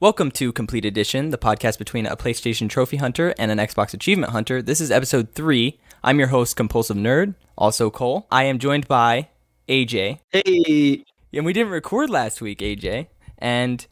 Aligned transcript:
Welcome 0.00 0.30
to 0.32 0.52
Complete 0.52 0.84
Edition, 0.84 1.30
the 1.30 1.38
podcast 1.38 1.76
between 1.78 2.06
a 2.06 2.16
PlayStation 2.16 2.68
Trophy 2.70 2.98
Hunter 2.98 3.34
and 3.38 3.50
an 3.50 3.58
Xbox 3.58 3.94
Achievement 3.94 4.30
Hunter. 4.32 4.62
This 4.62 4.80
is 4.80 4.90
episode 4.92 5.32
three. 5.32 5.80
I'm 6.04 6.18
your 6.20 6.28
host, 6.28 6.56
Compulsive 6.56 6.96
Nerd, 6.96 7.34
also 7.56 7.90
Cole. 7.90 8.26
I 8.30 8.44
am 8.44 8.60
joined 8.60 8.86
by 8.86 9.28
AJ. 9.68 10.20
Hey, 10.30 11.04
And 11.32 11.44
we 11.44 11.52
didn't 11.52 11.72
record 11.72 12.10
last 12.10 12.40
week, 12.40 12.60
AJ. 12.60 13.08
And 13.38 13.84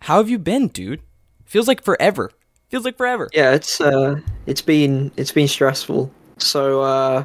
how 0.00 0.16
have 0.16 0.28
you 0.28 0.38
been, 0.40 0.68
dude? 0.68 1.02
Feels 1.44 1.68
like 1.68 1.82
forever. 1.84 2.32
Feels 2.68 2.84
like 2.84 2.96
forever. 2.96 3.28
yeah, 3.32 3.52
it's 3.52 3.80
uh, 3.80 4.20
it's 4.46 4.62
been 4.62 5.12
it's 5.16 5.30
been 5.30 5.46
stressful. 5.46 6.10
So 6.38 6.82
uh, 6.82 7.24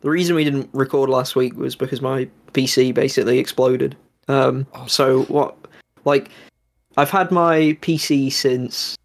the 0.00 0.08
reason 0.08 0.34
we 0.34 0.44
didn't 0.44 0.70
record 0.72 1.10
last 1.10 1.36
week 1.36 1.54
was 1.56 1.76
because 1.76 2.00
my 2.00 2.26
PC 2.54 2.94
basically 2.94 3.38
exploded. 3.38 3.94
Um, 4.28 4.66
Oh. 4.72 4.86
so 4.86 5.24
what, 5.24 5.54
like, 6.06 6.30
I've 6.96 7.10
had 7.10 7.30
my 7.30 7.76
PC 7.80 8.32
since 8.32 8.96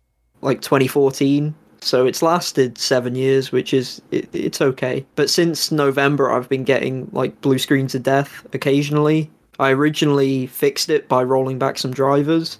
like 0.41 0.61
2014, 0.61 1.53
so 1.81 2.05
it's 2.05 2.21
lasted 2.21 2.77
seven 2.77 3.15
years, 3.15 3.51
which 3.51 3.73
is 3.73 4.01
it, 4.11 4.29
it's 4.33 4.61
okay. 4.61 5.05
But 5.15 5.29
since 5.29 5.71
November, 5.71 6.31
I've 6.31 6.49
been 6.49 6.63
getting 6.63 7.09
like 7.11 7.41
blue 7.41 7.57
screens 7.57 7.95
of 7.95 8.03
death 8.03 8.45
occasionally. 8.53 9.29
I 9.59 9.71
originally 9.71 10.47
fixed 10.47 10.89
it 10.89 11.07
by 11.07 11.23
rolling 11.23 11.59
back 11.59 11.77
some 11.77 11.91
drivers, 11.91 12.59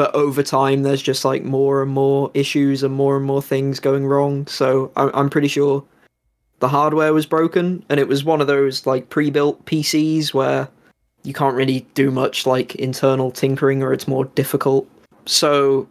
but 0.00 0.14
over 0.14 0.42
time 0.42 0.82
there's 0.82 1.02
just 1.02 1.26
like 1.26 1.44
more 1.44 1.82
and 1.82 1.90
more 1.90 2.30
issues 2.32 2.82
and 2.82 2.94
more 2.94 3.18
and 3.18 3.26
more 3.26 3.42
things 3.42 3.80
going 3.80 4.06
wrong 4.06 4.46
so 4.46 4.90
i'm, 4.96 5.10
I'm 5.12 5.28
pretty 5.30 5.48
sure 5.48 5.84
the 6.60 6.68
hardware 6.68 7.12
was 7.12 7.26
broken 7.26 7.84
and 7.90 8.00
it 8.00 8.08
was 8.08 8.24
one 8.24 8.40
of 8.40 8.46
those 8.46 8.86
like 8.86 9.10
pre-built 9.10 9.64
pcs 9.66 10.32
where 10.32 10.68
you 11.22 11.32
can't 11.32 11.54
really 11.54 11.80
do 11.94 12.10
much 12.10 12.46
like 12.46 12.74
internal 12.76 13.30
tinkering 13.30 13.82
or 13.82 13.92
it's 13.92 14.08
more 14.08 14.24
difficult 14.24 14.88
so 15.26 15.86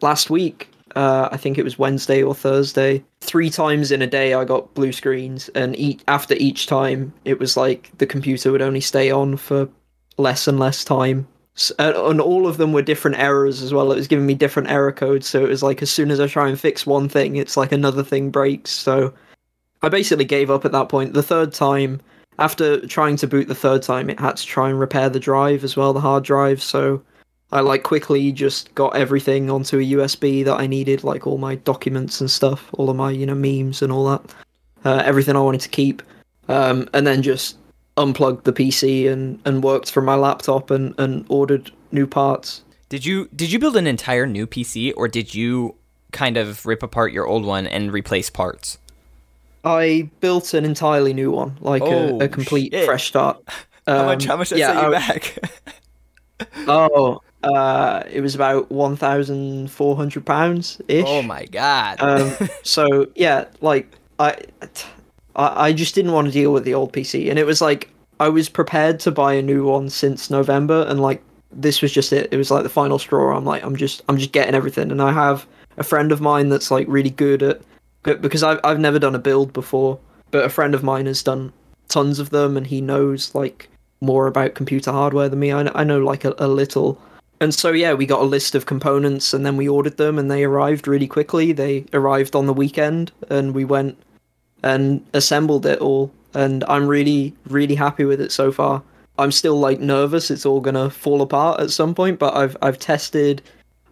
last 0.00 0.30
week 0.30 0.68
uh, 0.96 1.28
i 1.32 1.36
think 1.36 1.56
it 1.58 1.62
was 1.64 1.78
wednesday 1.78 2.22
or 2.22 2.34
thursday 2.34 3.02
three 3.20 3.48
times 3.48 3.90
in 3.90 4.02
a 4.02 4.06
day 4.06 4.34
i 4.34 4.44
got 4.44 4.72
blue 4.74 4.92
screens 4.92 5.48
and 5.50 5.78
each, 5.78 6.00
after 6.08 6.34
each 6.34 6.66
time 6.66 7.12
it 7.24 7.38
was 7.38 7.56
like 7.56 7.90
the 7.98 8.06
computer 8.06 8.52
would 8.52 8.62
only 8.62 8.80
stay 8.80 9.10
on 9.10 9.36
for 9.36 9.68
less 10.18 10.46
and 10.46 10.58
less 10.58 10.84
time 10.84 11.26
S- 11.56 11.72
and 11.78 11.94
and 11.96 12.20
all 12.20 12.46
of 12.46 12.56
them 12.56 12.72
were 12.72 12.82
different 12.82 13.18
errors 13.18 13.62
as 13.62 13.74
well. 13.74 13.92
It 13.92 13.96
was 13.96 14.08
giving 14.08 14.26
me 14.26 14.34
different 14.34 14.70
error 14.70 14.92
codes, 14.92 15.26
so 15.26 15.44
it 15.44 15.48
was 15.48 15.62
like 15.62 15.82
as 15.82 15.90
soon 15.90 16.10
as 16.10 16.18
I 16.18 16.26
try 16.26 16.48
and 16.48 16.58
fix 16.58 16.86
one 16.86 17.08
thing, 17.08 17.36
it's 17.36 17.56
like 17.56 17.72
another 17.72 18.02
thing 18.02 18.30
breaks. 18.30 18.70
So 18.70 19.12
I 19.82 19.88
basically 19.88 20.24
gave 20.24 20.50
up 20.50 20.64
at 20.64 20.72
that 20.72 20.88
point. 20.88 21.12
The 21.12 21.22
third 21.22 21.52
time, 21.52 22.00
after 22.38 22.84
trying 22.86 23.16
to 23.16 23.26
boot 23.26 23.48
the 23.48 23.54
third 23.54 23.82
time, 23.82 24.10
it 24.10 24.18
had 24.18 24.36
to 24.36 24.46
try 24.46 24.68
and 24.70 24.78
repair 24.78 25.08
the 25.08 25.20
drive 25.20 25.64
as 25.64 25.76
well, 25.76 25.92
the 25.92 26.00
hard 26.00 26.24
drive. 26.24 26.62
So 26.62 27.02
I 27.52 27.60
like 27.60 27.82
quickly 27.82 28.32
just 28.32 28.74
got 28.74 28.96
everything 28.96 29.50
onto 29.50 29.78
a 29.78 29.92
USB 29.92 30.44
that 30.44 30.58
I 30.58 30.66
needed, 30.66 31.04
like 31.04 31.26
all 31.26 31.38
my 31.38 31.56
documents 31.56 32.20
and 32.20 32.30
stuff, 32.30 32.70
all 32.72 32.88
of 32.88 32.96
my 32.96 33.10
you 33.10 33.26
know 33.26 33.34
memes 33.34 33.82
and 33.82 33.92
all 33.92 34.06
that, 34.06 34.34
uh, 34.84 35.02
everything 35.04 35.36
I 35.36 35.40
wanted 35.40 35.60
to 35.62 35.68
keep, 35.68 36.02
um, 36.48 36.88
and 36.94 37.06
then 37.06 37.22
just 37.22 37.58
unplugged 37.98 38.44
the 38.44 38.52
PC 38.52 39.10
and, 39.10 39.38
and 39.44 39.62
worked 39.62 39.90
from 39.90 40.06
my 40.06 40.14
laptop 40.14 40.70
and, 40.70 40.94
and 40.98 41.26
ordered 41.28 41.70
new 41.90 42.06
parts. 42.06 42.64
Did 42.88 43.04
you 43.04 43.28
did 43.34 43.52
you 43.52 43.58
build 43.58 43.76
an 43.76 43.86
entire 43.86 44.26
new 44.26 44.46
PC 44.46 44.92
or 44.96 45.08
did 45.08 45.34
you 45.34 45.76
kind 46.12 46.36
of 46.36 46.66
rip 46.66 46.82
apart 46.82 47.12
your 47.12 47.26
old 47.26 47.44
one 47.44 47.66
and 47.66 47.92
replace 47.92 48.30
parts? 48.30 48.78
I 49.64 50.10
built 50.20 50.54
an 50.54 50.64
entirely 50.64 51.12
new 51.14 51.30
one, 51.30 51.56
like 51.60 51.82
Oh, 51.82 52.20
a, 52.20 52.24
a 52.24 52.28
complete 52.28 52.72
shit. 52.72 52.84
fresh 52.84 53.06
start. 53.08 53.42
How 53.86 54.04
much 54.04 54.22
Um, 54.24 54.28
how 54.28 54.36
much 54.36 54.48
did 54.50 54.58
yeah, 54.58 54.72
that 54.72 54.80
set 54.80 54.88
you 54.90 54.94
I- 54.94 54.98
back? 54.98 55.38
Oh, 56.68 57.20
uh, 57.44 58.02
it 58.10 58.20
was 58.20 58.34
about 58.34 58.70
one 58.70 58.96
thousand 58.96 59.70
four 59.70 59.96
hundred 59.96 60.24
pounds 60.26 60.80
ish. 60.88 61.04
oh 61.06 61.22
my 61.22 61.44
god. 61.46 62.00
Um, 62.00 62.32
so 62.62 63.06
yeah, 63.14 63.44
like 63.60 63.88
I, 64.18 64.36
I, 65.36 65.66
I 65.68 65.72
just 65.72 65.94
didn't 65.94 66.12
want 66.12 66.26
to 66.26 66.32
deal 66.32 66.52
with 66.52 66.64
the 66.64 66.74
old 66.74 66.92
PC, 66.92 67.30
and 67.30 67.38
it 67.38 67.46
was 67.46 67.60
like 67.60 67.88
I 68.20 68.28
was 68.28 68.48
prepared 68.48 68.98
to 69.00 69.10
buy 69.10 69.32
a 69.34 69.42
new 69.42 69.64
one 69.64 69.88
since 69.88 70.30
November, 70.30 70.84
and 70.88 71.00
like 71.00 71.22
this 71.52 71.82
was 71.82 71.92
just 71.92 72.12
it. 72.12 72.28
It 72.32 72.36
was 72.36 72.50
like 72.50 72.62
the 72.64 72.68
final 72.68 72.98
straw. 72.98 73.36
I'm 73.36 73.44
like, 73.44 73.62
I'm 73.62 73.76
just, 73.76 74.02
I'm 74.08 74.16
just 74.16 74.32
getting 74.32 74.54
everything, 74.54 74.90
and 74.90 75.02
I 75.02 75.12
have 75.12 75.46
a 75.76 75.82
friend 75.84 76.10
of 76.12 76.20
mine 76.20 76.48
that's 76.48 76.70
like 76.70 76.86
really 76.88 77.10
good 77.10 77.42
at, 77.42 77.60
but- 78.02 78.22
because 78.22 78.42
I've 78.42 78.60
I've 78.64 78.80
never 78.80 78.98
done 78.98 79.14
a 79.14 79.20
build 79.20 79.52
before, 79.52 79.98
but 80.30 80.44
a 80.44 80.48
friend 80.48 80.74
of 80.74 80.82
mine 80.82 81.06
has 81.06 81.22
done 81.22 81.52
tons 81.88 82.18
of 82.18 82.30
them, 82.30 82.56
and 82.56 82.66
he 82.66 82.80
knows 82.80 83.34
like 83.34 83.68
more 84.00 84.26
about 84.26 84.54
computer 84.54 84.92
hardware 84.92 85.28
than 85.28 85.38
me. 85.38 85.52
I 85.52 85.70
I 85.74 85.84
know 85.84 86.00
like 86.00 86.24
a, 86.24 86.34
a 86.38 86.48
little. 86.48 87.00
And 87.40 87.54
so 87.54 87.72
yeah, 87.72 87.94
we 87.94 88.06
got 88.06 88.20
a 88.20 88.24
list 88.24 88.54
of 88.54 88.66
components 88.66 89.34
and 89.34 89.44
then 89.44 89.56
we 89.56 89.68
ordered 89.68 89.96
them 89.96 90.16
and 90.16 90.30
they 90.30 90.44
arrived 90.44 90.86
really 90.86 91.08
quickly. 91.08 91.50
They 91.50 91.84
arrived 91.92 92.36
on 92.36 92.46
the 92.46 92.52
weekend 92.52 93.10
and 93.30 93.52
we 93.52 93.64
went 93.64 94.00
and 94.62 95.04
assembled 95.12 95.66
it 95.66 95.80
all 95.80 96.12
and 96.34 96.62
I'm 96.68 96.86
really 96.86 97.34
really 97.48 97.74
happy 97.74 98.04
with 98.04 98.20
it 98.20 98.30
so 98.30 98.52
far. 98.52 98.82
I'm 99.18 99.32
still 99.32 99.58
like 99.58 99.80
nervous 99.80 100.30
it's 100.30 100.46
all 100.46 100.62
to 100.62 100.90
fall 100.90 101.20
apart 101.20 101.60
at 101.60 101.70
some 101.70 101.94
point, 101.96 102.20
but 102.20 102.34
I've 102.34 102.56
I've 102.62 102.78
tested 102.78 103.42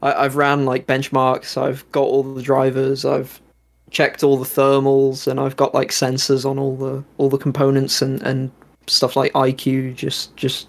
I've 0.03 0.37
ran 0.37 0.65
like 0.65 0.87
benchmarks, 0.87 1.61
I've 1.61 1.85
got 1.93 2.05
all 2.05 2.23
the 2.23 2.43
drivers, 2.43 3.05
I've 3.05 3.41
checked 3.91 4.23
all 4.23 4.37
the 4.37 4.47
thermals 4.47 5.27
and 5.27 5.41
I've 5.41 5.57
got 5.57 5.75
like 5.75 5.91
sensors 5.91 6.49
on 6.49 6.59
all 6.59 6.77
the 6.77 7.05
all 7.19 7.29
the 7.29 7.39
components 7.39 8.01
and 8.01 8.23
and 8.23 8.51
stuff 8.87 9.17
like 9.17 9.33
IQ 9.33 9.95
just 9.95 10.35
just 10.37 10.69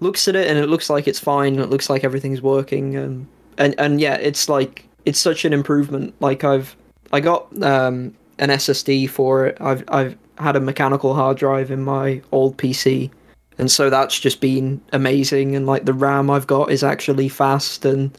looks 0.00 0.28
at 0.28 0.36
it 0.36 0.48
and 0.48 0.58
it 0.58 0.68
looks 0.68 0.90
like 0.90 1.08
it's 1.08 1.20
fine 1.20 1.54
and 1.54 1.62
it 1.62 1.70
looks 1.70 1.88
like 1.88 2.04
everything's 2.04 2.42
working 2.42 2.96
and 2.96 3.26
and 3.58 3.74
and 3.78 4.00
yeah 4.00 4.16
it's 4.16 4.48
like 4.48 4.84
it's 5.04 5.18
such 5.18 5.44
an 5.44 5.52
improvement. 5.52 6.14
Like 6.20 6.44
i've 6.44 6.76
i 7.12 7.20
got 7.20 7.46
um 7.62 8.14
an 8.38 8.50
ssd 8.50 9.08
for 9.08 9.46
it. 9.46 9.56
I've 9.60 9.84
i've 9.88 10.16
had 10.38 10.56
a 10.56 10.60
mechanical 10.60 11.14
hard 11.14 11.38
drive 11.38 11.70
in 11.70 11.82
my 11.82 12.20
old 12.32 12.56
pc 12.56 13.10
and 13.58 13.70
so 13.70 13.90
that's 13.90 14.18
just 14.18 14.40
been 14.40 14.80
amazing 14.92 15.54
and 15.54 15.66
like 15.66 15.84
the 15.84 15.92
ram 15.92 16.30
i've 16.30 16.46
got 16.46 16.70
is 16.70 16.82
actually 16.82 17.28
fast 17.28 17.84
and 17.84 18.18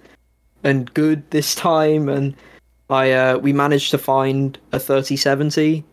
and 0.63 0.93
good 0.93 1.27
this 1.31 1.55
time 1.69 2.07
and 2.07 2.35
i 2.93 3.11
uh 3.11 3.37
we 3.37 3.51
managed 3.51 3.91
to 3.91 3.97
find 3.97 4.57
a 4.71 4.79
3070 4.79 5.83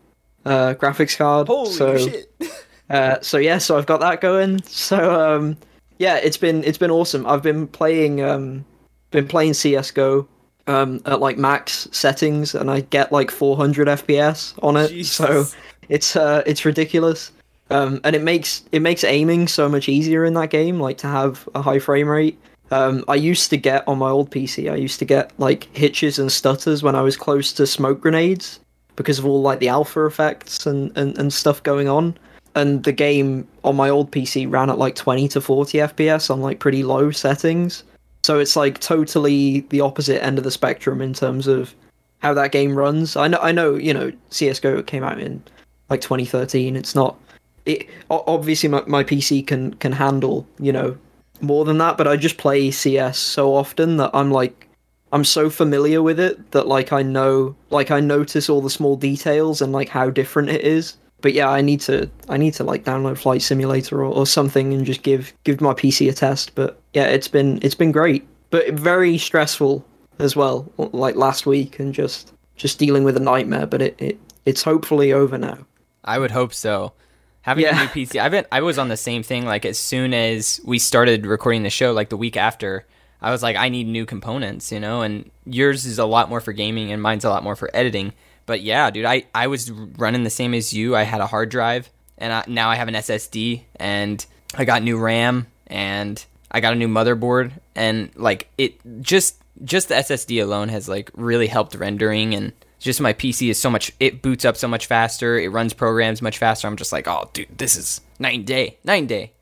uh 0.45 0.73
graphics 0.75 1.17
card 1.17 1.47
Holy 1.47 1.71
so 1.71 1.97
shit. 1.97 2.31
uh, 2.91 3.19
so 3.21 3.37
yeah, 3.37 3.57
so 3.57 3.77
I've 3.77 3.85
got 3.85 4.01
that 4.01 4.21
going. 4.21 4.61
So 4.63 5.19
um, 5.19 5.57
yeah, 5.97 6.17
it's 6.17 6.37
been 6.37 6.63
it's 6.63 6.77
been 6.77 6.91
awesome. 6.91 7.25
I've 7.25 7.41
been 7.41 7.67
playing 7.67 8.21
um, 8.21 8.65
been 9.11 9.27
playing 9.27 9.53
CS:GO 9.53 10.27
um, 10.67 11.01
at 11.05 11.19
like 11.19 11.37
max 11.37 11.87
settings, 11.91 12.53
and 12.53 12.69
I 12.69 12.81
get 12.81 13.11
like 13.11 13.31
400 13.31 13.87
FPS 13.87 14.53
on 14.61 14.77
it. 14.77 14.89
Jesus. 14.89 15.15
So 15.15 15.57
it's 15.89 16.15
uh, 16.15 16.43
it's 16.45 16.65
ridiculous. 16.65 17.31
Um, 17.69 18.01
and 18.03 18.13
it 18.17 18.21
makes 18.21 18.63
it 18.73 18.81
makes 18.81 19.05
aiming 19.05 19.47
so 19.47 19.69
much 19.69 19.87
easier 19.87 20.25
in 20.25 20.33
that 20.33 20.49
game, 20.49 20.79
like 20.79 20.97
to 20.99 21.07
have 21.07 21.47
a 21.55 21.61
high 21.61 21.79
frame 21.79 22.09
rate. 22.09 22.37
Um, 22.71 23.03
I 23.07 23.15
used 23.15 23.49
to 23.49 23.57
get 23.57 23.85
on 23.87 23.97
my 23.97 24.09
old 24.09 24.31
PC, 24.31 24.71
I 24.71 24.75
used 24.75 24.99
to 24.99 25.05
get 25.05 25.31
like 25.37 25.65
hitches 25.75 26.17
and 26.17 26.31
stutters 26.31 26.81
when 26.81 26.95
I 26.95 27.01
was 27.01 27.17
close 27.17 27.51
to 27.53 27.67
smoke 27.67 28.01
grenades 28.01 28.59
because 28.95 29.19
of 29.19 29.25
all 29.25 29.41
like 29.41 29.59
the 29.59 29.67
alpha 29.67 30.05
effects 30.05 30.65
and, 30.65 30.95
and, 30.97 31.17
and 31.17 31.33
stuff 31.33 31.61
going 31.63 31.89
on 31.89 32.17
and 32.55 32.83
the 32.83 32.91
game 32.91 33.47
on 33.63 33.75
my 33.75 33.89
old 33.89 34.11
PC 34.11 34.51
ran 34.51 34.69
at 34.69 34.77
like 34.77 34.95
20 34.95 35.27
to 35.29 35.41
40 35.41 35.77
FPS 35.79 36.29
on 36.29 36.41
like 36.41 36.59
pretty 36.59 36.83
low 36.83 37.11
settings. 37.11 37.83
So 38.23 38.39
it's 38.39 38.55
like 38.55 38.79
totally 38.79 39.61
the 39.69 39.81
opposite 39.81 40.23
end 40.23 40.37
of 40.37 40.43
the 40.43 40.51
spectrum 40.51 41.01
in 41.01 41.13
terms 41.13 41.47
of 41.47 41.73
how 42.19 42.33
that 42.33 42.51
game 42.51 42.75
runs. 42.75 43.15
I 43.15 43.27
know, 43.27 43.39
I 43.39 43.51
know, 43.51 43.75
you 43.75 43.93
know, 43.93 44.11
CS:GO 44.29 44.83
came 44.83 45.03
out 45.03 45.19
in 45.19 45.41
like 45.89 46.01
2013. 46.01 46.75
It's 46.75 46.93
not. 46.93 47.17
It 47.65 47.87
obviously 48.09 48.69
my, 48.69 48.83
my 48.87 49.03
PC 49.03 49.45
can 49.45 49.75
can 49.75 49.91
handle 49.91 50.47
you 50.59 50.71
know 50.71 50.97
more 51.41 51.65
than 51.65 51.77
that, 51.79 51.97
but 51.97 52.07
I 52.07 52.15
just 52.17 52.37
play 52.37 52.71
CS 52.71 53.17
so 53.17 53.55
often 53.55 53.97
that 53.97 54.11
I'm 54.13 54.31
like 54.31 54.67
I'm 55.13 55.25
so 55.25 55.49
familiar 55.49 56.01
with 56.01 56.19
it 56.19 56.51
that 56.51 56.67
like 56.67 56.93
I 56.93 57.01
know 57.01 57.55
like 57.69 57.91
I 57.91 57.99
notice 57.99 58.49
all 58.49 58.61
the 58.61 58.69
small 58.69 58.95
details 58.95 59.61
and 59.61 59.73
like 59.73 59.89
how 59.89 60.09
different 60.09 60.49
it 60.49 60.61
is. 60.61 60.97
But 61.21 61.33
yeah, 61.33 61.49
I 61.49 61.61
need 61.61 61.81
to 61.81 62.09
I 62.29 62.37
need 62.37 62.53
to 62.55 62.63
like 62.63 62.83
download 62.83 63.17
Flight 63.17 63.41
Simulator 63.41 64.03
or, 64.03 64.13
or 64.13 64.25
something 64.25 64.73
and 64.73 64.85
just 64.85 65.03
give 65.03 65.33
give 65.43 65.61
my 65.61 65.73
PC 65.73 66.09
a 66.09 66.13
test. 66.13 66.55
But 66.55 66.79
yeah, 66.93 67.07
it's 67.07 67.27
been 67.27 67.59
it's 67.61 67.75
been 67.75 67.91
great, 67.91 68.25
but 68.49 68.73
very 68.73 69.17
stressful 69.17 69.85
as 70.19 70.35
well. 70.35 70.71
Like 70.77 71.15
last 71.15 71.45
week 71.45 71.79
and 71.79 71.93
just 71.93 72.33
just 72.55 72.79
dealing 72.79 73.03
with 73.03 73.17
a 73.17 73.21
nightmare. 73.21 73.65
But 73.65 73.81
it, 73.81 73.95
it 74.01 74.19
it's 74.45 74.63
hopefully 74.63 75.11
over 75.11 75.37
now. 75.37 75.57
I 76.03 76.17
would 76.17 76.31
hope 76.31 76.53
so. 76.53 76.93
Having 77.43 77.65
a 77.65 77.71
new 77.71 77.77
PC, 77.87 78.19
I've 78.19 78.31
been, 78.31 78.45
I 78.51 78.61
was 78.61 78.77
on 78.77 78.89
the 78.89 78.97
same 78.97 79.23
thing. 79.23 79.45
Like 79.45 79.65
as 79.65 79.77
soon 79.77 80.13
as 80.13 80.59
we 80.63 80.79
started 80.79 81.25
recording 81.25 81.63
the 81.63 81.69
show, 81.69 81.91
like 81.91 82.09
the 82.09 82.17
week 82.17 82.37
after, 82.37 82.85
I 83.21 83.31
was 83.31 83.43
like, 83.43 83.55
I 83.55 83.69
need 83.69 83.87
new 83.87 84.05
components, 84.05 84.71
you 84.71 84.79
know. 84.79 85.01
And 85.01 85.29
yours 85.45 85.85
is 85.85 85.99
a 85.99 86.05
lot 86.05 86.29
more 86.29 86.41
for 86.41 86.53
gaming, 86.53 86.91
and 86.91 87.01
mine's 87.01 87.25
a 87.25 87.29
lot 87.29 87.43
more 87.43 87.55
for 87.55 87.69
editing. 87.73 88.13
But 88.45 88.61
yeah, 88.61 88.89
dude, 88.89 89.05
I 89.05 89.25
I 89.33 89.47
was 89.47 89.71
running 89.71 90.23
the 90.23 90.29
same 90.29 90.53
as 90.53 90.73
you. 90.73 90.95
I 90.95 91.03
had 91.03 91.21
a 91.21 91.27
hard 91.27 91.49
drive, 91.49 91.89
and 92.17 92.33
I, 92.33 92.43
now 92.47 92.69
I 92.69 92.75
have 92.75 92.87
an 92.87 92.95
SSD, 92.95 93.61
and 93.75 94.25
I 94.55 94.65
got 94.65 94.81
new 94.83 94.97
RAM, 94.97 95.47
and 95.67 96.23
I 96.51 96.59
got 96.59 96.73
a 96.73 96.75
new 96.75 96.87
motherboard, 96.87 97.51
and 97.75 98.11
like 98.15 98.49
it 98.57 98.79
just 99.01 99.41
just 99.63 99.89
the 99.89 99.95
SSD 99.95 100.41
alone 100.41 100.69
has 100.69 100.89
like 100.89 101.11
really 101.15 101.47
helped 101.47 101.75
rendering 101.75 102.33
and 102.33 102.53
just 102.81 103.01
my 103.01 103.13
PC 103.13 103.49
is 103.49 103.59
so 103.59 103.69
much 103.69 103.91
it 103.99 104.21
boots 104.21 104.43
up 104.45 104.57
so 104.57 104.67
much 104.67 104.87
faster, 104.87 105.39
it 105.39 105.49
runs 105.49 105.73
programs 105.73 106.21
much 106.21 106.37
faster. 106.37 106.67
I'm 106.67 106.77
just 106.77 106.91
like, 106.91 107.07
"Oh, 107.07 107.29
dude, 107.33 107.57
this 107.57 107.75
is 107.75 108.01
and 108.19 108.45
day. 108.45 108.77
And 108.85 109.07
day." 109.07 109.33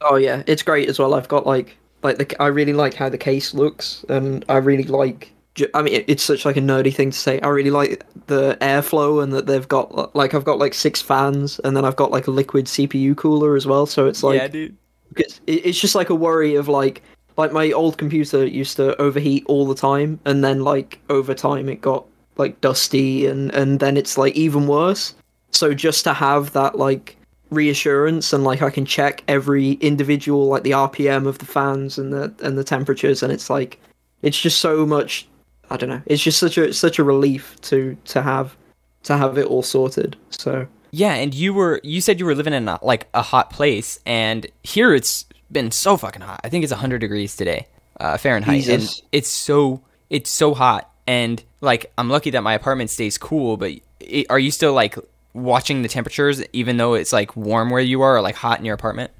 Oh 0.00 0.16
yeah, 0.16 0.42
it's 0.46 0.62
great 0.62 0.88
as 0.88 0.98
well. 0.98 1.14
I've 1.14 1.28
got 1.28 1.46
like 1.46 1.76
like 2.02 2.18
the 2.18 2.42
I 2.42 2.46
really 2.46 2.72
like 2.72 2.94
how 2.94 3.08
the 3.08 3.18
case 3.18 3.54
looks 3.54 4.04
and 4.08 4.44
I 4.48 4.56
really 4.56 4.84
like 4.84 5.32
I 5.74 5.82
mean, 5.82 6.04
it's 6.06 6.22
such 6.22 6.44
like 6.44 6.56
a 6.56 6.60
nerdy 6.60 6.94
thing 6.94 7.10
to 7.10 7.18
say. 7.18 7.40
I 7.40 7.48
really 7.48 7.70
like 7.70 8.04
the 8.26 8.56
airflow 8.60 9.22
and 9.22 9.32
that 9.32 9.46
they've 9.46 9.66
got 9.66 10.14
like 10.14 10.32
I've 10.32 10.44
got 10.44 10.58
like 10.58 10.74
six 10.74 11.02
fans 11.02 11.58
and 11.64 11.76
then 11.76 11.84
I've 11.84 11.96
got 11.96 12.10
like 12.10 12.28
a 12.28 12.30
liquid 12.30 12.66
CPU 12.66 13.16
cooler 13.16 13.56
as 13.56 13.66
well. 13.66 13.84
So 13.86 14.06
it's 14.06 14.22
like 14.22 14.40
yeah, 14.40 14.48
dude. 14.48 14.76
It's, 15.16 15.40
it's 15.46 15.80
just 15.80 15.96
like 15.96 16.08
a 16.08 16.14
worry 16.14 16.54
of 16.54 16.68
like 16.68 17.02
like 17.36 17.52
my 17.52 17.72
old 17.72 17.98
computer 17.98 18.46
used 18.46 18.76
to 18.76 18.98
overheat 19.00 19.44
all 19.46 19.66
the 19.66 19.74
time 19.74 20.20
and 20.24 20.44
then 20.44 20.62
like 20.62 21.00
over 21.10 21.34
time 21.34 21.68
it 21.68 21.80
got 21.80 22.06
like 22.40 22.60
dusty 22.60 23.26
and 23.26 23.54
and 23.54 23.78
then 23.80 23.96
it's 23.96 24.18
like 24.18 24.34
even 24.34 24.66
worse. 24.66 25.14
So 25.52 25.74
just 25.74 26.04
to 26.04 26.12
have 26.12 26.52
that 26.52 26.76
like 26.76 27.16
reassurance 27.50 28.32
and 28.32 28.44
like 28.44 28.62
I 28.62 28.70
can 28.70 28.84
check 28.84 29.22
every 29.28 29.72
individual 29.74 30.46
like 30.46 30.62
the 30.62 30.70
RPM 30.72 31.26
of 31.26 31.38
the 31.38 31.46
fans 31.46 31.98
and 31.98 32.12
the 32.12 32.34
and 32.42 32.58
the 32.58 32.64
temperatures 32.64 33.22
and 33.22 33.32
it's 33.32 33.50
like 33.50 33.78
it's 34.22 34.40
just 34.40 34.58
so 34.58 34.86
much 34.86 35.26
I 35.70 35.76
don't 35.76 35.88
know. 35.88 36.02
It's 36.06 36.22
just 36.22 36.38
such 36.38 36.58
a 36.58 36.72
such 36.72 36.98
a 36.98 37.04
relief 37.04 37.56
to 37.62 37.96
to 38.06 38.22
have 38.22 38.56
to 39.04 39.16
have 39.16 39.38
it 39.38 39.46
all 39.46 39.62
sorted. 39.62 40.16
So 40.30 40.66
yeah, 40.90 41.14
and 41.14 41.32
you 41.32 41.54
were 41.54 41.80
you 41.84 42.00
said 42.00 42.18
you 42.18 42.26
were 42.26 42.34
living 42.34 42.54
in 42.54 42.68
a, 42.68 42.78
like 42.82 43.08
a 43.14 43.22
hot 43.22 43.50
place, 43.50 44.00
and 44.04 44.46
here 44.64 44.92
it's 44.94 45.24
been 45.50 45.70
so 45.70 45.96
fucking 45.96 46.22
hot. 46.22 46.40
I 46.42 46.48
think 46.48 46.64
it's 46.64 46.72
100 46.72 46.98
degrees 46.98 47.36
today, 47.36 47.68
uh, 48.00 48.16
Fahrenheit, 48.16 48.64
Jesus. 48.64 48.98
and 48.98 49.08
it's 49.12 49.28
so 49.28 49.82
it's 50.10 50.30
so 50.30 50.54
hot. 50.54 50.89
And 51.10 51.42
like 51.60 51.92
I'm 51.98 52.08
lucky 52.08 52.30
that 52.30 52.42
my 52.44 52.54
apartment 52.54 52.88
stays 52.88 53.18
cool, 53.18 53.56
but 53.56 53.72
it, 53.98 54.26
are 54.30 54.38
you 54.38 54.52
still 54.52 54.72
like 54.72 54.96
watching 55.34 55.82
the 55.82 55.88
temperatures 55.88 56.40
even 56.52 56.76
though 56.76 56.94
it's 56.94 57.12
like 57.12 57.34
warm 57.34 57.70
where 57.70 57.80
you 57.80 58.00
are 58.02 58.18
or 58.18 58.20
like 58.20 58.36
hot 58.36 58.60
in 58.60 58.64
your 58.64 58.76
apartment? 58.76 59.10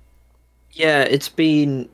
Yeah, 0.70 1.02
it's 1.02 1.28
been 1.28 1.88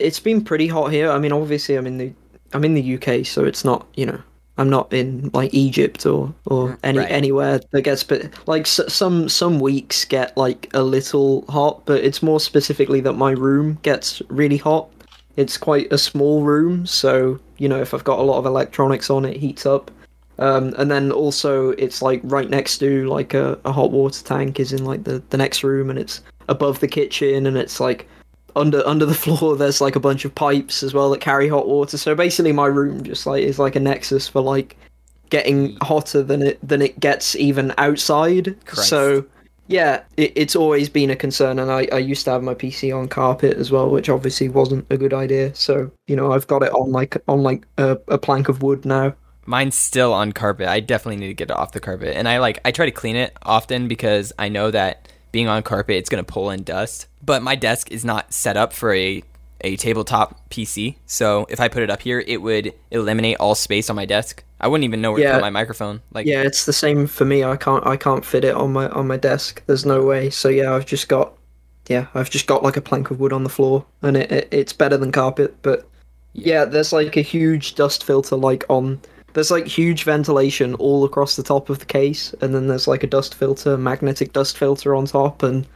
it's 0.00 0.18
been 0.18 0.42
pretty 0.42 0.66
hot 0.66 0.90
here. 0.90 1.12
I 1.12 1.20
mean, 1.20 1.30
obviously 1.30 1.76
I'm 1.76 1.86
in 1.86 1.98
the 1.98 2.12
I'm 2.54 2.64
in 2.64 2.74
the 2.74 2.96
UK, 2.96 3.24
so 3.24 3.44
it's 3.44 3.64
not 3.64 3.86
you 3.94 4.04
know 4.06 4.20
I'm 4.58 4.68
not 4.68 4.92
in 4.92 5.30
like 5.32 5.54
Egypt 5.54 6.04
or 6.06 6.34
or 6.46 6.70
mm, 6.70 6.78
any 6.82 6.98
right. 6.98 7.10
anywhere 7.12 7.60
that 7.70 7.82
gets 7.82 8.02
but 8.02 8.28
like 8.48 8.62
s- 8.62 8.92
some 8.92 9.28
some 9.28 9.60
weeks 9.60 10.04
get 10.04 10.36
like 10.36 10.68
a 10.74 10.82
little 10.82 11.44
hot, 11.48 11.86
but 11.86 12.02
it's 12.02 12.20
more 12.20 12.40
specifically 12.40 13.00
that 13.02 13.12
my 13.12 13.30
room 13.30 13.78
gets 13.82 14.20
really 14.28 14.56
hot. 14.56 14.88
It's 15.36 15.58
quite 15.58 15.92
a 15.92 15.98
small 15.98 16.42
room, 16.42 16.86
so 16.86 17.38
you 17.58 17.68
know 17.68 17.80
if 17.80 17.92
I've 17.94 18.04
got 18.04 18.18
a 18.18 18.22
lot 18.22 18.38
of 18.38 18.46
electronics 18.46 19.10
on, 19.10 19.24
it 19.24 19.36
heats 19.36 19.66
up. 19.66 19.90
Um, 20.38 20.74
and 20.76 20.90
then 20.90 21.12
also 21.12 21.70
it's 21.70 22.02
like 22.02 22.20
right 22.22 22.48
next 22.48 22.78
to 22.78 23.08
like 23.08 23.32
a, 23.32 23.58
a 23.64 23.72
hot 23.72 23.90
water 23.90 24.22
tank 24.22 24.60
is 24.60 24.72
in 24.72 24.84
like 24.84 25.04
the, 25.04 25.22
the 25.30 25.38
next 25.38 25.64
room 25.64 25.88
and 25.88 25.98
it's 25.98 26.20
above 26.48 26.80
the 26.80 26.88
kitchen 26.88 27.46
and 27.46 27.56
it's 27.56 27.80
like 27.80 28.06
under 28.54 28.86
under 28.86 29.06
the 29.06 29.14
floor 29.24 29.56
there's 29.56 29.80
like 29.80 29.96
a 29.96 30.00
bunch 30.00 30.24
of 30.26 30.34
pipes 30.34 30.82
as 30.82 30.92
well 30.92 31.10
that 31.10 31.20
carry 31.20 31.48
hot 31.48 31.68
water. 31.68 31.96
So 31.96 32.14
basically 32.14 32.52
my 32.52 32.66
room 32.66 33.02
just 33.02 33.26
like 33.26 33.42
is 33.42 33.58
like 33.58 33.76
a 33.76 33.80
nexus 33.80 34.28
for 34.28 34.42
like 34.42 34.76
getting 35.30 35.76
hotter 35.82 36.22
than 36.22 36.42
it 36.42 36.58
than 36.66 36.82
it 36.82 37.00
gets 37.00 37.34
even 37.36 37.72
outside. 37.78 38.56
Christ. 38.66 38.90
So 38.90 39.24
yeah, 39.68 40.02
it, 40.16 40.32
it's 40.36 40.56
always 40.56 40.88
been 40.88 41.10
a 41.10 41.16
concern, 41.16 41.58
and 41.58 41.70
I, 41.70 41.88
I 41.92 41.98
used 41.98 42.24
to 42.24 42.30
have 42.32 42.42
my 42.42 42.54
PC 42.54 42.96
on 42.96 43.08
carpet 43.08 43.56
as 43.56 43.70
well, 43.70 43.90
which 43.90 44.08
obviously 44.08 44.48
wasn't 44.48 44.86
a 44.90 44.96
good 44.96 45.12
idea. 45.12 45.54
So 45.54 45.90
you 46.06 46.16
know, 46.16 46.32
I've 46.32 46.46
got 46.46 46.62
it 46.62 46.72
on 46.72 46.92
like 46.92 47.16
on 47.28 47.42
like 47.42 47.66
a, 47.78 47.98
a 48.08 48.18
plank 48.18 48.48
of 48.48 48.62
wood 48.62 48.84
now. 48.84 49.14
Mine's 49.44 49.76
still 49.76 50.12
on 50.12 50.32
carpet. 50.32 50.66
I 50.68 50.80
definitely 50.80 51.16
need 51.16 51.28
to 51.28 51.34
get 51.34 51.50
it 51.50 51.56
off 51.56 51.72
the 51.72 51.80
carpet, 51.80 52.16
and 52.16 52.28
I 52.28 52.38
like 52.38 52.60
I 52.64 52.70
try 52.70 52.86
to 52.86 52.92
clean 52.92 53.16
it 53.16 53.36
often 53.42 53.88
because 53.88 54.32
I 54.38 54.48
know 54.48 54.70
that 54.70 55.08
being 55.32 55.48
on 55.48 55.62
carpet, 55.62 55.96
it's 55.96 56.08
going 56.08 56.24
to 56.24 56.32
pull 56.32 56.50
in 56.50 56.62
dust. 56.62 57.08
But 57.24 57.42
my 57.42 57.56
desk 57.56 57.90
is 57.90 58.04
not 58.04 58.32
set 58.32 58.56
up 58.56 58.72
for 58.72 58.94
a 58.94 59.22
a 59.62 59.76
tabletop 59.76 60.48
PC. 60.50 60.96
So 61.06 61.46
if 61.48 61.60
I 61.60 61.68
put 61.68 61.82
it 61.82 61.90
up 61.90 62.02
here, 62.02 62.22
it 62.26 62.42
would 62.42 62.72
eliminate 62.90 63.36
all 63.38 63.54
space 63.54 63.90
on 63.90 63.96
my 63.96 64.04
desk. 64.04 64.44
I 64.60 64.68
wouldn't 64.68 64.84
even 64.84 65.00
know 65.00 65.12
where 65.12 65.20
yeah. 65.20 65.28
to 65.28 65.34
put 65.34 65.42
my 65.42 65.50
microphone. 65.50 66.00
Like 66.12 66.26
Yeah, 66.26 66.42
it's 66.42 66.66
the 66.66 66.72
same 66.72 67.06
for 67.06 67.24
me. 67.24 67.44
I 67.44 67.56
can't 67.56 67.86
I 67.86 67.96
can't 67.96 68.24
fit 68.24 68.44
it 68.44 68.54
on 68.54 68.72
my 68.72 68.88
on 68.88 69.06
my 69.06 69.16
desk. 69.16 69.62
There's 69.66 69.86
no 69.86 70.02
way. 70.02 70.30
So 70.30 70.48
yeah, 70.48 70.74
I've 70.74 70.86
just 70.86 71.08
got 71.08 71.32
yeah, 71.88 72.06
I've 72.14 72.30
just 72.30 72.46
got 72.46 72.62
like 72.62 72.76
a 72.76 72.80
plank 72.80 73.10
of 73.10 73.20
wood 73.20 73.32
on 73.32 73.44
the 73.44 73.50
floor 73.50 73.84
and 74.02 74.16
it, 74.16 74.32
it 74.32 74.48
it's 74.50 74.72
better 74.72 74.96
than 74.96 75.12
carpet, 75.12 75.54
but 75.62 75.88
yeah, 76.32 76.64
there's 76.64 76.92
like 76.92 77.16
a 77.16 77.22
huge 77.22 77.74
dust 77.74 78.04
filter 78.04 78.36
like 78.36 78.64
on 78.68 79.00
there's 79.36 79.50
like 79.50 79.66
huge 79.66 80.04
ventilation 80.04 80.74
all 80.76 81.04
across 81.04 81.36
the 81.36 81.42
top 81.42 81.68
of 81.68 81.78
the 81.78 81.84
case, 81.84 82.34
and 82.40 82.54
then 82.54 82.68
there's 82.68 82.88
like 82.88 83.02
a 83.02 83.06
dust 83.06 83.34
filter, 83.34 83.76
magnetic 83.76 84.32
dust 84.32 84.56
filter 84.56 84.94
on 84.94 85.04
top, 85.04 85.42
and 85.42 85.66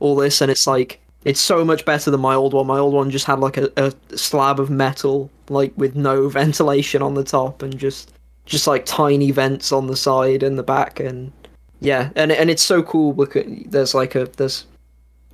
all 0.00 0.14
this, 0.14 0.42
and 0.42 0.50
it's 0.50 0.66
like 0.66 1.00
it's 1.26 1.40
so 1.40 1.64
much 1.64 1.84
better 1.84 2.08
than 2.08 2.20
my 2.20 2.36
old 2.36 2.54
one. 2.54 2.68
My 2.68 2.78
old 2.78 2.94
one 2.94 3.10
just 3.10 3.26
had 3.26 3.40
like 3.40 3.56
a, 3.56 3.68
a 3.76 3.92
slab 4.16 4.60
of 4.60 4.70
metal, 4.70 5.28
like 5.48 5.72
with 5.76 5.96
no 5.96 6.28
ventilation 6.40 7.02
on 7.02 7.14
the 7.14 7.24
top, 7.24 7.62
and 7.62 7.76
just 7.76 8.12
just 8.44 8.68
like 8.68 8.86
tiny 8.86 9.32
vents 9.32 9.72
on 9.72 9.88
the 9.88 9.96
side 9.96 10.44
and 10.44 10.56
the 10.56 10.62
back, 10.62 11.00
and 11.00 11.32
yeah, 11.80 12.10
and 12.14 12.30
and 12.30 12.48
it's 12.48 12.62
so 12.62 12.80
cool 12.80 13.12
because 13.12 13.44
there's 13.66 13.92
like 13.92 14.14
a 14.14 14.26
there's 14.36 14.66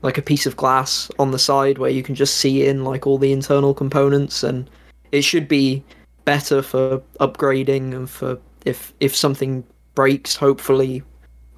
like 0.01 0.17
a 0.17 0.23
piece 0.23 0.47
of 0.47 0.57
glass 0.57 1.11
on 1.19 1.31
the 1.31 1.39
side 1.39 1.77
where 1.77 1.91
you 1.91 2.03
can 2.03 2.15
just 2.15 2.39
see 2.39 2.67
in 2.67 2.85
like 2.85 3.07
all 3.07 3.19
the 3.19 3.31
internal 3.31 3.75
components, 3.75 4.43
and 4.43 4.71
it 5.13 5.23
should 5.23 5.47
be 5.47 5.85
better 6.25 6.63
for 6.63 7.03
upgrading 7.21 7.95
and 7.95 8.09
for 8.09 8.39
if 8.65 8.95
if 9.01 9.15
something 9.15 9.63
breaks, 9.95 10.37
hopefully 10.37 11.03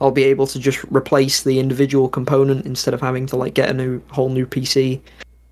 I'll 0.01 0.11
be 0.11 0.25
able 0.25 0.47
to 0.49 0.59
just 0.59 0.85
replace 0.85 1.43
the 1.43 1.59
individual 1.59 2.09
component 2.09 2.67
instead 2.67 2.95
of 2.95 3.01
having 3.01 3.27
to 3.27 3.37
like 3.37 3.55
get 3.55 3.71
a 3.71 3.75
new 3.75 4.03
whole 4.11 4.29
new 4.29 4.47
PC. 4.47 5.01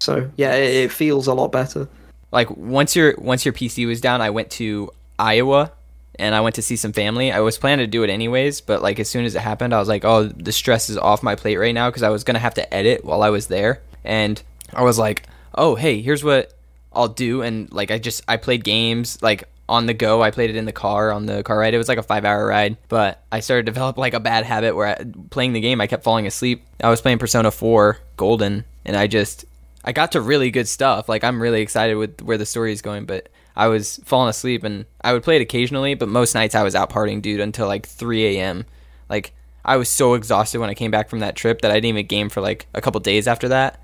So 0.01 0.31
yeah, 0.37 0.55
it, 0.55 0.85
it 0.85 0.93
feels 0.93 1.27
a 1.27 1.35
lot 1.35 1.53
better. 1.53 1.89
Like 2.33 2.51
once 2.57 2.97
your 2.97 3.15
once 3.19 3.45
your 3.45 3.55
PC 3.55 3.87
was 3.87 4.01
down, 4.01 4.21
I 4.21 4.31
went 4.31 4.51
to 4.53 4.91
Iowa 5.19 5.73
and 6.19 6.35
I 6.35 6.41
went 6.41 6.57
to 6.57 6.63
see 6.63 6.77
some 6.77 6.93
family. 6.93 7.33
I 7.33 7.41
was 7.41 7.57
planning 7.57 7.85
to 7.85 7.91
do 7.91 8.03
it 8.03 8.11
anyways, 8.11 8.61
but 8.61 8.83
like 8.83 8.99
as 8.99 9.09
soon 9.09 9.25
as 9.25 9.35
it 9.35 9.41
happened, 9.41 9.75
I 9.75 9.79
was 9.79 9.89
like, 9.89 10.05
"Oh, 10.05 10.25
the 10.25 10.53
stress 10.53 10.91
is 10.91 10.99
off 10.99 11.23
my 11.23 11.37
plate 11.37 11.57
right 11.57 11.75
now" 11.75 11.89
because 11.89 12.03
I 12.03 12.11
was 12.11 12.25
gonna 12.25 12.39
have 12.39 12.55
to 12.55 12.75
edit 12.75 13.05
while 13.05 13.23
I 13.23 13.31
was 13.31 13.47
there, 13.47 13.81
and 14.05 14.43
I 14.73 14.83
was 14.83 14.99
like, 14.99 15.27
"Oh, 15.55 15.75
hey, 15.77 16.03
here's 16.03 16.25
what 16.25 16.53
I'll 16.95 17.09
do 17.09 17.43
and 17.43 17.73
like 17.73 17.91
I 17.91 17.99
just 17.99 18.23
I 18.29 18.37
played 18.37 18.65
games 18.65 19.21
like 19.23 19.45
on 19.73 19.87
the 19.87 19.95
go. 19.95 20.23
I 20.23 20.31
played 20.31 20.51
it 20.51 20.57
in 20.57 20.67
the 20.67 20.73
car 20.73 21.11
on 21.11 21.25
the 21.25 21.43
car 21.43 21.59
ride. 21.59 21.73
It 21.73 21.79
was 21.79 21.89
like 21.89 21.99
a 21.99 22.03
five 22.03 22.27
hour 22.27 22.47
ride, 22.47 22.77
but 22.89 23.25
I 23.33 23.41
started 23.41 23.65
to 23.65 23.73
develop 23.73 23.97
like 23.97 24.13
a 24.13 24.21
bad 24.21 24.45
habit 24.45 24.77
where 24.77 24.89
I, 24.89 25.05
playing 25.31 25.55
the 25.55 25.61
game 25.61 25.81
I 25.81 25.87
kept 25.87 26.05
falling 26.05 26.27
asleep. 26.27 26.67
I 26.85 26.91
was 26.91 27.01
playing 27.01 27.19
Persona 27.19 27.51
4 27.51 27.99
Golden 28.19 28.67
and 28.85 28.97
I 28.97 29.07
just 29.07 29.47
I 29.83 29.93
got 29.93 30.13
to 30.13 30.21
really 30.21 30.51
good 30.51 30.69
stuff. 30.69 31.09
Like 31.09 31.25
I'm 31.25 31.41
really 31.41 31.63
excited 31.63 31.95
with 31.95 32.21
where 32.21 32.37
the 32.37 32.45
story 32.45 32.73
is 32.73 32.83
going, 32.83 33.07
but 33.07 33.31
I 33.57 33.69
was 33.69 33.99
falling 34.05 34.29
asleep 34.29 34.63
and 34.63 34.85
I 35.01 35.15
would 35.15 35.23
play 35.23 35.37
it 35.37 35.43
occasionally, 35.43 35.95
but 35.95 36.09
most 36.09 36.35
nights 36.35 36.55
I 36.55 36.63
was 36.63 36.75
out 36.75 36.91
partying, 36.91 37.23
dude, 37.23 37.41
until 37.41 37.67
like 37.67 37.87
3 37.87 38.37
a.m. 38.37 38.67
Like 39.09 39.33
I 39.65 39.77
was 39.77 39.89
so 39.89 40.13
exhausted 40.13 40.61
when 40.61 40.69
I 40.69 40.75
came 40.75 40.91
back 40.91 41.09
from 41.09 41.21
that 41.21 41.35
trip 41.35 41.63
that 41.63 41.71
I 41.71 41.75
didn't 41.75 41.87
even 41.87 42.07
game 42.07 42.29
for 42.29 42.43
like 42.43 42.67
a 42.75 42.83
couple 42.83 43.01
days 43.01 43.27
after 43.27 43.49
that. 43.49 43.83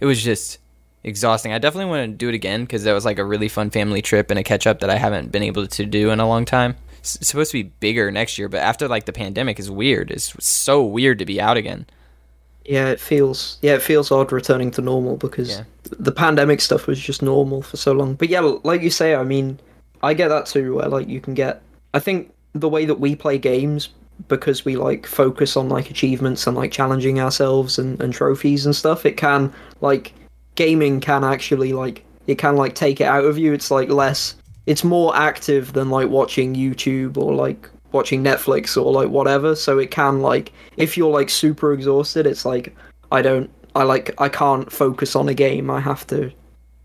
It 0.00 0.04
was 0.04 0.22
just 0.22 0.58
exhausting. 1.02 1.52
I 1.52 1.58
definitely 1.58 1.90
want 1.90 2.10
to 2.10 2.16
do 2.16 2.28
it 2.28 2.34
again 2.34 2.62
because 2.62 2.84
that 2.84 2.92
was 2.92 3.04
like 3.04 3.18
a 3.18 3.24
really 3.24 3.48
fun 3.48 3.70
family 3.70 4.02
trip 4.02 4.30
and 4.30 4.38
a 4.38 4.44
catch 4.44 4.66
up 4.66 4.80
that 4.80 4.90
I 4.90 4.96
haven't 4.96 5.32
been 5.32 5.42
able 5.42 5.66
to 5.66 5.86
do 5.86 6.10
in 6.10 6.20
a 6.20 6.28
long 6.28 6.44
time. 6.44 6.76
It's 6.98 7.26
supposed 7.26 7.50
to 7.52 7.62
be 7.62 7.70
bigger 7.80 8.10
next 8.10 8.36
year, 8.38 8.48
but 8.48 8.60
after 8.60 8.86
like 8.86 9.06
the 9.06 9.12
pandemic 9.12 9.58
is 9.58 9.70
weird. 9.70 10.10
It's 10.10 10.34
so 10.44 10.84
weird 10.84 11.18
to 11.20 11.24
be 11.24 11.40
out 11.40 11.56
again. 11.56 11.86
Yeah, 12.64 12.88
it 12.88 13.00
feels 13.00 13.58
yeah, 13.62 13.74
it 13.74 13.82
feels 13.82 14.10
odd 14.10 14.32
returning 14.32 14.70
to 14.72 14.82
normal 14.82 15.16
because 15.16 15.50
yeah. 15.50 15.64
the 15.98 16.12
pandemic 16.12 16.60
stuff 16.60 16.86
was 16.86 17.00
just 17.00 17.22
normal 17.22 17.62
for 17.62 17.78
so 17.78 17.92
long. 17.92 18.14
But 18.14 18.28
yeah, 18.28 18.40
like 18.40 18.82
you 18.82 18.90
say, 18.90 19.14
I 19.14 19.24
mean, 19.24 19.58
I 20.02 20.12
get 20.12 20.28
that 20.28 20.46
too. 20.46 20.76
Where 20.76 20.88
like 20.88 21.08
you 21.08 21.20
can 21.20 21.32
get, 21.32 21.62
I 21.94 22.00
think 22.00 22.32
the 22.54 22.68
way 22.68 22.84
that 22.84 23.00
we 23.00 23.16
play 23.16 23.38
games 23.38 23.88
because 24.28 24.66
we 24.66 24.76
like 24.76 25.06
focus 25.06 25.56
on 25.56 25.70
like 25.70 25.90
achievements 25.90 26.46
and 26.46 26.54
like 26.54 26.70
challenging 26.70 27.18
ourselves 27.18 27.78
and, 27.78 27.98
and 28.02 28.12
trophies 28.12 28.66
and 28.66 28.76
stuff, 28.76 29.06
it 29.06 29.16
can 29.16 29.52
like 29.80 30.12
gaming 30.60 31.00
can 31.00 31.24
actually 31.24 31.72
like 31.72 32.04
it 32.26 32.36
can 32.36 32.54
like 32.54 32.74
take 32.74 33.00
it 33.00 33.04
out 33.04 33.24
of 33.24 33.38
you. 33.38 33.54
It's 33.54 33.70
like 33.70 33.88
less 33.88 34.34
it's 34.66 34.84
more 34.84 35.16
active 35.16 35.72
than 35.72 35.88
like 35.88 36.10
watching 36.10 36.54
YouTube 36.54 37.16
or 37.16 37.34
like 37.34 37.66
watching 37.92 38.22
Netflix 38.22 38.76
or 38.76 38.92
like 38.92 39.08
whatever. 39.08 39.56
So 39.56 39.78
it 39.78 39.90
can 39.90 40.20
like 40.20 40.52
if 40.76 40.98
you're 40.98 41.10
like 41.10 41.30
super 41.30 41.72
exhausted, 41.72 42.26
it's 42.26 42.44
like 42.44 42.76
I 43.10 43.22
don't 43.22 43.50
I 43.74 43.84
like 43.84 44.14
I 44.20 44.28
can't 44.28 44.70
focus 44.70 45.16
on 45.16 45.30
a 45.30 45.34
game. 45.34 45.70
I 45.70 45.80
have 45.80 46.06
to 46.08 46.30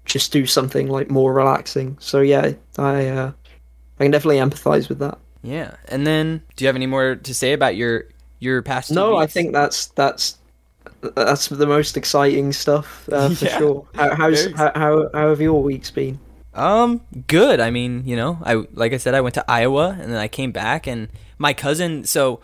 just 0.05 0.31
do 0.31 0.45
something 0.45 0.87
like 0.87 1.11
more 1.11 1.33
relaxing. 1.33 1.97
So 1.99 2.21
yeah, 2.21 2.53
I 2.77 3.07
uh, 3.07 3.31
I 3.99 4.03
can 4.05 4.11
definitely 4.11 4.37
empathize 4.37 4.87
with 4.87 4.99
that. 4.99 5.17
Yeah, 5.43 5.75
and 5.89 6.07
then 6.07 6.43
do 6.55 6.63
you 6.63 6.67
have 6.67 6.77
any 6.77 6.87
more 6.87 7.15
to 7.15 7.33
say 7.33 7.51
about 7.51 7.75
your 7.75 8.05
your 8.39 8.61
past? 8.61 8.89
No, 8.89 9.17
I 9.17 9.27
think 9.27 9.51
that's 9.51 9.87
that's 9.87 10.37
that's 11.15 11.47
the 11.47 11.67
most 11.67 11.97
exciting 11.97 12.51
stuff 12.51 13.07
uh, 13.11 13.29
for 13.29 13.45
yeah. 13.45 13.57
sure. 13.57 13.87
How, 13.95 14.15
how's 14.15 14.51
how, 14.53 14.71
how 14.75 15.09
how 15.13 15.29
have 15.29 15.41
your 15.41 15.61
weeks 15.61 15.91
been? 15.91 16.19
Um, 16.53 17.01
good. 17.27 17.59
I 17.59 17.69
mean, 17.69 18.03
you 18.05 18.15
know, 18.15 18.39
I 18.43 18.65
like 18.73 18.93
I 18.93 18.97
said, 18.97 19.13
I 19.13 19.21
went 19.21 19.35
to 19.35 19.45
Iowa 19.49 19.97
and 19.99 20.11
then 20.11 20.17
I 20.17 20.27
came 20.27 20.51
back, 20.51 20.87
and 20.87 21.09
my 21.37 21.53
cousin. 21.53 22.05
So, 22.05 22.39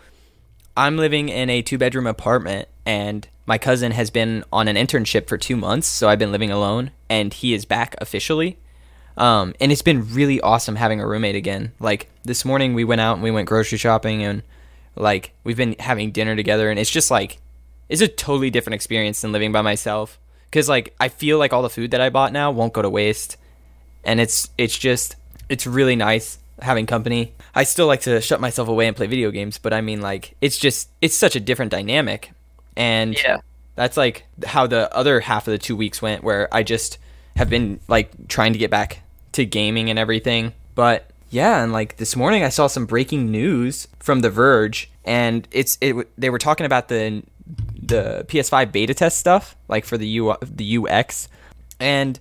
I'm 0.76 0.96
living 0.96 1.28
in 1.28 1.50
a 1.50 1.62
two 1.62 1.78
bedroom 1.78 2.06
apartment, 2.06 2.68
and 2.84 3.26
my 3.46 3.58
cousin 3.58 3.92
has 3.92 4.10
been 4.10 4.44
on 4.52 4.68
an 4.68 4.76
internship 4.76 5.26
for 5.26 5.38
two 5.38 5.56
months, 5.56 5.88
so 5.88 6.08
I've 6.08 6.18
been 6.18 6.32
living 6.32 6.50
alone, 6.50 6.92
and 7.08 7.32
he 7.32 7.54
is 7.54 7.64
back 7.64 7.94
officially. 7.98 8.58
Um, 9.16 9.54
and 9.60 9.70
it's 9.70 9.82
been 9.82 10.14
really 10.14 10.40
awesome 10.40 10.76
having 10.76 11.00
a 11.00 11.06
roommate 11.06 11.36
again. 11.36 11.72
Like 11.78 12.08
this 12.24 12.44
morning, 12.44 12.74
we 12.74 12.84
went 12.84 13.00
out 13.00 13.14
and 13.14 13.22
we 13.22 13.30
went 13.30 13.48
grocery 13.48 13.78
shopping, 13.78 14.22
and 14.22 14.42
like 14.94 15.32
we've 15.42 15.56
been 15.56 15.76
having 15.78 16.12
dinner 16.12 16.36
together, 16.36 16.70
and 16.70 16.78
it's 16.78 16.90
just 16.90 17.10
like 17.10 17.38
it's 17.92 18.00
a 18.02 18.08
totally 18.08 18.48
different 18.50 18.74
experience 18.74 19.20
than 19.20 19.32
living 19.32 19.52
by 19.52 19.60
myself. 19.60 20.18
Cause 20.50 20.68
like 20.68 20.94
I 20.98 21.08
feel 21.08 21.38
like 21.38 21.52
all 21.52 21.62
the 21.62 21.70
food 21.70 21.90
that 21.92 22.00
I 22.00 22.08
bought 22.10 22.32
now 22.32 22.50
won't 22.50 22.72
go 22.72 22.82
to 22.82 22.90
waste 22.90 23.36
and 24.04 24.18
it's 24.20 24.48
it's 24.58 24.76
just 24.78 25.16
it's 25.48 25.66
really 25.66 25.96
nice 25.96 26.38
having 26.60 26.86
company. 26.86 27.32
I 27.54 27.64
still 27.64 27.86
like 27.86 28.00
to 28.02 28.20
shut 28.20 28.40
myself 28.40 28.68
away 28.68 28.86
and 28.86 28.96
play 28.96 29.06
video 29.06 29.30
games, 29.30 29.58
but 29.58 29.72
I 29.72 29.80
mean 29.82 30.00
like 30.00 30.34
it's 30.40 30.56
just 30.58 30.88
it's 31.00 31.14
such 31.14 31.36
a 31.36 31.40
different 31.40 31.70
dynamic. 31.70 32.32
And 32.76 33.14
Yeah. 33.14 33.38
that's 33.74 33.96
like 33.96 34.24
how 34.44 34.66
the 34.66 34.94
other 34.94 35.20
half 35.20 35.46
of 35.46 35.52
the 35.52 35.58
2 35.58 35.76
weeks 35.76 36.00
went 36.02 36.24
where 36.24 36.48
I 36.54 36.62
just 36.62 36.98
have 37.36 37.48
been 37.50 37.80
like 37.88 38.28
trying 38.28 38.52
to 38.54 38.58
get 38.58 38.70
back 38.70 39.00
to 39.32 39.44
gaming 39.44 39.90
and 39.90 39.98
everything. 39.98 40.52
But 40.74 41.10
yeah, 41.30 41.62
and 41.62 41.72
like 41.72 41.96
this 41.96 42.14
morning 42.16 42.42
I 42.44 42.48
saw 42.50 42.66
some 42.66 42.84
breaking 42.86 43.30
news 43.30 43.88
from 44.00 44.20
The 44.20 44.30
Verge 44.30 44.90
and 45.04 45.48
it's 45.50 45.78
it 45.80 45.94
they 46.18 46.30
were 46.30 46.38
talking 46.38 46.66
about 46.66 46.88
the 46.88 47.22
the 47.82 48.24
PS5 48.28 48.70
beta 48.70 48.94
test 48.94 49.18
stuff 49.18 49.56
like 49.68 49.84
for 49.84 49.98
the 49.98 50.06
U 50.06 50.34
the 50.42 50.78
UX 50.78 51.28
and 51.80 52.18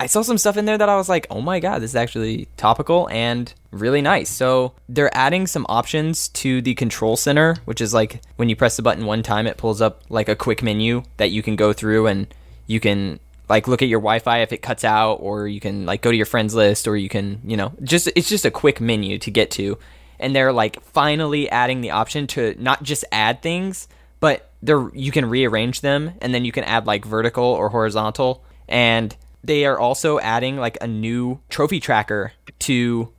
I 0.00 0.06
saw 0.06 0.22
some 0.22 0.38
stuff 0.38 0.56
in 0.56 0.64
there 0.64 0.78
that 0.78 0.88
I 0.88 0.96
was 0.96 1.08
like, 1.08 1.26
oh 1.28 1.40
my 1.40 1.58
god, 1.58 1.82
this 1.82 1.90
is 1.90 1.96
actually 1.96 2.46
topical 2.56 3.08
and 3.10 3.52
really 3.72 4.00
nice. 4.00 4.30
So 4.30 4.74
they're 4.88 5.14
adding 5.16 5.48
some 5.48 5.66
options 5.68 6.28
to 6.28 6.62
the 6.62 6.74
control 6.74 7.16
center, 7.16 7.56
which 7.64 7.80
is 7.80 7.92
like 7.92 8.22
when 8.36 8.48
you 8.48 8.54
press 8.54 8.76
the 8.76 8.82
button 8.82 9.06
one 9.06 9.24
time, 9.24 9.48
it 9.48 9.56
pulls 9.56 9.80
up 9.80 10.02
like 10.08 10.28
a 10.28 10.36
quick 10.36 10.62
menu 10.62 11.02
that 11.16 11.30
you 11.30 11.42
can 11.42 11.56
go 11.56 11.72
through 11.72 12.06
and 12.06 12.32
you 12.68 12.78
can 12.78 13.18
like 13.48 13.66
look 13.66 13.82
at 13.82 13.88
your 13.88 14.00
Wi-Fi 14.00 14.38
if 14.38 14.52
it 14.52 14.58
cuts 14.58 14.84
out, 14.84 15.14
or 15.14 15.48
you 15.48 15.58
can 15.58 15.84
like 15.84 16.02
go 16.02 16.12
to 16.12 16.16
your 16.16 16.26
friends 16.26 16.54
list, 16.54 16.86
or 16.86 16.96
you 16.96 17.08
can 17.08 17.40
you 17.44 17.56
know 17.56 17.72
just 17.82 18.08
it's 18.14 18.28
just 18.28 18.44
a 18.44 18.50
quick 18.50 18.80
menu 18.80 19.18
to 19.18 19.30
get 19.30 19.50
to. 19.52 19.78
And 20.20 20.34
they're 20.34 20.52
like 20.52 20.80
finally 20.82 21.48
adding 21.50 21.80
the 21.80 21.90
option 21.90 22.26
to 22.28 22.54
not 22.58 22.82
just 22.82 23.04
add 23.10 23.40
things, 23.40 23.88
they're 24.62 24.90
you 24.94 25.12
can 25.12 25.26
rearrange 25.26 25.80
them, 25.80 26.12
and 26.20 26.34
then 26.34 26.44
you 26.44 26.52
can 26.52 26.64
add 26.64 26.86
like 26.86 27.04
vertical 27.04 27.44
or 27.44 27.68
horizontal. 27.68 28.44
And 28.68 29.16
they 29.42 29.64
are 29.64 29.78
also 29.78 30.18
adding 30.18 30.56
like 30.56 30.78
a 30.80 30.86
new 30.86 31.40
trophy 31.48 31.80
tracker 31.80 32.32
to 32.60 33.12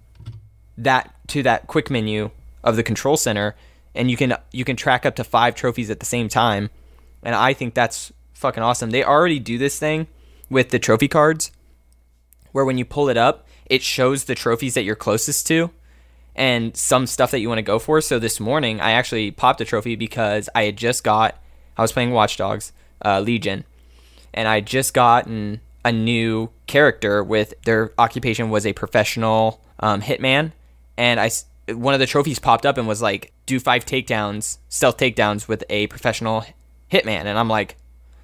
that 0.78 1.14
to 1.30 1.44
that 1.44 1.68
quick 1.68 1.90
menu 1.90 2.32
of 2.64 2.76
the 2.76 2.84
control 2.84 3.18
center. 3.18 3.56
And 3.96 4.12
you 4.12 4.18
can 4.18 4.36
you 4.52 4.66
can 4.66 4.76
track 4.76 5.06
up 5.06 5.16
to 5.16 5.24
5 5.24 5.56
trophies 5.56 5.90
at 5.90 6.00
the 6.00 6.06
same 6.06 6.30
time. 6.30 6.70
And 7.24 7.36
I 7.36 7.54
think 7.54 7.74
that's 7.74 8.14
fucking 8.34 8.64
awesome. 8.64 8.92
They 8.92 9.04
already 9.04 9.40
do 9.40 9.58
this 9.58 9.78
thing 9.80 10.08
with 10.50 10.70
the 10.70 10.80
trophy 10.80 11.08
cards 11.08 11.52
where 12.52 12.66
when 12.66 12.78
you 12.78 12.86
pull 12.86 13.10
it 13.10 13.18
up, 13.18 13.48
it 13.66 13.84
shows 13.84 14.26
the 14.26 14.36
trophies 14.36 14.74
that 14.74 14.84
you're 14.84 14.96
closest 14.96 15.48
to 15.48 15.72
and 16.36 16.76
some 16.76 17.08
stuff 17.08 17.32
that 17.32 17.40
you 17.40 17.50
want 17.50 17.60
to 17.60 17.64
go 17.64 17.80
for. 17.80 18.02
So 18.02 18.20
this 18.20 18.40
morning, 18.40 18.80
I 18.80 18.92
actually 18.92 19.32
popped 19.32 19.62
a 19.62 19.66
trophy 19.66 19.96
because 19.96 20.50
I 20.56 20.64
had 20.64 20.78
just 20.78 21.04
got 21.04 21.42
I 21.78 21.82
was 21.82 21.92
playing 21.92 22.12
Watch 22.12 22.38
Dogs 22.38 22.74
uh, 23.04 23.22
Legion 23.22 23.66
and 24.34 24.48
I 24.48 24.62
just 24.62 24.94
gotten 24.94 25.62
a 25.84 25.92
new 25.92 26.50
character 26.68 27.24
with 27.24 27.54
their 27.64 27.92
occupation 27.98 28.50
was 28.50 28.66
a 28.66 28.74
professional 28.74 29.62
um, 29.80 30.02
hitman, 30.02 30.52
and 30.98 31.20
I 31.20 31.32
one 31.74 31.94
of 31.94 32.00
the 32.00 32.06
trophies 32.06 32.40
popped 32.40 32.66
up 32.66 32.78
and 32.78 32.88
was 32.88 33.02
like 33.02 33.32
do 33.46 33.60
five 33.60 33.86
takedowns, 33.86 34.58
stealth 34.68 34.98
takedowns 34.98 35.48
with 35.48 35.64
a 35.70 35.88
professional 35.88 36.44
hitman, 36.92 37.26
and 37.26 37.40
I'm 37.40 37.48
like, 37.48 37.78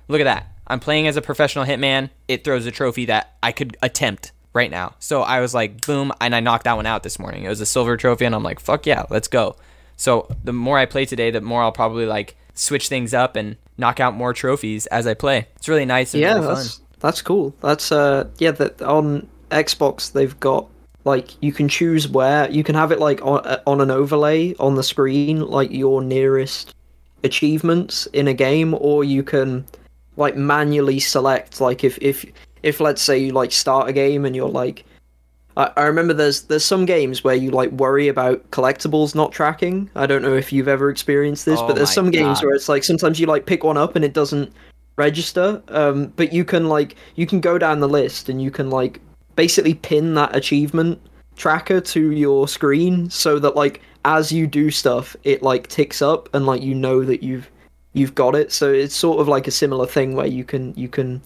look 0.07 0.21
at 0.21 0.25
that, 0.25 0.47
I'm 0.67 0.79
playing 0.79 1.07
as 1.07 1.17
a 1.17 1.21
professional 1.21 1.65
hitman. 1.65 2.09
It 2.27 2.43
throws 2.43 2.65
a 2.65 2.71
trophy 2.71 3.05
that 3.05 3.35
I 3.41 3.51
could 3.51 3.77
attempt 3.81 4.31
right 4.55 4.71
now. 4.71 4.95
So 4.99 5.21
I 5.21 5.41
was 5.41 5.53
like, 5.53 5.85
boom, 5.85 6.11
and 6.19 6.33
I 6.33 6.39
knocked 6.39 6.63
that 6.63 6.77
one 6.77 6.87
out 6.87 7.03
this 7.03 7.19
morning. 7.19 7.43
It 7.43 7.49
was 7.49 7.61
a 7.61 7.65
silver 7.65 7.97
trophy, 7.97 8.25
and 8.25 8.33
I'm 8.33 8.41
like, 8.41 8.59
fuck 8.59 8.87
yeah, 8.87 9.03
let's 9.11 9.27
go. 9.27 9.57
So 9.97 10.27
the 10.43 10.53
more 10.53 10.79
I 10.79 10.85
play 10.85 11.05
today, 11.05 11.29
the 11.29 11.41
more 11.41 11.61
I'll 11.61 11.71
probably 11.71 12.05
like 12.05 12.35
switch 12.55 12.87
things 12.87 13.13
up 13.13 13.35
and 13.35 13.57
knock 13.77 13.99
out 13.99 14.15
more 14.15 14.33
trophies 14.33 14.87
as 14.87 15.05
I 15.05 15.13
play. 15.13 15.47
It's 15.57 15.67
really 15.67 15.85
nice 15.85 16.13
and 16.13 16.21
yeah, 16.21 16.35
really 16.35 16.47
fun. 16.47 16.55
that's 16.55 16.81
that's 16.99 17.21
cool. 17.21 17.53
That's 17.61 17.91
uh 17.91 18.27
yeah, 18.39 18.51
that 18.51 18.81
on 18.81 19.27
Xbox 19.51 20.11
they've 20.11 20.37
got 20.39 20.67
like 21.03 21.41
you 21.41 21.53
can 21.53 21.67
choose 21.67 22.07
where 22.07 22.49
you 22.49 22.63
can 22.63 22.75
have 22.75 22.91
it 22.91 22.99
like 22.99 23.21
on 23.21 23.45
uh, 23.45 23.61
on 23.67 23.79
an 23.79 23.91
overlay 23.91 24.55
on 24.55 24.75
the 24.75 24.83
screen 24.83 25.41
like 25.41 25.71
your 25.71 26.01
nearest 26.01 26.73
achievements 27.23 28.07
in 28.07 28.27
a 28.27 28.33
game 28.33 28.75
or 28.79 29.03
you 29.03 29.23
can 29.23 29.65
like 30.17 30.35
manually 30.35 30.99
select 30.99 31.61
like 31.61 31.83
if 31.83 31.97
if 32.01 32.25
if 32.65 32.79
let's 32.79 33.01
say 33.01 33.17
you 33.17 33.31
like 33.31 33.51
start 33.51 33.87
a 33.87 33.93
game 33.93 34.25
and 34.25 34.35
you're 34.35 34.49
like 34.49 34.83
I, 35.55 35.71
I 35.77 35.83
remember 35.83 36.13
there's 36.13 36.43
there's 36.43 36.65
some 36.65 36.85
games 36.85 37.23
where 37.23 37.35
you 37.35 37.51
like 37.51 37.71
worry 37.71 38.07
about 38.07 38.49
collectibles 38.51 39.15
not 39.15 39.31
tracking. 39.31 39.89
I 39.95 40.05
don't 40.05 40.21
know 40.21 40.35
if 40.35 40.51
you've 40.51 40.67
ever 40.67 40.89
experienced 40.89 41.45
this, 41.45 41.59
Oh 41.59 41.67
but 41.67 41.75
there's 41.75 41.93
some 41.93 42.11
games 42.11 42.41
where 42.41 42.53
it's 42.53 42.67
like 42.67 42.83
sometimes 42.83 43.19
you 43.19 43.27
like 43.27 43.45
pick 43.45 43.63
one 43.63 43.77
up 43.77 43.95
and 43.95 44.03
it 44.03 44.13
doesn't 44.13 44.51
register. 44.97 45.61
Um, 45.69 46.07
but 46.15 46.33
you 46.33 46.43
can 46.43 46.67
like 46.67 46.95
you 47.15 47.25
can 47.25 47.39
go 47.39 47.57
down 47.57 47.79
the 47.79 47.87
list 47.87 48.29
and 48.29 48.41
you 48.41 48.51
can 48.51 48.69
like 48.69 48.99
basically 49.35 49.75
pin 49.75 50.15
that 50.15 50.35
achievement 50.35 50.99
tracker 51.35 51.81
to 51.81 52.11
your 52.11 52.47
screen 52.47 53.09
so 53.09 53.39
that 53.39 53.55
like 53.55 53.81
as 54.05 54.31
you 54.31 54.47
do 54.47 54.71
stuff 54.71 55.15
it 55.25 55.43
like 55.43 55.67
ticks 55.67 56.01
up 56.01 56.33
and 56.33 56.45
like 56.45 56.61
you 56.61 56.73
know 56.73 57.03
that 57.03 57.21
you've 57.21 57.49
you've 57.93 58.15
got 58.15 58.35
it. 58.35 58.51
So 58.51 58.73
it's 58.73 58.95
sort 58.95 59.19
of 59.19 59.27
like 59.27 59.47
a 59.47 59.51
similar 59.51 59.85
thing 59.85 60.15
where 60.15 60.27
you 60.27 60.43
can 60.43 60.73
you 60.75 60.89
can 60.89 61.21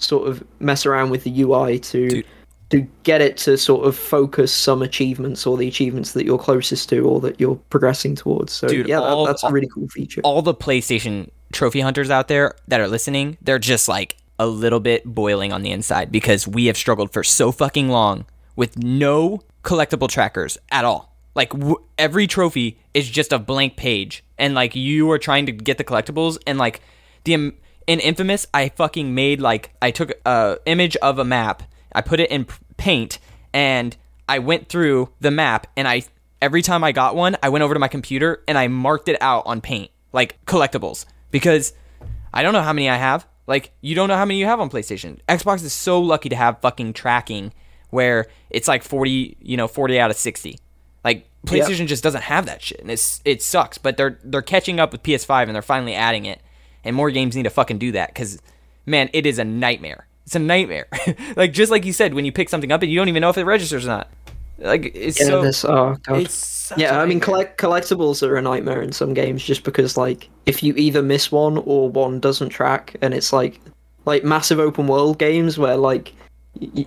sort 0.00 0.28
of 0.28 0.42
mess 0.60 0.84
around 0.86 1.10
with 1.10 1.24
the 1.24 1.42
UI 1.42 1.78
to 1.78 2.08
Dude. 2.08 2.26
to 2.70 2.80
get 3.04 3.20
it 3.20 3.36
to 3.36 3.56
sort 3.56 3.86
of 3.86 3.96
focus 3.96 4.52
some 4.52 4.82
achievements 4.82 5.46
or 5.46 5.56
the 5.56 5.68
achievements 5.68 6.12
that 6.12 6.24
you're 6.24 6.38
closest 6.38 6.88
to 6.88 7.00
or 7.00 7.20
that 7.20 7.40
you're 7.40 7.56
progressing 7.70 8.16
towards. 8.16 8.52
So 8.52 8.66
Dude, 8.68 8.88
yeah, 8.88 9.00
that, 9.00 9.24
that's 9.26 9.44
a 9.44 9.50
really 9.50 9.68
cool 9.68 9.88
feature. 9.88 10.20
all 10.24 10.42
the 10.42 10.54
PlayStation 10.54 11.30
trophy 11.52 11.80
hunters 11.80 12.10
out 12.10 12.28
there 12.28 12.54
that 12.68 12.80
are 12.80 12.88
listening, 12.88 13.36
they're 13.42 13.58
just 13.58 13.88
like 13.88 14.16
a 14.38 14.46
little 14.46 14.80
bit 14.80 15.04
boiling 15.04 15.52
on 15.52 15.62
the 15.62 15.70
inside 15.70 16.10
because 16.10 16.48
we 16.48 16.66
have 16.66 16.76
struggled 16.76 17.12
for 17.12 17.22
so 17.22 17.52
fucking 17.52 17.88
long 17.88 18.24
with 18.56 18.78
no 18.78 19.40
collectible 19.62 20.08
trackers 20.08 20.56
at 20.70 20.84
all. 20.84 21.14
Like 21.34 21.50
w- 21.50 21.80
every 21.98 22.26
trophy 22.26 22.78
is 22.94 23.08
just 23.08 23.32
a 23.32 23.38
blank 23.38 23.76
page, 23.76 24.24
and 24.38 24.54
like 24.54 24.74
you 24.74 25.10
are 25.10 25.18
trying 25.18 25.46
to 25.46 25.52
get 25.52 25.78
the 25.78 25.84
collectibles, 25.84 26.38
and 26.46 26.58
like 26.58 26.80
the 27.24 27.34
um, 27.34 27.52
in 27.90 27.98
Infamous, 27.98 28.46
I 28.54 28.68
fucking 28.68 29.16
made 29.16 29.40
like 29.40 29.74
I 29.82 29.90
took 29.90 30.12
a 30.24 30.58
image 30.64 30.94
of 30.98 31.18
a 31.18 31.24
map, 31.24 31.64
I 31.92 32.02
put 32.02 32.20
it 32.20 32.30
in 32.30 32.46
Paint, 32.76 33.18
and 33.52 33.96
I 34.28 34.38
went 34.38 34.68
through 34.68 35.08
the 35.20 35.32
map, 35.32 35.66
and 35.76 35.88
I 35.88 36.04
every 36.40 36.62
time 36.62 36.84
I 36.84 36.92
got 36.92 37.16
one, 37.16 37.36
I 37.42 37.48
went 37.48 37.64
over 37.64 37.74
to 37.74 37.80
my 37.80 37.88
computer 37.88 38.44
and 38.46 38.56
I 38.56 38.68
marked 38.68 39.08
it 39.08 39.20
out 39.20 39.42
on 39.44 39.60
Paint, 39.60 39.90
like 40.12 40.38
collectibles, 40.44 41.04
because 41.32 41.72
I 42.32 42.44
don't 42.44 42.52
know 42.52 42.62
how 42.62 42.72
many 42.72 42.88
I 42.88 42.94
have. 42.94 43.26
Like, 43.48 43.72
you 43.80 43.96
don't 43.96 44.06
know 44.06 44.14
how 44.14 44.24
many 44.24 44.38
you 44.38 44.46
have 44.46 44.60
on 44.60 44.70
PlayStation. 44.70 45.18
Xbox 45.28 45.64
is 45.64 45.72
so 45.72 46.00
lucky 46.00 46.28
to 46.28 46.36
have 46.36 46.60
fucking 46.60 46.92
tracking 46.92 47.52
where 47.88 48.28
it's 48.50 48.68
like 48.68 48.84
40, 48.84 49.36
you 49.40 49.56
know, 49.56 49.66
40 49.66 49.98
out 49.98 50.12
of 50.12 50.16
60. 50.16 50.60
Like 51.02 51.26
PlayStation 51.44 51.88
just 51.88 52.04
doesn't 52.04 52.22
have 52.22 52.46
that 52.46 52.62
shit 52.62 52.80
and 52.80 52.88
it's 52.88 53.20
it 53.24 53.42
sucks, 53.42 53.78
but 53.78 53.96
they're 53.96 54.20
they're 54.22 54.42
catching 54.42 54.78
up 54.78 54.92
with 54.92 55.02
PS5 55.02 55.44
and 55.44 55.56
they're 55.56 55.62
finally 55.62 55.96
adding 55.96 56.24
it. 56.26 56.40
And 56.84 56.96
more 56.96 57.10
games 57.10 57.36
need 57.36 57.44
to 57.44 57.50
fucking 57.50 57.78
do 57.78 57.92
that 57.92 58.14
cuz 58.14 58.38
man, 58.86 59.10
it 59.12 59.26
is 59.26 59.38
a 59.38 59.44
nightmare. 59.44 60.06
It's 60.26 60.34
a 60.34 60.38
nightmare. 60.38 60.86
like 61.36 61.52
just 61.52 61.70
like 61.70 61.84
you 61.84 61.92
said 61.92 62.14
when 62.14 62.24
you 62.24 62.32
pick 62.32 62.48
something 62.48 62.72
up 62.72 62.82
and 62.82 62.90
you 62.90 62.98
don't 62.98 63.08
even 63.08 63.20
know 63.20 63.30
if 63.30 63.38
it 63.38 63.44
registers 63.44 63.84
or 63.84 63.88
not. 63.88 64.08
Like 64.60 64.92
it's 64.94 65.18
Yeah, 65.18 65.26
so 65.26 65.42
this, 65.42 65.64
oh 65.64 65.96
god. 66.02 66.28
yeah, 66.76 67.00
I 67.00 67.06
mean, 67.06 67.18
collect 67.18 67.58
collectibles 67.58 68.26
are 68.26 68.36
a 68.36 68.42
nightmare 68.42 68.82
in 68.82 68.92
some 68.92 69.14
games 69.14 69.42
just 69.42 69.64
because, 69.64 69.96
like, 69.96 70.28
if 70.46 70.62
you 70.62 70.74
either 70.76 71.02
miss 71.02 71.32
one 71.32 71.58
or 71.58 71.88
one 71.88 72.20
doesn't 72.20 72.50
track, 72.50 72.94
and 73.00 73.14
it's 73.14 73.32
like, 73.32 73.60
like 74.04 74.22
massive 74.22 74.60
open 74.60 74.86
world 74.86 75.18
games 75.18 75.58
where, 75.58 75.76
like, 75.76 76.12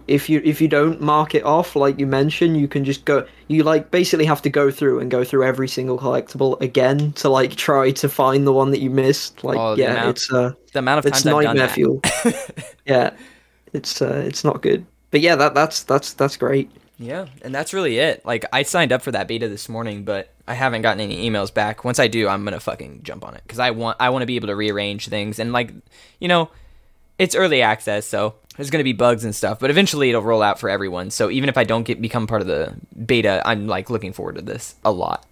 if 0.07 0.29
you 0.29 0.41
if 0.43 0.61
you 0.61 0.67
don't 0.67 1.01
mark 1.01 1.35
it 1.35 1.43
off, 1.43 1.75
like 1.75 1.99
you 1.99 2.05
mentioned, 2.05 2.57
you 2.57 2.67
can 2.67 2.83
just 2.83 3.05
go. 3.05 3.25
You 3.47 3.63
like 3.63 3.91
basically 3.91 4.25
have 4.25 4.41
to 4.43 4.49
go 4.49 4.69
through 4.69 4.99
and 4.99 5.09
go 5.09 5.23
through 5.23 5.45
every 5.45 5.67
single 5.67 5.97
collectible 5.97 6.59
again 6.61 7.13
to 7.13 7.29
like 7.29 7.55
try 7.55 7.91
to 7.91 8.09
find 8.09 8.45
the 8.45 8.53
one 8.53 8.71
that 8.71 8.81
you 8.81 8.89
missed. 8.89 9.43
Like, 9.43 9.57
Oh, 9.57 9.75
yeah, 9.75 9.91
amount- 9.93 10.09
it's 10.17 10.31
uh, 10.33 10.53
the 10.73 10.79
amount 10.79 10.99
of 10.99 11.05
it's 11.05 11.23
times 11.23 11.35
I've 11.35 11.43
done 11.43 11.55
nightmare 11.55 11.69
fuel. 11.69 12.01
yeah, 12.85 13.11
it's 13.71 14.01
uh, 14.01 14.23
it's 14.25 14.43
not 14.43 14.61
good. 14.61 14.85
But 15.11 15.21
yeah, 15.21 15.35
that 15.37 15.53
that's 15.53 15.83
that's 15.83 16.13
that's 16.13 16.37
great. 16.37 16.69
Yeah, 16.99 17.25
and 17.41 17.55
that's 17.55 17.73
really 17.73 17.97
it. 17.99 18.25
Like 18.25 18.45
I 18.53 18.63
signed 18.63 18.91
up 18.91 19.01
for 19.01 19.11
that 19.11 19.27
beta 19.27 19.47
this 19.47 19.67
morning, 19.69 20.03
but 20.03 20.33
I 20.47 20.53
haven't 20.53 20.81
gotten 20.83 20.99
any 21.01 21.29
emails 21.29 21.53
back. 21.53 21.83
Once 21.83 21.99
I 21.99 22.07
do, 22.07 22.27
I'm 22.27 22.43
gonna 22.43 22.59
fucking 22.59 23.01
jump 23.03 23.25
on 23.25 23.35
it 23.35 23.41
because 23.45 23.59
I 23.59 23.71
want 23.71 23.97
I 23.99 24.09
want 24.09 24.21
to 24.23 24.27
be 24.27 24.35
able 24.35 24.47
to 24.47 24.55
rearrange 24.55 25.07
things 25.07 25.39
and 25.39 25.53
like 25.53 25.71
you 26.19 26.27
know, 26.27 26.49
it's 27.17 27.35
early 27.35 27.61
access, 27.61 28.05
so 28.05 28.35
there's 28.55 28.69
going 28.69 28.79
to 28.79 28.83
be 28.83 28.93
bugs 28.93 29.23
and 29.23 29.35
stuff, 29.35 29.59
but 29.59 29.69
eventually 29.69 30.09
it'll 30.09 30.21
roll 30.21 30.41
out 30.41 30.59
for 30.59 30.69
everyone. 30.69 31.09
So 31.09 31.29
even 31.29 31.49
if 31.49 31.57
I 31.57 31.63
don't 31.63 31.83
get 31.83 32.01
become 32.01 32.27
part 32.27 32.41
of 32.41 32.47
the 32.47 32.75
beta, 33.05 33.41
I'm 33.45 33.67
like 33.67 33.89
looking 33.89 34.13
forward 34.13 34.35
to 34.35 34.41
this 34.41 34.75
a 34.85 34.91
lot. 34.91 35.25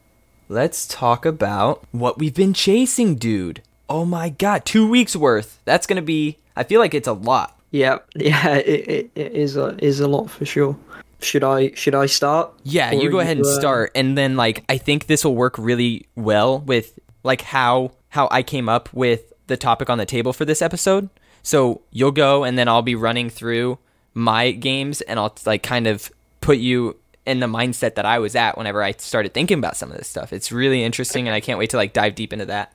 Let's 0.50 0.86
talk 0.88 1.25
about 1.25 1.86
what 1.92 2.20
we've 2.20 2.34
been 2.34 2.54
chasing, 2.54 3.16
dude. 3.16 3.62
Oh 3.88 4.06
my 4.06 4.30
god, 4.30 4.66
2 4.66 4.90
weeks 4.90 5.16
worth. 5.16 5.62
That's 5.66 5.88
going 5.88 5.98
to 5.98 6.01
be 6.01 6.38
I 6.56 6.63
feel 6.63 6.80
like 6.80 6.94
it's 6.94 7.08
a 7.08 7.13
lot. 7.13 7.58
Yeah, 7.72 8.00
yeah, 8.16 8.56
it, 8.56 8.90
it, 8.90 9.12
it 9.16 9.32
is 9.34 9.56
a 9.56 9.78
is 9.84 10.00
a 10.00 10.08
lot 10.08 10.30
for 10.30 10.46
sure. 10.46 10.78
Should 11.22 11.44
I 11.44 11.72
should 11.74 11.96
I 11.96 12.08
start? 12.08 12.51
Yeah, 12.63 12.92
you 12.92 13.10
go 13.10 13.20
ahead 13.20 13.38
and 13.38 13.46
uh, 13.46 13.60
start 13.60 13.92
and 13.96 14.18
then 14.18 14.36
like 14.36 14.63
I 14.68 14.78
think 14.78 15.06
this 15.06 15.24
will 15.24 15.36
work 15.36 15.58
really 15.58 16.08
well 16.16 16.60
with 16.60 16.98
like 17.24 17.42
how 17.42 17.92
how 18.10 18.28
I 18.32 18.44
came 18.44 18.68
up 18.68 18.92
with 18.94 19.32
the 19.48 19.58
topic 19.58 19.90
on 19.90 19.98
the 19.98 20.06
table 20.06 20.34
for 20.34 20.46
this 20.46 20.62
episode. 20.62 21.10
So 21.43 21.81
you'll 21.91 22.12
go 22.12 22.43
and 22.43 22.57
then 22.57 22.67
I'll 22.67 22.81
be 22.81 22.95
running 22.95 23.29
through 23.29 23.77
my 24.13 24.51
games 24.51 25.01
and 25.01 25.19
I'll 25.19 25.36
like 25.45 25.63
kind 25.63 25.88
of 25.88 26.12
put 26.41 26.57
you 26.57 26.98
in 27.25 27.39
the 27.39 27.48
mindset 27.48 27.95
that 27.95 28.05
I 28.05 28.19
was 28.19 28.36
at 28.36 28.57
whenever 28.57 28.83
I 28.83 28.93
started 28.93 29.33
thinking 29.33 29.60
about 29.60 29.77
some 29.77 29.91
of 29.91 29.98
this 29.98 30.07
stuff. 30.07 30.33
It's 30.33 30.51
really 30.51 30.83
interesting 30.83 31.27
and 31.27 31.36
I 31.36 31.39
can't 31.39 31.60
wait 31.60 31.69
to 31.71 31.77
like 31.77 31.93
dive 31.93 32.15
deep 32.15 32.33
into 32.33 32.45
that. 32.45 32.74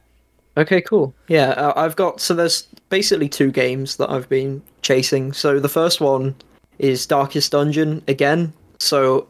Okay, 0.57 0.81
cool. 0.81 1.15
Yeah, 1.29 1.51
uh, 1.51 1.73
I've 1.77 1.97
got 1.97 2.21
so 2.21 2.35
there's 2.35 2.63
basically 2.89 3.29
two 3.29 3.51
games 3.51 3.97
that 3.97 4.11
I've 4.11 4.29
been 4.29 4.63
chasing. 4.83 5.33
So 5.33 5.61
the 5.61 5.69
first 5.69 6.01
one 6.01 6.35
is 6.79 7.07
Darkest 7.07 7.53
Dungeon 7.53 8.03
again. 8.09 8.53
So 8.79 9.29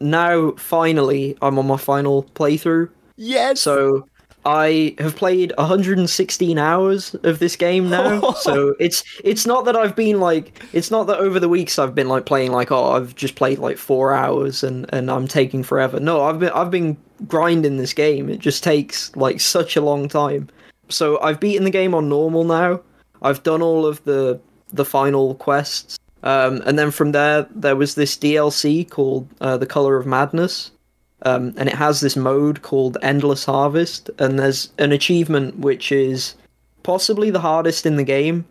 now 0.00 0.52
finally 0.52 1.36
I'm 1.42 1.58
on 1.58 1.66
my 1.66 1.76
final 1.76 2.24
playthrough. 2.34 2.88
Yes. 3.16 3.60
So 3.60 4.06
I 4.44 4.94
have 4.98 5.14
played 5.14 5.52
116 5.56 6.58
hours 6.58 7.14
of 7.22 7.38
this 7.38 7.54
game 7.56 7.88
now. 7.90 8.32
so 8.40 8.74
it's 8.80 9.04
it's 9.22 9.46
not 9.46 9.64
that 9.66 9.76
I've 9.76 9.94
been 9.94 10.20
like 10.20 10.62
it's 10.72 10.90
not 10.90 11.06
that 11.06 11.18
over 11.18 11.38
the 11.38 11.48
weeks 11.48 11.78
I've 11.78 11.94
been 11.94 12.08
like 12.08 12.26
playing 12.26 12.52
like 12.52 12.72
oh 12.72 12.92
I've 12.92 13.14
just 13.14 13.36
played 13.36 13.58
like 13.58 13.78
4 13.78 14.12
hours 14.12 14.62
and 14.62 14.86
and 14.92 15.10
I'm 15.10 15.28
taking 15.28 15.62
forever. 15.62 16.00
No, 16.00 16.22
I've 16.22 16.40
been 16.40 16.50
I've 16.50 16.70
been 16.70 16.96
grinding 17.28 17.76
this 17.76 17.92
game. 17.92 18.28
It 18.28 18.40
just 18.40 18.64
takes 18.64 19.14
like 19.16 19.40
such 19.40 19.76
a 19.76 19.80
long 19.80 20.08
time. 20.08 20.48
So 20.88 21.20
I've 21.20 21.40
beaten 21.40 21.64
the 21.64 21.70
game 21.70 21.94
on 21.94 22.08
normal 22.08 22.44
now. 22.44 22.80
I've 23.22 23.42
done 23.42 23.62
all 23.62 23.86
of 23.86 24.02
the 24.04 24.40
the 24.72 24.84
final 24.84 25.34
quests. 25.36 25.98
Um, 26.24 26.62
and 26.66 26.78
then 26.78 26.90
from 26.90 27.12
there, 27.12 27.46
there 27.54 27.76
was 27.76 27.94
this 27.94 28.16
DLC 28.16 28.88
called 28.88 29.28
uh, 29.40 29.56
The 29.56 29.66
Color 29.66 29.96
of 29.96 30.06
Madness, 30.06 30.70
um, 31.22 31.54
and 31.56 31.68
it 31.68 31.74
has 31.74 32.00
this 32.00 32.16
mode 32.16 32.62
called 32.62 32.98
Endless 33.02 33.44
Harvest, 33.44 34.10
and 34.18 34.38
there's 34.38 34.70
an 34.78 34.92
achievement 34.92 35.58
which 35.58 35.92
is 35.92 36.34
possibly 36.82 37.30
the 37.30 37.40
hardest 37.40 37.86
in 37.86 37.96
the 37.96 38.04
game. 38.04 38.44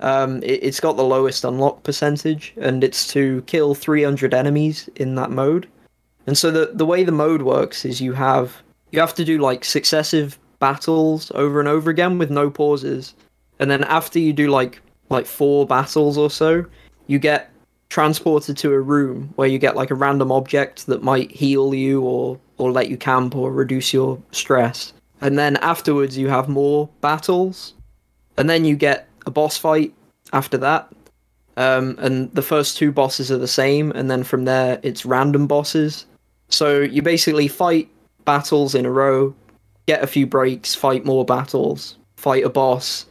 Um, 0.00 0.42
it, 0.42 0.62
it's 0.62 0.80
got 0.80 0.96
the 0.96 1.04
lowest 1.04 1.44
unlock 1.44 1.82
percentage, 1.82 2.54
and 2.56 2.84
it's 2.84 3.08
to 3.08 3.42
kill 3.42 3.74
300 3.74 4.32
enemies 4.32 4.88
in 4.96 5.16
that 5.16 5.30
mode. 5.30 5.68
And 6.26 6.38
so 6.38 6.50
the 6.50 6.70
the 6.72 6.86
way 6.86 7.04
the 7.04 7.12
mode 7.12 7.42
works 7.42 7.84
is 7.84 8.00
you 8.00 8.12
have 8.14 8.62
you 8.92 9.00
have 9.00 9.14
to 9.14 9.24
do 9.24 9.38
like 9.38 9.64
successive 9.64 10.38
battles 10.58 11.30
over 11.34 11.60
and 11.60 11.68
over 11.68 11.90
again 11.90 12.18
with 12.18 12.30
no 12.30 12.48
pauses, 12.48 13.14
and 13.58 13.70
then 13.70 13.84
after 13.84 14.18
you 14.18 14.32
do 14.32 14.48
like 14.48 14.80
like 15.10 15.26
four 15.26 15.66
battles 15.66 16.16
or 16.16 16.30
so, 16.30 16.64
you 17.08 17.18
get 17.18 17.50
transported 17.94 18.56
to 18.56 18.72
a 18.72 18.80
room 18.80 19.32
where 19.36 19.46
you 19.46 19.56
get 19.56 19.76
like 19.76 19.92
a 19.92 19.94
random 19.94 20.32
object 20.32 20.86
that 20.86 21.04
might 21.04 21.30
heal 21.30 21.72
you 21.72 22.02
or 22.02 22.36
or 22.58 22.72
let 22.72 22.88
you 22.88 22.96
camp 22.96 23.36
or 23.36 23.52
reduce 23.52 23.92
your 23.92 24.20
stress. 24.32 24.92
And 25.20 25.38
then 25.38 25.56
afterwards 25.58 26.18
you 26.18 26.26
have 26.26 26.48
more 26.48 26.88
battles. 27.02 27.72
And 28.36 28.50
then 28.50 28.64
you 28.64 28.74
get 28.74 29.08
a 29.26 29.30
boss 29.30 29.56
fight 29.56 29.94
after 30.32 30.58
that. 30.58 30.92
Um, 31.56 31.94
and 32.00 32.34
the 32.34 32.42
first 32.42 32.76
two 32.76 32.90
bosses 32.90 33.30
are 33.30 33.38
the 33.38 33.46
same, 33.46 33.92
and 33.92 34.10
then 34.10 34.24
from 34.24 34.44
there 34.44 34.80
it's 34.82 35.06
random 35.06 35.46
bosses. 35.46 36.04
So 36.48 36.80
you 36.80 37.00
basically 37.00 37.46
fight 37.46 37.88
battles 38.24 38.74
in 38.74 38.86
a 38.86 38.90
row, 38.90 39.32
get 39.86 40.02
a 40.02 40.08
few 40.08 40.26
breaks, 40.26 40.74
fight 40.74 41.04
more 41.04 41.24
battles, 41.24 41.96
fight 42.16 42.42
a 42.42 42.48
boss, 42.48 43.06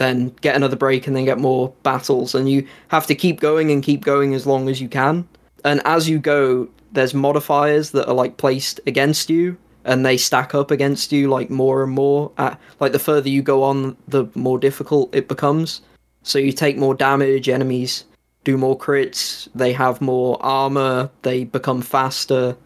then 0.00 0.30
get 0.40 0.56
another 0.56 0.76
break 0.76 1.06
and 1.06 1.14
then 1.14 1.26
get 1.26 1.38
more 1.38 1.72
battles. 1.82 2.34
And 2.34 2.48
you 2.48 2.66
have 2.88 3.06
to 3.06 3.14
keep 3.14 3.38
going 3.38 3.70
and 3.70 3.82
keep 3.82 4.02
going 4.02 4.34
as 4.34 4.46
long 4.46 4.68
as 4.70 4.80
you 4.80 4.88
can. 4.88 5.28
And 5.64 5.82
as 5.84 6.08
you 6.08 6.18
go 6.18 6.68
there's 6.92 7.14
modifiers 7.14 7.90
that 7.90 8.08
are 8.08 8.14
like 8.14 8.36
placed 8.36 8.80
against 8.86 9.30
you 9.30 9.56
and 9.84 10.04
they 10.04 10.16
stack 10.16 10.54
up 10.54 10.70
against 10.70 11.12
you 11.12 11.28
like 11.28 11.50
more 11.50 11.84
and 11.84 11.92
more. 11.92 12.32
At, 12.38 12.58
like 12.80 12.92
the 12.92 12.98
further 12.98 13.28
you 13.28 13.42
go 13.42 13.62
on 13.62 13.96
the 14.08 14.26
more 14.34 14.58
difficult 14.58 15.14
it 15.14 15.28
becomes. 15.28 15.82
So 16.22 16.38
you 16.38 16.52
take 16.52 16.76
more 16.76 16.94
damage 16.94 17.48
enemies 17.48 18.04
do 18.42 18.56
more 18.56 18.78
crits 18.78 19.48
they 19.54 19.70
have 19.70 20.00
more 20.00 20.38
armor 20.40 21.10
they 21.22 21.44
become 21.44 21.82
faster. 21.82 22.56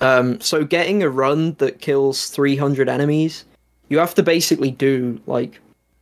Um, 0.00 0.40
so 0.40 0.64
getting 0.64 1.02
a 1.02 1.10
run 1.10 1.54
that 1.54 1.80
kills 1.80 2.30
300 2.30 2.88
enemies 2.88 3.44
you 3.88 3.98
have 3.98 4.14
to 4.14 4.22
basically 4.22 4.70
do 4.70 5.20
like 5.26 5.60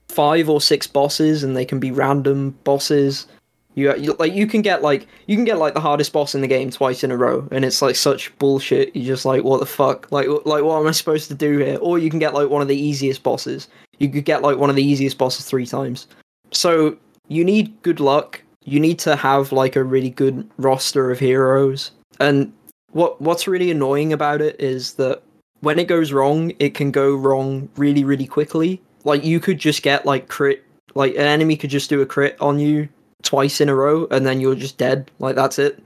five 0.08 0.48
or 0.48 0.60
six 0.60 0.86
bosses 0.86 1.42
and 1.42 1.56
they 1.56 1.64
can 1.64 1.80
be 1.80 1.90
random 1.90 2.50
bosses. 2.64 3.26
You, 3.74 3.94
you 3.96 4.16
like 4.18 4.32
you 4.32 4.46
can 4.46 4.62
get 4.62 4.82
like 4.82 5.06
you 5.26 5.36
can 5.36 5.44
get 5.44 5.58
like 5.58 5.74
the 5.74 5.80
hardest 5.80 6.12
boss 6.12 6.34
in 6.34 6.40
the 6.40 6.46
game 6.46 6.70
twice 6.70 7.04
in 7.04 7.10
a 7.10 7.16
row 7.16 7.46
and 7.50 7.64
it's 7.64 7.82
like 7.82 7.96
such 7.96 8.36
bullshit. 8.38 8.96
You're 8.96 9.14
just 9.14 9.26
like 9.26 9.44
what 9.44 9.60
the 9.60 9.66
fuck? 9.66 10.10
Like 10.10 10.28
like 10.46 10.64
what 10.64 10.80
am 10.80 10.86
i 10.86 10.92
supposed 10.92 11.28
to 11.28 11.34
do 11.34 11.58
here? 11.58 11.78
Or 11.80 11.98
you 11.98 12.08
can 12.08 12.18
get 12.18 12.32
like 12.32 12.48
one 12.48 12.62
of 12.62 12.68
the 12.68 12.76
easiest 12.76 13.22
bosses. 13.22 13.68
You 13.98 14.08
could 14.08 14.24
get 14.24 14.42
like 14.42 14.56
one 14.56 14.70
of 14.70 14.76
the 14.76 14.84
easiest 14.84 15.18
bosses 15.18 15.44
three 15.44 15.66
times. 15.66 16.06
So 16.52 16.96
you 17.28 17.44
need 17.44 17.82
good 17.82 18.00
luck. 18.00 18.42
You 18.64 18.80
need 18.80 18.98
to 19.00 19.14
have 19.14 19.52
like 19.52 19.76
a 19.76 19.84
really 19.84 20.10
good 20.10 20.48
roster 20.56 21.10
of 21.10 21.18
heroes. 21.18 21.90
And 22.18 22.52
what 22.92 23.20
what's 23.20 23.46
really 23.46 23.70
annoying 23.70 24.12
about 24.12 24.40
it 24.40 24.58
is 24.58 24.94
that 24.94 25.22
when 25.60 25.78
it 25.78 25.86
goes 25.86 26.12
wrong 26.12 26.52
it 26.58 26.74
can 26.74 26.90
go 26.90 27.14
wrong 27.14 27.68
really 27.76 28.04
really 28.04 28.26
quickly 28.26 28.80
like 29.06 29.24
you 29.24 29.40
could 29.40 29.58
just 29.58 29.82
get 29.82 30.04
like 30.04 30.28
crit 30.28 30.62
like 30.94 31.14
an 31.14 31.22
enemy 31.22 31.56
could 31.56 31.70
just 31.70 31.88
do 31.88 32.02
a 32.02 32.06
crit 32.06 32.36
on 32.40 32.58
you 32.58 32.88
twice 33.22 33.60
in 33.60 33.68
a 33.68 33.74
row 33.74 34.06
and 34.10 34.26
then 34.26 34.40
you're 34.40 34.54
just 34.54 34.76
dead. 34.76 35.10
Like 35.18 35.36
that's 35.36 35.58
it. 35.58 35.82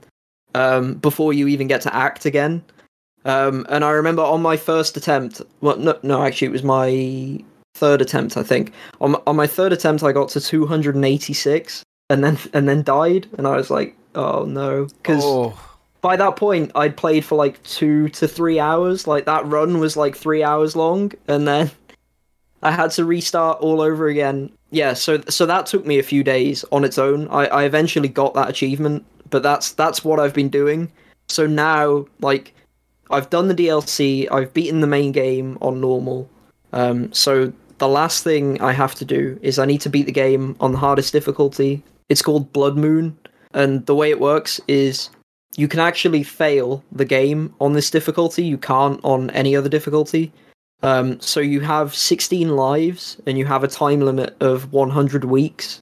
Um 0.55 0.95
before 0.95 1.31
you 1.31 1.47
even 1.47 1.67
get 1.67 1.81
to 1.81 1.95
act 1.95 2.25
again. 2.25 2.63
Um 3.23 3.65
and 3.69 3.85
i 3.85 3.91
remember 3.91 4.23
on 4.23 4.41
my 4.41 4.57
first 4.57 4.97
attempt 4.97 5.41
well 5.61 5.77
no, 5.77 5.97
no 6.01 6.23
actually 6.23 6.47
it 6.47 6.51
was 6.51 6.63
my 6.63 7.39
third 7.75 8.01
attempt 8.01 8.35
i 8.35 8.43
think. 8.43 8.73
On, 8.99 9.15
on 9.27 9.35
my 9.35 9.47
third 9.47 9.71
attempt 9.71 10.03
i 10.03 10.11
got 10.11 10.29
to 10.29 10.41
286 10.41 11.83
and 12.09 12.23
then 12.23 12.37
and 12.53 12.67
then 12.67 12.81
died 12.81 13.27
and 13.37 13.47
i 13.47 13.55
was 13.55 13.69
like 13.69 13.95
oh 14.15 14.45
no. 14.45 14.85
Because 14.85 15.21
oh, 15.23 15.59
by 16.01 16.15
that 16.15 16.35
point 16.35 16.71
i'd 16.73 16.97
played 16.97 17.23
for 17.23 17.35
like 17.35 17.61
two 17.61 18.09
to 18.09 18.27
three 18.27 18.59
hours. 18.59 19.05
Like 19.05 19.25
that 19.25 19.45
run 19.45 19.79
was 19.79 19.95
like 19.95 20.15
three 20.15 20.41
hours 20.41 20.75
long 20.75 21.11
and 21.27 21.47
then 21.47 21.69
i 22.63 22.71
had 22.71 22.91
to 22.91 23.05
restart 23.05 23.59
all 23.59 23.81
over 23.81 24.07
again. 24.07 24.51
Yeah 24.71 24.93
so 24.93 25.21
so 25.29 25.45
that 25.45 25.65
took 25.65 25.85
me 25.85 25.99
a 25.99 26.03
few 26.03 26.23
days 26.23 26.63
on 26.71 26.83
its 26.83 26.97
own. 26.97 27.27
I, 27.29 27.45
I 27.47 27.63
eventually 27.63 28.07
got 28.07 28.33
that 28.33 28.49
achievement 28.49 29.05
but 29.29 29.43
that's 29.43 29.71
that's 29.71 30.03
what 30.03 30.19
i've 30.19 30.33
been 30.33 30.49
doing. 30.49 30.91
So 31.27 31.47
now 31.47 32.05
like 32.19 32.53
i've 33.09 33.29
done 33.29 33.47
the 33.47 33.55
dlc 33.55 34.27
i've 34.31 34.53
beaten 34.53 34.81
the 34.81 34.87
main 34.87 35.11
game 35.11 35.57
on 35.61 35.81
normal. 35.81 36.29
Um, 36.73 37.11
so 37.11 37.51
the 37.79 37.87
last 37.87 38.23
thing 38.23 38.61
i 38.61 38.71
have 38.71 38.95
to 38.95 39.05
do 39.05 39.39
is 39.41 39.59
i 39.59 39.65
need 39.65 39.81
to 39.81 39.89
beat 39.89 40.05
the 40.05 40.11
game 40.11 40.55
on 40.59 40.71
the 40.71 40.77
hardest 40.77 41.13
difficulty. 41.13 41.83
It's 42.09 42.21
called 42.21 42.53
blood 42.53 42.77
moon 42.77 43.17
and 43.53 43.85
the 43.85 43.95
way 43.95 44.09
it 44.09 44.19
works 44.19 44.59
is 44.67 45.09
you 45.57 45.67
can 45.67 45.79
actually 45.79 46.23
fail 46.23 46.83
the 46.91 47.05
game 47.05 47.53
on 47.59 47.73
this 47.73 47.89
difficulty. 47.89 48.43
You 48.43 48.57
can't 48.57 48.99
on 49.03 49.29
any 49.31 49.55
other 49.55 49.69
difficulty. 49.69 50.31
Um, 50.83 51.19
so 51.19 51.39
you 51.39 51.61
have 51.61 51.95
16 51.95 52.55
lives 52.55 53.17
and 53.25 53.37
you 53.37 53.45
have 53.45 53.63
a 53.63 53.67
time 53.67 54.01
limit 54.01 54.35
of 54.41 54.71
100 54.71 55.25
weeks. 55.25 55.79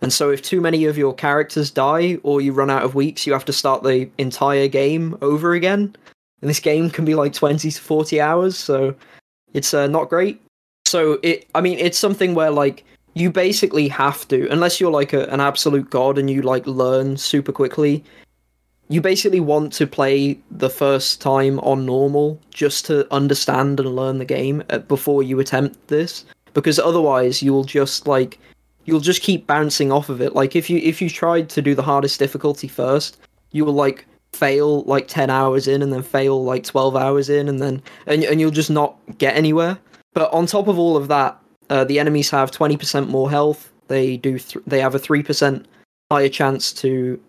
And 0.00 0.12
so 0.12 0.30
if 0.30 0.42
too 0.42 0.60
many 0.60 0.84
of 0.84 0.96
your 0.96 1.12
characters 1.12 1.70
die 1.70 2.18
or 2.22 2.40
you 2.40 2.52
run 2.52 2.70
out 2.70 2.84
of 2.84 2.94
weeks, 2.94 3.26
you 3.26 3.32
have 3.32 3.44
to 3.46 3.52
start 3.52 3.82
the 3.82 4.08
entire 4.18 4.68
game 4.68 5.18
over 5.22 5.54
again. 5.54 5.96
And 6.40 6.48
this 6.48 6.60
game 6.60 6.88
can 6.88 7.04
be 7.04 7.16
like 7.16 7.32
20 7.32 7.70
to 7.70 7.80
40 7.80 8.20
hours, 8.20 8.56
so 8.56 8.94
it's 9.54 9.74
uh, 9.74 9.88
not 9.88 10.08
great. 10.08 10.40
So 10.86 11.18
it, 11.24 11.48
I 11.54 11.60
mean, 11.60 11.78
it's 11.80 11.98
something 11.98 12.34
where 12.34 12.52
like 12.52 12.84
you 13.14 13.32
basically 13.32 13.88
have 13.88 14.26
to, 14.28 14.48
unless 14.50 14.80
you're 14.80 14.92
like 14.92 15.12
a, 15.12 15.26
an 15.26 15.40
absolute 15.40 15.90
god 15.90 16.16
and 16.16 16.30
you 16.30 16.42
like 16.42 16.64
learn 16.66 17.16
super 17.16 17.50
quickly, 17.50 18.04
you 18.88 19.00
basically 19.00 19.40
want 19.40 19.72
to 19.74 19.86
play 19.86 20.38
the 20.50 20.70
first 20.70 21.20
time 21.20 21.60
on 21.60 21.84
normal 21.84 22.40
just 22.50 22.86
to 22.86 23.12
understand 23.12 23.78
and 23.80 23.94
learn 23.94 24.18
the 24.18 24.24
game 24.24 24.62
uh, 24.70 24.78
before 24.78 25.22
you 25.22 25.38
attempt 25.40 25.88
this. 25.88 26.24
Because 26.54 26.78
otherwise 26.78 27.42
you'll 27.42 27.64
just 27.64 28.06
like 28.06 28.38
you'll 28.86 29.00
just 29.00 29.22
keep 29.22 29.46
bouncing 29.46 29.92
off 29.92 30.08
of 30.08 30.20
it. 30.22 30.34
Like 30.34 30.56
if 30.56 30.70
you 30.70 30.78
if 30.78 31.02
you 31.02 31.10
tried 31.10 31.48
to 31.50 31.62
do 31.62 31.74
the 31.74 31.82
hardest 31.82 32.18
difficulty 32.18 32.68
first 32.68 33.18
you 33.52 33.64
will 33.64 33.74
like 33.74 34.06
fail 34.32 34.82
like 34.82 35.08
10 35.08 35.30
hours 35.30 35.66
in 35.66 35.82
and 35.82 35.92
then 35.92 36.02
fail 36.02 36.44
like 36.44 36.62
12 36.64 36.96
hours 36.96 37.28
in 37.30 37.48
and 37.48 37.60
then 37.60 37.82
and, 38.06 38.24
and 38.24 38.40
you'll 38.40 38.50
just 38.50 38.70
not 38.70 38.96
get 39.18 39.36
anywhere. 39.36 39.78
But 40.14 40.32
on 40.32 40.46
top 40.46 40.68
of 40.68 40.78
all 40.78 40.96
of 40.96 41.08
that 41.08 41.38
uh, 41.70 41.84
the 41.84 41.98
enemies 41.98 42.30
have 42.30 42.50
20% 42.50 43.08
more 43.08 43.30
health. 43.30 43.70
They 43.88 44.16
do 44.16 44.38
th- 44.38 44.64
they 44.66 44.80
have 44.80 44.94
a 44.94 44.98
3% 44.98 45.64
higher 46.10 46.28
chance 46.28 46.72
to 46.74 47.20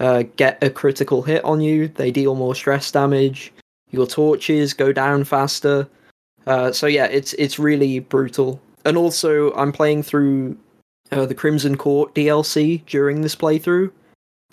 uh, 0.00 0.24
get 0.36 0.62
a 0.62 0.70
critical 0.70 1.22
hit 1.22 1.44
on 1.44 1.60
you. 1.60 1.88
They 1.88 2.10
deal 2.10 2.34
more 2.34 2.54
stress 2.54 2.90
damage. 2.90 3.52
Your 3.90 4.06
torches 4.06 4.74
go 4.74 4.92
down 4.92 5.24
faster. 5.24 5.88
Uh, 6.46 6.72
so 6.72 6.86
yeah, 6.86 7.06
it's 7.06 7.34
it's 7.34 7.58
really 7.58 8.00
brutal. 8.00 8.60
And 8.84 8.96
also, 8.96 9.52
I'm 9.54 9.72
playing 9.72 10.02
through 10.02 10.56
uh, 11.12 11.26
the 11.26 11.34
Crimson 11.34 11.76
Court 11.76 12.14
DLC 12.14 12.84
during 12.86 13.20
this 13.20 13.36
playthrough, 13.36 13.92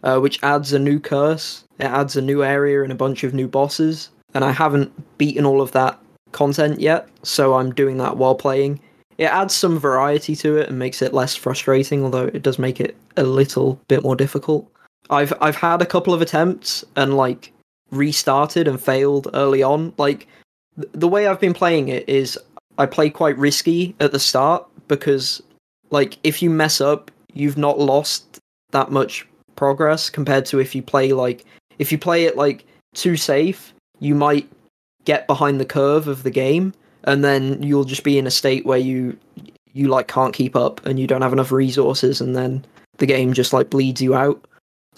uh, 0.04 0.20
which 0.20 0.44
adds 0.44 0.74
a 0.74 0.80
new 0.80 1.00
curse. 1.00 1.64
It 1.80 1.86
adds 1.86 2.16
a 2.16 2.22
new 2.22 2.44
area 2.44 2.84
and 2.84 2.92
a 2.92 2.96
bunch 2.96 3.24
of 3.24 3.34
new 3.34 3.48
bosses. 3.48 4.10
And 4.36 4.44
I 4.44 4.52
haven't 4.52 5.18
beaten 5.18 5.46
all 5.46 5.62
of 5.62 5.72
that 5.72 5.98
content 6.32 6.80
yet, 6.80 7.08
so 7.24 7.56
I'm 7.56 7.74
doing 7.74 7.98
that 7.98 8.18
while 8.18 8.36
playing. 8.36 8.80
It 9.18 9.26
adds 9.26 9.54
some 9.54 9.80
variety 9.80 10.36
to 10.38 10.58
it 10.58 10.70
and 10.70 10.78
makes 10.78 11.02
it 11.02 11.14
less 11.14 11.36
frustrating, 11.36 12.04
although 12.04 12.28
it 12.28 12.44
does 12.44 12.60
make 12.60 12.80
it 12.80 12.96
a 13.18 13.24
little 13.24 13.80
bit 13.88 14.04
more 14.04 14.16
difficult. 14.16 14.72
I've 15.10 15.34
I've 15.42 15.56
had 15.56 15.82
a 15.82 15.86
couple 15.86 16.14
of 16.14 16.22
attempts 16.22 16.84
and 16.96 17.18
like 17.18 17.52
restarted 17.92 18.68
and 18.68 18.82
failed 18.82 19.28
early 19.34 19.64
on. 19.64 19.94
Like 19.98 20.28
th- 20.76 20.90
the 20.92 21.08
way 21.08 21.28
I've 21.28 21.40
been 21.40 21.54
playing 21.54 21.90
it 21.90 22.08
is 22.08 22.38
I 22.78 22.86
play 22.86 23.10
quite 23.10 23.38
risky 23.38 23.96
at 24.00 24.12
the 24.12 24.20
start 24.20 24.66
because 24.88 25.42
like 25.90 26.18
if 26.24 26.42
you 26.42 26.50
mess 26.50 26.82
up, 26.82 27.12
you've 27.34 27.58
not 27.58 27.80
lost 27.80 28.40
that 28.72 28.92
much 28.92 29.28
progress 29.56 30.10
compared 30.10 30.46
to 30.46 30.60
if 30.60 30.74
you 30.74 30.82
play 30.82 31.12
like 31.12 31.46
if 31.80 31.92
you 31.92 31.98
play 31.98 32.26
it 32.26 32.38
like 32.38 32.66
too 32.94 33.18
safe, 33.18 33.74
you 34.00 34.16
might 34.16 34.50
get 35.06 35.28
behind 35.28 35.60
the 35.60 35.66
curve 35.66 36.08
of 36.08 36.24
the 36.24 36.32
game 36.32 36.74
and 37.06 37.24
then 37.24 37.62
you'll 37.64 37.84
just 37.84 38.04
be 38.04 38.18
in 38.18 38.28
a 38.28 38.32
state 38.32 38.66
where 38.66 38.78
you 38.78 39.18
you 39.74 39.88
like 39.88 40.08
can't 40.08 40.34
keep 40.34 40.56
up 40.56 40.86
and 40.86 41.00
you 41.00 41.08
don't 41.08 41.22
have 41.22 41.34
enough 41.34 41.52
resources 41.52 42.22
and 42.22 42.36
then 42.36 42.66
the 42.98 43.06
game 43.06 43.34
just 43.34 43.54
like 43.54 43.70
bleeds 43.70 44.02
you 44.02 44.14
out. 44.16 44.46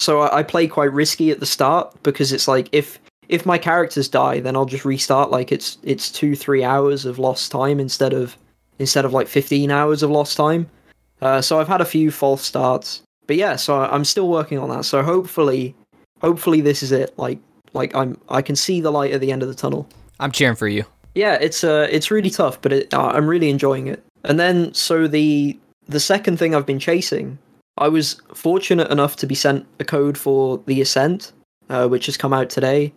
So 0.01 0.21
I, 0.21 0.39
I 0.39 0.43
play 0.43 0.67
quite 0.67 0.91
risky 0.91 1.29
at 1.29 1.39
the 1.39 1.45
start 1.45 1.95
because 2.01 2.31
it's 2.31 2.47
like 2.47 2.67
if 2.71 2.99
if 3.29 3.45
my 3.45 3.57
characters 3.57 4.09
die, 4.09 4.39
then 4.39 4.55
I'll 4.55 4.65
just 4.65 4.83
restart. 4.83 5.29
Like 5.29 5.51
it's 5.51 5.77
it's 5.83 6.11
two 6.11 6.35
three 6.35 6.63
hours 6.63 7.05
of 7.05 7.19
lost 7.19 7.51
time 7.51 7.79
instead 7.79 8.11
of 8.11 8.35
instead 8.79 9.05
of 9.05 9.13
like 9.13 9.27
fifteen 9.27 9.69
hours 9.69 10.01
of 10.01 10.09
lost 10.09 10.35
time. 10.35 10.67
Uh, 11.21 11.39
so 11.39 11.59
I've 11.59 11.67
had 11.67 11.81
a 11.81 11.85
few 11.85 12.09
false 12.09 12.41
starts, 12.41 13.03
but 13.27 13.35
yeah. 13.35 13.55
So 13.55 13.79
I'm 13.79 14.03
still 14.03 14.27
working 14.27 14.57
on 14.57 14.69
that. 14.69 14.85
So 14.85 15.03
hopefully, 15.03 15.75
hopefully 16.19 16.61
this 16.61 16.81
is 16.81 16.91
it. 16.91 17.13
Like 17.17 17.37
like 17.73 17.95
I'm 17.95 18.19
I 18.27 18.41
can 18.41 18.55
see 18.55 18.81
the 18.81 18.91
light 18.91 19.11
at 19.11 19.21
the 19.21 19.31
end 19.31 19.43
of 19.43 19.49
the 19.49 19.55
tunnel. 19.55 19.87
I'm 20.19 20.31
cheering 20.31 20.55
for 20.55 20.67
you. 20.67 20.83
Yeah, 21.13 21.37
it's 21.39 21.63
uh 21.63 21.87
it's 21.91 22.09
really 22.09 22.31
tough, 22.31 22.59
but 22.59 22.73
it, 22.73 22.93
uh, 22.93 23.07
I'm 23.09 23.27
really 23.27 23.51
enjoying 23.51 23.85
it. 23.85 24.03
And 24.23 24.39
then 24.39 24.73
so 24.73 25.07
the 25.07 25.59
the 25.87 25.99
second 25.99 26.37
thing 26.37 26.55
I've 26.55 26.65
been 26.65 26.79
chasing, 26.79 27.37
I 27.77 27.87
was 27.87 28.21
fortunate 28.33 28.91
enough 28.91 29.15
to 29.17 29.27
be 29.27 29.35
sent 29.35 29.65
a 29.79 29.85
code 29.85 30.17
for 30.17 30.61
the 30.65 30.81
Ascent, 30.81 31.31
uh, 31.69 31.87
which 31.87 32.05
has 32.05 32.17
come 32.17 32.33
out 32.33 32.49
today. 32.49 32.93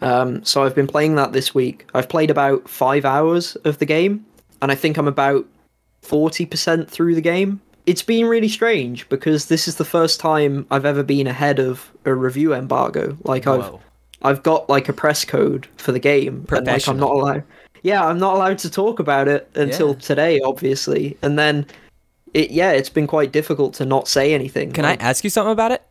Um, 0.00 0.44
so 0.44 0.62
I've 0.62 0.74
been 0.74 0.86
playing 0.86 1.16
that 1.16 1.32
this 1.32 1.54
week. 1.54 1.86
I've 1.94 2.08
played 2.08 2.30
about 2.30 2.68
five 2.68 3.04
hours 3.04 3.56
of 3.64 3.78
the 3.78 3.86
game, 3.86 4.24
and 4.62 4.70
I 4.70 4.74
think 4.74 4.96
I'm 4.96 5.08
about 5.08 5.46
forty 6.02 6.46
percent 6.46 6.90
through 6.90 7.14
the 7.14 7.20
game. 7.20 7.60
It's 7.86 8.02
been 8.02 8.26
really 8.26 8.48
strange 8.48 9.08
because 9.08 9.46
this 9.46 9.66
is 9.66 9.76
the 9.76 9.84
first 9.84 10.20
time 10.20 10.66
I've 10.70 10.84
ever 10.84 11.02
been 11.02 11.26
ahead 11.26 11.58
of 11.58 11.90
a 12.04 12.14
review 12.14 12.52
embargo. 12.52 13.16
Like 13.24 13.46
I've 13.46 13.62
Whoa. 13.62 13.80
I've 14.22 14.42
got 14.42 14.68
like 14.68 14.88
a 14.88 14.92
press 14.92 15.24
code 15.24 15.66
for 15.76 15.92
the 15.92 15.98
game, 15.98 16.44
and 16.50 16.66
like 16.66 16.86
I'm 16.88 16.98
not 16.98 17.10
allowed. 17.10 17.44
Yeah, 17.82 18.04
I'm 18.04 18.18
not 18.18 18.34
allowed 18.34 18.58
to 18.58 18.70
talk 18.70 18.98
about 18.98 19.28
it 19.28 19.48
until 19.54 19.90
Yeah. 19.90 20.00
today, 20.00 20.40
obviously. 20.40 21.16
And 21.22 21.38
then, 21.38 21.64
it 22.34 22.50
yeah, 22.50 22.72
it's 22.72 22.88
been 22.90 23.06
quite 23.06 23.32
difficult 23.32 23.74
to 23.74 23.84
not 23.84 24.08
say 24.08 24.34
anything. 24.34 24.72
Can 24.72 24.84
Like, 24.84 25.02
I 25.02 25.08
ask 25.08 25.24
you 25.24 25.30
something 25.30 25.52
about 25.52 25.72
it? 25.72 25.82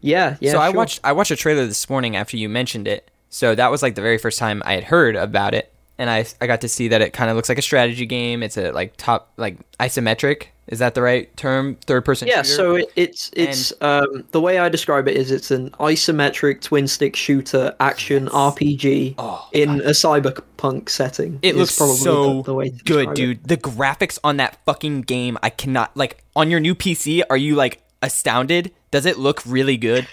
Yeah, 0.00 0.36
yeah. 0.40 0.52
so 0.52 0.58
I 0.58 0.70
watched 0.70 1.00
I 1.04 1.12
watched 1.12 1.30
a 1.30 1.36
trailer 1.36 1.66
this 1.66 1.88
morning 1.90 2.16
after 2.16 2.36
you 2.36 2.48
mentioned 2.48 2.88
it. 2.88 3.10
So 3.28 3.54
that 3.54 3.70
was 3.70 3.82
like 3.82 3.94
the 3.94 4.02
very 4.02 4.18
first 4.18 4.38
time 4.38 4.62
I 4.64 4.74
had 4.74 4.84
heard 4.84 5.14
about 5.14 5.54
it, 5.54 5.72
and 6.00 6.08
I 6.08 6.24
I 6.40 6.46
got 6.46 6.62
to 6.62 6.68
see 6.68 6.88
that 6.88 7.02
it 7.02 7.12
kind 7.12 7.28
of 7.30 7.36
looks 7.36 7.48
like 7.50 7.58
a 7.58 7.62
strategy 7.62 8.06
game. 8.06 8.42
It's 8.42 8.56
a 8.56 8.72
like 8.72 8.96
top 8.96 9.30
like 9.36 9.58
isometric. 9.78 10.46
Is 10.66 10.78
that 10.78 10.94
the 10.94 11.02
right 11.02 11.34
term? 11.36 11.74
Third 11.84 12.04
person. 12.04 12.26
Yeah, 12.26 12.42
shooter? 12.42 12.54
so 12.54 12.74
it, 12.76 12.92
it's 12.96 13.30
it's 13.34 13.72
um 13.82 14.24
the 14.30 14.40
way 14.40 14.58
I 14.58 14.68
describe 14.70 15.08
it 15.08 15.16
is 15.16 15.30
it's 15.30 15.50
an 15.50 15.70
isometric 15.72 16.62
twin 16.62 16.88
stick 16.88 17.16
shooter 17.16 17.74
action 17.80 18.28
RPG 18.28 19.16
Oh, 19.18 19.46
in 19.52 19.80
a 19.82 19.90
cyberpunk 19.90 20.88
setting. 20.88 21.38
It 21.42 21.54
looks 21.56 21.76
probably 21.76 21.96
so 21.96 22.36
the, 22.36 22.42
the 22.44 22.54
way 22.54 22.70
to 22.70 22.76
good, 22.84 22.84
describe 22.84 23.08
it. 23.10 23.14
dude. 23.16 23.44
The 23.44 23.56
graphics 23.58 24.18
on 24.24 24.38
that 24.38 24.58
fucking 24.64 25.02
game, 25.02 25.36
I 25.42 25.50
cannot 25.50 25.94
like 25.96 26.24
on 26.34 26.50
your 26.50 26.60
new 26.60 26.74
PC. 26.74 27.22
Are 27.28 27.36
you 27.36 27.56
like 27.56 27.82
astounded? 28.00 28.72
Does 28.90 29.04
it 29.06 29.18
look 29.18 29.42
really 29.44 29.76
good? 29.76 30.08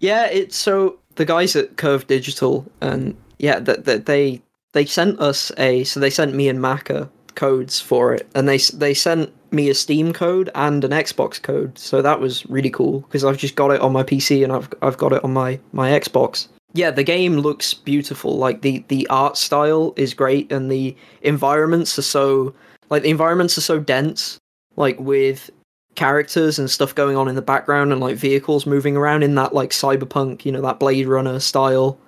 Yeah, 0.00 0.26
it's 0.26 0.56
so 0.56 1.00
the 1.16 1.24
guys 1.26 1.54
at 1.56 1.76
Curve 1.76 2.06
Digital 2.06 2.64
and 2.80 3.14
yeah, 3.38 3.58
that 3.58 3.84
that 3.84 4.06
they 4.06 4.40
they 4.78 4.86
sent 4.86 5.18
us 5.18 5.50
a 5.58 5.82
so 5.82 5.98
they 5.98 6.08
sent 6.08 6.36
me 6.36 6.48
and 6.48 6.60
Maka 6.62 7.10
codes 7.34 7.80
for 7.80 8.14
it, 8.14 8.28
and 8.36 8.48
they 8.48 8.58
they 8.58 8.94
sent 8.94 9.32
me 9.50 9.68
a 9.68 9.74
Steam 9.74 10.12
code 10.12 10.50
and 10.54 10.84
an 10.84 10.92
Xbox 10.92 11.42
code. 11.42 11.76
So 11.76 12.00
that 12.00 12.20
was 12.20 12.46
really 12.46 12.70
cool 12.70 13.00
because 13.00 13.24
I've 13.24 13.38
just 13.38 13.56
got 13.56 13.72
it 13.72 13.80
on 13.80 13.92
my 13.92 14.04
PC 14.04 14.44
and 14.44 14.52
I've 14.52 14.72
I've 14.80 14.96
got 14.96 15.12
it 15.12 15.24
on 15.24 15.32
my 15.32 15.58
my 15.72 15.90
Xbox. 15.90 16.46
Yeah, 16.74 16.92
the 16.92 17.02
game 17.02 17.38
looks 17.38 17.74
beautiful. 17.74 18.38
Like 18.38 18.62
the 18.62 18.84
the 18.86 19.04
art 19.08 19.36
style 19.36 19.94
is 19.96 20.14
great, 20.14 20.52
and 20.52 20.70
the 20.70 20.96
environments 21.22 21.98
are 21.98 22.02
so 22.16 22.54
like 22.88 23.02
the 23.02 23.10
environments 23.10 23.58
are 23.58 23.62
so 23.72 23.80
dense. 23.80 24.38
Like 24.76 25.00
with 25.00 25.50
characters 25.96 26.60
and 26.60 26.70
stuff 26.70 26.94
going 26.94 27.16
on 27.16 27.26
in 27.26 27.34
the 27.34 27.42
background 27.42 27.90
and 27.90 28.00
like 28.00 28.14
vehicles 28.16 28.64
moving 28.64 28.96
around 28.96 29.24
in 29.24 29.34
that 29.34 29.52
like 29.52 29.70
cyberpunk, 29.70 30.44
you 30.44 30.52
know, 30.52 30.60
that 30.62 30.78
Blade 30.78 31.08
Runner 31.08 31.40
style. 31.40 31.98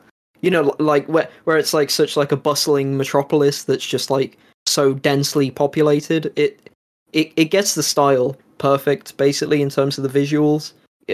You 0.42 0.50
know, 0.50 0.74
like 0.78 1.06
where 1.06 1.28
where 1.44 1.58
it's 1.58 1.74
like 1.74 1.90
such 1.90 2.16
like 2.16 2.32
a 2.32 2.36
bustling 2.36 2.96
metropolis 2.96 3.64
that's 3.64 3.86
just 3.86 4.10
like 4.10 4.38
so 4.66 4.94
densely 4.94 5.50
populated. 5.50 6.32
It 6.36 6.70
it 7.12 7.32
it 7.36 7.46
gets 7.46 7.74
the 7.74 7.82
style 7.82 8.36
perfect 8.58 9.16
basically 9.16 9.62
in 9.62 9.70
terms 9.70 9.98
of 9.98 10.10
the 10.10 10.20
visuals. 10.20 10.72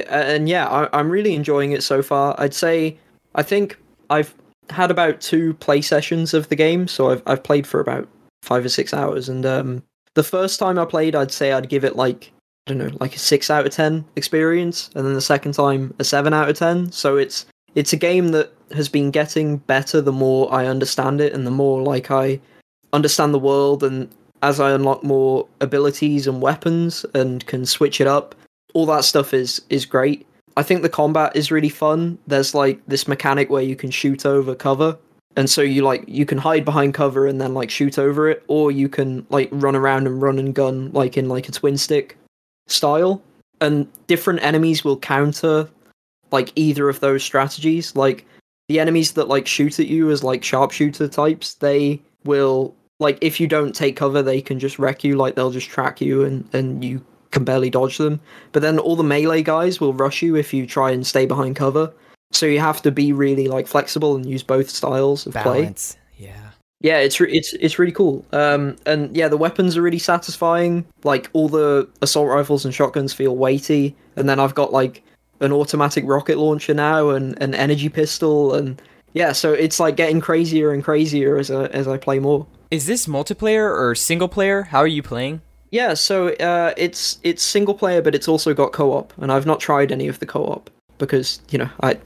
And 0.08 0.48
yeah, 0.48 0.66
I, 0.68 0.88
I'm 0.98 1.10
really 1.10 1.34
enjoying 1.34 1.72
it 1.72 1.82
so 1.82 2.02
far. 2.02 2.34
I'd 2.38 2.54
say 2.54 2.98
I 3.34 3.42
think 3.42 3.78
I've 4.10 4.34
had 4.70 4.90
about 4.90 5.20
two 5.20 5.54
play 5.54 5.80
sessions 5.80 6.34
of 6.34 6.48
the 6.48 6.56
game, 6.56 6.88
so 6.88 7.10
I've 7.10 7.22
I've 7.26 7.42
played 7.42 7.66
for 7.66 7.80
about 7.80 8.08
five 8.42 8.64
or 8.64 8.68
six 8.68 8.92
hours, 8.92 9.28
and 9.28 9.44
um, 9.46 9.82
the 10.14 10.22
first 10.22 10.58
time 10.58 10.78
I 10.78 10.84
played, 10.84 11.14
I'd 11.14 11.32
say 11.32 11.52
I'd 11.52 11.68
give 11.68 11.84
it 11.84 11.96
like 11.96 12.32
I 12.66 12.72
don't 12.72 12.78
know, 12.78 12.96
like 13.00 13.14
a 13.14 13.18
six 13.18 13.50
out 13.50 13.66
of 13.66 13.72
ten 13.72 14.04
experience, 14.16 14.90
and 14.94 15.06
then 15.06 15.14
the 15.14 15.20
second 15.20 15.52
time 15.52 15.94
a 15.98 16.04
seven 16.04 16.34
out 16.34 16.48
of 16.48 16.58
ten. 16.58 16.90
So 16.92 17.16
it's 17.16 17.46
it's 17.76 17.92
a 17.92 17.96
game 17.96 18.28
that 18.28 18.52
has 18.72 18.88
been 18.88 19.12
getting 19.12 19.58
better 19.58 20.00
the 20.00 20.12
more 20.12 20.52
I 20.52 20.66
understand 20.66 21.20
it, 21.20 21.32
and 21.32 21.46
the 21.46 21.52
more 21.52 21.82
like 21.82 22.10
I 22.10 22.40
understand 22.92 23.32
the 23.32 23.38
world, 23.38 23.84
and 23.84 24.08
as 24.42 24.58
I 24.58 24.72
unlock 24.72 25.04
more 25.04 25.46
abilities 25.60 26.26
and 26.26 26.42
weapons 26.42 27.06
and 27.14 27.46
can 27.46 27.64
switch 27.64 28.00
it 28.00 28.06
up, 28.06 28.34
all 28.74 28.86
that 28.86 29.04
stuff 29.04 29.32
is 29.32 29.62
is 29.70 29.86
great. 29.86 30.26
I 30.56 30.62
think 30.62 30.82
the 30.82 30.88
combat 30.88 31.36
is 31.36 31.52
really 31.52 31.68
fun. 31.68 32.18
There's 32.26 32.54
like 32.54 32.80
this 32.86 33.06
mechanic 33.06 33.50
where 33.50 33.62
you 33.62 33.76
can 33.76 33.90
shoot 33.90 34.24
over 34.24 34.54
cover, 34.54 34.98
and 35.36 35.48
so 35.48 35.60
you 35.60 35.82
like 35.82 36.02
you 36.08 36.24
can 36.24 36.38
hide 36.38 36.64
behind 36.64 36.94
cover 36.94 37.26
and 37.26 37.40
then 37.40 37.54
like 37.54 37.70
shoot 37.70 37.98
over 37.98 38.28
it, 38.30 38.42
or 38.48 38.72
you 38.72 38.88
can 38.88 39.26
like 39.28 39.50
run 39.52 39.76
around 39.76 40.06
and 40.06 40.20
run 40.20 40.38
and 40.38 40.54
gun 40.54 40.90
like 40.92 41.16
in 41.16 41.28
like 41.28 41.48
a 41.48 41.52
twin 41.52 41.76
stick 41.76 42.16
style. 42.66 43.22
And 43.58 43.88
different 44.06 44.42
enemies 44.42 44.84
will 44.84 44.98
counter 44.98 45.66
like 46.36 46.52
either 46.54 46.90
of 46.90 47.00
those 47.00 47.24
strategies. 47.24 47.96
Like 47.96 48.26
the 48.68 48.78
enemies 48.78 49.12
that 49.12 49.28
like 49.28 49.46
shoot 49.46 49.80
at 49.80 49.86
you 49.86 50.10
as 50.10 50.22
like 50.22 50.44
sharpshooter 50.44 51.08
types, 51.08 51.54
they 51.54 52.00
will 52.24 52.74
like 53.00 53.16
if 53.22 53.40
you 53.40 53.46
don't 53.46 53.74
take 53.74 53.96
cover, 53.96 54.22
they 54.22 54.42
can 54.42 54.58
just 54.58 54.78
wreck 54.78 55.02
you. 55.02 55.16
Like 55.16 55.34
they'll 55.34 55.50
just 55.50 55.70
track 55.70 56.02
you 56.02 56.24
and 56.24 56.46
and 56.52 56.84
you 56.84 57.02
can 57.30 57.44
barely 57.44 57.70
dodge 57.70 57.96
them. 57.96 58.20
But 58.52 58.60
then 58.60 58.78
all 58.78 58.96
the 58.96 59.02
melee 59.02 59.42
guys 59.42 59.80
will 59.80 59.94
rush 59.94 60.20
you 60.20 60.36
if 60.36 60.52
you 60.52 60.66
try 60.66 60.90
and 60.90 61.06
stay 61.06 61.24
behind 61.24 61.56
cover. 61.56 61.90
So 62.32 62.44
you 62.44 62.60
have 62.60 62.82
to 62.82 62.90
be 62.90 63.12
really 63.12 63.48
like 63.48 63.66
flexible 63.66 64.14
and 64.14 64.26
use 64.26 64.42
both 64.42 64.68
styles 64.68 65.26
of 65.26 65.32
play. 65.32 65.62
Balance. 65.62 65.96
Yeah. 66.18 66.50
Yeah, 66.80 66.98
it's 66.98 67.18
re- 67.18 67.32
it's 67.32 67.54
it's 67.54 67.78
really 67.78 67.92
cool. 67.92 68.26
Um, 68.32 68.76
and 68.84 69.16
yeah, 69.16 69.28
the 69.28 69.38
weapons 69.38 69.78
are 69.78 69.82
really 69.82 69.98
satisfying. 69.98 70.84
Like 71.02 71.30
all 71.32 71.48
the 71.48 71.88
assault 72.02 72.28
rifles 72.28 72.66
and 72.66 72.74
shotguns 72.74 73.14
feel 73.14 73.34
weighty, 73.34 73.96
and 74.16 74.28
then 74.28 74.38
I've 74.38 74.54
got 74.54 74.74
like 74.74 75.02
an 75.40 75.52
automatic 75.52 76.04
rocket 76.06 76.38
launcher 76.38 76.74
now 76.74 77.10
and 77.10 77.40
an 77.42 77.54
energy 77.54 77.88
pistol, 77.88 78.54
and 78.54 78.80
yeah, 79.12 79.32
so 79.32 79.52
it's 79.52 79.80
like 79.80 79.96
getting 79.96 80.20
crazier 80.20 80.72
and 80.72 80.84
crazier 80.84 81.38
as 81.38 81.50
I, 81.50 81.66
as 81.66 81.88
I 81.88 81.96
play 81.96 82.18
more. 82.18 82.46
Is 82.70 82.86
this 82.86 83.06
multiplayer 83.06 83.70
or 83.70 83.94
single 83.94 84.28
player? 84.28 84.62
How 84.62 84.80
are 84.80 84.86
you 84.86 85.02
playing? 85.02 85.40
Yeah, 85.70 85.94
so 85.94 86.28
uh, 86.34 86.72
it's 86.76 87.18
it's 87.22 87.42
single 87.42 87.74
player, 87.74 88.02
but 88.02 88.14
it's 88.14 88.28
also 88.28 88.54
got 88.54 88.72
co-op, 88.72 89.12
and 89.18 89.32
I've 89.32 89.46
not 89.46 89.60
tried 89.60 89.92
any 89.92 90.08
of 90.08 90.18
the 90.20 90.26
co-op 90.26 90.70
because 90.98 91.40
you 91.50 91.58
know 91.58 91.68
I 91.82 91.98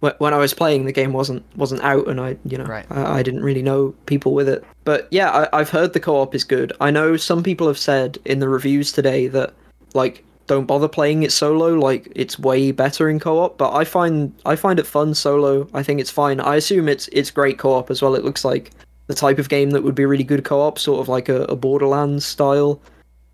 when 0.00 0.34
I 0.34 0.38
was 0.38 0.54
playing 0.54 0.84
the 0.84 0.92
game 0.92 1.12
wasn't 1.12 1.44
wasn't 1.56 1.82
out, 1.82 2.08
and 2.08 2.20
I 2.20 2.36
you 2.44 2.58
know 2.58 2.64
Right. 2.64 2.86
I, 2.90 3.18
I 3.18 3.22
didn't 3.22 3.42
really 3.42 3.62
know 3.62 3.94
people 4.06 4.34
with 4.34 4.48
it. 4.48 4.64
But 4.84 5.08
yeah, 5.10 5.30
I, 5.30 5.60
I've 5.60 5.70
heard 5.70 5.92
the 5.92 6.00
co-op 6.00 6.34
is 6.34 6.44
good. 6.44 6.72
I 6.80 6.90
know 6.90 7.16
some 7.16 7.42
people 7.42 7.66
have 7.66 7.78
said 7.78 8.18
in 8.24 8.38
the 8.40 8.48
reviews 8.48 8.92
today 8.92 9.28
that 9.28 9.54
like 9.94 10.24
don't 10.46 10.66
bother 10.66 10.88
playing 10.88 11.22
it 11.22 11.32
solo. 11.32 11.74
Like 11.74 12.10
it's 12.14 12.38
way 12.38 12.72
better 12.72 13.08
in 13.08 13.18
co-op, 13.18 13.58
but 13.58 13.72
I 13.72 13.84
find 13.84 14.32
I 14.44 14.56
find 14.56 14.78
it 14.78 14.86
fun 14.86 15.14
solo. 15.14 15.68
I 15.74 15.82
think 15.82 16.00
it's 16.00 16.10
fine. 16.10 16.40
I 16.40 16.56
assume 16.56 16.88
it's 16.88 17.08
it's 17.12 17.30
great 17.30 17.58
co-op 17.58 17.90
as 17.90 18.02
well. 18.02 18.14
It 18.14 18.24
looks 18.24 18.44
like 18.44 18.70
the 19.06 19.14
type 19.14 19.38
of 19.38 19.48
game 19.48 19.70
that 19.70 19.82
would 19.82 19.94
be 19.94 20.04
really 20.04 20.24
good 20.24 20.44
co-op, 20.44 20.78
sort 20.78 21.00
of 21.00 21.08
like 21.08 21.28
a, 21.28 21.42
a 21.44 21.56
Borderlands 21.56 22.24
style 22.24 22.80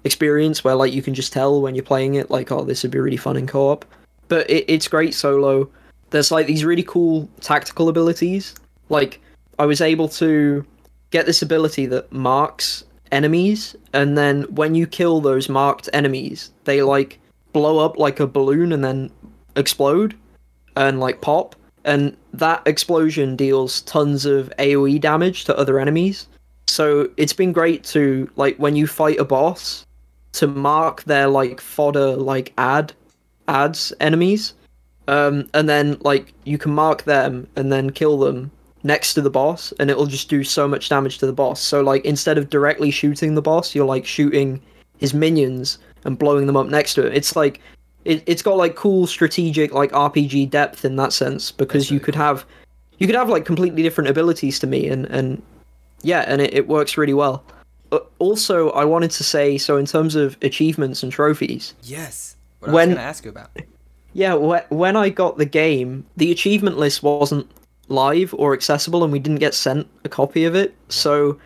experience 0.04 0.64
where 0.64 0.74
like 0.74 0.92
you 0.92 1.02
can 1.02 1.14
just 1.14 1.32
tell 1.32 1.60
when 1.62 1.74
you're 1.74 1.84
playing 1.84 2.14
it, 2.14 2.30
like 2.30 2.50
oh 2.50 2.64
this 2.64 2.82
would 2.82 2.92
be 2.92 2.98
really 2.98 3.16
fun 3.16 3.36
in 3.36 3.46
co-op. 3.46 3.84
But 4.28 4.48
it, 4.50 4.64
it's 4.68 4.88
great 4.88 5.14
solo. 5.14 5.68
There's 6.10 6.30
like 6.30 6.46
these 6.46 6.64
really 6.64 6.82
cool 6.82 7.28
tactical 7.40 7.88
abilities. 7.88 8.54
Like 8.88 9.20
I 9.58 9.66
was 9.66 9.80
able 9.80 10.08
to 10.08 10.64
get 11.10 11.26
this 11.26 11.42
ability 11.42 11.86
that 11.86 12.10
marks 12.12 12.84
enemies, 13.12 13.76
and 13.92 14.18
then 14.18 14.42
when 14.44 14.74
you 14.74 14.86
kill 14.86 15.20
those 15.20 15.48
marked 15.48 15.88
enemies, 15.92 16.50
they 16.64 16.82
like 16.82 17.20
blow 17.52 17.78
up 17.78 17.98
like 17.98 18.18
a 18.18 18.26
balloon 18.26 18.72
and 18.72 18.84
then 18.84 19.10
explode 19.56 20.16
and 20.76 20.98
like 20.98 21.20
pop. 21.20 21.54
And 21.84 22.16
that 22.32 22.62
explosion 22.66 23.36
deals 23.36 23.82
tons 23.82 24.24
of 24.24 24.52
AoE 24.58 25.00
damage 25.00 25.44
to 25.44 25.56
other 25.56 25.78
enemies. 25.78 26.26
So 26.68 27.10
it's 27.16 27.32
been 27.32 27.52
great 27.52 27.84
to 27.84 28.30
like 28.36 28.56
when 28.56 28.76
you 28.76 28.86
fight 28.86 29.18
a 29.18 29.24
boss 29.24 29.84
to 30.32 30.46
mark 30.46 31.02
their 31.04 31.28
like 31.28 31.60
fodder 31.60 32.16
like 32.16 32.52
ad 32.56 32.92
ads 33.48 33.92
enemies. 34.00 34.54
Um, 35.08 35.48
and 35.52 35.68
then 35.68 35.98
like 36.00 36.32
you 36.44 36.58
can 36.58 36.72
mark 36.72 37.02
them 37.02 37.48
and 37.56 37.72
then 37.72 37.90
kill 37.90 38.18
them 38.18 38.50
next 38.84 39.14
to 39.14 39.20
the 39.20 39.30
boss 39.30 39.72
and 39.78 39.90
it'll 39.90 40.06
just 40.06 40.28
do 40.28 40.42
so 40.42 40.66
much 40.66 40.88
damage 40.88 41.18
to 41.18 41.26
the 41.26 41.32
boss. 41.32 41.60
So 41.60 41.80
like 41.82 42.04
instead 42.04 42.38
of 42.38 42.50
directly 42.50 42.90
shooting 42.90 43.34
the 43.34 43.42
boss, 43.42 43.74
you're 43.74 43.86
like 43.86 44.06
shooting 44.06 44.60
his 44.98 45.14
minions 45.14 45.78
and 46.04 46.18
blowing 46.18 46.46
them 46.46 46.56
up 46.56 46.66
next 46.66 46.94
to 46.94 47.06
it. 47.06 47.14
It's 47.14 47.36
like 47.36 47.60
it, 48.04 48.22
it's 48.26 48.42
got 48.42 48.56
like 48.56 48.74
cool 48.74 49.06
strategic 49.06 49.72
like 49.72 49.92
RPG 49.92 50.50
depth 50.50 50.84
in 50.84 50.96
that 50.96 51.12
sense 51.12 51.52
because 51.52 51.90
you 51.90 52.00
could 52.00 52.14
have 52.16 52.44
you 52.98 53.06
could 53.06 53.16
have 53.16 53.28
like 53.28 53.44
completely 53.44 53.82
different 53.82 54.10
abilities 54.10 54.58
to 54.60 54.66
me 54.66 54.88
and 54.88 55.06
and 55.06 55.42
yeah, 56.02 56.24
and 56.26 56.40
it, 56.40 56.52
it 56.52 56.66
works 56.68 56.96
really 56.96 57.14
well. 57.14 57.44
But 57.90 58.10
also, 58.18 58.70
I 58.70 58.84
wanted 58.84 59.10
to 59.12 59.22
say 59.22 59.58
so 59.58 59.76
in 59.76 59.86
terms 59.86 60.16
of 60.16 60.36
achievements 60.42 61.02
and 61.02 61.12
trophies. 61.12 61.74
Yes. 61.82 62.36
What 62.58 62.72
When- 62.72 62.74
I 62.74 62.80
was 62.80 62.86
going 62.86 62.96
to 62.96 63.02
ask 63.02 63.24
you 63.24 63.30
about. 63.30 63.50
Yeah, 64.14 64.36
wh- 64.36 64.70
when 64.70 64.94
I 64.94 65.08
got 65.08 65.38
the 65.38 65.46
game, 65.46 66.04
the 66.18 66.30
achievement 66.30 66.76
list 66.76 67.02
wasn't 67.02 67.50
live 67.92 68.34
or 68.36 68.52
accessible, 68.52 69.04
and 69.04 69.12
we 69.12 69.18
didn't 69.18 69.38
get 69.38 69.54
sent 69.54 69.86
a 70.04 70.08
copy 70.08 70.44
of 70.44 70.54
it. 70.54 70.74
So 70.88 71.38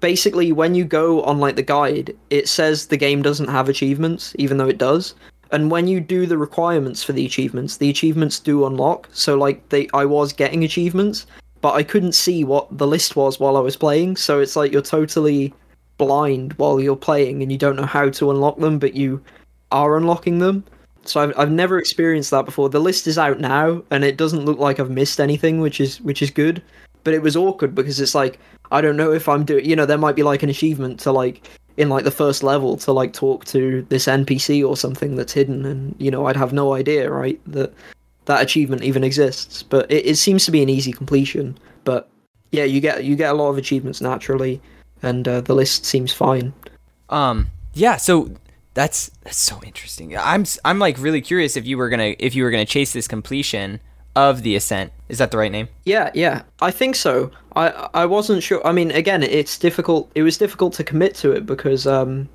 basically, 0.00 0.52
when 0.52 0.74
you 0.74 0.84
go 0.84 1.22
on 1.22 1.38
like 1.38 1.56
the 1.56 1.62
guide, 1.62 2.16
it 2.30 2.48
says 2.48 2.86
the 2.86 2.96
game 2.96 3.22
doesn't 3.22 3.48
have 3.48 3.68
achievements, 3.68 4.34
even 4.38 4.56
though 4.56 4.68
it 4.68 4.78
does. 4.78 5.14
And 5.52 5.70
when 5.70 5.88
you 5.88 6.00
do 6.00 6.26
the 6.26 6.38
requirements 6.38 7.02
for 7.02 7.12
the 7.12 7.26
achievements, 7.26 7.76
the 7.76 7.90
achievements 7.90 8.38
do 8.38 8.66
unlock. 8.66 9.08
So 9.12 9.36
like 9.36 9.68
they, 9.68 9.88
I 9.92 10.04
was 10.04 10.32
getting 10.32 10.64
achievements, 10.64 11.26
but 11.60 11.74
I 11.74 11.82
couldn't 11.82 12.12
see 12.12 12.44
what 12.44 12.66
the 12.78 12.86
list 12.86 13.16
was 13.16 13.40
while 13.40 13.56
I 13.56 13.60
was 13.60 13.76
playing. 13.76 14.16
So 14.16 14.40
it's 14.40 14.56
like 14.56 14.72
you're 14.72 14.82
totally 14.82 15.52
blind 15.98 16.54
while 16.54 16.80
you're 16.80 16.96
playing, 16.96 17.42
and 17.42 17.52
you 17.52 17.58
don't 17.58 17.76
know 17.76 17.84
how 17.84 18.08
to 18.08 18.30
unlock 18.30 18.58
them, 18.58 18.78
but 18.78 18.94
you 18.94 19.22
are 19.72 19.96
unlocking 19.96 20.38
them. 20.38 20.64
So 21.04 21.20
I've 21.20 21.38
I've 21.38 21.50
never 21.50 21.78
experienced 21.78 22.30
that 22.30 22.44
before. 22.44 22.68
The 22.68 22.80
list 22.80 23.06
is 23.06 23.18
out 23.18 23.40
now, 23.40 23.82
and 23.90 24.04
it 24.04 24.16
doesn't 24.16 24.44
look 24.44 24.58
like 24.58 24.78
I've 24.78 24.90
missed 24.90 25.20
anything, 25.20 25.60
which 25.60 25.80
is 25.80 26.00
which 26.00 26.22
is 26.22 26.30
good. 26.30 26.62
But 27.02 27.14
it 27.14 27.22
was 27.22 27.36
awkward 27.36 27.74
because 27.74 28.00
it's 28.00 28.14
like 28.14 28.38
I 28.70 28.80
don't 28.80 28.96
know 28.96 29.12
if 29.12 29.28
I'm 29.28 29.44
doing. 29.44 29.64
You 29.64 29.76
know, 29.76 29.86
there 29.86 29.98
might 29.98 30.16
be 30.16 30.22
like 30.22 30.42
an 30.42 30.50
achievement 30.50 31.00
to 31.00 31.12
like 31.12 31.48
in 31.76 31.88
like 31.88 32.04
the 32.04 32.10
first 32.10 32.42
level 32.42 32.76
to 32.76 32.92
like 32.92 33.12
talk 33.12 33.44
to 33.46 33.86
this 33.88 34.06
NPC 34.06 34.66
or 34.66 34.76
something 34.76 35.16
that's 35.16 35.32
hidden, 35.32 35.64
and 35.64 35.94
you 35.98 36.10
know 36.10 36.26
I'd 36.26 36.36
have 36.36 36.52
no 36.52 36.74
idea, 36.74 37.10
right? 37.10 37.40
That 37.46 37.72
that 38.26 38.42
achievement 38.42 38.82
even 38.82 39.02
exists. 39.02 39.62
But 39.62 39.90
it, 39.90 40.06
it 40.06 40.16
seems 40.16 40.44
to 40.44 40.50
be 40.50 40.62
an 40.62 40.68
easy 40.68 40.92
completion. 40.92 41.56
But 41.84 42.08
yeah, 42.52 42.64
you 42.64 42.80
get 42.80 43.04
you 43.04 43.16
get 43.16 43.30
a 43.30 43.34
lot 43.34 43.48
of 43.48 43.58
achievements 43.58 44.00
naturally, 44.00 44.60
and 45.02 45.26
uh, 45.26 45.40
the 45.40 45.54
list 45.54 45.84
seems 45.84 46.12
fine. 46.12 46.52
Um, 47.08 47.50
yeah, 47.74 47.96
so 47.96 48.30
that's 48.74 49.10
that's 49.22 49.38
so 49.38 49.60
interesting. 49.64 50.16
I'm 50.16 50.44
I'm 50.64 50.78
like 50.78 50.98
really 50.98 51.20
curious 51.20 51.56
if 51.56 51.66
you 51.66 51.76
were 51.78 51.88
gonna 51.88 52.14
if 52.18 52.34
you 52.34 52.44
were 52.44 52.50
gonna 52.50 52.64
chase 52.64 52.92
this 52.92 53.08
completion 53.08 53.80
of 54.16 54.42
the 54.42 54.56
ascent. 54.56 54.92
Is 55.08 55.18
that 55.18 55.30
the 55.30 55.38
right 55.38 55.52
name? 55.52 55.68
Yeah, 55.84 56.10
yeah, 56.14 56.42
I 56.60 56.70
think 56.70 56.96
so. 56.96 57.30
I 57.56 57.68
I 57.94 58.06
wasn't 58.06 58.42
sure. 58.42 58.64
I 58.66 58.72
mean, 58.72 58.90
again, 58.90 59.22
it's 59.22 59.58
difficult. 59.58 60.10
It 60.14 60.22
was 60.22 60.38
difficult 60.38 60.74
to 60.74 60.84
commit 60.84 61.14
to 61.16 61.32
it 61.32 61.46
because 61.46 61.86
um, 61.86 62.28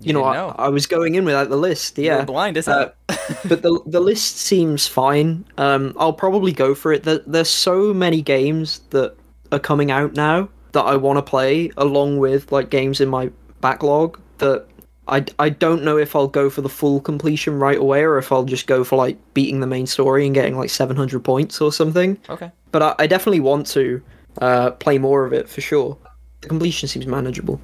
you, 0.00 0.08
You 0.08 0.12
know, 0.14 0.24
I, 0.24 0.34
know. 0.34 0.54
I 0.58 0.68
was 0.68 0.86
going 0.86 1.14
in 1.14 1.24
without 1.24 1.48
the 1.50 1.56
list. 1.56 1.98
Yeah, 1.98 2.24
blind 2.24 2.56
as 2.56 2.68
Uh, 2.68 2.92
hell. 3.08 3.18
but 3.48 3.62
the 3.62 3.80
the 3.86 4.00
list 4.00 4.38
seems 4.38 4.86
fine. 4.86 5.44
Um, 5.58 5.94
I'll 5.98 6.12
probably 6.12 6.52
go 6.52 6.74
for 6.74 6.92
it. 6.92 7.02
There, 7.04 7.20
there's 7.26 7.50
so 7.50 7.92
many 7.94 8.22
games 8.22 8.80
that 8.90 9.14
are 9.52 9.58
coming 9.60 9.90
out 9.90 10.14
now 10.14 10.48
that 10.72 10.84
I 10.84 10.96
want 10.96 11.18
to 11.18 11.22
play, 11.22 11.70
along 11.76 12.18
with 12.18 12.50
like 12.50 12.70
games 12.70 13.00
in 13.00 13.08
my 13.10 13.30
backlog 13.60 14.18
that 14.38 14.66
I, 15.08 15.24
I 15.38 15.48
don't 15.48 15.82
know 15.82 15.98
if 15.98 16.14
I'll 16.14 16.28
go 16.28 16.48
for 16.48 16.60
the 16.60 16.68
full 16.68 17.00
completion 17.00 17.58
right 17.58 17.78
away 17.78 18.02
or 18.02 18.18
if 18.18 18.30
I'll 18.30 18.44
just 18.44 18.66
go 18.66 18.84
for 18.84 18.96
like 18.96 19.18
beating 19.34 19.60
the 19.60 19.66
main 19.66 19.86
story 19.86 20.26
and 20.26 20.34
getting 20.34 20.56
like 20.56 20.70
700 20.70 21.20
points 21.24 21.60
or 21.60 21.72
something. 21.72 22.18
okay. 22.28 22.52
But 22.70 22.82
I, 22.82 22.94
I 23.00 23.06
definitely 23.06 23.40
want 23.40 23.66
to 23.68 24.02
uh, 24.40 24.70
play 24.72 24.98
more 24.98 25.26
of 25.26 25.32
it 25.32 25.48
for 25.48 25.60
sure. 25.60 25.98
The 26.42 26.48
completion 26.48 26.88
seems 26.88 27.06
manageable. 27.06 27.60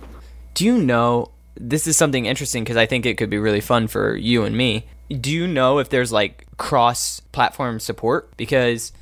Do 0.54 0.64
you 0.64 0.78
know 0.78 1.30
this 1.54 1.86
is 1.86 1.96
something 1.96 2.26
interesting 2.26 2.64
because 2.64 2.76
I 2.76 2.86
think 2.86 3.06
it 3.06 3.18
could 3.18 3.30
be 3.30 3.38
really 3.38 3.60
fun 3.60 3.88
for 3.88 4.16
you 4.16 4.44
and 4.44 4.56
me. 4.56 4.86
Do 5.08 5.30
you 5.30 5.46
know 5.46 5.78
if 5.78 5.88
there's 5.88 6.12
like 6.12 6.46
cross 6.56 7.20
platform 7.20 7.80
support? 7.80 8.36
Because 8.36 8.92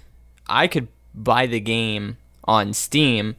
I 0.48 0.66
could 0.66 0.88
buy 1.14 1.46
the 1.46 1.60
game 1.60 2.16
on 2.44 2.72
Steam 2.72 3.36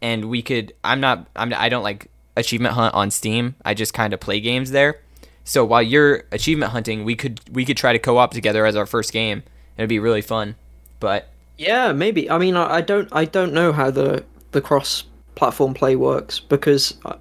and 0.00 0.26
we 0.26 0.42
could 0.42 0.72
I'm 0.82 1.00
not 1.00 1.28
I'm 1.36 1.52
I 1.54 1.68
don't 1.68 1.82
like 1.82 2.10
achievement 2.36 2.74
hunt 2.74 2.94
on 2.94 3.10
Steam. 3.10 3.54
I 3.64 3.74
just 3.74 3.94
kind 3.94 4.12
of 4.12 4.20
play 4.20 4.40
games 4.40 4.70
there. 4.70 5.00
So 5.44 5.64
while 5.64 5.82
you're 5.82 6.24
achievement 6.32 6.72
hunting, 6.72 7.04
we 7.04 7.16
could 7.16 7.40
we 7.52 7.64
could 7.64 7.76
try 7.76 7.92
to 7.92 7.98
co-op 7.98 8.32
together 8.32 8.64
as 8.66 8.76
our 8.76 8.86
first 8.86 9.12
game. 9.12 9.42
It'd 9.76 9.88
be 9.88 9.98
really 9.98 10.22
fun. 10.22 10.56
But 11.00 11.28
Yeah, 11.58 11.92
maybe. 11.92 12.30
I 12.30 12.38
mean, 12.38 12.56
I, 12.56 12.76
I 12.76 12.80
don't 12.80 13.08
I 13.12 13.24
don't 13.26 13.52
know 13.52 13.72
how 13.72 13.90
the 13.90 14.24
the 14.52 14.60
cross 14.60 15.04
platform 15.34 15.74
play 15.74 15.96
works 15.96 16.40
because 16.40 16.96
I, 17.04 17.16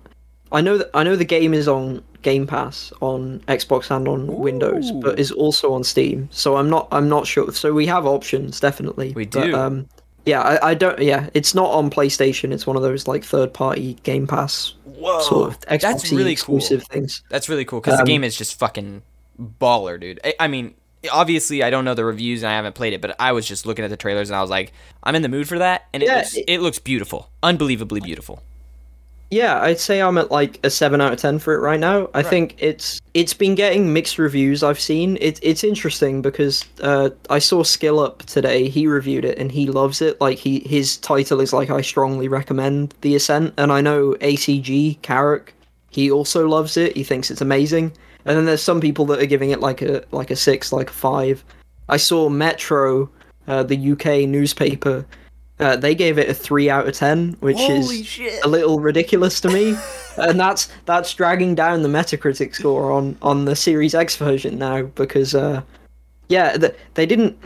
I 0.51 0.61
know 0.61 0.77
that 0.77 0.89
I 0.93 1.03
know 1.03 1.15
the 1.15 1.25
game 1.25 1.53
is 1.53 1.67
on 1.67 2.01
Game 2.21 2.47
Pass 2.47 2.93
on 3.01 3.39
Xbox 3.49 3.91
and 3.91 4.07
on 4.07 4.27
Windows, 4.27 4.91
but 4.93 5.19
is 5.19 5.31
also 5.31 5.73
on 5.73 5.83
Steam. 5.83 6.29
So 6.31 6.55
I'm 6.55 6.69
not 6.69 6.87
I'm 6.91 7.09
not 7.09 7.27
sure. 7.27 7.51
So 7.51 7.73
we 7.73 7.85
have 7.87 8.05
options 8.05 8.61
definitely. 8.61 9.11
We 9.13 9.25
But, 9.25 9.43
do. 9.43 9.55
um, 9.55 9.89
yeah, 10.25 10.41
I, 10.41 10.69
I 10.69 10.73
don't. 10.73 10.99
Yeah, 10.99 11.29
it's 11.33 11.53
not 11.53 11.69
on 11.71 11.89
PlayStation. 11.89 12.53
It's 12.53 12.65
one 12.65 12.77
of 12.77 12.81
those 12.81 13.07
like 13.09 13.25
third 13.25 13.53
party 13.53 13.95
Game 14.03 14.25
Pass 14.25 14.73
sort 15.21 15.49
of 15.49 15.59
Xbox 15.61 15.81
that's 15.81 16.11
really 16.11 16.35
cool. 16.35 16.59
things. 16.59 17.23
That's 17.29 17.49
really 17.49 17.65
cool 17.65 17.79
because 17.81 17.99
Um, 17.99 18.05
the 18.05 18.11
game 18.11 18.23
is 18.23 18.35
just 18.37 18.57
fucking 18.59 19.01
baller, 19.39 19.99
dude. 19.99 20.19
I, 20.23 20.33
I 20.41 20.47
mean, 20.47 20.75
obviously, 21.11 21.63
I 21.63 21.69
don't 21.69 21.85
know 21.85 21.93
the 21.93 22.05
reviews 22.05 22.43
and 22.43 22.51
I 22.51 22.55
haven't 22.55 22.75
played 22.75 22.93
it, 22.93 23.01
but 23.01 23.15
I 23.19 23.31
was 23.31 23.45
just 23.47 23.65
looking 23.65 23.83
at 23.83 23.89
the 23.91 23.97
trailers 23.97 24.29
and 24.29 24.37
I 24.37 24.41
was 24.41 24.49
like, 24.49 24.71
I'm 25.03 25.15
in 25.15 25.21
the 25.21 25.29
mood 25.29 25.47
for 25.47 25.59
that, 25.59 25.85
and 25.93 26.01
it 26.03 26.07
Yeah, 26.07 26.15
looks 26.17 26.35
it- 26.37 26.45
it 26.47 26.61
looks 26.61 26.79
beautiful, 26.79 27.29
unbelievably 27.41 28.01
beautiful. 28.01 28.41
Yeah, 29.33 29.59
I'd 29.63 29.79
say 29.79 29.99
I'm 29.99 30.19
at 30.19 30.29
like 30.29 30.59
a 30.63 30.69
seven 30.69 31.01
out 31.01 31.11
of 31.11 31.17
ten 31.17 31.39
for 31.39 31.55
it 31.55 31.57
right 31.57 31.79
now. 31.79 32.07
I 32.13 32.21
think 32.21 32.53
it's 32.59 33.01
it's 33.15 33.33
been 33.33 33.55
getting 33.55 33.91
mixed 33.91 34.19
reviews. 34.19 34.61
I've 34.61 34.79
seen 34.79 35.17
it. 35.19 35.39
It's 35.41 35.63
interesting 35.63 36.21
because 36.21 36.65
uh, 36.83 37.09
I 37.31 37.39
saw 37.39 37.63
Skill 37.63 37.99
Up 37.99 38.21
today. 38.27 38.69
He 38.69 38.85
reviewed 38.85 39.25
it 39.25 39.39
and 39.39 39.51
he 39.51 39.65
loves 39.65 40.03
it. 40.03 40.21
Like 40.21 40.37
he 40.37 40.59
his 40.59 40.97
title 40.97 41.41
is 41.41 41.51
like 41.51 41.71
I 41.71 41.81
strongly 41.81 42.27
recommend 42.27 42.93
the 43.01 43.15
Ascent. 43.15 43.55
And 43.57 43.71
I 43.71 43.81
know 43.81 44.13
ACG 44.21 44.99
Karak. 44.99 45.49
He 45.89 46.11
also 46.11 46.47
loves 46.47 46.77
it. 46.77 46.95
He 46.95 47.03
thinks 47.03 47.31
it's 47.31 47.41
amazing. 47.41 47.91
And 48.25 48.37
then 48.37 48.45
there's 48.45 48.61
some 48.61 48.79
people 48.79 49.07
that 49.07 49.19
are 49.19 49.25
giving 49.25 49.49
it 49.49 49.61
like 49.61 49.81
a 49.81 50.03
like 50.11 50.29
a 50.29 50.35
six, 50.35 50.71
like 50.71 50.91
a 50.91 50.93
five. 50.93 51.43
I 51.89 51.97
saw 51.97 52.29
Metro, 52.29 53.09
uh, 53.47 53.63
the 53.63 53.93
UK 53.93 54.29
newspaper. 54.29 55.07
Uh, 55.59 55.75
they 55.75 55.93
gave 55.93 56.17
it 56.17 56.29
a 56.29 56.33
three 56.33 56.69
out 56.69 56.87
of 56.87 56.95
ten, 56.95 57.37
which 57.39 57.59
is 57.59 58.05
shit! 58.05 58.43
a 58.43 58.47
little 58.47 58.79
ridiculous 58.79 59.39
to 59.39 59.49
me, 59.49 59.77
and 60.17 60.39
that's 60.39 60.69
that's 60.85 61.13
dragging 61.13 61.53
down 61.53 61.83
the 61.83 61.89
Metacritic 61.89 62.55
score 62.55 62.91
on 62.91 63.15
on 63.21 63.45
the 63.45 63.55
Series 63.55 63.93
X 63.93 64.15
version 64.15 64.57
now 64.57 64.81
because, 64.81 65.35
uh, 65.35 65.61
yeah, 66.27 66.57
th- 66.57 66.75
they 66.95 67.05
didn't, 67.05 67.37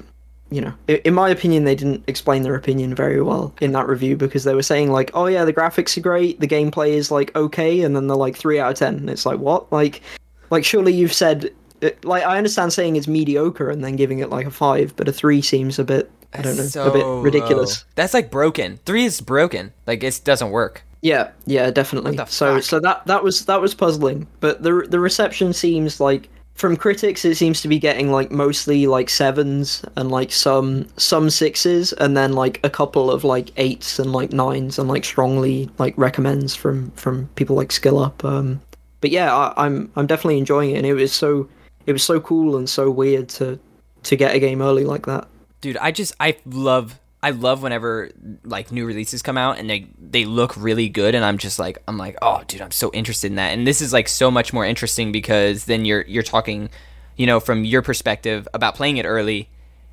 you 0.49 0.61
know, 0.61 0.73
in 0.87 1.13
my 1.13 1.29
opinion, 1.29 1.65
they 1.65 1.75
didn't 1.75 2.01
explain 2.07 2.43
their 2.43 2.55
opinion 2.55 2.95
very 2.95 3.21
well 3.21 3.53
in 3.59 3.73
that 3.73 3.89
review 3.89 4.15
because 4.15 4.45
they 4.45 4.55
were 4.55 4.63
saying 4.63 4.89
like, 4.89 5.11
oh 5.13 5.25
yeah, 5.25 5.43
the 5.43 5.53
graphics 5.53 5.97
are 5.97 6.01
great, 6.01 6.39
the 6.39 6.47
gameplay 6.47 6.91
is 6.91 7.11
like 7.11 7.35
okay, 7.35 7.81
and 7.81 7.93
then 7.93 8.07
they're 8.07 8.15
like 8.15 8.37
three 8.37 8.57
out 8.57 8.71
of 8.71 8.77
ten, 8.77 8.95
and 8.95 9.09
it's 9.09 9.25
like 9.25 9.39
what, 9.39 9.69
like, 9.73 10.01
like 10.49 10.63
surely 10.63 10.93
you've 10.93 11.13
said. 11.13 11.53
It, 11.79 12.03
like 12.03 12.23
I 12.23 12.37
understand 12.37 12.73
saying 12.73 12.95
it's 12.95 13.07
mediocre 13.07 13.69
and 13.69 13.83
then 13.83 13.97
giving 13.97 14.17
it 14.17 14.31
like 14.31 14.47
a 14.47 14.49
five, 14.49 14.95
but 14.95 15.07
a 15.07 15.11
three 15.11 15.43
seems 15.43 15.77
a 15.77 15.83
bit 15.83 16.09
I 16.33 16.41
don't 16.41 16.57
know 16.57 16.83
a 16.83 16.91
bit 16.91 17.05
ridiculous. 17.23 17.81
low. 17.81 17.87
That's 17.95 18.13
like 18.13 18.29
broken. 18.29 18.77
Three 18.85 19.05
is 19.05 19.21
broken. 19.21 19.73
Like 19.85 20.03
it 20.03 20.21
doesn't 20.23 20.51
work. 20.51 20.83
Yeah, 21.01 21.31
yeah, 21.45 21.71
definitely. 21.71 22.17
So 22.27 22.55
fuck? 22.55 22.63
so 22.63 22.79
that 22.79 23.05
that 23.05 23.23
was 23.23 23.45
that 23.45 23.61
was 23.61 23.73
puzzling, 23.73 24.27
but 24.39 24.63
the 24.63 24.85
the 24.89 24.99
reception 24.99 25.53
seems 25.53 25.99
like 25.99 26.29
from 26.57 26.75
critics 26.75 27.23
it 27.23 27.35
seems 27.35 27.61
to 27.61 27.67
be 27.67 27.77
getting 27.77 28.11
like 28.11 28.31
mostly 28.31 28.87
like 28.87 29.09
sevens 29.09 29.85
and 29.95 30.09
like 30.09 30.31
some 30.31 30.87
some 30.97 31.29
sixes 31.29 31.93
and 31.93 32.17
then 32.17 32.33
like 32.33 32.59
a 32.63 32.69
couple 32.69 33.11
of 33.11 33.23
like 33.23 33.51
eights 33.57 33.99
and 33.99 34.11
like 34.11 34.33
nines 34.33 34.79
and 34.79 34.89
like 34.89 35.05
strongly 35.05 35.69
like 35.77 35.95
recommends 35.99 36.55
from 36.55 36.89
from 36.91 37.27
people 37.35 37.55
like 37.55 37.71
skill 37.71 37.99
up 37.99 38.25
um 38.25 38.59
but 39.01 39.11
yeah 39.11 39.35
I, 39.35 39.53
i'm 39.65 39.91
i'm 39.95 40.07
definitely 40.07 40.39
enjoying 40.39 40.71
it 40.71 40.77
and 40.77 40.85
it 40.87 40.95
was 40.95 41.13
so 41.13 41.47
it 41.85 41.93
was 41.93 42.01
so 42.01 42.19
cool 42.19 42.57
and 42.57 42.67
so 42.67 42.89
weird 42.89 43.29
to 43.29 43.59
to 44.01 44.15
get 44.15 44.35
a 44.35 44.39
game 44.39 44.63
early 44.63 44.83
like 44.83 45.05
that 45.05 45.27
dude 45.61 45.77
i 45.77 45.91
just 45.91 46.13
i 46.19 46.35
love 46.45 46.99
I 47.21 47.31
love 47.31 47.63
whenever 47.63 48.11
like 48.43 48.71
new 48.71 48.85
releases 48.85 49.21
come 49.21 49.37
out 49.37 49.57
and 49.57 49.69
they 49.69 49.87
they 49.99 50.25
look 50.25 50.55
really 50.55 50.87
good 50.87 51.15
and 51.15 51.25
I'm 51.25 51.39
just 51.39 51.57
like 51.57 51.79
I'm 51.87 51.97
like 51.97 52.15
oh 52.21 52.43
dude 52.47 52.61
I'm 52.61 52.71
so 52.71 52.91
interested 52.93 53.31
in 53.31 53.35
that. 53.35 53.49
And 53.53 53.65
this 53.65 53.81
is 53.81 53.91
like 53.91 54.07
so 54.07 54.29
much 54.29 54.53
more 54.53 54.65
interesting 54.65 55.11
because 55.11 55.65
then 55.65 55.83
you're 55.83 56.03
you're 56.03 56.23
talking 56.23 56.69
you 57.15 57.25
know 57.25 57.39
from 57.39 57.65
your 57.65 57.81
perspective 57.81 58.47
about 58.53 58.75
playing 58.75 58.97
it 58.97 59.05
early 59.05 59.49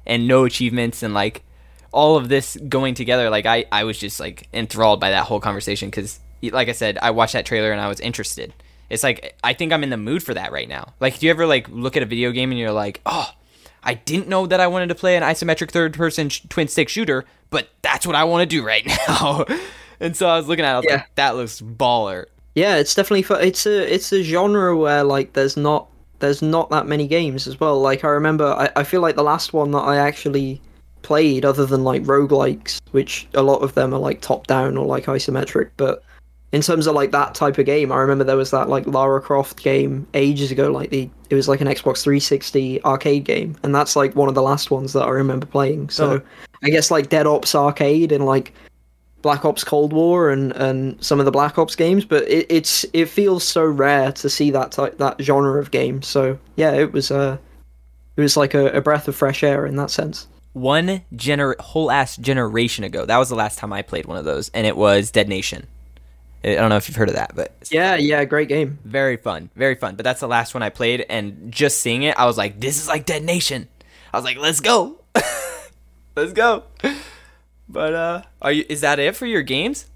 and 0.06 0.28
no 0.28 0.44
achievements 0.44 1.02
and 1.02 1.14
like 1.14 1.42
all 1.92 2.16
of 2.16 2.28
this 2.28 2.58
going 2.68 2.94
together. 2.94 3.30
Like 3.30 3.46
I 3.46 3.64
I 3.72 3.84
was 3.84 3.98
just 3.98 4.20
like 4.20 4.48
enthralled 4.52 5.00
by 5.00 5.10
that 5.10 5.24
whole 5.24 5.40
conversation 5.40 5.90
cuz 5.90 6.20
like 6.42 6.68
I 6.68 6.72
said 6.72 6.98
I 7.00 7.10
watched 7.12 7.32
that 7.32 7.46
trailer 7.46 7.72
and 7.72 7.80
I 7.80 7.88
was 7.88 8.00
interested. 8.00 8.52
It's 8.90 9.02
like 9.02 9.34
I 9.42 9.54
think 9.54 9.72
I'm 9.72 9.82
in 9.82 9.88
the 9.88 9.96
mood 9.96 10.22
for 10.22 10.34
that 10.34 10.52
right 10.52 10.68
now. 10.68 10.92
Like 11.00 11.18
do 11.18 11.26
you 11.26 11.30
ever 11.30 11.46
like 11.46 11.70
look 11.70 11.96
at 11.96 12.02
a 12.02 12.06
video 12.06 12.32
game 12.32 12.50
and 12.50 12.60
you're 12.60 12.70
like 12.70 13.00
oh 13.06 13.30
I 13.84 13.94
didn't 13.94 14.28
know 14.28 14.46
that 14.46 14.60
I 14.60 14.66
wanted 14.66 14.88
to 14.88 14.94
play 14.94 15.16
an 15.16 15.22
isometric 15.22 15.70
third 15.70 15.94
person 15.94 16.30
sh- 16.30 16.42
twin 16.48 16.68
stick 16.68 16.88
shooter, 16.88 17.24
but 17.50 17.68
that's 17.82 18.06
what 18.06 18.16
I 18.16 18.24
want 18.24 18.48
to 18.48 18.56
do 18.56 18.64
right 18.64 18.86
now. 19.08 19.44
and 20.00 20.16
so 20.16 20.26
I 20.26 20.36
was 20.36 20.48
looking 20.48 20.64
at 20.64 20.70
it, 20.70 20.74
I 20.74 20.76
was 20.78 20.86
yeah. 20.86 20.94
like, 20.94 21.14
that 21.14 21.36
looks 21.36 21.60
baller. 21.60 22.26
Yeah, 22.54 22.76
it's 22.76 22.94
definitely 22.94 23.22
fun. 23.22 23.42
It's 23.42 23.66
a 23.66 23.92
it's 23.92 24.12
a 24.12 24.22
genre 24.22 24.76
where 24.76 25.02
like 25.04 25.32
there's 25.32 25.56
not 25.56 25.88
there's 26.20 26.40
not 26.40 26.70
that 26.70 26.86
many 26.86 27.06
games 27.06 27.46
as 27.46 27.60
well. 27.60 27.80
Like 27.80 28.04
I 28.04 28.08
remember 28.08 28.46
I, 28.46 28.70
I 28.76 28.84
feel 28.84 29.00
like 29.00 29.16
the 29.16 29.24
last 29.24 29.52
one 29.52 29.72
that 29.72 29.80
I 29.80 29.96
actually 29.96 30.60
played 31.02 31.44
other 31.44 31.66
than 31.66 31.84
like 31.84 32.02
roguelikes, 32.04 32.80
which 32.92 33.28
a 33.34 33.42
lot 33.42 33.58
of 33.58 33.74
them 33.74 33.92
are 33.92 33.98
like 33.98 34.20
top 34.20 34.46
down 34.46 34.76
or 34.76 34.86
like 34.86 35.04
isometric, 35.06 35.70
but 35.76 36.02
in 36.54 36.60
terms 36.60 36.86
of 36.86 36.94
like 36.94 37.10
that 37.10 37.34
type 37.34 37.58
of 37.58 37.66
game, 37.66 37.90
I 37.90 37.96
remember 37.96 38.22
there 38.22 38.36
was 38.36 38.52
that 38.52 38.68
like 38.68 38.86
Lara 38.86 39.20
Croft 39.20 39.60
game 39.60 40.06
ages 40.14 40.52
ago. 40.52 40.70
Like 40.70 40.90
the 40.90 41.10
it 41.28 41.34
was 41.34 41.48
like 41.48 41.60
an 41.60 41.66
Xbox 41.66 42.04
360 42.04 42.84
arcade 42.84 43.24
game, 43.24 43.56
and 43.64 43.74
that's 43.74 43.96
like 43.96 44.14
one 44.14 44.28
of 44.28 44.36
the 44.36 44.42
last 44.42 44.70
ones 44.70 44.92
that 44.92 45.02
I 45.02 45.08
remember 45.08 45.46
playing. 45.46 45.90
So 45.90 46.12
oh. 46.12 46.22
I 46.62 46.70
guess 46.70 46.92
like 46.92 47.08
Dead 47.08 47.26
Ops 47.26 47.56
Arcade 47.56 48.12
and 48.12 48.24
like 48.24 48.54
Black 49.20 49.44
Ops 49.44 49.64
Cold 49.64 49.92
War 49.92 50.30
and 50.30 50.52
and 50.52 51.02
some 51.02 51.18
of 51.18 51.24
the 51.24 51.32
Black 51.32 51.58
Ops 51.58 51.74
games, 51.74 52.04
but 52.04 52.22
it, 52.28 52.46
it's 52.48 52.86
it 52.92 53.06
feels 53.06 53.42
so 53.42 53.64
rare 53.64 54.12
to 54.12 54.30
see 54.30 54.52
that 54.52 54.70
type 54.70 54.96
that 54.98 55.20
genre 55.20 55.58
of 55.58 55.72
game. 55.72 56.02
So 56.02 56.38
yeah, 56.54 56.70
it 56.70 56.92
was 56.92 57.10
uh 57.10 57.36
it 58.16 58.20
was 58.20 58.36
like 58.36 58.54
a, 58.54 58.68
a 58.68 58.80
breath 58.80 59.08
of 59.08 59.16
fresh 59.16 59.42
air 59.42 59.66
in 59.66 59.74
that 59.74 59.90
sense 59.90 60.28
one 60.52 61.02
gener 61.12 61.58
whole 61.58 61.90
ass 61.90 62.16
generation 62.16 62.84
ago. 62.84 63.04
That 63.04 63.18
was 63.18 63.28
the 63.28 63.34
last 63.34 63.58
time 63.58 63.72
I 63.72 63.82
played 63.82 64.06
one 64.06 64.16
of 64.16 64.24
those, 64.24 64.50
and 64.50 64.68
it 64.68 64.76
was 64.76 65.10
Dead 65.10 65.28
Nation. 65.28 65.66
I 66.44 66.54
don't 66.56 66.68
know 66.68 66.76
if 66.76 66.88
you've 66.88 66.96
heard 66.96 67.08
of 67.08 67.14
that, 67.14 67.34
but 67.34 67.52
yeah, 67.70 67.96
yeah, 67.96 68.24
great 68.24 68.48
game. 68.48 68.78
Very 68.84 69.16
fun, 69.16 69.48
very 69.56 69.74
fun. 69.74 69.96
But 69.96 70.04
that's 70.04 70.20
the 70.20 70.28
last 70.28 70.52
one 70.52 70.62
I 70.62 70.68
played, 70.68 71.06
and 71.08 71.50
just 71.50 71.80
seeing 71.80 72.02
it, 72.02 72.18
I 72.18 72.26
was 72.26 72.36
like, 72.36 72.60
"This 72.60 72.78
is 72.78 72.86
like 72.86 73.06
Dead 73.06 73.24
Nation." 73.24 73.68
I 74.12 74.18
was 74.18 74.24
like, 74.24 74.36
"Let's 74.36 74.60
go, 74.60 75.00
let's 76.16 76.32
go." 76.34 76.64
But 77.68 77.94
uh, 77.94 78.22
are 78.42 78.52
you? 78.52 78.64
Is 78.68 78.82
that 78.82 78.98
it 78.98 79.16
for 79.16 79.26
your 79.26 79.42
games? 79.42 79.86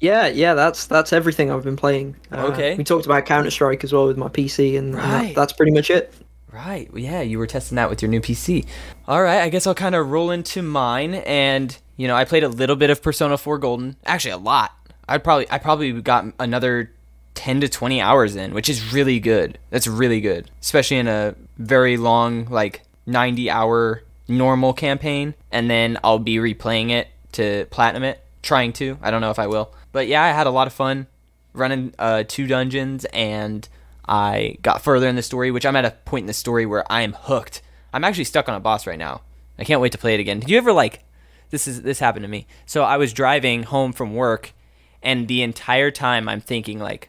Yeah, 0.00 0.26
yeah, 0.26 0.54
that's 0.54 0.86
that's 0.86 1.12
everything 1.12 1.50
I've 1.50 1.64
been 1.64 1.76
playing. 1.76 2.16
Uh, 2.30 2.48
okay. 2.48 2.74
We 2.76 2.84
talked 2.84 3.06
about 3.06 3.24
Counter 3.24 3.50
Strike 3.50 3.82
as 3.82 3.92
well 3.92 4.06
with 4.06 4.18
my 4.18 4.28
PC, 4.28 4.78
and, 4.78 4.94
right. 4.94 5.04
and 5.04 5.28
that, 5.28 5.34
that's 5.34 5.52
pretty 5.54 5.72
much 5.72 5.90
it. 5.90 6.12
Right. 6.52 6.90
Yeah, 6.94 7.22
you 7.22 7.38
were 7.38 7.46
testing 7.46 7.76
that 7.76 7.90
with 7.90 8.02
your 8.02 8.10
new 8.10 8.20
PC. 8.20 8.66
All 9.08 9.22
right. 9.22 9.40
I 9.40 9.48
guess 9.48 9.66
I'll 9.66 9.74
kind 9.74 9.94
of 9.94 10.10
roll 10.10 10.30
into 10.30 10.62
mine, 10.62 11.14
and 11.14 11.76
you 11.96 12.08
know, 12.08 12.14
I 12.14 12.24
played 12.24 12.44
a 12.44 12.48
little 12.48 12.76
bit 12.76 12.90
of 12.90 13.02
Persona 13.02 13.38
4 13.38 13.58
Golden. 13.58 13.96
Actually, 14.04 14.32
a 14.32 14.38
lot. 14.38 14.72
I'd 15.08 15.24
probably 15.24 15.50
I 15.50 15.58
probably 15.58 15.92
got 16.00 16.26
another 16.38 16.92
10 17.34 17.60
to 17.60 17.68
20 17.68 18.00
hours 18.00 18.34
in, 18.34 18.54
which 18.54 18.68
is 18.68 18.92
really 18.92 19.20
good. 19.20 19.58
That's 19.70 19.86
really 19.86 20.20
good, 20.20 20.50
especially 20.60 20.98
in 20.98 21.08
a 21.08 21.34
very 21.58 21.96
long 21.96 22.46
like 22.46 22.82
90 23.06 23.50
hour 23.50 24.02
normal 24.28 24.72
campaign 24.72 25.34
and 25.52 25.70
then 25.70 25.98
I'll 26.02 26.18
be 26.18 26.36
replaying 26.36 26.90
it 26.90 27.08
to 27.32 27.66
platinum 27.70 28.02
it, 28.02 28.24
trying 28.42 28.72
to. 28.74 28.98
I 29.02 29.10
don't 29.10 29.20
know 29.20 29.30
if 29.30 29.38
I 29.38 29.46
will. 29.46 29.72
But 29.92 30.08
yeah, 30.08 30.22
I 30.22 30.28
had 30.28 30.46
a 30.46 30.50
lot 30.50 30.66
of 30.66 30.72
fun 30.72 31.06
running 31.52 31.94
uh, 31.98 32.24
two 32.26 32.46
dungeons 32.46 33.04
and 33.06 33.68
I 34.08 34.56
got 34.62 34.82
further 34.82 35.08
in 35.08 35.16
the 35.16 35.22
story, 35.22 35.50
which 35.50 35.66
I'm 35.66 35.76
at 35.76 35.84
a 35.84 35.90
point 35.90 36.24
in 36.24 36.26
the 36.26 36.32
story 36.32 36.66
where 36.66 36.90
I 36.90 37.02
am 37.02 37.12
hooked. 37.12 37.62
I'm 37.92 38.04
actually 38.04 38.24
stuck 38.24 38.48
on 38.48 38.54
a 38.54 38.60
boss 38.60 38.86
right 38.86 38.98
now. 38.98 39.22
I 39.58 39.64
can't 39.64 39.80
wait 39.80 39.92
to 39.92 39.98
play 39.98 40.14
it 40.14 40.20
again. 40.20 40.40
Did 40.40 40.50
you 40.50 40.58
ever 40.58 40.72
like 40.72 41.02
this 41.50 41.68
is 41.68 41.82
this 41.82 41.98
happened 41.98 42.24
to 42.24 42.28
me. 42.28 42.46
So 42.66 42.82
I 42.82 42.96
was 42.96 43.12
driving 43.12 43.62
home 43.64 43.92
from 43.92 44.14
work 44.14 44.52
and 45.02 45.28
the 45.28 45.42
entire 45.42 45.90
time 45.90 46.28
I'm 46.28 46.40
thinking 46.40 46.78
like 46.78 47.08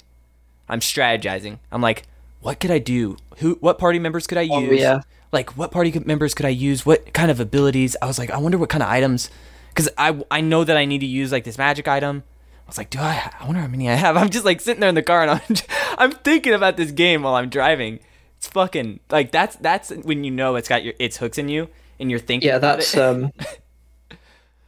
I'm 0.70 0.80
strategizing. 0.80 1.60
I'm 1.72 1.82
like, 1.82 2.04
what 2.42 2.60
could 2.60 2.72
I 2.72 2.80
do? 2.80 3.18
Who 3.38 3.58
what 3.62 3.78
party 3.78 4.00
members 4.00 4.28
could 4.28 4.38
I 4.38 4.48
oh, 4.52 4.60
use? 4.60 4.72
Oh, 4.72 4.84
yeah. 4.84 5.02
Like 5.32 5.58
what 5.58 5.72
party 5.72 5.98
members 6.00 6.34
could 6.34 6.46
I 6.46 6.50
use? 6.50 6.86
What 6.86 7.14
kind 7.14 7.32
of 7.32 7.40
abilities? 7.40 7.96
I 8.02 8.06
was 8.06 8.20
like, 8.20 8.32
I 8.32 8.38
wonder 8.38 8.58
what 8.58 8.70
kind 8.70 8.84
of 8.84 8.90
items 8.90 9.30
cuz 9.76 9.90
I 9.98 10.20
I 10.32 10.42
know 10.42 10.64
that 10.64 10.78
I 10.78 10.86
need 10.86 11.00
to 11.00 11.06
use 11.06 11.32
like 11.32 11.44
this 11.44 11.58
magic 11.58 11.88
item. 11.88 12.24
I 12.66 12.70
was 12.70 12.78
like, 12.78 12.90
do 12.90 13.00
I 13.00 13.32
I 13.40 13.46
wonder 13.46 13.62
how 13.62 13.68
many 13.68 13.90
I 13.90 13.96
have. 13.96 14.18
I'm 14.22 14.30
just 14.30 14.46
like 14.46 14.62
sitting 14.62 14.80
there 14.80 14.90
in 14.90 14.96
the 14.96 15.04
car 15.04 15.22
and 15.24 15.32
I'm 15.32 15.42
just, 15.56 15.68
I'm 15.98 16.12
thinking 16.12 16.54
about 16.54 16.78
this 16.78 16.92
game 16.92 17.24
while 17.24 17.36
I'm 17.36 17.50
driving. 17.50 18.00
It's 18.38 18.48
fucking 18.48 19.00
like 19.10 19.32
that's 19.32 19.56
that's 19.58 19.90
when 19.90 20.24
you 20.24 20.32
know 20.32 20.56
it's 20.56 20.70
got 20.70 20.84
your 20.84 20.94
it's 21.00 21.18
hooks 21.18 21.38
in 21.38 21.50
you 21.50 21.70
and 22.00 22.12
you're 22.12 22.20
thinking 22.20 22.50
Yeah, 22.50 22.60
that's 22.60 22.96
um 22.96 23.32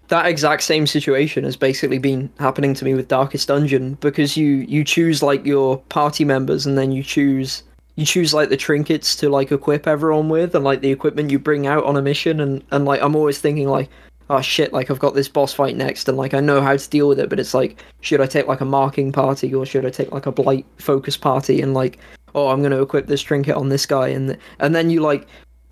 that 0.10 0.26
exact 0.26 0.64
same 0.64 0.86
situation 0.86 1.44
has 1.44 1.56
basically 1.56 2.00
been 2.00 2.30
happening 2.40 2.74
to 2.74 2.86
me 2.86 2.94
with 2.96 3.08
Darkest 3.08 3.48
Dungeon 3.48 3.94
because 3.96 4.36
you 4.36 4.66
you 4.68 4.84
choose 4.84 5.24
like 5.24 5.46
your 5.46 5.78
party 5.90 6.26
members 6.26 6.66
and 6.66 6.78
then 6.78 6.92
you 6.92 7.04
choose 7.04 7.64
you 7.96 8.06
choose 8.06 8.34
like 8.34 8.50
the 8.50 8.58
trinkets 8.58 9.16
to 9.18 9.30
like 9.30 9.52
equip 9.52 9.88
everyone 9.88 10.30
with 10.30 10.56
and 10.56 10.66
like 10.66 10.82
the 10.82 10.92
equipment 10.92 11.32
you 11.32 11.38
bring 11.38 11.68
out 11.68 11.84
on 11.84 11.96
a 11.96 12.02
mission 12.02 12.40
and 12.40 12.64
and 12.72 12.86
like 12.86 13.02
I'm 13.02 13.16
always 13.16 13.40
thinking 13.40 13.68
like 13.68 13.90
oh 14.32 14.42
shit 14.42 14.74
like 14.74 14.90
I've 14.90 15.00
got 15.00 15.14
this 15.14 15.30
boss 15.30 15.54
fight 15.54 15.76
next 15.76 16.08
and 16.10 16.18
like 16.18 16.34
I 16.34 16.40
know 16.40 16.62
how 16.62 16.76
to 16.76 16.90
deal 16.90 17.08
with 17.08 17.20
it 17.20 17.30
but 17.30 17.40
it's 17.40 17.54
like 17.54 17.84
should 18.02 18.22
I 18.22 18.26
take 18.26 18.48
like 18.48 18.62
a 18.62 18.66
marking 18.66 19.12
party 19.12 19.54
or 19.54 19.66
should 19.66 19.86
I 19.86 19.92
take 19.92 20.12
like 20.12 20.26
a 20.26 20.32
blight 20.32 20.66
focus 20.78 21.18
party 21.18 21.62
and 21.62 21.74
like 21.76 22.00
oh 22.34 22.48
I'm 22.48 22.60
going 22.60 22.72
to 22.72 22.82
equip 22.82 23.08
this 23.08 23.22
trinket 23.22 23.56
on 23.56 23.70
this 23.70 23.86
guy 23.86 24.08
and 24.08 24.38
and 24.60 24.74
then 24.74 24.90
you 24.90 25.02
like 25.02 25.28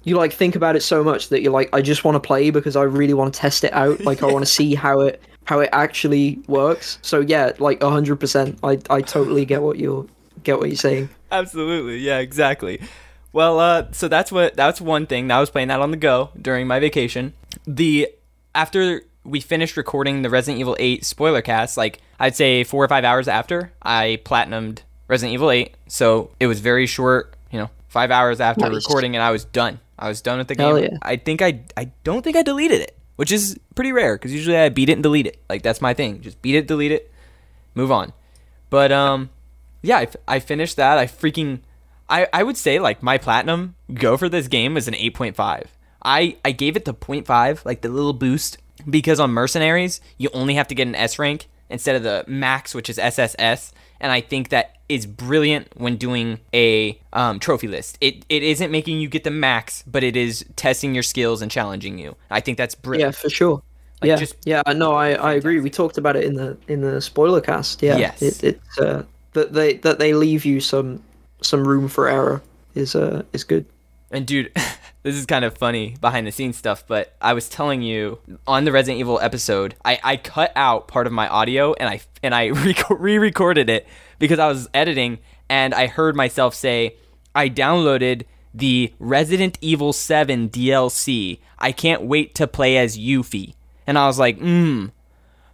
you 0.07 0.15
like 0.15 0.31
think 0.31 0.55
about 0.55 0.77
it 0.77 0.81
so 0.81 1.03
much 1.03 1.29
that 1.29 1.41
you're 1.41 1.51
like, 1.51 1.69
I 1.73 1.81
just 1.81 2.05
want 2.05 2.15
to 2.15 2.19
play 2.19 2.49
because 2.49 2.77
I 2.77 2.83
really 2.83 3.13
want 3.13 3.33
to 3.33 3.39
test 3.39 3.65
it 3.65 3.73
out. 3.73 3.99
Like 4.01 4.23
I 4.23 4.25
want 4.31 4.45
to 4.45 4.51
see 4.51 4.73
how 4.73 5.01
it 5.01 5.21
how 5.43 5.59
it 5.59 5.69
actually 5.73 6.39
works. 6.47 6.97
So 7.01 7.19
yeah, 7.19 7.51
like 7.59 7.83
hundred 7.83 8.15
percent. 8.15 8.57
I 8.63 8.79
I 8.89 9.01
totally 9.01 9.43
get 9.43 9.61
what 9.61 9.77
you're 9.77 10.05
get 10.43 10.59
what 10.59 10.69
you're 10.69 10.77
saying. 10.77 11.09
Absolutely, 11.29 11.97
yeah, 11.97 12.19
exactly. 12.19 12.79
Well, 13.33 13.59
uh, 13.59 13.91
so 13.91 14.07
that's 14.07 14.31
what 14.31 14.55
that's 14.55 14.79
one 14.79 15.07
thing. 15.07 15.29
I 15.29 15.41
was 15.41 15.49
playing 15.49 15.67
that 15.67 15.81
on 15.81 15.91
the 15.91 15.97
go 15.97 16.29
during 16.41 16.67
my 16.67 16.79
vacation. 16.79 17.33
The 17.65 18.09
after 18.55 19.01
we 19.25 19.41
finished 19.41 19.75
recording 19.75 20.21
the 20.21 20.29
Resident 20.29 20.61
Evil 20.61 20.77
8 20.79 21.03
spoiler 21.03 21.41
cast, 21.41 21.75
like 21.75 21.99
I'd 22.17 22.37
say 22.37 22.63
four 22.63 22.81
or 22.81 22.87
five 22.87 23.03
hours 23.03 23.27
after, 23.27 23.73
I 23.81 24.21
platinumed 24.23 24.79
Resident 25.09 25.33
Evil 25.33 25.51
8. 25.51 25.75
So 25.87 26.31
it 26.39 26.47
was 26.47 26.61
very 26.61 26.85
short, 26.87 27.35
you 27.51 27.59
know, 27.59 27.69
five 27.89 28.09
hours 28.09 28.39
after 28.39 28.61
nice. 28.61 28.73
recording, 28.73 29.17
and 29.17 29.21
I 29.21 29.31
was 29.31 29.43
done. 29.43 29.81
I 29.97 30.07
was 30.07 30.21
done 30.21 30.38
with 30.38 30.47
the 30.47 30.55
game. 30.55 30.77
Yeah. 30.77 30.97
I 31.01 31.15
think 31.17 31.41
I 31.41 31.62
I 31.75 31.91
don't 32.03 32.21
think 32.23 32.36
I 32.36 32.43
deleted 32.43 32.81
it, 32.81 32.97
which 33.15 33.31
is 33.31 33.60
pretty 33.75 33.91
rare 33.91 34.15
because 34.15 34.33
usually 34.33 34.57
I 34.57 34.69
beat 34.69 34.89
it 34.89 34.93
and 34.93 35.03
delete 35.03 35.27
it. 35.27 35.41
Like 35.49 35.63
that's 35.63 35.81
my 35.81 35.93
thing. 35.93 36.21
Just 36.21 36.41
beat 36.41 36.55
it, 36.55 36.67
delete 36.67 36.91
it, 36.91 37.12
move 37.75 37.91
on. 37.91 38.13
But 38.69 38.91
um, 38.91 39.29
yeah, 39.81 39.97
I, 39.97 40.07
I 40.27 40.39
finished 40.39 40.77
that. 40.77 40.97
I 40.97 41.05
freaking 41.05 41.62
I 42.10 42.27
I 42.31 42.43
would 42.43 42.58
say 42.58 42.79
like 42.79 43.02
my 43.02 43.17
platinum 43.17 43.75
go 43.93 44.17
for 44.17 44.29
this 44.29 44.48
game 44.48 44.77
is 44.77 44.87
an 44.87 44.95
eight 44.95 45.13
point 45.13 45.35
five. 45.35 45.77
I 46.04 46.37
I 46.45 46.52
gave 46.52 46.75
it 46.75 46.85
the 46.85 46.93
0.5, 46.93 47.65
like 47.65 47.81
the 47.81 47.89
little 47.89 48.13
boost, 48.13 48.58
because 48.89 49.19
on 49.19 49.31
mercenaries 49.31 50.00
you 50.17 50.29
only 50.33 50.56
have 50.56 50.67
to 50.67 50.75
get 50.75 50.87
an 50.87 50.95
S 50.95 51.19
rank 51.19 51.48
instead 51.69 51.95
of 51.95 52.04
the 52.04 52.23
max, 52.27 52.73
which 52.73 52.89
is 52.89 52.98
SSS. 52.98 53.73
And 54.00 54.12
I 54.12 54.21
think 54.21 54.50
that 54.50 54.77
is 54.90 55.06
brilliant 55.06 55.67
when 55.75 55.98
doing 55.98 56.40
a 56.54 57.00
um, 57.13 57.40
trophy 57.40 57.67
list. 57.67 57.98
It 58.02 58.25
it 58.29 58.44
isn't 58.44 58.71
making 58.71 59.00
you 59.00 59.10
get 59.10 59.23
the 59.23 59.31
max, 59.31 59.83
but 59.85 60.04
it 60.04 60.15
is 60.15 60.46
testing 60.56 60.94
your 60.94 61.04
skills 61.04 61.42
and 61.42 61.52
challenging 61.52 61.98
you. 61.98 62.15
I 62.29 62.40
think 62.40 62.58
that's 62.58 62.75
brilliant. 62.75 63.15
Yeah, 63.15 63.19
for 63.19 63.29
sure. 63.29 63.62
Like, 64.02 64.10
yeah, 64.10 64.15
just, 64.17 64.35
yeah. 64.46 64.62
No, 64.75 64.94
I, 64.94 65.13
I 65.13 65.33
agree. 65.33 65.60
We 65.60 65.71
talked 65.71 65.98
about 65.98 66.15
it 66.15 66.23
in 66.23 66.35
the 66.35 66.58
in 66.67 66.81
the 66.81 67.02
spoiler 67.02 67.42
cast. 67.42 67.81
Yeah, 67.81 67.98
yes. 67.98 68.21
It, 68.21 68.44
it 68.44 68.62
uh, 68.79 69.04
that 69.33 69.54
they 69.54 69.75
that 69.77 70.00
they 70.00 70.13
leave 70.13 70.46
you 70.46 70.60
some 70.62 71.04
some 71.42 71.67
room 71.67 71.88
for 71.88 72.08
error 72.08 72.42
is 72.75 72.96
uh 72.96 73.23
is 73.33 73.44
good. 73.44 73.65
And 74.12 74.25
dude, 74.25 74.52
this 75.04 75.15
is 75.15 75.25
kind 75.25 75.44
of 75.44 75.58
funny 75.58 75.96
behind 76.00 76.27
the 76.27 76.31
scenes 76.31 76.58
stuff, 76.58 76.85
but 76.88 77.15
I 77.21 77.33
was 77.33 77.50
telling 77.50 77.81
you 77.81 78.19
on 78.46 78.65
the 78.65 78.71
Resident 78.71 79.00
Evil 79.00 79.19
episode, 79.19 79.75
I, 79.83 80.00
I 80.04 80.17
cut 80.17 80.52
out 80.56 80.88
part 80.88 81.08
of 81.08 81.13
my 81.13 81.27
audio 81.27 81.73
and 81.73 81.90
I 81.90 82.02
and 82.23 82.33
I 82.33 82.46
re-recorded 82.90 83.69
it 83.69 83.88
because 84.19 84.39
I 84.39 84.47
was 84.47 84.69
editing 84.73 85.19
and 85.49 85.73
I 85.73 85.87
heard 85.87 86.15
myself 86.15 86.55
say 86.55 86.97
I 87.35 87.49
downloaded 87.49 88.23
the 88.53 88.93
Resident 88.99 89.57
Evil 89.61 89.93
7 89.93 90.49
DLC. 90.49 91.39
I 91.59 91.71
can't 91.71 92.03
wait 92.03 92.35
to 92.35 92.47
play 92.47 92.77
as 92.77 92.97
Yuffie. 92.97 93.53
And 93.85 93.97
I 93.97 94.07
was 94.07 94.19
like, 94.19 94.39
hmm. 94.39 94.87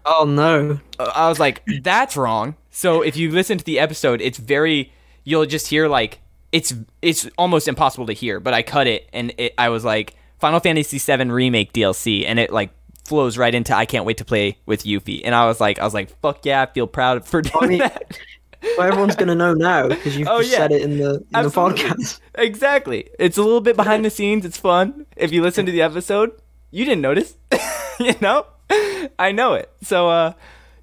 Oh 0.05 0.25
no. 0.25 0.79
I 0.99 1.29
was 1.29 1.39
like, 1.39 1.63
that's 1.81 2.17
wrong. 2.17 2.55
So 2.71 3.01
if 3.01 3.15
you 3.15 3.31
listen 3.31 3.57
to 3.57 3.63
the 3.63 3.79
episode, 3.79 4.21
it's 4.21 4.37
very 4.37 4.91
you'll 5.23 5.45
just 5.45 5.67
hear 5.67 5.87
like 5.87 6.19
it's 6.51 6.73
it's 7.01 7.29
almost 7.37 7.67
impossible 7.67 8.05
to 8.07 8.13
hear, 8.13 8.39
but 8.39 8.53
I 8.53 8.63
cut 8.63 8.87
it 8.87 9.09
and 9.13 9.33
it, 9.37 9.53
I 9.57 9.69
was 9.69 9.85
like 9.85 10.15
Final 10.39 10.59
Fantasy 10.59 10.99
VII 10.99 11.29
remake 11.29 11.73
DLC 11.73 12.25
and 12.25 12.39
it 12.39 12.51
like 12.51 12.71
flows 13.05 13.37
right 13.37 13.53
into 13.53 13.75
I 13.75 13.85
can't 13.85 14.05
wait 14.05 14.17
to 14.17 14.25
play 14.25 14.57
with 14.65 14.83
Yuffie. 14.83 15.21
And 15.23 15.35
I 15.35 15.45
was 15.45 15.59
like 15.59 15.79
I 15.79 15.83
was 15.83 15.93
like 15.93 16.19
fuck 16.21 16.45
yeah, 16.45 16.63
I 16.63 16.65
feel 16.67 16.87
proud 16.87 17.25
for 17.25 17.41
doing 17.41 17.79
that. 17.79 18.17
Well, 18.77 18.87
everyone's 18.87 19.15
gonna 19.15 19.35
know 19.35 19.53
now 19.53 19.87
because 19.89 20.15
you've 20.17 20.27
Oh, 20.27 20.39
just 20.39 20.51
yeah. 20.51 20.57
said 20.59 20.71
it 20.71 20.81
in 20.81 20.97
the 20.97 21.15
in 21.15 21.43
the 21.43 21.49
podcast. 21.49 22.19
Exactly. 22.35 23.09
It's 23.19 23.37
a 23.37 23.43
little 23.43 23.61
bit 23.61 23.75
behind 23.75 24.03
the 24.05 24.09
scenes. 24.09 24.45
It's 24.45 24.57
fun. 24.57 25.05
If 25.15 25.31
you 25.31 25.41
listen 25.41 25.65
to 25.65 25.71
the 25.71 25.81
episode, 25.81 26.31
you 26.71 26.85
didn't 26.85 27.01
notice. 27.01 27.35
you 27.99 28.15
know? 28.21 28.45
I 29.19 29.31
know 29.31 29.53
it. 29.53 29.71
So 29.81 30.09
uh 30.09 30.33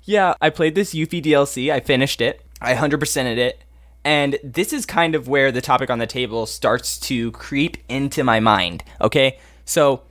yeah, 0.02 0.34
I 0.40 0.50
played 0.50 0.74
this 0.74 0.94
Yuffie 0.94 1.22
DLC. 1.22 1.72
I 1.72 1.80
finished 1.80 2.20
it. 2.20 2.42
I 2.60 2.74
100%ed 2.74 3.38
it. 3.38 3.62
And 4.04 4.38
this 4.42 4.72
is 4.72 4.86
kind 4.86 5.14
of 5.14 5.28
where 5.28 5.52
the 5.52 5.60
topic 5.60 5.90
on 5.90 5.98
the 5.98 6.06
table 6.06 6.46
starts 6.46 6.98
to 7.00 7.30
creep 7.32 7.76
into 7.88 8.24
my 8.24 8.40
mind, 8.40 8.82
okay? 9.00 9.38
So 9.64 10.02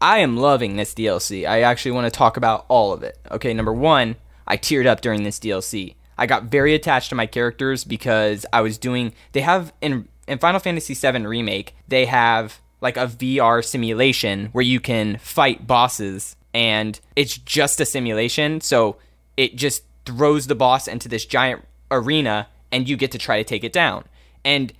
I 0.00 0.18
am 0.18 0.36
loving 0.36 0.76
this 0.76 0.94
DLC. 0.94 1.46
I 1.46 1.60
actually 1.60 1.92
want 1.92 2.06
to 2.06 2.10
talk 2.10 2.36
about 2.36 2.64
all 2.68 2.92
of 2.92 3.02
it. 3.02 3.18
Okay, 3.30 3.52
number 3.52 3.72
1, 3.72 4.16
I 4.46 4.56
teared 4.56 4.86
up 4.86 5.00
during 5.02 5.24
this 5.24 5.38
DLC. 5.38 5.94
I 6.16 6.26
got 6.26 6.44
very 6.44 6.74
attached 6.74 7.08
to 7.10 7.14
my 7.14 7.26
characters 7.26 7.84
because 7.84 8.46
I 8.52 8.60
was 8.60 8.78
doing 8.78 9.12
they 9.32 9.40
have 9.40 9.72
in 9.80 10.08
in 10.26 10.38
Final 10.38 10.60
Fantasy 10.60 10.94
VII 10.94 11.26
remake, 11.26 11.74
they 11.88 12.06
have 12.06 12.60
like 12.80 12.96
a 12.96 13.06
VR 13.06 13.64
simulation 13.64 14.48
where 14.52 14.64
you 14.64 14.80
can 14.80 15.18
fight 15.18 15.66
bosses 15.66 16.36
and 16.52 17.00
it's 17.16 17.36
just 17.36 17.80
a 17.80 17.84
simulation, 17.84 18.60
so 18.60 18.96
it 19.36 19.56
just 19.56 19.82
throws 20.06 20.46
the 20.46 20.54
boss 20.54 20.86
into 20.86 21.08
this 21.08 21.26
giant 21.26 21.64
arena 21.90 22.48
and 22.70 22.88
you 22.88 22.96
get 22.96 23.12
to 23.12 23.18
try 23.18 23.38
to 23.38 23.44
take 23.44 23.64
it 23.64 23.72
down. 23.72 24.04
And 24.44 24.72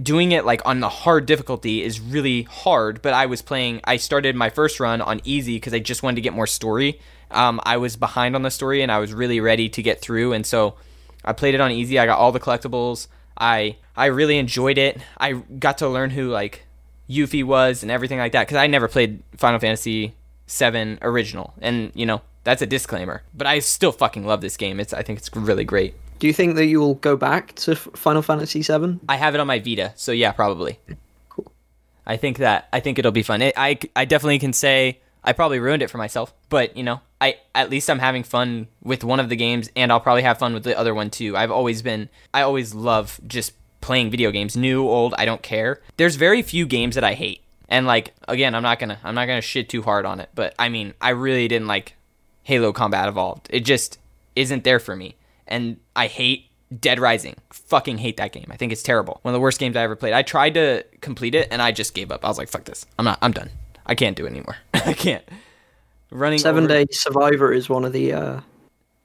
doing 0.00 0.32
it 0.32 0.44
like 0.44 0.62
on 0.64 0.80
the 0.80 0.88
hard 0.88 1.26
difficulty 1.26 1.82
is 1.82 1.98
really 1.98 2.42
hard 2.44 3.02
but 3.02 3.12
i 3.12 3.26
was 3.26 3.42
playing 3.42 3.80
i 3.82 3.96
started 3.96 4.36
my 4.36 4.48
first 4.48 4.78
run 4.78 5.00
on 5.00 5.20
easy 5.24 5.56
because 5.56 5.74
i 5.74 5.78
just 5.80 6.04
wanted 6.04 6.14
to 6.14 6.20
get 6.20 6.32
more 6.32 6.46
story 6.46 7.00
um, 7.30 7.60
i 7.64 7.76
was 7.76 7.96
behind 7.96 8.34
on 8.34 8.42
the 8.42 8.50
story 8.50 8.82
and 8.82 8.90
i 8.90 8.98
was 8.98 9.12
really 9.12 9.40
ready 9.40 9.68
to 9.68 9.82
get 9.82 10.00
through 10.00 10.32
and 10.32 10.46
so 10.46 10.74
i 11.24 11.32
played 11.32 11.54
it 11.54 11.60
on 11.60 11.70
easy 11.70 11.98
i 11.98 12.06
got 12.06 12.18
all 12.18 12.32
the 12.32 12.40
collectibles 12.40 13.08
i 13.36 13.76
i 13.96 14.06
really 14.06 14.38
enjoyed 14.38 14.78
it 14.78 14.98
i 15.18 15.32
got 15.32 15.78
to 15.78 15.88
learn 15.88 16.10
who 16.10 16.28
like 16.28 16.64
yuffie 17.08 17.44
was 17.44 17.82
and 17.82 17.90
everything 17.90 18.18
like 18.18 18.32
that 18.32 18.46
because 18.46 18.56
i 18.56 18.66
never 18.66 18.88
played 18.88 19.22
final 19.36 19.58
fantasy 19.58 20.14
7 20.46 20.98
original 21.02 21.54
and 21.60 21.92
you 21.94 22.06
know 22.06 22.20
that's 22.44 22.62
a 22.62 22.66
disclaimer 22.66 23.22
but 23.34 23.46
i 23.46 23.58
still 23.58 23.92
fucking 23.92 24.26
love 24.26 24.40
this 24.40 24.56
game 24.56 24.80
it's 24.80 24.92
i 24.92 25.02
think 25.02 25.18
it's 25.18 25.34
really 25.34 25.64
great 25.64 25.94
Do 26.18 26.26
you 26.26 26.32
think 26.32 26.56
that 26.56 26.66
you 26.66 26.80
will 26.80 26.96
go 26.96 27.16
back 27.16 27.54
to 27.62 27.76
Final 27.76 28.22
Fantasy 28.22 28.60
VII? 28.62 28.98
I 29.08 29.16
have 29.16 29.34
it 29.36 29.40
on 29.40 29.46
my 29.46 29.60
Vita, 29.60 29.92
so 29.94 30.10
yeah, 30.10 30.32
probably. 30.32 30.80
Cool. 31.28 31.46
I 32.04 32.16
think 32.16 32.38
that 32.38 32.66
I 32.72 32.80
think 32.80 32.98
it'll 32.98 33.12
be 33.12 33.22
fun. 33.22 33.40
It, 33.40 33.54
I 33.56 33.78
I 33.94 34.04
definitely 34.04 34.40
can 34.40 34.52
say 34.52 34.98
I 35.22 35.32
probably 35.32 35.60
ruined 35.60 35.80
it 35.80 35.90
for 35.90 35.98
myself, 35.98 36.34
but 36.48 36.76
you 36.76 36.82
know, 36.82 36.98
I 37.20 37.36
at 37.54 37.70
least 37.70 37.90
I'm 37.90 37.98
having 37.98 38.22
fun 38.22 38.68
with 38.82 39.04
one 39.04 39.20
of 39.20 39.28
the 39.28 39.36
games, 39.36 39.70
and 39.74 39.90
I'll 39.90 40.00
probably 40.00 40.22
have 40.22 40.38
fun 40.38 40.54
with 40.54 40.64
the 40.64 40.78
other 40.78 40.94
one 40.94 41.10
too. 41.10 41.36
I've 41.36 41.50
always 41.50 41.82
been 41.82 42.08
I 42.32 42.42
always 42.42 42.74
love 42.74 43.20
just 43.26 43.52
playing 43.80 44.10
video 44.10 44.30
games, 44.30 44.56
new, 44.56 44.82
old, 44.82 45.14
I 45.18 45.24
don't 45.24 45.42
care. 45.42 45.80
There's 45.96 46.16
very 46.16 46.42
few 46.42 46.66
games 46.66 46.94
that 46.94 47.04
I 47.04 47.14
hate, 47.14 47.42
and 47.68 47.86
like 47.86 48.14
again, 48.26 48.54
I'm 48.54 48.62
not 48.62 48.78
gonna 48.78 48.98
I'm 49.02 49.14
not 49.14 49.26
gonna 49.26 49.40
shit 49.40 49.68
too 49.68 49.82
hard 49.82 50.06
on 50.06 50.20
it, 50.20 50.28
but 50.34 50.54
I 50.58 50.68
mean, 50.68 50.94
I 51.00 51.10
really 51.10 51.48
didn't 51.48 51.68
like 51.68 51.94
Halo 52.48 52.72
Combat 52.72 53.08
Evolved. 53.08 53.46
It 53.50 53.60
just 53.60 53.98
isn't 54.34 54.64
there 54.64 54.78
for 54.78 54.96
me. 54.96 55.16
And 55.46 55.78
I 55.94 56.06
hate 56.06 56.46
Dead 56.80 56.98
Rising. 56.98 57.36
Fucking 57.50 57.98
hate 57.98 58.16
that 58.16 58.32
game. 58.32 58.46
I 58.50 58.56
think 58.56 58.72
it's 58.72 58.82
terrible. 58.82 59.18
One 59.20 59.34
of 59.34 59.36
the 59.36 59.40
worst 59.40 59.60
games 59.60 59.76
I 59.76 59.82
ever 59.82 59.96
played. 59.96 60.14
I 60.14 60.22
tried 60.22 60.54
to 60.54 60.84
complete 61.02 61.34
it 61.34 61.48
and 61.50 61.60
I 61.60 61.72
just 61.72 61.92
gave 61.92 62.10
up. 62.10 62.24
I 62.24 62.28
was 62.28 62.38
like, 62.38 62.48
fuck 62.48 62.64
this. 62.64 62.86
I'm 62.98 63.04
not 63.04 63.18
I'm 63.20 63.32
done. 63.32 63.50
I 63.84 63.94
can't 63.94 64.16
do 64.16 64.24
it 64.24 64.30
anymore. 64.30 64.56
I 64.74 64.94
can't. 64.94 65.24
Running 66.10 66.38
Seven 66.38 66.64
over- 66.64 66.72
Day 66.72 66.86
Survivor 66.90 67.52
is 67.52 67.68
one 67.68 67.84
of 67.84 67.92
the 67.92 68.12
uh, 68.12 68.40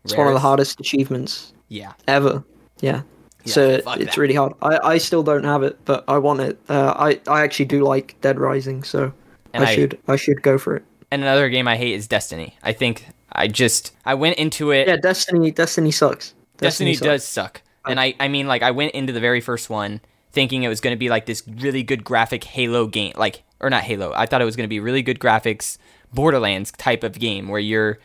it's 0.04 0.16
one 0.16 0.28
of 0.28 0.34
the 0.34 0.40
hardest 0.40 0.80
achievements 0.80 1.54
Yeah. 1.70 1.94
ever. 2.08 2.44
Yeah. 2.82 3.02
Yeah, 3.46 3.54
so 3.54 3.70
it's 3.70 3.86
that. 3.86 4.18
really 4.18 4.36
hard. 4.36 4.54
I, 4.62 4.80
I 4.94 4.98
still 4.98 5.22
don't 5.22 5.44
have 5.44 5.64
it, 5.64 5.78
but 5.84 6.06
I 6.08 6.18
want 6.18 6.40
it. 6.40 6.58
Uh, 6.70 6.94
I 6.96 7.20
I 7.30 7.44
actually 7.44 7.66
do 7.66 7.84
like 7.84 8.16
Dead 8.22 8.40
Rising, 8.40 8.84
so 8.84 9.12
I, 9.54 9.64
I- 9.64 9.76
should 9.76 10.00
I 10.08 10.16
should 10.16 10.42
go 10.42 10.58
for 10.58 10.78
it. 10.78 10.84
And 11.12 11.22
another 11.22 11.50
game 11.50 11.68
I 11.68 11.76
hate 11.78 11.94
is 11.94 12.08
Destiny. 12.08 12.56
I 12.64 12.72
think 12.74 13.06
I 13.32 13.48
just 13.50 13.92
I 14.06 14.14
went 14.16 14.38
into 14.38 14.72
it 14.72 14.88
Yeah, 14.88 14.96
Destiny 14.96 15.52
Destiny 15.52 15.92
sucks. 15.92 16.34
Destiny, 16.58 16.94
sucks. 16.96 17.06
does 17.06 17.24
suck. 17.26 17.62
And 17.86 18.00
I, 18.00 18.16
I 18.18 18.30
mean, 18.30 18.48
like, 18.48 18.62
I 18.64 18.72
went 18.72 18.94
into 18.94 19.12
the 19.12 19.20
very 19.20 19.42
first 19.42 19.70
one 19.70 20.00
thinking 20.32 20.64
it 20.64 20.70
was 20.70 20.80
going 20.80 20.96
to 20.96 20.98
be 20.98 21.10
like 21.10 21.26
this 21.26 21.44
really 21.46 21.84
good 21.84 22.04
graphic 22.06 22.46
Halo 22.46 22.88
game, 22.88 23.12
like, 23.18 23.44
or 23.60 23.70
not 23.70 23.84
Halo. 23.84 24.14
I 24.16 24.26
thought 24.26 24.42
it 24.42 24.46
was 24.46 24.56
going 24.56 24.64
to 24.64 24.70
be 24.70 24.80
really 24.80 25.02
good 25.02 25.20
graphics 25.20 25.78
Borderlands 26.14 26.72
type 26.72 27.04
of 27.04 27.20
game 27.20 27.48
where 27.48 27.60
you're 27.60 28.00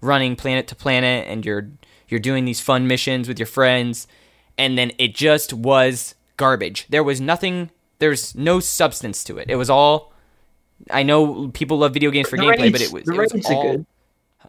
running 0.00 0.36
planet 0.36 0.66
to 0.68 0.74
planet 0.74 1.26
and 1.28 1.44
you're 1.44 1.68
you're 2.08 2.20
doing 2.20 2.44
these 2.44 2.60
fun 2.60 2.86
missions 2.86 3.28
with 3.28 3.38
your 3.38 3.46
friends, 3.46 4.06
and 4.58 4.76
then 4.76 4.90
it 4.98 5.14
just 5.14 5.52
was 5.52 6.14
garbage. 6.36 6.86
There 6.88 7.04
was 7.04 7.20
nothing. 7.20 7.70
There's 7.98 8.34
no 8.34 8.60
substance 8.60 9.22
to 9.24 9.38
it. 9.38 9.48
It 9.50 9.56
was 9.56 9.70
all. 9.70 10.12
I 10.90 11.02
know 11.02 11.48
people 11.48 11.78
love 11.78 11.92
video 11.92 12.10
games 12.10 12.28
for 12.28 12.36
The 12.36 12.42
gameplay, 12.44 12.72
but 12.72 12.80
it 12.80 12.90
was 12.92 13.04
the 13.04 13.12
it 13.14 13.18
was 13.18 13.32
raids 13.34 13.46
all 13.46 13.60
are 13.68 13.72
good. 13.76 13.86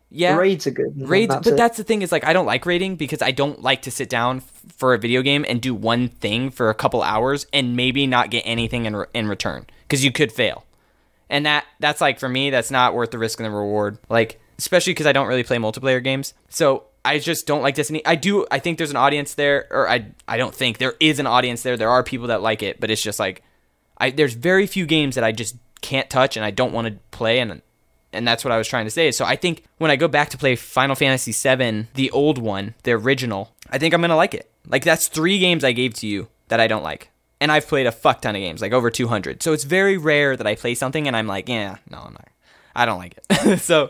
yeah 0.09 0.32
The 0.34 0.39
raids 0.39 0.66
are 0.68 0.72
good. 0.72 0.93
raids 1.09 1.30
that's 1.34 1.43
but 1.43 1.53
it. 1.53 1.57
that's 1.57 1.78
the 1.78 1.84
thing 1.84 2.01
is 2.01 2.12
like 2.14 2.24
i 2.26 2.32
don't 2.32 2.45
like 2.45 2.66
raiding 2.66 2.95
because 2.95 3.22
i 3.22 3.32
don't 3.32 3.62
like 3.62 3.82
to 3.82 3.91
sit 3.91 4.07
down 4.09 4.38
f- 4.38 4.62
for 4.78 4.93
a 4.93 4.97
video 4.97 5.22
game 5.22 5.45
and 5.49 5.62
do 5.62 5.76
one 5.76 6.07
thing 6.07 6.49
for 6.49 6.70
a 6.70 6.74
couple 6.74 7.03
hours 7.03 7.45
and 7.51 7.76
maybe 7.76 8.07
not 8.07 8.30
get 8.30 8.43
anything 8.45 8.86
in, 8.86 8.95
re- 8.95 9.05
in 9.14 9.28
return 9.28 9.66
because 9.82 10.05
you 10.05 10.12
could 10.14 10.32
fail 10.32 10.64
and 11.32 11.47
that 11.47 11.65
that's 11.79 12.01
like 12.01 12.19
for 12.19 12.29
me 12.29 12.51
that's 12.51 12.69
not 12.69 12.93
worth 12.93 13.09
the 13.09 13.17
risk 13.17 13.39
and 13.39 13.47
the 13.47 13.51
reward. 13.51 13.97
Like 14.09 14.39
especially 14.59 14.93
because 14.93 15.07
i 15.07 15.11
don't 15.11 15.27
really 15.27 15.43
play 15.43 15.57
multiplayer 15.57 16.03
games. 16.03 16.36
So 16.49 16.84
i 17.03 17.17
just 17.17 17.47
don't 17.47 17.63
like 17.63 17.73
destiny. 17.73 18.05
I 18.05 18.15
do 18.15 18.45
i 18.51 18.59
think 18.59 18.77
there's 18.77 18.91
an 18.91 18.97
audience 18.97 19.34
there 19.34 19.65
or 19.71 19.89
i 19.89 20.05
i 20.27 20.38
don't 20.38 20.53
think 20.53 20.77
there 20.77 20.93
is 20.99 21.17
an 21.17 21.25
audience 21.25 21.63
there. 21.63 21.77
There 21.77 21.89
are 21.89 22.03
people 22.03 22.27
that 22.27 22.43
like 22.43 22.61
it 22.61 22.79
but 22.79 22.91
it's 22.91 23.01
just 23.01 23.19
like 23.19 23.41
i 23.97 24.11
there's 24.11 24.36
very 24.36 24.67
few 24.67 24.86
games 24.86 25.15
that 25.15 25.23
i 25.23 25.32
just 25.32 25.55
can't 25.82 26.11
touch 26.11 26.38
and 26.38 26.45
i 26.45 26.51
don't 26.51 26.73
want 26.73 26.88
to 26.88 26.99
play 27.09 27.39
and 27.39 27.63
and 28.13 28.27
that's 28.27 28.43
what 28.43 28.51
I 28.51 28.57
was 28.57 28.67
trying 28.67 28.86
to 28.86 28.91
say. 28.91 29.11
So 29.11 29.23
I 29.23 29.36
think 29.38 29.63
when 29.77 29.91
I 29.91 29.95
go 29.95 30.09
back 30.09 30.29
to 30.32 30.38
play 30.38 30.55
Final 30.57 30.95
Fantasy 30.95 31.32
VII, 31.32 31.88
the 31.93 32.11
old 32.11 32.38
one, 32.38 32.75
the 32.84 32.91
original, 32.91 33.55
I 33.69 33.77
think 33.77 33.93
I'm 33.93 34.01
gonna 34.01 34.17
like 34.17 34.34
it. 34.34 34.51
Like 34.67 34.84
that's 34.84 35.07
three 35.07 35.39
games 35.39 35.63
I 35.63 35.71
gave 35.71 35.93
to 35.95 36.07
you 36.07 36.27
that 36.49 36.59
I 36.59 36.67
don't 36.67 36.84
like, 36.84 37.09
and 37.41 37.51
I've 37.51 37.67
played 37.67 37.87
a 37.87 37.91
fuck 37.91 38.21
ton 38.21 38.35
of 38.35 38.39
games, 38.39 38.61
like 38.61 38.71
over 38.71 38.89
200. 38.89 39.43
So 39.43 39.51
it's 39.51 39.65
very 39.65 39.97
rare 39.97 40.37
that 40.37 40.47
I 40.47 40.55
play 40.55 40.75
something 40.75 41.07
and 41.07 41.17
I'm 41.17 41.27
like, 41.27 41.49
yeah, 41.49 41.75
no, 41.89 41.97
I'm 41.97 42.13
not. 42.13 42.29
I 42.75 42.85
don't 42.85 42.99
like 42.99 43.17
it. 43.29 43.59
so 43.59 43.89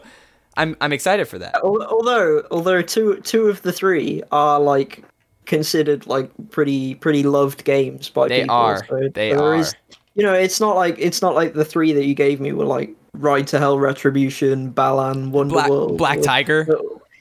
I'm 0.58 0.76
I'm 0.82 0.92
excited 0.92 1.28
for 1.28 1.38
that. 1.38 1.62
Although 1.64 2.44
although 2.50 2.82
two 2.82 3.18
two 3.22 3.48
of 3.50 3.62
the 3.62 3.72
three 3.72 4.24
are 4.32 4.60
like 4.60 5.04
considered 5.46 6.08
like 6.08 6.32
pretty 6.50 6.96
pretty 6.96 7.24
loved 7.24 7.64
games 7.64 8.10
by 8.10 8.28
They 8.28 8.42
people. 8.42 8.56
are. 8.56 8.86
So 8.88 9.10
They 9.14 9.34
are. 9.34 9.56
is- 9.58 9.76
you 10.16 10.24
know, 10.24 10.34
it's 10.34 10.60
not 10.60 10.76
like 10.76 10.96
it's 11.00 11.22
not 11.22 11.36
like 11.36 11.54
the 11.54 11.64
three 11.64 11.94
that 11.94 12.06
you 12.06 12.14
gave 12.16 12.42
me 12.42 12.52
were 12.52 12.66
like 12.66 12.90
Ride 13.14 13.48
to 13.48 13.60
Hell, 13.60 13.80
Retribution, 13.80 14.70
Balan, 14.72 15.32
Black 15.32 15.70
Wonderworld. 15.70 15.98
Black 15.98 16.18
or- 16.20 16.24
Tiger. 16.24 16.68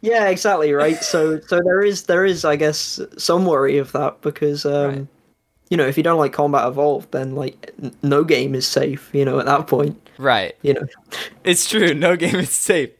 Yeah, 0.02 0.28
exactly 0.28 0.72
right. 0.72 0.96
So 1.04 1.40
so 1.40 1.60
there 1.64 1.82
is 1.82 2.04
there 2.04 2.24
is 2.24 2.44
I 2.44 2.56
guess 2.56 3.00
some 3.18 3.44
worry 3.46 3.78
of 3.78 3.92
that 3.92 4.20
because 4.22 4.64
um 4.66 4.88
Right. 4.90 5.06
You 5.70 5.76
know 5.76 5.86
if 5.86 5.96
you 5.96 6.02
don't 6.02 6.18
like 6.18 6.32
Combat 6.32 6.66
Evolved 6.68 7.12
then 7.12 7.34
like 7.34 7.72
no 8.02 8.22
game 8.24 8.54
is 8.54 8.66
safe. 8.66 9.08
You 9.14 9.24
know 9.24 9.38
at 9.38 9.46
that 9.46 9.66
point 9.66 9.96
Right. 10.18 10.54
you 10.60 10.74
know 10.74 10.86
It's 11.44 11.68
true. 11.68 11.94
No 11.94 12.14
game 12.24 12.36
is 12.36 12.50
safe. 12.50 12.90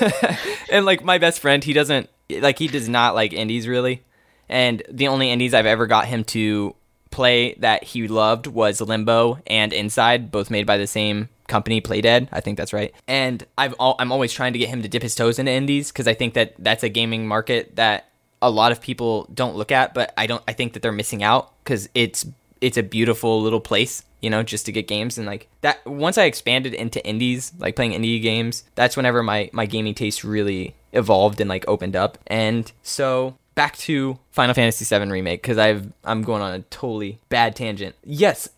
and 0.70 0.86
like 0.86 1.04
my 1.04 1.18
best 1.18 1.40
friend, 1.40 1.62
he 1.62 1.72
doesn't 1.72 2.08
like 2.30 2.58
he 2.58 2.68
does 2.68 2.88
not 2.88 3.14
like 3.14 3.32
indies 3.32 3.68
really. 3.68 4.02
And 4.48 4.82
the 4.90 5.08
only 5.08 5.30
indies 5.30 5.54
I've 5.54 5.66
ever 5.66 5.86
got 5.86 6.06
him 6.06 6.24
to 6.24 6.74
play 7.10 7.54
that 7.54 7.84
he 7.84 8.08
loved 8.08 8.46
was 8.46 8.80
Limbo 8.80 9.38
and 9.46 9.72
Inside, 9.72 10.30
both 10.30 10.50
made 10.50 10.66
by 10.66 10.76
the 10.76 10.86
same 10.86 11.28
company, 11.48 11.80
Playdead. 11.80 12.28
I 12.32 12.40
think 12.40 12.56
that's 12.56 12.72
right. 12.72 12.92
And 13.08 13.44
I've 13.58 13.74
al- 13.80 13.96
I'm 13.98 14.12
always 14.12 14.32
trying 14.32 14.52
to 14.52 14.58
get 14.58 14.68
him 14.68 14.82
to 14.82 14.88
dip 14.88 15.02
his 15.02 15.14
toes 15.14 15.38
into 15.38 15.52
indies 15.52 15.90
because 15.92 16.06
I 16.08 16.14
think 16.14 16.34
that 16.34 16.54
that's 16.58 16.82
a 16.84 16.88
gaming 16.88 17.26
market 17.26 17.76
that 17.76 18.09
a 18.42 18.50
lot 18.50 18.72
of 18.72 18.80
people 18.80 19.28
don't 19.34 19.56
look 19.56 19.72
at, 19.72 19.94
but 19.94 20.12
I 20.16 20.26
don't. 20.26 20.42
I 20.48 20.52
think 20.52 20.72
that 20.72 20.82
they're 20.82 20.92
missing 20.92 21.22
out 21.22 21.52
because 21.62 21.88
it's 21.94 22.26
it's 22.60 22.76
a 22.76 22.82
beautiful 22.82 23.40
little 23.40 23.60
place, 23.60 24.04
you 24.20 24.30
know, 24.30 24.42
just 24.42 24.66
to 24.66 24.72
get 24.72 24.88
games 24.88 25.18
and 25.18 25.26
like 25.26 25.48
that. 25.60 25.84
Once 25.86 26.18
I 26.18 26.24
expanded 26.24 26.74
into 26.74 27.04
indies, 27.06 27.52
like 27.58 27.76
playing 27.76 27.92
indie 27.92 28.20
games, 28.20 28.64
that's 28.74 28.96
whenever 28.96 29.22
my 29.22 29.50
my 29.52 29.66
gaming 29.66 29.94
taste 29.94 30.24
really 30.24 30.74
evolved 30.92 31.40
and 31.40 31.48
like 31.48 31.64
opened 31.68 31.96
up. 31.96 32.18
And 32.26 32.70
so 32.82 33.36
back 33.54 33.76
to 33.76 34.18
Final 34.30 34.54
Fantasy 34.54 34.84
VII 34.84 35.10
remake 35.10 35.42
because 35.42 35.58
I've 35.58 35.92
I'm 36.04 36.22
going 36.22 36.42
on 36.42 36.54
a 36.54 36.60
totally 36.62 37.18
bad 37.28 37.56
tangent. 37.56 37.94
Yes, 38.04 38.48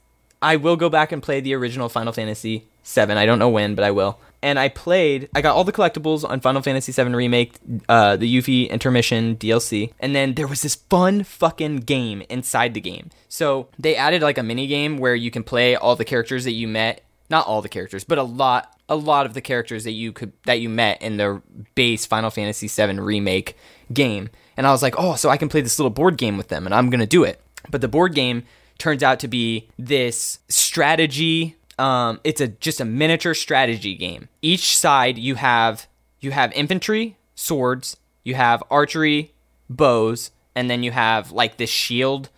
I 0.40 0.56
will 0.56 0.76
go 0.76 0.88
back 0.88 1.12
and 1.12 1.22
play 1.22 1.40
the 1.40 1.54
original 1.54 1.88
Final 1.88 2.12
Fantasy 2.12 2.66
7. 2.82 3.16
I 3.16 3.26
don't 3.26 3.38
know 3.38 3.48
when, 3.48 3.74
but 3.74 3.84
I 3.84 3.90
will. 3.90 4.18
And 4.42 4.58
I 4.58 4.68
played, 4.68 5.28
I 5.34 5.40
got 5.40 5.54
all 5.54 5.62
the 5.62 5.72
collectibles 5.72 6.28
on 6.28 6.40
Final 6.40 6.62
Fantasy 6.62 6.90
VII 6.90 7.14
Remake, 7.14 7.54
uh, 7.88 8.16
the 8.16 8.32
Yuffie 8.36 8.68
Intermission 8.68 9.36
DLC, 9.36 9.92
and 10.00 10.16
then 10.16 10.34
there 10.34 10.48
was 10.48 10.62
this 10.62 10.74
fun 10.74 11.22
fucking 11.22 11.76
game 11.78 12.22
inside 12.28 12.74
the 12.74 12.80
game. 12.80 13.10
So 13.28 13.68
they 13.78 13.94
added 13.94 14.20
like 14.20 14.38
a 14.38 14.42
mini 14.42 14.66
game 14.66 14.98
where 14.98 15.14
you 15.14 15.30
can 15.30 15.44
play 15.44 15.76
all 15.76 15.94
the 15.94 16.04
characters 16.04 16.42
that 16.44 16.52
you 16.52 16.66
met, 16.66 17.02
not 17.30 17.46
all 17.46 17.62
the 17.62 17.68
characters, 17.68 18.02
but 18.02 18.18
a 18.18 18.24
lot, 18.24 18.76
a 18.88 18.96
lot 18.96 19.26
of 19.26 19.34
the 19.34 19.40
characters 19.40 19.84
that 19.84 19.92
you 19.92 20.12
could 20.12 20.32
that 20.44 20.60
you 20.60 20.68
met 20.68 21.00
in 21.00 21.16
the 21.18 21.40
base 21.74 22.04
Final 22.04 22.30
Fantasy 22.30 22.66
VII 22.66 22.98
Remake 22.98 23.56
game. 23.92 24.28
And 24.56 24.66
I 24.66 24.72
was 24.72 24.82
like, 24.82 24.94
oh, 24.98 25.14
so 25.14 25.30
I 25.30 25.36
can 25.36 25.48
play 25.48 25.60
this 25.60 25.78
little 25.78 25.90
board 25.90 26.18
game 26.18 26.36
with 26.36 26.48
them, 26.48 26.66
and 26.66 26.74
I'm 26.74 26.90
gonna 26.90 27.06
do 27.06 27.22
it. 27.22 27.40
But 27.70 27.80
the 27.80 27.88
board 27.88 28.14
game 28.14 28.42
turns 28.78 29.02
out 29.02 29.20
to 29.20 29.28
be 29.28 29.68
this 29.78 30.40
strategy. 30.48 31.56
Um, 31.78 32.20
it's 32.24 32.40
a 32.40 32.48
just 32.48 32.80
a 32.80 32.84
miniature 32.84 33.34
strategy 33.34 33.94
game. 33.94 34.28
Each 34.40 34.76
side 34.76 35.18
you 35.18 35.36
have 35.36 35.86
you 36.20 36.30
have 36.30 36.52
infantry, 36.52 37.16
swords, 37.34 37.96
you 38.24 38.34
have 38.34 38.62
archery, 38.70 39.32
bows, 39.68 40.30
and 40.54 40.70
then 40.70 40.82
you 40.82 40.90
have 40.90 41.32
like 41.32 41.56
this 41.56 41.70
shield 41.70 42.28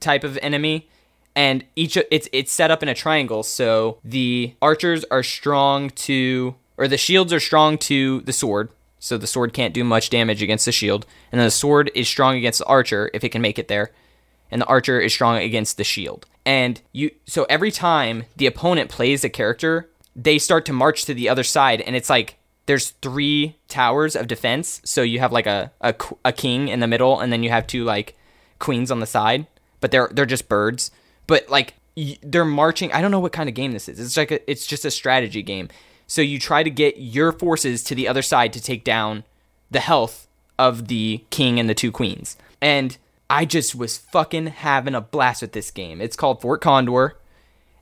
type 0.00 0.24
of 0.24 0.38
enemy. 0.42 0.88
And 1.34 1.64
each 1.76 1.96
it's 2.10 2.28
it's 2.32 2.52
set 2.52 2.70
up 2.70 2.82
in 2.82 2.88
a 2.88 2.94
triangle, 2.94 3.42
so 3.42 3.98
the 4.04 4.54
archers 4.60 5.04
are 5.10 5.22
strong 5.22 5.90
to 5.90 6.56
or 6.76 6.88
the 6.88 6.96
shields 6.96 7.32
are 7.32 7.40
strong 7.40 7.78
to 7.78 8.20
the 8.22 8.32
sword, 8.32 8.70
so 8.98 9.18
the 9.18 9.26
sword 9.26 9.52
can't 9.52 9.74
do 9.74 9.84
much 9.84 10.10
damage 10.10 10.42
against 10.42 10.64
the 10.64 10.72
shield, 10.72 11.06
and 11.30 11.38
then 11.40 11.46
the 11.46 11.52
sword 11.52 11.90
is 11.94 12.08
strong 12.08 12.36
against 12.36 12.58
the 12.58 12.66
archer 12.66 13.10
if 13.14 13.22
it 13.24 13.30
can 13.30 13.42
make 13.42 13.58
it 13.58 13.68
there 13.68 13.90
and 14.50 14.60
the 14.60 14.66
archer 14.66 15.00
is 15.00 15.12
strong 15.12 15.36
against 15.36 15.76
the 15.76 15.84
shield. 15.84 16.26
And 16.44 16.80
you 16.92 17.10
so 17.26 17.44
every 17.48 17.70
time 17.70 18.24
the 18.36 18.46
opponent 18.46 18.90
plays 18.90 19.24
a 19.24 19.28
character, 19.28 19.88
they 20.16 20.38
start 20.38 20.64
to 20.66 20.72
march 20.72 21.04
to 21.04 21.14
the 21.14 21.28
other 21.28 21.44
side 21.44 21.80
and 21.82 21.94
it's 21.94 22.10
like 22.10 22.36
there's 22.66 22.90
three 23.02 23.56
towers 23.68 24.14
of 24.14 24.28
defense. 24.28 24.82
So 24.84 25.00
you 25.00 25.20
have 25.20 25.32
like 25.32 25.46
a, 25.46 25.72
a, 25.80 25.94
a 26.24 26.32
king 26.32 26.68
in 26.68 26.80
the 26.80 26.86
middle 26.86 27.18
and 27.18 27.32
then 27.32 27.42
you 27.42 27.48
have 27.48 27.66
two 27.66 27.82
like 27.82 28.14
queens 28.58 28.90
on 28.90 29.00
the 29.00 29.06
side, 29.06 29.46
but 29.80 29.90
they're 29.90 30.08
they're 30.12 30.26
just 30.26 30.48
birds. 30.48 30.90
But 31.26 31.48
like 31.48 31.74
they're 32.22 32.44
marching. 32.44 32.92
I 32.92 33.00
don't 33.00 33.10
know 33.10 33.20
what 33.20 33.32
kind 33.32 33.48
of 33.48 33.54
game 33.54 33.72
this 33.72 33.88
is. 33.88 33.98
It's 33.98 34.16
like 34.16 34.30
a, 34.30 34.50
it's 34.50 34.66
just 34.66 34.84
a 34.84 34.90
strategy 34.90 35.42
game. 35.42 35.68
So 36.06 36.22
you 36.22 36.38
try 36.38 36.62
to 36.62 36.70
get 36.70 36.98
your 36.98 37.32
forces 37.32 37.82
to 37.84 37.94
the 37.94 38.08
other 38.08 38.22
side 38.22 38.52
to 38.54 38.62
take 38.62 38.84
down 38.84 39.24
the 39.70 39.80
health 39.80 40.28
of 40.58 40.88
the 40.88 41.24
king 41.30 41.60
and 41.60 41.68
the 41.68 41.74
two 41.74 41.92
queens. 41.92 42.36
And 42.60 42.96
I 43.30 43.44
just 43.44 43.74
was 43.74 43.98
fucking 43.98 44.48
having 44.48 44.94
a 44.94 45.00
blast 45.00 45.42
with 45.42 45.52
this 45.52 45.70
game. 45.70 46.00
It's 46.00 46.16
called 46.16 46.40
Fort 46.40 46.60
Condor, 46.60 47.16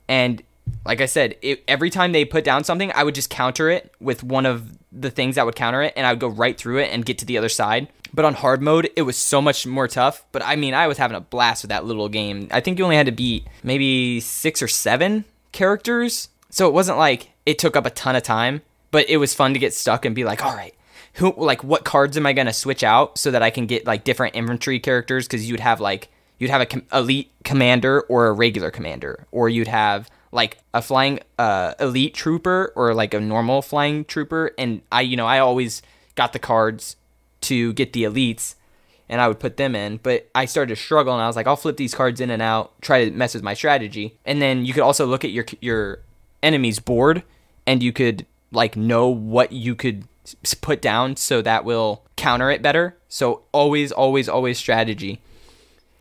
and 0.07 0.43
like 0.85 1.01
I 1.01 1.05
said, 1.05 1.35
it, 1.41 1.63
every 1.67 1.89
time 1.89 2.11
they 2.11 2.25
put 2.25 2.43
down 2.43 2.63
something, 2.63 2.91
I 2.93 3.03
would 3.03 3.15
just 3.15 3.29
counter 3.29 3.69
it 3.69 3.93
with 3.99 4.23
one 4.23 4.45
of 4.45 4.77
the 4.91 5.09
things 5.09 5.35
that 5.35 5.45
would 5.45 5.55
counter 5.55 5.81
it, 5.83 5.93
and 5.95 6.05
I 6.05 6.11
would 6.11 6.19
go 6.19 6.27
right 6.27 6.57
through 6.57 6.79
it 6.79 6.91
and 6.91 7.05
get 7.05 7.17
to 7.19 7.25
the 7.25 7.37
other 7.37 7.49
side. 7.49 7.87
But 8.13 8.25
on 8.25 8.33
hard 8.33 8.61
mode, 8.61 8.89
it 8.95 9.01
was 9.01 9.17
so 9.17 9.41
much 9.41 9.67
more 9.67 9.87
tough. 9.87 10.25
But 10.31 10.43
I 10.43 10.55
mean, 10.55 10.73
I 10.73 10.87
was 10.87 10.97
having 10.97 11.17
a 11.17 11.21
blast 11.21 11.63
with 11.63 11.69
that 11.69 11.85
little 11.85 12.09
game. 12.09 12.47
I 12.51 12.61
think 12.61 12.79
you 12.79 12.83
only 12.83 12.95
had 12.95 13.05
to 13.05 13.11
beat 13.11 13.47
maybe 13.63 14.19
six 14.19 14.61
or 14.61 14.67
seven 14.67 15.25
characters, 15.51 16.29
so 16.49 16.67
it 16.67 16.73
wasn't 16.73 16.97
like 16.97 17.31
it 17.45 17.59
took 17.59 17.75
up 17.75 17.85
a 17.85 17.91
ton 17.91 18.15
of 18.15 18.23
time. 18.23 18.61
But 18.89 19.09
it 19.09 19.17
was 19.17 19.33
fun 19.33 19.53
to 19.53 19.59
get 19.59 19.73
stuck 19.73 20.05
and 20.05 20.15
be 20.15 20.23
like, 20.23 20.43
all 20.43 20.55
right, 20.55 20.73
who 21.17 21.33
like 21.35 21.63
what 21.63 21.83
cards 21.83 22.15
am 22.15 22.25
I 22.25 22.33
to 22.33 22.53
switch 22.53 22.83
out 22.83 23.17
so 23.17 23.31
that 23.31 23.41
I 23.41 23.49
can 23.49 23.65
get 23.65 23.85
like 23.85 24.03
different 24.03 24.35
infantry 24.35 24.79
characters? 24.79 25.27
Because 25.27 25.49
you'd 25.49 25.59
have 25.59 25.81
like 25.81 26.09
you'd 26.37 26.51
have 26.51 26.61
a 26.61 26.65
com- 26.65 26.85
elite 26.93 27.31
commander 27.43 28.01
or 28.01 28.27
a 28.27 28.33
regular 28.33 28.69
commander 28.69 29.25
or 29.31 29.49
you'd 29.49 29.67
have 29.67 30.09
like 30.31 30.59
a 30.73 30.81
flying 30.81 31.19
uh, 31.39 31.73
elite 31.79 32.13
trooper 32.13 32.71
or 32.75 32.93
like 32.93 33.15
a 33.15 33.19
normal 33.19 33.63
flying 33.63 34.05
trooper. 34.05 34.51
And 34.59 34.81
I 34.91 35.01
you 35.01 35.17
know 35.17 35.25
I 35.25 35.39
always 35.39 35.81
got 36.15 36.33
the 36.33 36.39
cards 36.39 36.95
to 37.41 37.73
get 37.73 37.93
the 37.93 38.03
elites 38.03 38.53
and 39.09 39.19
I 39.19 39.27
would 39.27 39.39
put 39.39 39.57
them 39.57 39.75
in. 39.75 39.97
But 39.97 40.29
I 40.35 40.45
started 40.45 40.75
to 40.75 40.81
struggle 40.81 41.13
and 41.13 41.21
I 41.21 41.27
was 41.27 41.35
like 41.35 41.47
I'll 41.47 41.55
flip 41.55 41.77
these 41.77 41.95
cards 41.95 42.21
in 42.21 42.29
and 42.29 42.43
out 42.43 42.79
try 42.81 43.05
to 43.05 43.11
mess 43.11 43.33
with 43.33 43.41
my 43.41 43.55
strategy. 43.55 44.19
And 44.23 44.39
then 44.39 44.65
you 44.65 44.73
could 44.73 44.83
also 44.83 45.07
look 45.07 45.25
at 45.25 45.31
your 45.31 45.45
your 45.61 45.99
enemy's 46.43 46.77
board 46.77 47.23
and 47.65 47.81
you 47.81 47.91
could 47.91 48.27
like 48.51 48.75
know 48.77 49.07
what 49.07 49.51
you 49.51 49.73
could 49.73 50.07
put 50.61 50.81
down 50.81 51.15
so 51.15 51.41
that 51.41 51.65
will 51.65 52.03
counter 52.15 52.49
it 52.51 52.61
better. 52.61 52.97
So 53.07 53.43
always, 53.51 53.91
always, 53.91 54.27
always 54.27 54.57
strategy. 54.57 55.21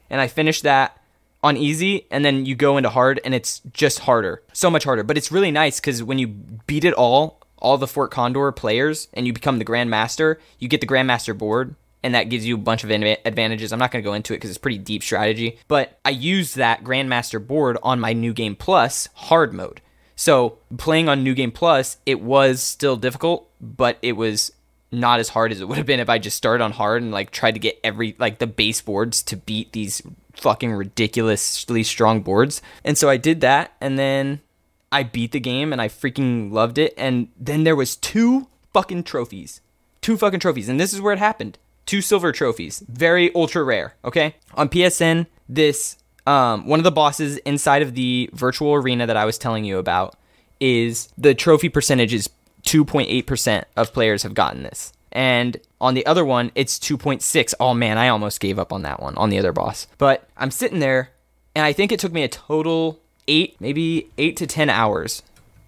And 0.08 0.20
I 0.20 0.28
finished 0.28 0.62
that 0.62 1.00
on 1.42 1.56
easy, 1.56 2.06
and 2.10 2.24
then 2.24 2.46
you 2.46 2.54
go 2.54 2.76
into 2.76 2.88
hard, 2.88 3.20
and 3.24 3.34
it's 3.34 3.60
just 3.72 4.00
harder, 4.00 4.42
so 4.52 4.70
much 4.70 4.84
harder. 4.84 5.02
But 5.02 5.16
it's 5.16 5.30
really 5.30 5.50
nice 5.50 5.78
because 5.78 6.02
when 6.02 6.18
you 6.18 6.26
beat 6.26 6.84
it 6.84 6.94
all, 6.94 7.40
all 7.58 7.78
the 7.78 7.86
Fort 7.86 8.10
Condor 8.10 8.50
players, 8.52 9.08
and 9.12 9.26
you 9.26 9.32
become 9.32 9.58
the 9.58 9.64
Grandmaster, 9.64 10.36
you 10.58 10.68
get 10.68 10.80
the 10.80 10.86
Grandmaster 10.86 11.36
board, 11.36 11.76
and 12.02 12.14
that 12.14 12.28
gives 12.28 12.46
you 12.46 12.54
a 12.54 12.58
bunch 12.58 12.84
of 12.84 12.90
advantages. 12.90 13.72
I'm 13.72 13.78
not 13.78 13.90
going 13.90 14.02
to 14.02 14.08
go 14.08 14.14
into 14.14 14.32
it 14.32 14.36
because 14.36 14.50
it's 14.50 14.58
pretty 14.58 14.78
deep 14.78 15.02
strategy, 15.02 15.58
but 15.68 15.98
I 16.04 16.10
use 16.10 16.54
that 16.54 16.84
Grandmaster 16.84 17.44
board 17.44 17.78
on 17.82 18.00
my 18.00 18.12
New 18.12 18.32
Game 18.32 18.56
Plus 18.56 19.08
hard 19.14 19.52
mode. 19.52 19.80
So 20.16 20.58
playing 20.78 21.08
on 21.08 21.22
New 21.22 21.34
Game 21.34 21.52
Plus, 21.52 21.98
it 22.06 22.20
was 22.20 22.62
still 22.62 22.96
difficult, 22.96 23.50
but 23.60 23.98
it 24.02 24.12
was 24.12 24.50
not 24.90 25.20
as 25.20 25.28
hard 25.28 25.52
as 25.52 25.60
it 25.60 25.68
would 25.68 25.76
have 25.76 25.86
been 25.86 26.00
if 26.00 26.08
I 26.08 26.18
just 26.18 26.36
started 26.36 26.64
on 26.64 26.72
hard 26.72 27.02
and 27.02 27.12
like 27.12 27.30
tried 27.30 27.52
to 27.52 27.60
get 27.60 27.78
every 27.84 28.16
like 28.18 28.38
the 28.38 28.46
base 28.46 28.80
boards 28.80 29.22
to 29.24 29.36
beat 29.36 29.72
these 29.72 30.00
fucking 30.32 30.72
ridiculously 30.72 31.82
strong 31.82 32.22
boards. 32.22 32.62
And 32.84 32.96
so 32.96 33.08
I 33.08 33.16
did 33.16 33.40
that 33.42 33.72
and 33.80 33.98
then 33.98 34.40
I 34.90 35.02
beat 35.02 35.32
the 35.32 35.40
game 35.40 35.72
and 35.72 35.82
I 35.82 35.88
freaking 35.88 36.52
loved 36.52 36.78
it. 36.78 36.94
And 36.96 37.28
then 37.38 37.64
there 37.64 37.76
was 37.76 37.96
two 37.96 38.48
fucking 38.72 39.04
trophies. 39.04 39.60
Two 40.00 40.16
fucking 40.16 40.40
trophies. 40.40 40.68
And 40.68 40.78
this 40.78 40.94
is 40.94 41.00
where 41.00 41.12
it 41.12 41.18
happened. 41.18 41.58
Two 41.84 42.00
silver 42.00 42.32
trophies. 42.32 42.82
Very 42.88 43.34
ultra 43.34 43.62
rare, 43.62 43.94
okay? 44.04 44.36
On 44.54 44.68
PSN, 44.68 45.26
this 45.48 45.96
um, 46.26 46.66
one 46.66 46.80
of 46.80 46.84
the 46.84 46.90
bosses 46.90 47.36
inside 47.38 47.82
of 47.82 47.94
the 47.94 48.28
virtual 48.32 48.74
arena 48.74 49.06
that 49.06 49.16
I 49.16 49.24
was 49.24 49.38
telling 49.38 49.64
you 49.64 49.78
about 49.78 50.16
is 50.60 51.08
the 51.16 51.34
trophy 51.34 51.68
percentage 51.68 52.12
is 52.12 52.28
2.8% 52.64 53.64
of 53.76 53.92
players 53.92 54.22
have 54.24 54.34
gotten 54.34 54.62
this. 54.62 54.92
And 55.12 55.58
on 55.80 55.94
the 55.94 56.04
other 56.04 56.24
one, 56.24 56.50
it's 56.54 56.78
2.6. 56.78 57.54
Oh 57.60 57.74
man, 57.74 57.96
I 57.96 58.08
almost 58.08 58.40
gave 58.40 58.58
up 58.58 58.72
on 58.72 58.82
that 58.82 59.00
one 59.00 59.16
on 59.16 59.30
the 59.30 59.38
other 59.38 59.52
boss. 59.52 59.86
But 59.98 60.28
I'm 60.36 60.50
sitting 60.50 60.80
there 60.80 61.10
and 61.54 61.64
I 61.64 61.72
think 61.72 61.92
it 61.92 62.00
took 62.00 62.12
me 62.12 62.22
a 62.22 62.28
total 62.28 63.00
8, 63.28 63.56
maybe 63.60 64.10
8 64.18 64.36
to 64.36 64.46
10 64.46 64.68
hours 64.68 65.22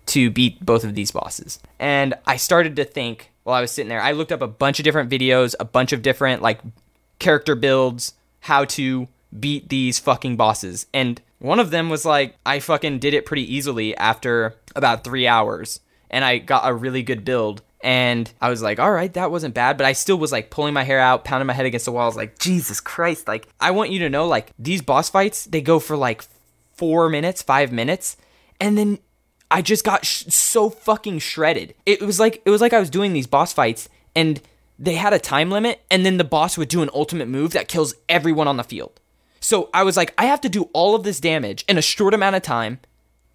to 0.06 0.30
beat 0.30 0.64
both 0.64 0.84
of 0.84 0.94
these 0.94 1.10
bosses. 1.10 1.60
And 1.78 2.14
I 2.26 2.36
started 2.36 2.76
to 2.76 2.84
think 2.84 3.30
while 3.44 3.56
I 3.56 3.60
was 3.60 3.70
sitting 3.70 3.88
there, 3.88 4.00
I 4.00 4.12
looked 4.12 4.32
up 4.32 4.42
a 4.42 4.46
bunch 4.46 4.80
of 4.80 4.84
different 4.84 5.10
videos, 5.10 5.54
a 5.58 5.64
bunch 5.64 5.92
of 5.92 6.02
different 6.02 6.42
like 6.42 6.60
character 7.18 7.54
builds, 7.54 8.14
how 8.40 8.64
to 8.66 9.08
beat 9.38 9.68
these 9.68 9.98
fucking 9.98 10.36
bosses. 10.36 10.86
And 10.92 11.20
one 11.38 11.60
of 11.60 11.70
them 11.70 11.88
was 11.88 12.04
like, 12.04 12.36
I 12.44 12.58
fucking 12.58 12.98
did 12.98 13.14
it 13.14 13.26
pretty 13.26 13.54
easily 13.54 13.96
after 13.96 14.54
about 14.74 15.04
three 15.04 15.26
hours. 15.26 15.80
And 16.10 16.24
I 16.24 16.38
got 16.38 16.68
a 16.68 16.74
really 16.74 17.02
good 17.02 17.24
build. 17.24 17.62
And 17.80 18.32
I 18.40 18.50
was 18.50 18.60
like, 18.60 18.80
all 18.80 18.90
right, 18.90 19.12
that 19.12 19.30
wasn't 19.30 19.54
bad. 19.54 19.76
But 19.76 19.86
I 19.86 19.92
still 19.92 20.18
was 20.18 20.32
like 20.32 20.50
pulling 20.50 20.74
my 20.74 20.82
hair 20.82 20.98
out, 20.98 21.24
pounding 21.24 21.46
my 21.46 21.52
head 21.52 21.66
against 21.66 21.86
the 21.86 21.92
wall. 21.92 22.04
I 22.04 22.06
was 22.06 22.16
like, 22.16 22.38
Jesus 22.38 22.80
Christ. 22.80 23.28
Like, 23.28 23.46
I 23.60 23.70
want 23.70 23.90
you 23.90 24.00
to 24.00 24.10
know, 24.10 24.26
like, 24.26 24.50
these 24.58 24.82
boss 24.82 25.08
fights, 25.08 25.44
they 25.44 25.60
go 25.60 25.78
for 25.78 25.96
like 25.96 26.24
four 26.74 27.08
minutes, 27.08 27.42
five 27.42 27.70
minutes. 27.70 28.16
And 28.60 28.76
then 28.76 28.98
I 29.50 29.62
just 29.62 29.84
got 29.84 30.04
sh- 30.04 30.24
so 30.28 30.70
fucking 30.70 31.20
shredded. 31.20 31.74
It 31.86 32.02
was 32.02 32.18
like, 32.18 32.42
it 32.44 32.50
was 32.50 32.60
like 32.60 32.72
I 32.72 32.80
was 32.80 32.90
doing 32.90 33.12
these 33.12 33.28
boss 33.28 33.52
fights 33.52 33.88
and 34.16 34.40
they 34.78 34.94
had 34.94 35.12
a 35.12 35.18
time 35.20 35.50
limit. 35.50 35.80
And 35.88 36.04
then 36.04 36.16
the 36.16 36.24
boss 36.24 36.58
would 36.58 36.68
do 36.68 36.82
an 36.82 36.90
ultimate 36.92 37.28
move 37.28 37.52
that 37.52 37.68
kills 37.68 37.94
everyone 38.08 38.48
on 38.48 38.56
the 38.56 38.64
field. 38.64 39.00
So 39.48 39.70
I 39.72 39.82
was 39.82 39.96
like, 39.96 40.12
I 40.18 40.26
have 40.26 40.42
to 40.42 40.50
do 40.50 40.64
all 40.74 40.94
of 40.94 41.04
this 41.04 41.20
damage 41.20 41.64
in 41.70 41.78
a 41.78 41.80
short 41.80 42.12
amount 42.12 42.36
of 42.36 42.42
time 42.42 42.80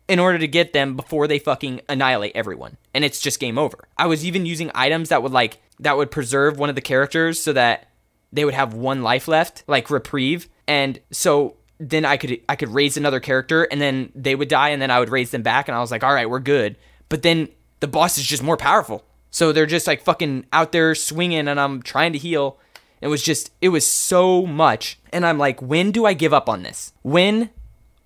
in 0.08 0.20
order 0.20 0.38
to 0.38 0.48
get 0.48 0.72
them 0.72 0.96
before 0.96 1.26
they 1.28 1.40
fucking 1.40 1.82
annihilate 1.90 2.34
everyone. 2.36 2.78
And 2.94 3.04
it's 3.04 3.20
just 3.20 3.40
game 3.40 3.58
over. 3.58 3.88
I 3.98 4.06
was 4.06 4.24
even 4.24 4.46
using 4.46 4.70
items 4.76 5.10
that 5.10 5.24
would 5.24 5.32
like 5.32 5.58
that 5.80 5.98
would 5.98 6.12
preserve 6.12 6.60
one 6.60 6.70
of 6.70 6.76
the 6.76 6.82
characters 6.82 7.42
so 7.42 7.52
that 7.54 7.88
they 8.32 8.46
would 8.46 8.54
have 8.54 8.76
one 8.76 9.02
life 9.02 9.28
left, 9.28 9.64
like 9.66 9.90
reprieve. 9.90 10.50
And 10.68 11.00
so 11.10 11.58
then 11.80 12.06
I 12.06 12.18
could 12.18 12.40
I 12.48 12.58
could 12.58 12.70
raise 12.70 12.96
another 12.96 13.20
character 13.20 13.64
and 13.64 13.82
then 13.82 14.12
they 14.14 14.36
would 14.36 14.50
die 14.50 14.70
and 14.70 14.80
then 14.80 14.92
I 14.92 15.00
would 15.00 15.10
raise 15.10 15.32
them 15.32 15.42
back 15.42 15.68
and 15.68 15.76
I 15.76 15.80
was 15.80 15.90
like, 15.90 16.04
"All 16.04 16.14
right, 16.14 16.30
we're 16.30 16.42
good." 16.42 16.78
But 17.10 17.24
then 17.24 17.50
the 17.80 17.88
boss 17.88 18.20
is 18.20 18.28
just 18.28 18.44
more 18.44 18.56
powerful. 18.56 19.04
So 19.32 19.52
they're 19.52 19.66
just 19.66 19.88
like 19.88 20.04
fucking 20.04 20.46
out 20.54 20.74
there 20.74 20.94
swinging 20.94 21.48
and 21.48 21.60
I'm 21.60 21.82
trying 21.82 22.14
to 22.14 22.20
heal 22.20 22.60
it 23.04 23.08
was 23.08 23.22
just, 23.22 23.52
it 23.60 23.68
was 23.68 23.86
so 23.86 24.46
much. 24.46 24.98
And 25.12 25.26
I'm 25.26 25.38
like, 25.38 25.62
when 25.62 25.92
do 25.92 26.06
I 26.06 26.14
give 26.14 26.34
up 26.34 26.48
on 26.48 26.64
this? 26.64 26.94
When, 27.02 27.50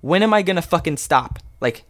when 0.02 0.24
am 0.24 0.34
I 0.34 0.42
gonna 0.42 0.64
fucking 0.64 0.98
stop? 0.98 1.38
Like, 1.62 1.84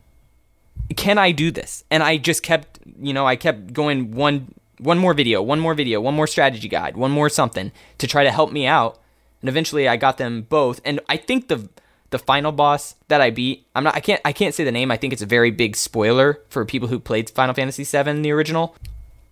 can 0.97 1.17
I 1.17 1.31
do 1.31 1.49
this? 1.49 1.85
And 1.89 2.03
I 2.03 2.17
just 2.17 2.43
kept, 2.43 2.79
you 2.99 3.13
know, 3.13 3.25
I 3.25 3.37
kept 3.37 3.71
going 3.71 4.11
one, 4.11 4.53
one 4.79 4.97
more 4.97 5.13
video, 5.13 5.41
one 5.41 5.61
more 5.61 5.73
video, 5.73 6.01
one 6.01 6.15
more 6.15 6.27
strategy 6.27 6.67
guide, 6.67 6.97
one 6.97 7.11
more 7.11 7.29
something 7.29 7.71
to 7.99 8.07
try 8.07 8.25
to 8.25 8.29
help 8.31 8.51
me 8.51 8.67
out. 8.67 8.99
And 9.41 9.47
eventually 9.47 9.87
I 9.87 9.95
got 9.95 10.17
them 10.17 10.41
both. 10.41 10.81
And 10.83 10.99
I 11.07 11.15
think 11.15 11.47
the, 11.47 11.69
the 12.09 12.19
final 12.19 12.51
boss 12.51 12.95
that 13.07 13.21
I 13.21 13.29
beat, 13.29 13.65
I'm 13.73 13.85
not 13.85 13.95
I 13.95 14.01
can't 14.01 14.19
I 14.25 14.33
can't 14.33 14.53
say 14.53 14.65
the 14.65 14.71
name. 14.73 14.91
I 14.91 14.97
think 14.97 15.13
it's 15.13 15.21
a 15.21 15.25
very 15.25 15.51
big 15.51 15.77
spoiler 15.77 16.41
for 16.49 16.65
people 16.65 16.89
who 16.89 16.99
played 16.99 17.29
Final 17.29 17.55
Fantasy 17.55 17.85
VII 17.85 18.21
the 18.21 18.31
original. 18.31 18.75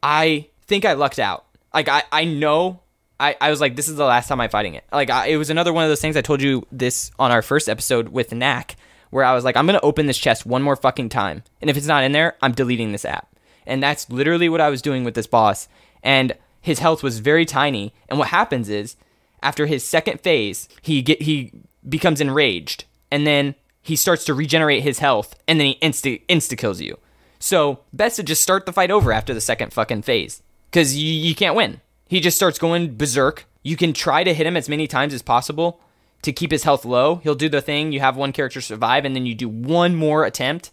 I 0.01 0.47
think 0.65 0.85
I 0.85 0.93
lucked 0.93 1.19
out. 1.19 1.43
Like 1.73 1.89
I 1.89 2.03
I 2.13 2.23
know 2.23 2.79
I, 3.19 3.35
I 3.39 3.49
was 3.49 3.61
like, 3.61 3.75
this 3.75 3.87
is 3.87 3.95
the 3.95 4.05
last 4.05 4.27
time 4.27 4.41
I'm 4.41 4.49
fighting 4.49 4.75
it. 4.75 4.83
Like, 4.91 5.09
I, 5.09 5.27
it 5.27 5.37
was 5.37 5.49
another 5.49 5.73
one 5.73 5.83
of 5.83 5.89
those 5.89 6.01
things 6.01 6.17
I 6.17 6.21
told 6.21 6.41
you 6.41 6.65
this 6.71 7.11
on 7.17 7.31
our 7.31 7.41
first 7.41 7.69
episode 7.69 8.09
with 8.09 8.33
Knack, 8.33 8.75
where 9.09 9.23
I 9.23 9.33
was 9.33 9.43
like, 9.43 9.55
I'm 9.55 9.65
going 9.65 9.79
to 9.79 9.85
open 9.85 10.05
this 10.05 10.17
chest 10.17 10.45
one 10.45 10.61
more 10.61 10.75
fucking 10.75 11.09
time. 11.09 11.43
And 11.61 11.69
if 11.69 11.77
it's 11.77 11.87
not 11.87 12.03
in 12.03 12.11
there, 12.11 12.35
I'm 12.41 12.51
deleting 12.51 12.91
this 12.91 13.05
app. 13.05 13.33
And 13.65 13.81
that's 13.81 14.09
literally 14.09 14.49
what 14.49 14.61
I 14.61 14.69
was 14.69 14.81
doing 14.81 15.03
with 15.03 15.15
this 15.15 15.27
boss. 15.27 15.67
And 16.03 16.35
his 16.61 16.79
health 16.79 17.03
was 17.03 17.19
very 17.19 17.45
tiny. 17.45 17.93
And 18.09 18.19
what 18.19 18.29
happens 18.29 18.69
is, 18.69 18.95
after 19.41 19.65
his 19.65 19.87
second 19.87 20.21
phase, 20.21 20.67
he 20.81 21.01
get 21.01 21.21
he 21.21 21.51
becomes 21.87 22.19
enraged. 22.19 22.85
And 23.11 23.25
then 23.25 23.55
he 23.81 23.95
starts 23.95 24.25
to 24.25 24.33
regenerate 24.33 24.83
his 24.83 24.99
health. 24.99 25.35
And 25.47 25.59
then 25.59 25.67
he 25.67 25.75
insta, 25.75 26.21
insta 26.27 26.57
kills 26.57 26.81
you. 26.81 26.97
So, 27.39 27.79
best 27.93 28.15
to 28.15 28.23
just 28.23 28.41
start 28.41 28.65
the 28.65 28.73
fight 28.73 28.91
over 28.91 29.13
after 29.13 29.33
the 29.33 29.41
second 29.41 29.73
fucking 29.73 30.01
phase. 30.01 30.41
Because 30.69 30.97
you, 30.97 31.07
you 31.07 31.35
can't 31.35 31.55
win. 31.55 31.79
He 32.07 32.19
just 32.19 32.37
starts 32.37 32.59
going 32.59 32.95
berserk. 32.97 33.45
You 33.63 33.75
can 33.77 33.93
try 33.93 34.23
to 34.23 34.33
hit 34.33 34.45
him 34.45 34.57
as 34.57 34.69
many 34.69 34.87
times 34.87 35.13
as 35.13 35.21
possible 35.21 35.79
to 36.21 36.31
keep 36.31 36.51
his 36.51 36.63
health 36.63 36.85
low. 36.85 37.15
He'll 37.17 37.35
do 37.35 37.49
the 37.49 37.61
thing, 37.61 37.91
you 37.91 37.99
have 37.99 38.17
one 38.17 38.31
character 38.31 38.61
survive, 38.61 39.05
and 39.05 39.15
then 39.15 39.25
you 39.25 39.35
do 39.35 39.49
one 39.49 39.95
more 39.95 40.25
attempt. 40.25 40.71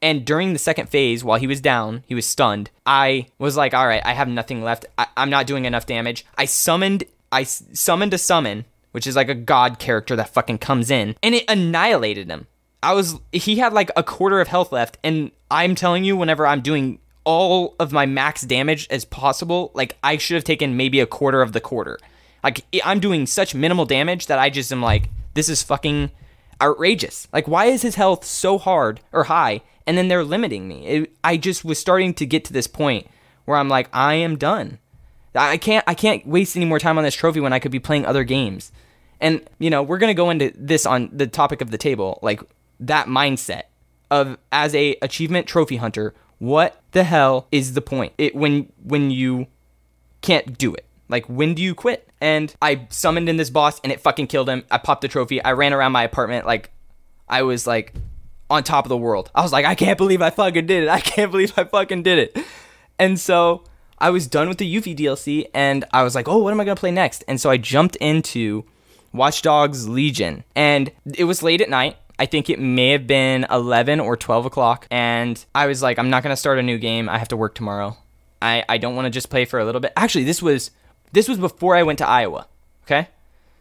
And 0.00 0.24
during 0.24 0.52
the 0.52 0.58
second 0.58 0.88
phase, 0.88 1.22
while 1.22 1.38
he 1.38 1.46
was 1.46 1.60
down, 1.60 2.02
he 2.06 2.14
was 2.14 2.26
stunned. 2.26 2.70
I 2.84 3.26
was 3.38 3.56
like, 3.56 3.72
all 3.72 3.86
right, 3.86 4.02
I 4.04 4.12
have 4.12 4.28
nothing 4.28 4.62
left. 4.62 4.86
I- 4.98 5.06
am 5.16 5.30
not 5.30 5.46
doing 5.46 5.64
enough 5.64 5.86
damage. 5.86 6.26
I 6.36 6.44
summoned, 6.44 7.04
I 7.30 7.44
summoned 7.44 8.12
a 8.12 8.18
summon, 8.18 8.64
which 8.90 9.06
is 9.06 9.16
like 9.16 9.28
a 9.28 9.34
god 9.34 9.78
character 9.78 10.16
that 10.16 10.30
fucking 10.30 10.58
comes 10.58 10.90
in, 10.90 11.16
and 11.22 11.34
it 11.34 11.44
annihilated 11.48 12.28
him. 12.28 12.46
I 12.82 12.94
was, 12.94 13.20
he 13.30 13.56
had 13.56 13.72
like 13.72 13.92
a 13.94 14.02
quarter 14.02 14.40
of 14.40 14.48
health 14.48 14.72
left, 14.72 14.98
and 15.04 15.30
I'm 15.50 15.74
telling 15.74 16.02
you, 16.02 16.16
whenever 16.16 16.46
I'm 16.46 16.62
doing 16.62 16.98
all 17.24 17.74
of 17.78 17.92
my 17.92 18.06
max 18.06 18.42
damage 18.42 18.86
as 18.90 19.04
possible, 19.04 19.70
like 19.74 19.96
I 20.02 20.16
should 20.16 20.34
have 20.34 20.44
taken 20.44 20.76
maybe 20.76 21.00
a 21.00 21.06
quarter 21.06 21.42
of 21.42 21.52
the 21.52 21.60
quarter. 21.60 21.98
Like 22.42 22.64
I'm 22.84 23.00
doing 23.00 23.26
such 23.26 23.54
minimal 23.54 23.84
damage 23.84 24.26
that 24.26 24.38
I 24.38 24.50
just 24.50 24.72
am 24.72 24.82
like, 24.82 25.08
this 25.34 25.48
is 25.48 25.62
fucking 25.62 26.10
outrageous. 26.60 27.28
Like 27.32 27.46
why 27.46 27.66
is 27.66 27.82
his 27.82 27.94
health 27.94 28.24
so 28.24 28.58
hard 28.58 29.00
or 29.12 29.24
high, 29.24 29.62
and 29.86 29.96
then 29.96 30.08
they're 30.08 30.24
limiting 30.24 30.66
me? 30.68 30.86
It, 30.86 31.16
I 31.22 31.36
just 31.36 31.64
was 31.64 31.78
starting 31.78 32.14
to 32.14 32.26
get 32.26 32.44
to 32.46 32.52
this 32.52 32.66
point 32.66 33.06
where 33.44 33.56
I'm 33.56 33.68
like, 33.68 33.88
I 33.92 34.14
am 34.14 34.36
done. 34.36 34.78
I 35.34 35.56
can't 35.56 35.84
I 35.86 35.94
can't 35.94 36.26
waste 36.26 36.56
any 36.56 36.66
more 36.66 36.78
time 36.78 36.98
on 36.98 37.04
this 37.04 37.14
trophy 37.14 37.40
when 37.40 37.52
I 37.52 37.58
could 37.58 37.72
be 37.72 37.78
playing 37.78 38.04
other 38.04 38.24
games. 38.24 38.72
And 39.20 39.48
you 39.58 39.70
know, 39.70 39.82
we're 39.82 39.98
gonna 39.98 40.14
go 40.14 40.30
into 40.30 40.52
this 40.56 40.84
on 40.84 41.10
the 41.12 41.26
topic 41.26 41.60
of 41.60 41.70
the 41.70 41.78
table, 41.78 42.18
like 42.22 42.40
that 42.80 43.06
mindset 43.06 43.62
of 44.10 44.36
as 44.50 44.74
a 44.74 44.96
achievement 45.00 45.46
trophy 45.46 45.76
hunter 45.76 46.12
what 46.42 46.82
the 46.90 47.04
hell 47.04 47.46
is 47.52 47.74
the 47.74 47.80
point? 47.80 48.12
It 48.18 48.34
when 48.34 48.72
when 48.82 49.12
you 49.12 49.46
can't 50.22 50.58
do 50.58 50.74
it. 50.74 50.84
Like 51.08 51.24
when 51.28 51.54
do 51.54 51.62
you 51.62 51.72
quit? 51.72 52.08
And 52.20 52.52
I 52.60 52.88
summoned 52.90 53.28
in 53.28 53.36
this 53.36 53.48
boss 53.48 53.78
and 53.84 53.92
it 53.92 54.00
fucking 54.00 54.26
killed 54.26 54.48
him. 54.48 54.64
I 54.68 54.78
popped 54.78 55.02
the 55.02 55.08
trophy. 55.08 55.40
I 55.40 55.52
ran 55.52 55.72
around 55.72 55.92
my 55.92 56.02
apartment 56.02 56.44
like 56.44 56.72
I 57.28 57.42
was 57.42 57.64
like 57.64 57.94
on 58.50 58.64
top 58.64 58.84
of 58.84 58.88
the 58.88 58.96
world. 58.96 59.30
I 59.36 59.42
was 59.42 59.52
like, 59.52 59.64
I 59.64 59.76
can't 59.76 59.96
believe 59.96 60.20
I 60.20 60.30
fucking 60.30 60.66
did 60.66 60.82
it. 60.82 60.88
I 60.88 60.98
can't 60.98 61.30
believe 61.30 61.56
I 61.56 61.62
fucking 61.62 62.02
did 62.02 62.18
it. 62.18 62.44
And 62.98 63.20
so 63.20 63.62
I 63.98 64.10
was 64.10 64.26
done 64.26 64.48
with 64.48 64.58
the 64.58 64.74
Yuffie 64.74 64.96
DLC 64.96 65.46
and 65.54 65.84
I 65.92 66.02
was 66.02 66.16
like, 66.16 66.26
oh, 66.26 66.38
what 66.38 66.52
am 66.52 66.60
I 66.60 66.64
gonna 66.64 66.74
play 66.74 66.90
next? 66.90 67.22
And 67.28 67.40
so 67.40 67.50
I 67.50 67.56
jumped 67.56 67.94
into 67.96 68.64
Watch 69.12 69.42
Dogs 69.42 69.88
Legion. 69.88 70.42
And 70.56 70.90
it 71.14 71.24
was 71.24 71.44
late 71.44 71.60
at 71.60 71.70
night. 71.70 71.98
I 72.18 72.26
think 72.26 72.50
it 72.50 72.60
may 72.60 72.90
have 72.90 73.06
been 73.06 73.46
11 73.50 74.00
or 74.00 74.16
12 74.16 74.46
o'clock. 74.46 74.86
And 74.90 75.44
I 75.54 75.66
was 75.66 75.82
like, 75.82 75.98
I'm 75.98 76.10
not 76.10 76.22
going 76.22 76.32
to 76.32 76.36
start 76.36 76.58
a 76.58 76.62
new 76.62 76.78
game. 76.78 77.08
I 77.08 77.18
have 77.18 77.28
to 77.28 77.36
work 77.36 77.54
tomorrow. 77.54 77.96
I, 78.40 78.64
I 78.68 78.78
don't 78.78 78.96
want 78.96 79.06
to 79.06 79.10
just 79.10 79.30
play 79.30 79.44
for 79.44 79.58
a 79.58 79.64
little 79.64 79.80
bit. 79.80 79.92
Actually, 79.96 80.24
this 80.24 80.42
was 80.42 80.70
this 81.12 81.28
was 81.28 81.38
before 81.38 81.76
I 81.76 81.82
went 81.82 81.98
to 81.98 82.08
Iowa. 82.08 82.48
Okay. 82.84 83.08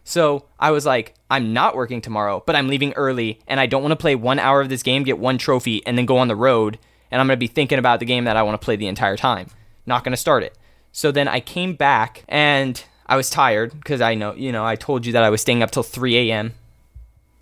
So 0.04 0.46
I 0.60 0.72
was 0.72 0.86
like, 0.86 1.14
I'm 1.30 1.54
not 1.54 1.76
working 1.76 2.02
tomorrow, 2.02 2.44
but 2.46 2.56
I'm 2.56 2.68
leaving 2.68 2.94
early 2.94 3.40
and 3.48 3.60
I 3.60 3.68
don't 3.68 3.84
want 3.84 3.92
to 3.92 3.98
play 3.98 4.16
one 4.16 4.40
hour 4.40 4.62
of 4.62 4.70
this 4.70 4.84
game, 4.84 5.04
get 5.04 5.20
one 5.20 5.38
trophy, 5.38 5.86
and 5.86 5.98
then 5.98 6.06
go 6.06 6.18
on 6.18 6.28
the 6.28 6.36
road. 6.36 6.80
And 7.12 7.22
I'm 7.22 7.28
going 7.28 7.38
to 7.38 7.40
be 7.40 7.48
thinking 7.48 7.78
about 7.78 8.00
the 8.00 8.06
game 8.06 8.24
that 8.24 8.38
I 8.38 8.44
want 8.44 8.60
to 8.60 8.66
play 8.66 8.76
the 8.76 8.88
entire 8.88 9.18
time. 9.18 9.48
Not 9.86 10.04
going 10.04 10.14
to 10.14 10.18
start 10.18 10.44
it. 10.44 10.58
So 10.92 11.12
then 11.12 11.28
I 11.28 11.40
came 11.40 11.76
back 11.76 12.24
and 12.28 12.84
I 13.06 13.16
was 13.16 13.30
tired 13.30 13.74
because 13.74 14.02
I 14.02 14.16
know, 14.16 14.34
you 14.34 14.52
know, 14.52 14.66
I 14.66 14.76
told 14.76 15.06
you 15.06 15.14
that 15.14 15.24
I 15.24 15.30
was 15.30 15.42
staying 15.42 15.62
up 15.62 15.72
till 15.72 15.84
3 15.84 16.32
a.m. 16.32 16.54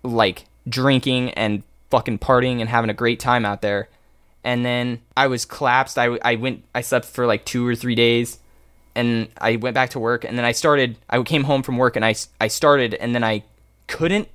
Like 0.02 0.44
drinking 0.70 1.30
and 1.30 1.62
fucking 1.90 2.18
partying 2.18 2.60
and 2.60 2.68
having 2.68 2.90
a 2.90 2.94
great 2.94 3.20
time 3.20 3.44
out 3.44 3.62
there. 3.62 3.88
And 4.42 4.64
then 4.64 5.02
I 5.16 5.26
was 5.26 5.44
collapsed. 5.44 5.98
I, 5.98 6.18
I 6.22 6.36
went, 6.36 6.64
I 6.74 6.80
slept 6.80 7.04
for 7.06 7.26
like 7.26 7.44
two 7.44 7.66
or 7.66 7.74
three 7.74 7.94
days 7.94 8.38
and 8.94 9.28
I 9.38 9.56
went 9.56 9.74
back 9.74 9.90
to 9.90 9.98
work. 9.98 10.24
And 10.24 10.38
then 10.38 10.44
I 10.44 10.52
started, 10.52 10.96
I 11.08 11.22
came 11.22 11.44
home 11.44 11.62
from 11.62 11.76
work 11.76 11.96
and 11.96 12.04
I, 12.04 12.14
I 12.40 12.48
started, 12.48 12.94
and 12.94 13.14
then 13.14 13.22
I 13.24 13.44
couldn't 13.86 14.28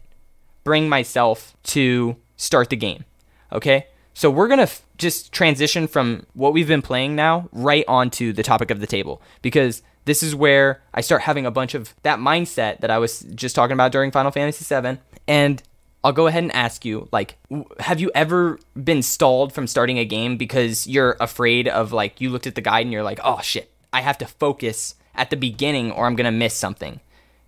bring 0.64 0.90
myself 0.90 1.56
to 1.64 2.16
start 2.38 2.70
the 2.70 2.76
game. 2.76 3.06
Okay. 3.52 3.88
So 4.14 4.30
we're 4.30 4.48
going 4.48 4.60
to 4.60 4.64
f- 4.64 4.82
just 4.98 5.32
transition 5.32 5.88
from 5.88 6.26
what 6.34 6.54
we've 6.54 6.68
been 6.68 6.82
playing 6.82 7.16
now 7.16 7.50
right 7.52 7.84
onto 7.88 8.32
the 8.32 8.44
topic 8.44 8.72
of 8.72 8.80
the 8.80 8.88
table 8.88 9.22
because 9.42 9.82
this 10.06 10.24
is 10.24 10.34
where 10.34 10.82
I 10.94 11.02
start 11.02 11.24
having 11.24 11.46
a 11.46 11.52
bunch 11.52 11.74
of 11.74 11.94
that 12.04 12.20
mindset 12.20 12.80
that 12.80 12.90
I 12.90 12.98
was 12.98 13.22
just 13.36 13.56
talking 13.56 13.74
about 13.74 13.92
during 13.92 14.12
Final 14.12 14.32
Fantasy 14.32 14.64
VII. 14.64 15.00
And 15.28 15.62
I'll 16.06 16.14
go 16.14 16.28
ahead 16.28 16.44
and 16.44 16.52
ask 16.52 16.86
you, 16.86 17.10
like, 17.12 17.40
have 17.80 18.00
you 18.00 18.12
ever 18.14 18.60
been 18.82 19.02
stalled 19.02 19.52
from 19.54 19.66
starting 19.66 19.98
a 19.98 20.06
game 20.06 20.38
because 20.38 20.86
you're 20.86 21.18
afraid 21.20 21.68
of, 21.68 21.92
like, 21.92 22.22
you 22.22 22.30
looked 22.30 22.46
at 22.46 22.54
the 22.54 22.62
guide 22.62 22.86
and 22.86 22.94
you're 22.94 23.02
like, 23.02 23.20
oh 23.24 23.42
shit, 23.42 23.72
I 23.92 24.02
have 24.02 24.20
to 24.20 24.28
focus 24.28 24.94
at 25.16 25.32
the 25.32 25.36
beginning 25.36 25.92
or 25.92 26.06
I'm 26.06 26.16
gonna 26.16 26.32
miss 26.32 26.54
something? 26.54 27.00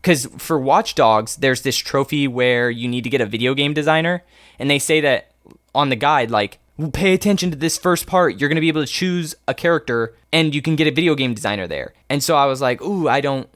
Because 0.01 0.26
for 0.39 0.58
Watch 0.58 0.95
Dogs, 0.95 1.36
there's 1.36 1.62
this 1.62 1.78
trophy 1.78 2.28
where 2.28 2.72
you 2.72 2.88
need 2.88 3.03
to 3.03 3.12
get 3.12 3.22
a 3.22 3.28
video 3.28 3.53
game 3.53 3.76
designer, 3.76 4.24
and 4.58 4.72
they 4.72 4.80
say 4.80 5.01
that 5.01 5.34
on 5.76 5.89
the 5.89 5.95
guide, 5.95 6.32
like, 6.32 6.58
pay 6.93 7.14
attention 7.14 7.51
to 7.51 7.58
this 7.58 7.78
first 7.78 8.08
part. 8.08 8.39
You're 8.39 8.49
gonna 8.49 8.60
be 8.60 8.70
able 8.70 8.84
to 8.84 8.91
choose 8.91 9.36
a 9.47 9.53
character, 9.53 10.16
and 10.34 10.55
you 10.55 10.64
can 10.64 10.76
get 10.76 10.88
a 10.88 10.91
video 10.91 11.14
game 11.14 11.36
designer 11.36 11.68
there. 11.68 11.93
And 12.10 12.24
so 12.24 12.36
I 12.36 12.47
was 12.47 12.60
like, 12.60 12.82
ooh, 12.82 13.08
I 13.08 13.22
don't, 13.22 13.47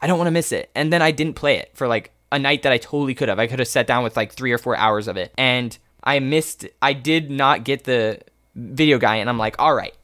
I 0.00 0.06
don't 0.06 0.16
want 0.16 0.28
to 0.28 0.32
miss 0.32 0.52
it. 0.52 0.70
And 0.74 0.90
then 0.90 1.02
I 1.02 1.10
didn't 1.10 1.34
play 1.34 1.58
it 1.58 1.72
for 1.74 1.86
like 1.86 2.12
a 2.30 2.38
night 2.38 2.62
that 2.62 2.72
I 2.72 2.78
totally 2.78 3.14
could 3.14 3.28
have. 3.28 3.38
I 3.38 3.46
could 3.46 3.58
have 3.58 3.68
sat 3.68 3.86
down 3.86 4.04
with 4.04 4.16
like 4.16 4.32
three 4.32 4.52
or 4.52 4.58
four 4.58 4.76
hours 4.76 5.08
of 5.08 5.16
it. 5.16 5.32
And 5.38 5.76
I 6.02 6.18
missed, 6.20 6.66
I 6.82 6.92
did 6.92 7.30
not 7.30 7.64
get 7.64 7.84
the 7.84 8.20
video 8.54 8.98
guy. 8.98 9.16
And 9.16 9.28
I'm 9.28 9.38
like, 9.38 9.56
all 9.58 9.74
right, 9.74 9.94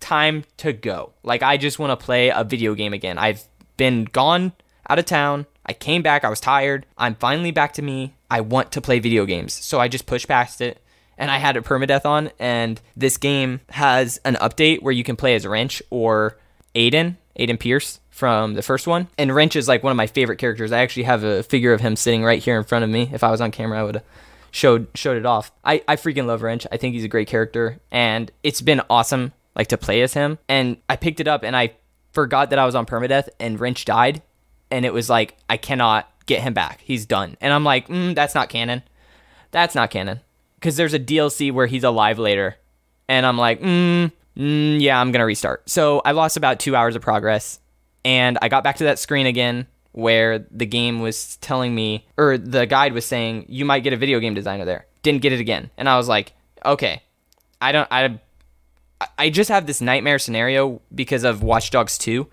time 0.00 0.44
to 0.58 0.72
go. 0.72 1.12
Like, 1.22 1.42
I 1.42 1.56
just 1.56 1.78
want 1.78 1.98
to 1.98 2.04
play 2.04 2.28
a 2.28 2.44
video 2.44 2.74
game 2.74 2.92
again. 2.92 3.18
I've 3.18 3.44
been 3.76 4.04
gone 4.04 4.52
out 4.88 4.98
of 4.98 5.04
town. 5.04 5.46
I 5.66 5.72
came 5.72 6.02
back. 6.02 6.24
I 6.24 6.30
was 6.30 6.40
tired. 6.40 6.86
I'm 6.98 7.14
finally 7.14 7.50
back 7.50 7.72
to 7.74 7.82
me. 7.82 8.14
I 8.30 8.40
want 8.40 8.72
to 8.72 8.80
play 8.80 8.98
video 8.98 9.24
games. 9.24 9.52
So 9.52 9.80
I 9.80 9.88
just 9.88 10.06
pushed 10.06 10.28
past 10.28 10.60
it 10.60 10.80
and 11.16 11.30
I 11.30 11.38
had 11.38 11.56
a 11.56 11.60
permadeath 11.60 12.04
on. 12.04 12.30
And 12.38 12.80
this 12.96 13.16
game 13.16 13.60
has 13.70 14.18
an 14.24 14.34
update 14.36 14.82
where 14.82 14.92
you 14.92 15.04
can 15.04 15.16
play 15.16 15.34
as 15.34 15.46
Wrench 15.46 15.82
or 15.90 16.38
Aiden, 16.74 17.16
Aiden 17.38 17.58
Pearce 17.58 18.00
from 18.14 18.54
the 18.54 18.62
first 18.62 18.86
one. 18.86 19.08
And 19.18 19.34
Wrench 19.34 19.56
is 19.56 19.66
like 19.66 19.82
one 19.82 19.90
of 19.90 19.96
my 19.96 20.06
favorite 20.06 20.36
characters. 20.36 20.70
I 20.70 20.82
actually 20.82 21.02
have 21.02 21.24
a 21.24 21.42
figure 21.42 21.72
of 21.72 21.80
him 21.80 21.96
sitting 21.96 22.22
right 22.22 22.40
here 22.40 22.56
in 22.56 22.62
front 22.62 22.84
of 22.84 22.90
me. 22.90 23.10
If 23.12 23.24
I 23.24 23.30
was 23.32 23.40
on 23.40 23.50
camera, 23.50 23.80
I 23.80 23.82
would 23.82 23.96
have 23.96 24.04
showed 24.52 24.86
showed 24.94 25.16
it 25.16 25.26
off. 25.26 25.50
I, 25.64 25.82
I 25.88 25.96
freaking 25.96 26.26
love 26.26 26.42
Wrench. 26.42 26.64
I 26.70 26.76
think 26.76 26.94
he's 26.94 27.02
a 27.02 27.08
great 27.08 27.26
character. 27.26 27.80
And 27.90 28.30
it's 28.44 28.60
been 28.60 28.82
awesome 28.88 29.32
like 29.56 29.66
to 29.66 29.76
play 29.76 30.00
as 30.00 30.14
him. 30.14 30.38
And 30.48 30.76
I 30.88 30.94
picked 30.94 31.18
it 31.18 31.26
up 31.26 31.42
and 31.42 31.56
I 31.56 31.72
forgot 32.12 32.50
that 32.50 32.58
I 32.60 32.66
was 32.66 32.76
on 32.76 32.86
permadeath 32.86 33.28
and 33.40 33.58
Wrench 33.58 33.84
died. 33.84 34.22
And 34.70 34.84
it 34.84 34.92
was 34.92 35.10
like, 35.10 35.36
I 35.50 35.56
cannot 35.56 36.08
get 36.26 36.40
him 36.40 36.54
back. 36.54 36.82
He's 36.82 37.06
done. 37.06 37.36
And 37.40 37.52
I'm 37.52 37.64
like, 37.64 37.88
mm, 37.88 38.14
that's 38.14 38.36
not 38.36 38.48
canon. 38.48 38.84
That's 39.50 39.74
not 39.74 39.90
canon. 39.90 40.20
Because 40.54 40.76
there's 40.76 40.94
a 40.94 41.00
DLC 41.00 41.50
where 41.50 41.66
he's 41.66 41.82
alive 41.82 42.20
later. 42.20 42.58
And 43.08 43.26
I'm 43.26 43.38
like, 43.38 43.60
mm, 43.60 44.12
mm, 44.36 44.80
yeah, 44.80 45.00
I'm 45.00 45.10
going 45.10 45.18
to 45.18 45.26
restart. 45.26 45.68
So 45.68 46.00
I 46.04 46.12
lost 46.12 46.36
about 46.36 46.60
two 46.60 46.76
hours 46.76 46.94
of 46.94 47.02
progress 47.02 47.58
and 48.04 48.38
I 48.42 48.48
got 48.48 48.64
back 48.64 48.76
to 48.76 48.84
that 48.84 48.98
screen 48.98 49.26
again 49.26 49.66
where 49.92 50.40
the 50.50 50.66
game 50.66 51.00
was 51.00 51.36
telling 51.36 51.74
me, 51.74 52.04
or 52.16 52.36
the 52.36 52.66
guide 52.66 52.92
was 52.92 53.06
saying, 53.06 53.46
you 53.48 53.64
might 53.64 53.84
get 53.84 53.92
a 53.92 53.96
video 53.96 54.18
game 54.18 54.34
designer 54.34 54.64
there. 54.64 54.86
Didn't 55.02 55.22
get 55.22 55.32
it 55.32 55.40
again. 55.40 55.70
And 55.76 55.88
I 55.88 55.96
was 55.96 56.08
like, 56.08 56.32
okay, 56.64 57.02
I 57.60 57.70
don't, 57.70 57.88
I, 57.92 58.18
I 59.18 59.30
just 59.30 59.50
have 59.50 59.66
this 59.66 59.80
nightmare 59.80 60.18
scenario 60.18 60.80
because 60.92 61.22
of 61.22 61.42
Watch 61.42 61.70
Dogs 61.70 61.96
2. 61.98 62.26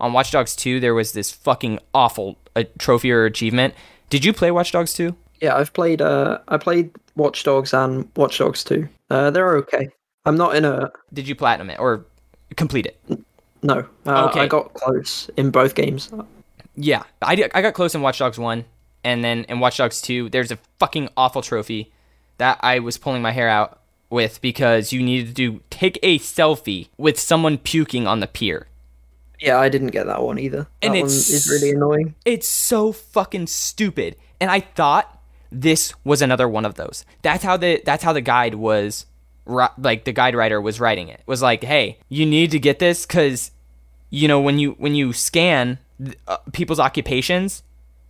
On 0.00 0.12
Watch 0.14 0.30
Dogs 0.30 0.56
2, 0.56 0.80
there 0.80 0.94
was 0.94 1.12
this 1.12 1.30
fucking 1.30 1.78
awful 1.92 2.38
uh, 2.56 2.64
trophy 2.78 3.12
or 3.12 3.26
achievement. 3.26 3.74
Did 4.08 4.24
you 4.24 4.32
play 4.32 4.50
Watch 4.50 4.72
Dogs 4.72 4.94
2? 4.94 5.14
Yeah, 5.42 5.56
I've 5.56 5.72
played. 5.74 6.00
Uh, 6.00 6.38
I 6.48 6.56
played 6.56 6.92
Watch 7.14 7.44
Dogs 7.44 7.74
and 7.74 8.08
Watch 8.16 8.38
Dogs 8.38 8.64
2. 8.64 8.88
Uh, 9.10 9.30
they're 9.30 9.56
okay. 9.58 9.90
I'm 10.24 10.36
not 10.36 10.56
in 10.56 10.64
a. 10.64 10.90
Did 11.12 11.28
you 11.28 11.34
platinum 11.34 11.68
it 11.68 11.78
or 11.78 12.06
complete 12.56 12.86
it? 12.86 13.22
No. 13.62 13.86
Uh, 14.06 14.26
Okay. 14.30 14.40
I 14.40 14.46
got 14.46 14.74
close 14.74 15.30
in 15.36 15.50
both 15.50 15.74
games. 15.74 16.10
Yeah, 16.74 17.02
I, 17.20 17.34
did- 17.34 17.50
I 17.54 17.62
got 17.62 17.74
close 17.74 17.94
in 17.94 18.00
Watch 18.02 18.18
Dogs 18.18 18.38
1. 18.38 18.64
And 19.04 19.22
then 19.24 19.44
in 19.44 19.58
Watch 19.60 19.76
Dogs 19.78 20.00
2, 20.00 20.28
there's 20.30 20.50
a 20.52 20.58
fucking 20.78 21.08
awful 21.16 21.42
trophy 21.42 21.92
that 22.38 22.58
I 22.62 22.78
was 22.78 22.98
pulling 22.98 23.20
my 23.22 23.32
hair 23.32 23.48
out 23.48 23.80
with 24.10 24.40
because 24.40 24.92
you 24.92 25.02
needed 25.02 25.34
to 25.36 25.60
take 25.70 25.98
a 26.02 26.18
selfie 26.18 26.88
with 26.98 27.18
someone 27.18 27.58
puking 27.58 28.06
on 28.06 28.20
the 28.20 28.26
pier. 28.26 28.66
Yeah, 29.40 29.58
I 29.58 29.68
didn't 29.68 29.88
get 29.88 30.06
that 30.06 30.22
one 30.22 30.38
either. 30.38 30.58
That 30.58 30.68
And 30.82 30.90
one 30.92 30.98
it's- 31.00 31.30
is 31.30 31.48
really 31.48 31.70
annoying. 31.70 32.14
It's 32.24 32.46
so 32.46 32.92
fucking 32.92 33.48
stupid. 33.48 34.16
And 34.40 34.50
I 34.50 34.60
thought 34.60 35.18
this 35.50 35.94
was 36.04 36.22
another 36.22 36.48
one 36.48 36.64
of 36.64 36.74
those. 36.76 37.04
That's 37.22 37.42
how 37.44 37.56
the 37.56 37.82
that's 37.84 38.02
how 38.04 38.12
the 38.12 38.20
guide 38.20 38.54
was 38.54 39.06
like 39.46 40.04
the 40.04 40.12
guide 40.12 40.34
writer 40.34 40.60
was 40.60 40.80
writing 40.80 41.08
it. 41.08 41.20
Was 41.26 41.42
like, 41.42 41.64
"Hey, 41.64 41.98
you 42.08 42.26
need 42.26 42.50
to 42.52 42.58
get 42.58 42.78
this 42.78 43.06
cuz 43.06 43.50
you 44.10 44.28
know 44.28 44.40
when 44.40 44.58
you 44.58 44.72
when 44.72 44.94
you 44.94 45.12
scan 45.12 45.78
uh, 46.26 46.38
people's 46.52 46.80
occupations, 46.80 47.62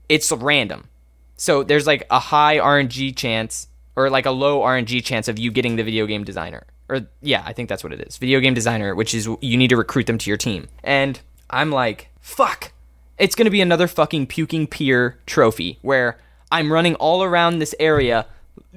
it's 0.09 0.31
random. 0.33 0.89
So 1.37 1.63
there's 1.63 1.87
like 1.87 2.07
a 2.11 2.19
high 2.19 2.59
RNG 2.59 3.17
chance 3.17 3.69
or 3.97 4.11
like 4.11 4.27
a 4.27 4.31
low 4.31 4.61
RNG 4.61 5.05
chance 5.05 5.29
of 5.29 5.39
you 5.39 5.51
getting 5.51 5.77
the 5.77 5.85
video 5.85 6.07
game 6.07 6.25
designer. 6.25 6.67
Or 6.89 7.07
yeah, 7.21 7.43
I 7.47 7.53
think 7.53 7.69
that's 7.69 7.83
what 7.83 7.93
it 7.93 8.01
is. 8.01 8.19
Video 8.19 8.41
game 8.41 8.55
designer, 8.55 8.95
which 8.95 9.15
is 9.15 9.29
you 9.41 9.57
need 9.57 9.69
to 9.69 9.77
recruit 9.77 10.07
them 10.07 10.19
to 10.19 10.31
your 10.31 10.37
team. 10.37 10.69
And 10.83 11.21
I'm 11.51 11.71
like, 11.71 12.09
fuck. 12.21 12.73
It's 13.19 13.35
to 13.45 13.51
be 13.51 13.61
another 13.61 13.87
fucking 13.87 14.27
puking 14.27 14.67
pier 14.67 15.19
trophy 15.27 15.79
where 15.83 16.19
I'm 16.51 16.73
running 16.73 16.95
all 16.97 17.23
around 17.23 17.59
this 17.59 17.75
area 17.79 18.27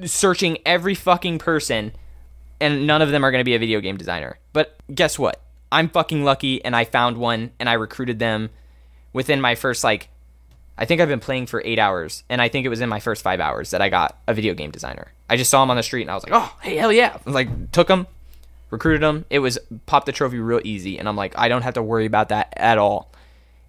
searching 0.04 0.58
every 0.66 0.96
fucking 0.96 1.40
person 1.40 1.94
and 2.60 2.88
none 2.88 3.02
of 3.02 3.10
them 3.12 3.24
are 3.24 3.32
going 3.32 3.42
to 3.42 3.46
be 3.46 3.56
a 3.56 3.60
video 3.60 3.82
game 3.82 3.98
designer. 3.98 4.38
But 4.54 4.76
guess 4.94 5.20
what? 5.20 5.42
I'm 5.72 5.90
fucking 5.90 6.24
lucky 6.24 6.64
and 6.64 6.76
I 6.76 6.86
found 6.86 7.18
one 7.18 7.52
and 7.60 7.68
I 7.68 7.74
recruited 7.74 8.20
them 8.20 8.50
within 9.14 9.42
my 9.42 9.56
first 9.56 9.84
like 9.84 10.10
I 10.78 10.86
think 10.86 11.00
I've 11.00 11.08
been 11.08 11.22
playing 11.22 11.46
for 11.48 11.62
8 11.64 11.80
hours 11.80 12.24
and 12.30 12.42
I 12.42 12.50
think 12.50 12.66
it 12.66 12.70
was 12.70 12.82
in 12.82 12.90
my 12.90 13.00
first 13.00 13.24
5 13.24 13.40
hours 13.40 13.72
that 13.72 13.82
I 13.82 13.90
got 13.90 14.18
a 14.28 14.34
video 14.34 14.54
game 14.54 14.72
designer. 14.72 15.12
I 15.30 15.38
just 15.38 15.50
saw 15.50 15.64
him 15.64 15.72
on 15.72 15.78
the 15.78 15.84
street 15.84 16.02
and 16.02 16.12
I 16.12 16.16
was 16.16 16.24
like, 16.24 16.34
"Oh, 16.34 16.56
hey, 16.62 16.76
hell 16.76 16.92
yeah." 16.92 17.18
Like 17.26 17.72
took 17.72 17.90
him, 17.90 18.08
recruited 18.70 19.02
him. 19.02 19.26
It 19.30 19.40
was 19.40 19.58
popped 19.86 20.06
the 20.06 20.12
trophy 20.12 20.40
real 20.40 20.62
easy 20.64 21.00
and 21.00 21.08
I'm 21.08 21.16
like, 21.16 21.34
I 21.38 21.48
don't 21.48 21.64
have 21.64 21.74
to 21.76 21.84
worry 21.84 22.06
about 22.06 22.30
that 22.30 22.54
at 22.58 22.78
all. 22.78 23.12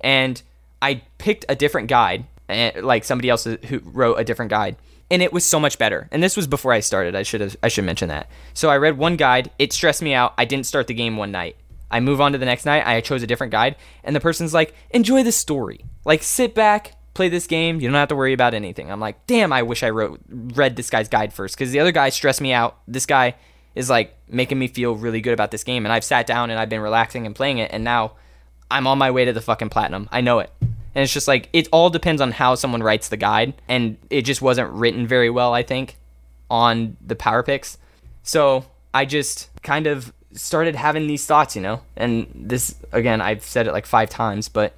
And 0.01 0.41
I 0.83 1.03
picked 1.19 1.45
a 1.49 1.55
different 1.55 1.89
guide, 1.89 2.27
eh, 2.49 2.73
like 2.83 3.05
somebody 3.05 3.31
else 3.31 3.45
who 3.45 3.81
wrote 3.85 4.19
a 4.19 4.25
different 4.25 4.51
guide, 4.51 4.77
and 5.11 5.23
it 5.23 5.33
was 5.33 5.45
so 5.45 5.61
much 5.61 5.79
better. 5.79 6.09
And 6.11 6.23
this 6.23 6.37
was 6.37 6.47
before 6.47 6.73
I 6.73 6.81
started. 6.81 7.15
I 7.15 7.23
should 7.23 7.41
have 7.41 7.57
I 7.63 7.69
should 7.69 7.85
mention 7.85 8.09
that. 8.09 8.29
So 8.55 8.69
I 8.69 8.77
read 8.77 8.99
one 8.99 9.17
guide. 9.17 9.51
It 9.59 9.73
stressed 9.73 10.03
me 10.03 10.15
out. 10.15 10.35
I 10.39 10.45
didn't 10.45 10.67
start 10.67 10.87
the 10.87 10.95
game 10.95 11.17
one 11.17 11.33
night. 11.33 11.57
I 11.91 12.01
move 12.01 12.21
on 12.21 12.33
to 12.33 12.39
the 12.39 12.45
next 12.45 12.65
night. 12.65 12.87
I 12.87 13.01
chose 13.01 13.23
a 13.23 13.27
different 13.27 13.53
guide, 13.53 13.77
and 14.03 14.15
the 14.17 14.21
person's 14.21 14.53
like, 14.53 14.75
"Enjoy 14.91 15.23
the 15.23 15.33
story. 15.33 15.85
Like 16.05 16.23
sit 16.23 16.55
back." 16.55 16.93
Play 17.15 17.31
this 17.31 17.47
game. 17.47 17.81
You 17.81 17.89
don't 17.89 17.95
have 17.95 18.09
to 18.09 18.15
worry 18.15 18.35
about 18.35 18.53
anything. 18.53 18.93
I'm 18.93 19.01
like, 19.01 19.27
damn. 19.27 19.51
I 19.51 19.63
wish 19.63 19.83
I 19.83 19.89
wrote 19.89 20.21
read 20.29 20.77
this 20.77 20.91
guy's 20.91 21.09
guide 21.09 21.33
first 21.33 21.57
because 21.57 21.71
the 21.73 21.81
other 21.81 21.91
guy 21.91 22.11
stressed 22.11 22.43
me 22.43 22.53
out. 22.53 22.77
This 22.87 23.07
guy 23.07 23.37
is 23.75 23.89
like 23.89 24.15
making 24.29 24.59
me 24.59 24.69
feel 24.69 24.95
really 24.95 25.23
good 25.23 25.33
about 25.33 25.51
this 25.51 25.65
game, 25.65 25.87
and 25.87 25.93
I've 25.95 26.05
sat 26.05 26.27
down 26.27 26.51
and 26.51 26.61
I've 26.61 26.69
been 26.69 26.83
relaxing 26.83 27.25
and 27.25 27.35
playing 27.35 27.57
it, 27.57 27.71
and 27.73 27.85
now 27.85 28.13
I'm 28.71 28.87
on 28.87 28.99
my 28.99 29.11
way 29.11 29.25
to 29.25 29.33
the 29.33 29.41
fucking 29.41 29.71
platinum. 29.71 30.11
I 30.13 30.21
know 30.21 30.41
it. 30.41 30.51
And 30.97 31.03
it's 31.03 31.13
just 31.13 31.29
like 31.29 31.51
it 31.53 31.69
all 31.73 31.91
depends 31.91 32.23
on 32.23 32.33
how 32.33 32.55
someone 32.55 32.83
writes 32.83 33.09
the 33.09 33.19
guide 33.19 33.53
and 33.69 33.99
it 34.09 34.23
just 34.23 34.41
wasn't 34.41 34.71
written 34.73 35.07
very 35.07 35.29
well, 35.29 35.53
I 35.53 35.63
think, 35.63 35.99
on 36.51 36.97
the 37.07 37.15
PowerPyx. 37.15 37.77
So, 38.23 38.65
I 38.95 39.05
just 39.05 39.51
kind 39.63 39.87
of 39.87 40.15
started 40.33 40.75
having 40.75 41.07
these 41.07 41.27
thoughts, 41.27 41.55
you 41.55 41.61
know. 41.61 41.83
And 41.99 42.29
this 42.35 42.77
again, 42.93 43.21
I've 43.21 43.45
said 43.45 43.67
it 43.67 43.73
like 43.73 43.85
5 43.85 44.09
times, 44.09 44.49
but 44.49 44.75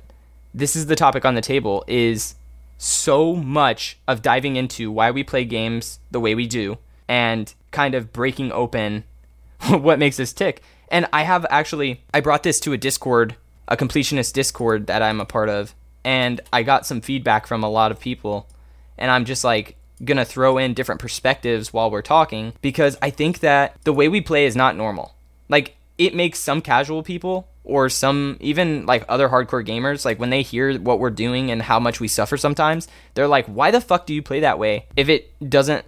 this 0.53 0.75
is 0.75 0.87
the 0.87 0.97
topic 0.97 1.25
on 1.25 1.37
the 1.37 1.41
table 1.41 1.85
is 1.87 2.35
so 2.79 3.37
much 3.37 3.97
of 4.09 4.21
diving 4.21 4.57
into 4.57 4.91
why 4.91 5.13
we 5.13 5.23
play 5.23 5.45
games 5.45 6.01
the 6.11 6.19
way 6.19 6.35
we 6.35 6.49
do 6.49 6.79
and 7.07 7.55
kind 7.71 7.95
of 7.95 8.13
breaking 8.13 8.51
open 8.51 9.05
what 9.69 10.01
makes 10.01 10.19
us 10.19 10.33
tick. 10.33 10.63
And 10.89 11.07
I 11.13 11.23
have 11.23 11.47
actually 11.49 12.03
I 12.13 12.19
brought 12.19 12.43
this 12.43 12.59
to 12.61 12.73
a 12.73 12.77
Discord, 12.77 13.37
a 13.69 13.77
completionist 13.77 14.33
Discord 14.33 14.89
that 14.89 15.01
I'm 15.01 15.21
a 15.21 15.25
part 15.25 15.49
of, 15.49 15.77
and 16.09 16.41
I 16.51 16.63
got 16.63 16.87
some 16.87 17.03
feedback 17.03 17.47
from 17.47 17.63
a 17.63 17.69
lot 17.69 17.91
of 17.91 18.01
people. 18.01 18.49
And 18.97 19.11
I'm 19.11 19.27
just 19.27 19.45
like 19.45 19.77
gonna 20.03 20.25
throw 20.25 20.57
in 20.57 20.73
different 20.73 21.03
perspectives 21.03 21.71
while 21.71 21.91
we're 21.91 22.01
talking 22.01 22.55
because 22.63 22.97
I 23.03 23.11
think 23.11 23.41
that 23.41 23.77
the 23.85 23.93
way 23.93 24.09
we 24.09 24.23
play 24.23 24.47
is 24.47 24.57
not 24.57 24.75
normal. 24.75 25.15
Like 25.51 25.77
it 25.99 26.15
makes 26.15 26.39
some 26.39 26.63
casual 26.63 27.03
people 27.03 27.47
or 27.63 27.91
some 27.91 28.39
even 28.41 28.87
like 28.87 29.05
other 29.07 29.29
hardcore 29.29 29.67
gamers 29.67 30.07
like 30.07 30.19
when 30.19 30.31
they 30.31 30.41
hear 30.41 30.79
what 30.79 30.99
we're 30.99 31.11
doing 31.11 31.51
and 31.51 31.61
how 31.61 31.79
much 31.79 32.01
we 32.01 32.09
suffer 32.09 32.39
sometimes, 32.39 32.89
they're 33.13 33.29
like, 33.29 33.45
"Why 33.45 33.71
the 33.71 33.83
fuck 33.83 34.07
do 34.07 34.15
you 34.15 34.23
play 34.23 34.41
that 34.41 34.59
way 34.59 34.87
if 34.97 35.11
it 35.11 35.31
doesn't 35.47 35.85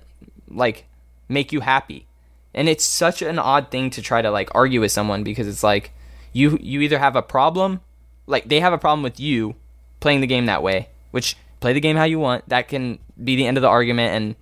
like 0.51 0.85
make 1.31 1.51
you 1.51 1.61
happy?" 1.61 2.07
and 2.53 2.69
it's 2.69 2.85
such 2.85 3.23
an 3.23 3.39
odd 3.39 3.71
thing 3.71 3.89
to 3.89 4.03
try 4.03 4.21
to 4.21 4.31
like 4.31 4.51
argue 4.55 4.83
with 4.83 4.93
someone 4.93 5.25
because 5.25 5.49
it's 5.49 5.63
like 5.63 5.93
you 6.35 6.59
you 6.61 6.83
either 6.83 6.99
have 6.99 7.17
a 7.17 7.23
problem 7.23 7.81
like 8.27 8.49
they 8.51 8.61
have 8.61 8.75
a 8.75 8.79
problem 8.79 9.03
with 9.03 9.19
you 9.19 9.55
playing 10.01 10.21
the 10.21 10.27
game 10.27 10.47
that 10.47 10.63
way 10.63 10.89
which 11.11 11.37
play 11.61 11.73
the 11.73 11.81
game 11.81 11.97
how 11.97 12.05
you 12.05 12.19
want 12.19 12.47
that 12.49 12.69
can 12.69 12.99
be 13.23 13.37
the 13.37 13.47
end 13.47 13.57
of 13.57 13.63
the 13.63 13.69
argument 13.69 14.15
and 14.15 14.35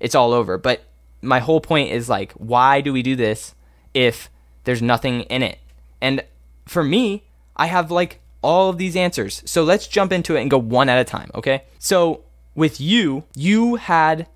it's 0.00 0.14
all 0.14 0.32
over 0.32 0.58
but 0.58 0.84
my 1.22 1.40
whole 1.40 1.60
point 1.60 1.90
is 1.90 2.08
like 2.08 2.32
why 2.32 2.80
do 2.80 2.92
we 2.92 3.02
do 3.02 3.16
this 3.16 3.54
if 3.94 4.30
there's 4.64 4.82
nothing 4.82 5.22
in 5.22 5.42
it 5.42 5.58
and 6.00 6.22
for 6.66 6.84
me 6.84 7.24
i 7.56 7.66
have 7.66 7.90
like 7.90 8.20
all 8.42 8.70
of 8.70 8.78
these 8.78 8.94
answers 8.94 9.42
so 9.44 9.64
let's 9.64 9.88
jump 9.88 10.12
into 10.12 10.36
it 10.36 10.40
and 10.42 10.50
go 10.50 10.58
one 10.58 10.88
at 10.88 11.00
a 11.00 11.04
time 11.04 11.30
okay 11.34 11.64
so 11.78 12.22
with 12.54 12.80
you 12.80 13.24
you 13.34 13.76
had 13.76 14.26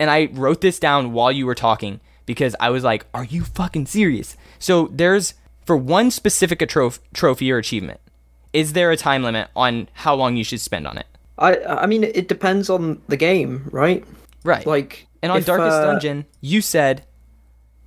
and 0.00 0.10
I 0.10 0.30
wrote 0.32 0.62
this 0.62 0.80
down 0.80 1.12
while 1.12 1.30
you 1.30 1.46
were 1.46 1.54
talking 1.54 2.00
because 2.24 2.56
I 2.58 2.70
was 2.70 2.82
like, 2.82 3.04
"Are 3.12 3.24
you 3.24 3.44
fucking 3.44 3.86
serious?" 3.86 4.36
So 4.58 4.88
there's 4.90 5.34
for 5.66 5.76
one 5.76 6.10
specific 6.10 6.62
a 6.62 6.66
troph- 6.66 7.00
trophy 7.12 7.52
or 7.52 7.58
achievement. 7.58 8.00
Is 8.52 8.72
there 8.72 8.90
a 8.90 8.96
time 8.96 9.22
limit 9.22 9.48
on 9.54 9.88
how 9.92 10.14
long 10.14 10.36
you 10.36 10.44
should 10.44 10.60
spend 10.60 10.86
on 10.86 10.98
it? 10.98 11.06
I 11.38 11.56
I 11.64 11.86
mean, 11.86 12.04
it 12.04 12.28
depends 12.28 12.70
on 12.70 13.00
the 13.08 13.16
game, 13.16 13.68
right? 13.72 14.04
Right. 14.44 14.66
Like, 14.66 15.06
and 15.22 15.32
on 15.32 15.38
if, 15.38 15.46
Darkest 15.46 15.76
uh, 15.76 15.84
Dungeon, 15.84 16.26
you 16.40 16.60
said 16.60 17.04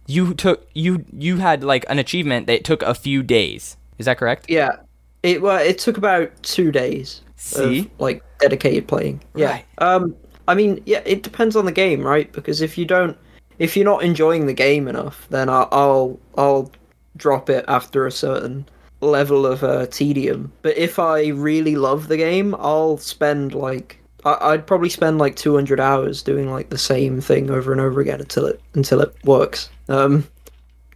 you 0.08 0.34
took 0.34 0.68
you 0.74 1.06
you 1.14 1.38
had 1.38 1.64
like 1.64 1.86
an 1.90 2.00
achievement 2.00 2.48
that 2.48 2.64
took 2.64 2.82
a 2.82 2.94
few 2.94 3.24
days. 3.24 3.78
Is 3.98 4.06
that 4.06 4.18
correct? 4.18 4.50
Yeah, 4.50 4.78
it 5.22 5.42
well, 5.42 5.58
it 5.58 5.80
took 5.80 5.98
about 5.98 6.32
two 6.44 6.72
days. 6.72 7.22
See? 7.36 7.80
of, 7.80 8.00
like 8.00 8.24
dedicated 8.40 8.88
playing. 8.88 9.22
Yeah. 9.36 9.52
Right. 9.52 9.66
Um. 9.80 10.16
I 10.48 10.56
mean, 10.56 10.84
yeah, 10.86 11.02
it 11.06 11.24
depends 11.24 11.56
on 11.56 11.66
the 11.66 11.72
game, 11.72 12.06
right? 12.06 12.30
Because 12.34 12.62
if 12.62 12.78
you 12.78 12.86
don't, 12.86 13.18
if 13.60 13.78
you're 13.78 13.86
not 13.86 14.04
enjoying 14.04 14.46
the 14.46 14.54
game 14.54 14.88
enough, 14.88 15.26
then 15.30 15.48
I'll 15.50 15.70
I'll, 15.72 16.20
I'll 16.38 16.72
drop 17.16 17.50
it 17.50 17.64
after 17.68 18.06
a 18.06 18.12
certain 18.12 18.68
level 19.04 19.46
of 19.46 19.64
uh, 19.64 19.86
tedium. 19.88 20.52
But 20.62 20.78
if 20.78 21.00
I 21.00 21.28
really 21.28 21.76
love 21.76 22.08
the 22.08 22.18
game, 22.18 22.56
I'll 22.60 22.98
spend 22.98 23.54
like 23.54 24.00
I, 24.26 24.38
I'd 24.42 24.68
probably 24.68 24.90
spend 24.90 25.18
like 25.18 25.36
200 25.36 25.80
hours 25.80 26.22
doing 26.22 26.52
like 26.52 26.70
the 26.70 26.78
same 26.78 27.22
thing 27.22 27.50
over 27.50 27.72
and 27.72 27.82
over 27.82 28.02
again 28.02 28.22
until 28.22 28.46
it 28.46 28.62
until 28.74 29.02
it 29.02 29.14
works. 29.24 29.70
Um, 29.90 30.28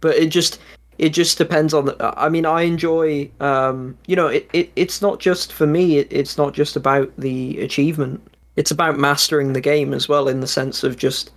but 0.00 0.16
it 0.16 0.28
just 0.28 0.58
it 0.98 1.10
just 1.10 1.38
depends 1.38 1.72
on 1.72 1.86
the 1.86 2.14
i 2.16 2.28
mean 2.28 2.44
i 2.44 2.62
enjoy 2.62 3.28
um 3.40 3.96
you 4.06 4.16
know 4.16 4.26
it, 4.26 4.48
it 4.52 4.70
it's 4.76 5.00
not 5.00 5.20
just 5.20 5.52
for 5.52 5.66
me 5.66 5.98
it, 5.98 6.08
it's 6.10 6.36
not 6.36 6.52
just 6.52 6.76
about 6.76 7.10
the 7.16 7.58
achievement 7.60 8.20
it's 8.56 8.70
about 8.70 8.98
mastering 8.98 9.52
the 9.52 9.60
game 9.60 9.94
as 9.94 10.08
well 10.08 10.28
in 10.28 10.40
the 10.40 10.46
sense 10.46 10.82
of 10.82 10.96
just 10.96 11.30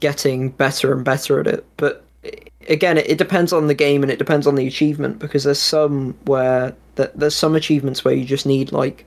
getting 0.00 0.50
better 0.50 0.92
and 0.92 1.04
better 1.04 1.40
at 1.40 1.46
it 1.46 1.64
but 1.76 2.04
again 2.68 2.98
it, 2.98 3.08
it 3.08 3.18
depends 3.18 3.52
on 3.52 3.66
the 3.66 3.74
game 3.74 4.02
and 4.02 4.10
it 4.12 4.18
depends 4.18 4.46
on 4.46 4.54
the 4.54 4.66
achievement 4.66 5.18
because 5.18 5.44
there's 5.44 5.58
some 5.58 6.14
where 6.24 6.74
that 6.96 7.16
there's 7.18 7.34
some 7.34 7.54
achievements 7.54 8.04
where 8.04 8.14
you 8.14 8.24
just 8.24 8.46
need 8.46 8.72
like 8.72 9.04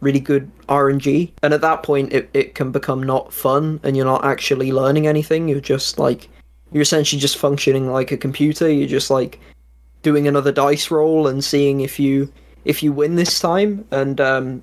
really 0.00 0.20
good 0.20 0.50
rng 0.68 1.30
and 1.42 1.52
at 1.52 1.60
that 1.60 1.82
point 1.82 2.12
it, 2.12 2.30
it 2.32 2.54
can 2.54 2.70
become 2.70 3.02
not 3.02 3.32
fun 3.32 3.80
and 3.82 3.96
you're 3.96 4.06
not 4.06 4.24
actually 4.24 4.72
learning 4.72 5.06
anything. 5.06 5.48
You're 5.48 5.60
just 5.60 5.98
like 5.98 6.28
you're 6.72 6.82
essentially 6.82 7.20
just 7.20 7.38
functioning 7.38 7.90
like 7.90 8.12
a 8.12 8.16
computer. 8.16 8.70
You're 8.70 8.88
just 8.88 9.10
like 9.10 9.40
doing 10.02 10.28
another 10.28 10.52
dice 10.52 10.90
roll 10.90 11.26
and 11.26 11.42
seeing 11.42 11.80
if 11.80 11.98
you 11.98 12.32
if 12.64 12.82
you 12.82 12.92
win 12.92 13.16
this 13.16 13.40
time. 13.40 13.86
And 13.90 14.20
um 14.20 14.62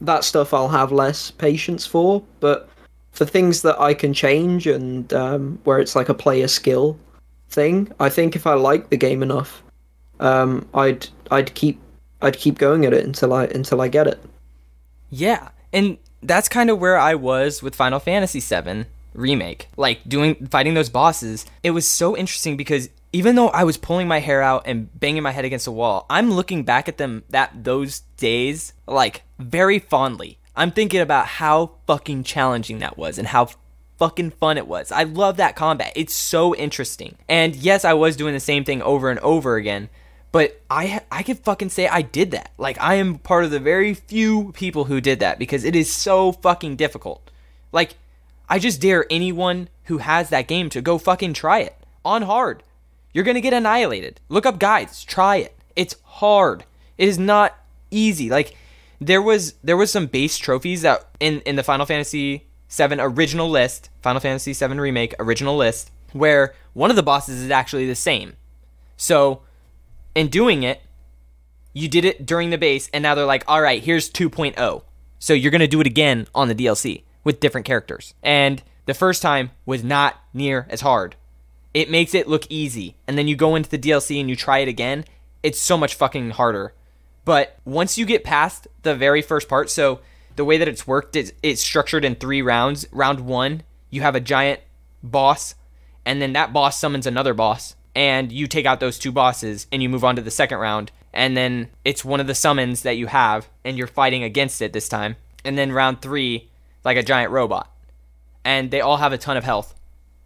that 0.00 0.24
stuff 0.24 0.52
i'll 0.52 0.68
have 0.68 0.90
less 0.90 1.30
patience 1.30 1.86
for. 1.86 2.22
But 2.40 2.68
for 3.12 3.26
things 3.26 3.60
that 3.60 3.78
i 3.78 3.92
can 3.92 4.14
change 4.14 4.66
and 4.66 5.12
um 5.12 5.58
where 5.64 5.78
it's 5.78 5.94
like 5.94 6.08
a 6.08 6.14
player 6.14 6.48
skill 6.48 6.98
thing 7.52 7.90
i 8.00 8.08
think 8.08 8.34
if 8.34 8.46
i 8.46 8.54
like 8.54 8.88
the 8.90 8.96
game 8.96 9.22
enough 9.22 9.62
um 10.20 10.66
i'd 10.74 11.08
i'd 11.30 11.54
keep 11.54 11.80
i'd 12.22 12.36
keep 12.36 12.58
going 12.58 12.84
at 12.86 12.92
it 12.92 13.04
until 13.04 13.32
i 13.32 13.44
until 13.44 13.80
i 13.80 13.88
get 13.88 14.06
it 14.06 14.20
Yeah, 15.10 15.50
and 15.74 15.98
that's 16.22 16.48
kind 16.48 16.70
of 16.70 16.78
where 16.78 16.96
I 16.96 17.14
was 17.14 17.62
with 17.62 17.74
Final 17.74 18.00
Fantasy 18.00 18.40
VII 18.40 18.86
remake. 19.12 19.68
Like 19.76 20.00
doing 20.08 20.46
fighting 20.46 20.72
those 20.72 20.88
bosses, 20.88 21.44
it 21.62 21.72
was 21.72 21.86
so 21.86 22.16
interesting 22.16 22.56
because 22.56 22.88
even 23.12 23.34
though 23.36 23.48
I 23.48 23.64
was 23.64 23.76
pulling 23.76 24.08
my 24.08 24.20
hair 24.20 24.40
out 24.40 24.62
and 24.64 24.88
banging 24.98 25.22
my 25.22 25.32
head 25.32 25.44
against 25.44 25.66
the 25.66 25.72
wall, 25.72 26.06
I'm 26.08 26.32
looking 26.32 26.64
back 26.64 26.88
at 26.88 26.96
them 26.96 27.24
that 27.28 27.64
those 27.64 28.00
days 28.16 28.72
like 28.86 29.22
very 29.38 29.78
fondly. 29.78 30.38
I'm 30.56 30.70
thinking 30.70 31.00
about 31.00 31.26
how 31.26 31.72
fucking 31.86 32.24
challenging 32.24 32.78
that 32.78 32.96
was 32.96 33.18
and 33.18 33.28
how 33.28 33.48
fucking 34.02 34.32
fun 34.32 34.58
it 34.58 34.66
was. 34.66 34.90
I 34.90 35.04
love 35.04 35.36
that 35.36 35.54
combat. 35.54 35.92
It's 35.94 36.12
so 36.12 36.56
interesting. 36.56 37.14
And 37.28 37.54
yes, 37.54 37.84
I 37.84 37.92
was 37.92 38.16
doing 38.16 38.34
the 38.34 38.40
same 38.40 38.64
thing 38.64 38.82
over 38.82 39.10
and 39.10 39.20
over 39.20 39.54
again, 39.54 39.90
but 40.32 40.60
I 40.68 41.02
I 41.08 41.22
can 41.22 41.36
fucking 41.36 41.68
say 41.68 41.86
I 41.86 42.02
did 42.02 42.32
that. 42.32 42.50
Like 42.58 42.76
I 42.80 42.94
am 42.94 43.18
part 43.18 43.44
of 43.44 43.52
the 43.52 43.60
very 43.60 43.94
few 43.94 44.50
people 44.54 44.86
who 44.86 45.00
did 45.00 45.20
that 45.20 45.38
because 45.38 45.62
it 45.62 45.76
is 45.76 45.92
so 45.92 46.32
fucking 46.32 46.74
difficult. 46.74 47.30
Like 47.70 47.94
I 48.48 48.58
just 48.58 48.80
dare 48.80 49.06
anyone 49.08 49.68
who 49.84 49.98
has 49.98 50.30
that 50.30 50.48
game 50.48 50.68
to 50.70 50.82
go 50.82 50.98
fucking 50.98 51.34
try 51.34 51.60
it 51.60 51.76
on 52.04 52.22
hard. 52.22 52.64
You're 53.12 53.24
going 53.24 53.36
to 53.36 53.40
get 53.40 53.54
annihilated. 53.54 54.20
Look 54.28 54.46
up 54.46 54.58
guides, 54.58 55.04
try 55.04 55.36
it. 55.36 55.56
It's 55.76 55.94
hard. 56.02 56.64
It 56.98 57.06
is 57.08 57.20
not 57.20 57.56
easy. 57.92 58.30
Like 58.30 58.56
there 59.00 59.22
was 59.22 59.54
there 59.62 59.76
was 59.76 59.92
some 59.92 60.06
base 60.06 60.38
trophies 60.38 60.82
that 60.82 61.06
in 61.20 61.40
in 61.42 61.54
the 61.54 61.62
Final 61.62 61.86
Fantasy 61.86 62.46
7 62.72 62.98
original 63.00 63.50
list, 63.50 63.90
Final 64.00 64.18
Fantasy 64.18 64.54
7 64.54 64.80
remake 64.80 65.14
original 65.18 65.58
list 65.58 65.90
where 66.12 66.54
one 66.72 66.88
of 66.88 66.96
the 66.96 67.02
bosses 67.02 67.42
is 67.42 67.50
actually 67.50 67.86
the 67.86 67.94
same. 67.94 68.32
So 68.96 69.42
in 70.14 70.28
doing 70.28 70.62
it, 70.62 70.80
you 71.74 71.86
did 71.86 72.06
it 72.06 72.24
during 72.24 72.48
the 72.48 72.56
base, 72.56 72.88
and 72.94 73.02
now 73.02 73.14
they're 73.14 73.26
like, 73.26 73.44
all 73.46 73.60
right, 73.60 73.82
here's 73.82 74.10
2.0. 74.10 74.82
So 75.18 75.34
you're 75.34 75.50
going 75.50 75.60
to 75.60 75.66
do 75.66 75.82
it 75.82 75.86
again 75.86 76.26
on 76.34 76.48
the 76.48 76.54
DLC 76.54 77.02
with 77.24 77.40
different 77.40 77.66
characters. 77.66 78.14
And 78.22 78.62
the 78.86 78.94
first 78.94 79.20
time 79.20 79.50
was 79.66 79.84
not 79.84 80.22
near 80.32 80.66
as 80.70 80.80
hard. 80.80 81.16
It 81.74 81.90
makes 81.90 82.14
it 82.14 82.26
look 82.26 82.46
easy. 82.48 82.96
And 83.06 83.18
then 83.18 83.28
you 83.28 83.36
go 83.36 83.54
into 83.54 83.68
the 83.68 83.78
DLC 83.78 84.18
and 84.18 84.30
you 84.30 84.36
try 84.36 84.60
it 84.60 84.68
again, 84.68 85.04
it's 85.42 85.60
so 85.60 85.76
much 85.76 85.94
fucking 85.94 86.30
harder. 86.30 86.72
But 87.26 87.58
once 87.66 87.98
you 87.98 88.06
get 88.06 88.24
past 88.24 88.66
the 88.82 88.94
very 88.94 89.20
first 89.20 89.46
part, 89.46 89.68
so 89.68 90.00
the 90.36 90.44
way 90.44 90.58
that 90.58 90.68
it's 90.68 90.86
worked 90.86 91.16
is 91.16 91.32
it's 91.42 91.62
structured 91.62 92.04
in 92.04 92.14
three 92.14 92.42
rounds. 92.42 92.86
Round 92.92 93.20
one, 93.20 93.62
you 93.90 94.02
have 94.02 94.14
a 94.14 94.20
giant 94.20 94.60
boss, 95.02 95.54
and 96.04 96.20
then 96.20 96.32
that 96.32 96.52
boss 96.52 96.78
summons 96.78 97.06
another 97.06 97.34
boss 97.34 97.76
and 97.94 98.32
you 98.32 98.46
take 98.46 98.66
out 98.66 98.80
those 98.80 98.98
two 98.98 99.12
bosses 99.12 99.66
and 99.70 99.82
you 99.82 99.88
move 99.88 100.04
on 100.04 100.16
to 100.16 100.22
the 100.22 100.30
second 100.30 100.58
round. 100.58 100.90
And 101.12 101.36
then 101.36 101.68
it's 101.84 102.04
one 102.04 102.20
of 102.20 102.26
the 102.26 102.34
summons 102.34 102.82
that 102.82 102.96
you 102.96 103.06
have 103.06 103.48
and 103.64 103.76
you're 103.76 103.86
fighting 103.86 104.22
against 104.22 104.62
it 104.62 104.72
this 104.72 104.88
time. 104.88 105.16
And 105.44 105.58
then 105.58 105.72
round 105.72 106.00
3 106.00 106.48
like 106.84 106.96
a 106.96 107.02
giant 107.02 107.32
robot. 107.32 107.70
And 108.44 108.70
they 108.70 108.80
all 108.80 108.96
have 108.96 109.12
a 109.12 109.18
ton 109.18 109.36
of 109.36 109.44
health. 109.44 109.74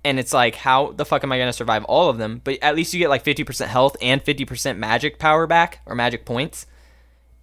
And 0.05 0.21
it's 0.21 0.33
like 0.33 0.55
how 0.55 0.93
the 0.93 1.05
fuck 1.05 1.25
am 1.25 1.33
i 1.33 1.39
to 1.39 1.53
survive 1.53 1.85
all 1.85 2.09
of 2.09 2.19
them? 2.19 2.41
But 2.45 2.59
at 2.63 2.77
least 2.77 2.95
you 2.95 3.01
get 3.01 3.11
like 3.11 3.25
50% 3.25 3.67
health 3.67 3.97
and 4.01 4.25
50% 4.25 4.79
magic 4.79 5.19
power 5.19 5.47
back 5.47 5.81
or 5.87 5.97
magic 5.97 6.25
points 6.25 6.67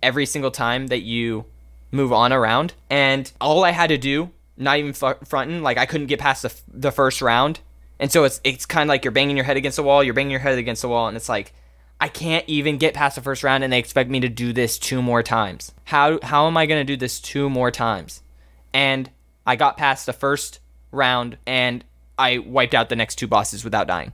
every 0.01 0.26
single 0.26 0.51
time 0.51 0.88
that 0.88 1.01
you 1.01 1.45
move 1.94 2.12
on 2.12 2.34
around 2.34 2.74
and 2.89 3.32
all 3.39 3.64
i 3.64 3.72
had 3.72 3.88
to 3.88 3.98
do 3.98 4.30
not 4.58 4.78
even 4.78 4.94
fronting 4.94 5.62
like 5.62 5.78
i 5.78 5.86
couldn't 5.86 6.08
get 6.08 6.20
past 6.20 6.41
the, 6.41 6.54
the 6.68 6.91
first 6.91 7.22
round 7.22 7.60
and 8.00 8.12
so 8.12 8.26
it's 8.26 8.41
it's 8.44 8.66
kind 8.66 8.84
of 8.84 8.89
like 8.89 9.06
you're 9.06 9.12
banging 9.12 9.38
your 9.38 9.46
head 9.46 9.58
against 9.58 9.78
the 9.78 9.84
wall, 9.84 10.04
you're 10.04 10.14
banging 10.14 10.32
your 10.32 10.41
head 10.41 10.58
against 10.58 10.82
the 10.82 10.89
wall, 10.89 11.08
and 11.08 11.16
it's 11.16 11.30
like 11.30 11.54
I 12.02 12.10
can't 12.10 12.44
even 12.48 12.78
get 12.78 12.94
past 12.94 13.16
the 13.16 13.22
first 13.22 13.44
round, 13.44 13.64
and 13.64 13.72
they 13.72 13.80
expect 13.80 14.10
me 14.10 14.20
to 14.20 14.28
do 14.28 14.52
this 14.52 14.78
two 14.78 15.02
more 15.02 15.24
times. 15.24 15.72
How 15.86 16.20
how 16.22 16.48
am 16.48 16.58
I 16.58 16.66
gonna 16.66 16.84
do 16.84 16.98
this 16.98 17.22
two 17.22 17.50
more 17.50 17.72
times? 17.72 18.22
And 18.74 19.10
I 19.46 19.56
got 19.56 19.78
past 19.78 20.06
the 20.06 20.12
first 20.12 20.60
round, 20.91 21.38
and 21.48 21.86
I 22.18 22.39
wiped 22.39 22.74
out 22.74 22.89
the 22.89 22.98
next 22.98 23.16
two 23.16 23.28
bosses 23.28 23.64
without 23.64 23.88
dying. 23.88 24.12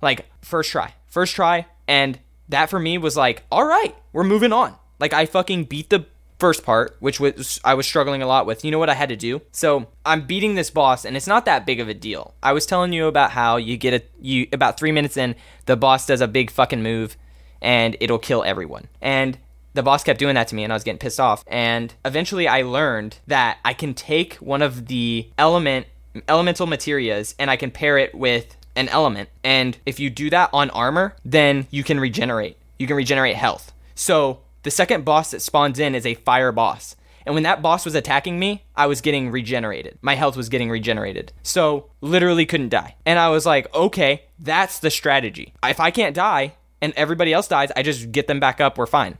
Like 0.00 0.26
first 0.42 0.70
try, 0.70 0.94
first 1.06 1.34
try, 1.34 1.66
and 1.88 2.18
that 2.50 2.70
for 2.70 2.78
me 2.78 2.98
was 2.98 3.16
like, 3.16 3.42
all 3.50 3.64
right, 3.64 3.96
we're 4.12 4.22
moving 4.22 4.52
on. 4.52 4.76
Like 5.00 5.12
I 5.12 5.26
fucking 5.26 5.64
beat 5.64 5.90
the 5.90 6.06
first 6.38 6.64
part, 6.64 6.96
which 7.00 7.20
was 7.20 7.60
I 7.64 7.74
was 7.74 7.86
struggling 7.86 8.22
a 8.22 8.26
lot 8.26 8.46
with. 8.46 8.64
You 8.64 8.70
know 8.70 8.78
what 8.78 8.90
I 8.90 8.94
had 8.94 9.08
to 9.08 9.16
do? 9.16 9.42
So 9.52 9.88
I'm 10.04 10.26
beating 10.26 10.54
this 10.54 10.70
boss, 10.70 11.04
and 11.04 11.16
it's 11.16 11.26
not 11.26 11.44
that 11.46 11.66
big 11.66 11.80
of 11.80 11.88
a 11.88 11.94
deal. 11.94 12.34
I 12.42 12.52
was 12.52 12.66
telling 12.66 12.92
you 12.92 13.06
about 13.06 13.30
how 13.32 13.56
you 13.56 13.76
get 13.76 13.94
a 13.94 14.02
you 14.20 14.48
about 14.52 14.78
three 14.78 14.92
minutes 14.92 15.16
in, 15.16 15.34
the 15.66 15.76
boss 15.76 16.06
does 16.06 16.20
a 16.20 16.28
big 16.28 16.50
fucking 16.50 16.82
move, 16.82 17.16
and 17.60 17.96
it'll 18.00 18.18
kill 18.18 18.44
everyone. 18.44 18.88
And 19.00 19.38
the 19.74 19.82
boss 19.82 20.04
kept 20.04 20.20
doing 20.20 20.34
that 20.36 20.48
to 20.48 20.54
me, 20.54 20.64
and 20.64 20.72
I 20.72 20.76
was 20.76 20.84
getting 20.84 20.98
pissed 20.98 21.20
off. 21.20 21.44
And 21.48 21.94
eventually, 22.04 22.46
I 22.46 22.62
learned 22.62 23.18
that 23.26 23.58
I 23.64 23.74
can 23.74 23.94
take 23.94 24.34
one 24.36 24.62
of 24.62 24.86
the 24.86 25.28
element 25.38 25.86
elemental 26.28 26.66
materias, 26.66 27.34
and 27.38 27.50
I 27.50 27.56
can 27.56 27.70
pair 27.70 27.98
it 27.98 28.14
with 28.14 28.56
an 28.76 28.88
element. 28.88 29.28
And 29.42 29.76
if 29.86 29.98
you 30.00 30.10
do 30.10 30.30
that 30.30 30.50
on 30.52 30.70
armor, 30.70 31.16
then 31.24 31.66
you 31.70 31.84
can 31.84 31.98
regenerate. 31.98 32.56
You 32.78 32.86
can 32.86 32.96
regenerate 32.96 33.36
health. 33.36 33.72
So 33.94 34.40
the 34.64 34.70
second 34.70 35.04
boss 35.04 35.30
that 35.30 35.40
spawns 35.40 35.78
in 35.78 35.94
is 35.94 36.04
a 36.04 36.14
fire 36.14 36.50
boss. 36.50 36.96
And 37.26 37.34
when 37.34 37.44
that 37.44 37.62
boss 37.62 37.84
was 37.84 37.94
attacking 37.94 38.38
me, 38.38 38.64
I 38.76 38.86
was 38.86 39.00
getting 39.00 39.30
regenerated. 39.30 39.98
My 40.02 40.14
health 40.14 40.36
was 40.36 40.48
getting 40.48 40.68
regenerated. 40.68 41.32
So, 41.42 41.90
literally 42.00 42.44
couldn't 42.44 42.68
die. 42.68 42.96
And 43.06 43.18
I 43.18 43.30
was 43.30 43.46
like, 43.46 43.72
okay, 43.74 44.24
that's 44.38 44.78
the 44.80 44.90
strategy. 44.90 45.54
If 45.62 45.80
I 45.80 45.90
can't 45.90 46.14
die 46.14 46.54
and 46.82 46.92
everybody 46.96 47.32
else 47.32 47.48
dies, 47.48 47.70
I 47.76 47.82
just 47.82 48.12
get 48.12 48.26
them 48.26 48.40
back 48.40 48.60
up, 48.60 48.76
we're 48.76 48.86
fine. 48.86 49.16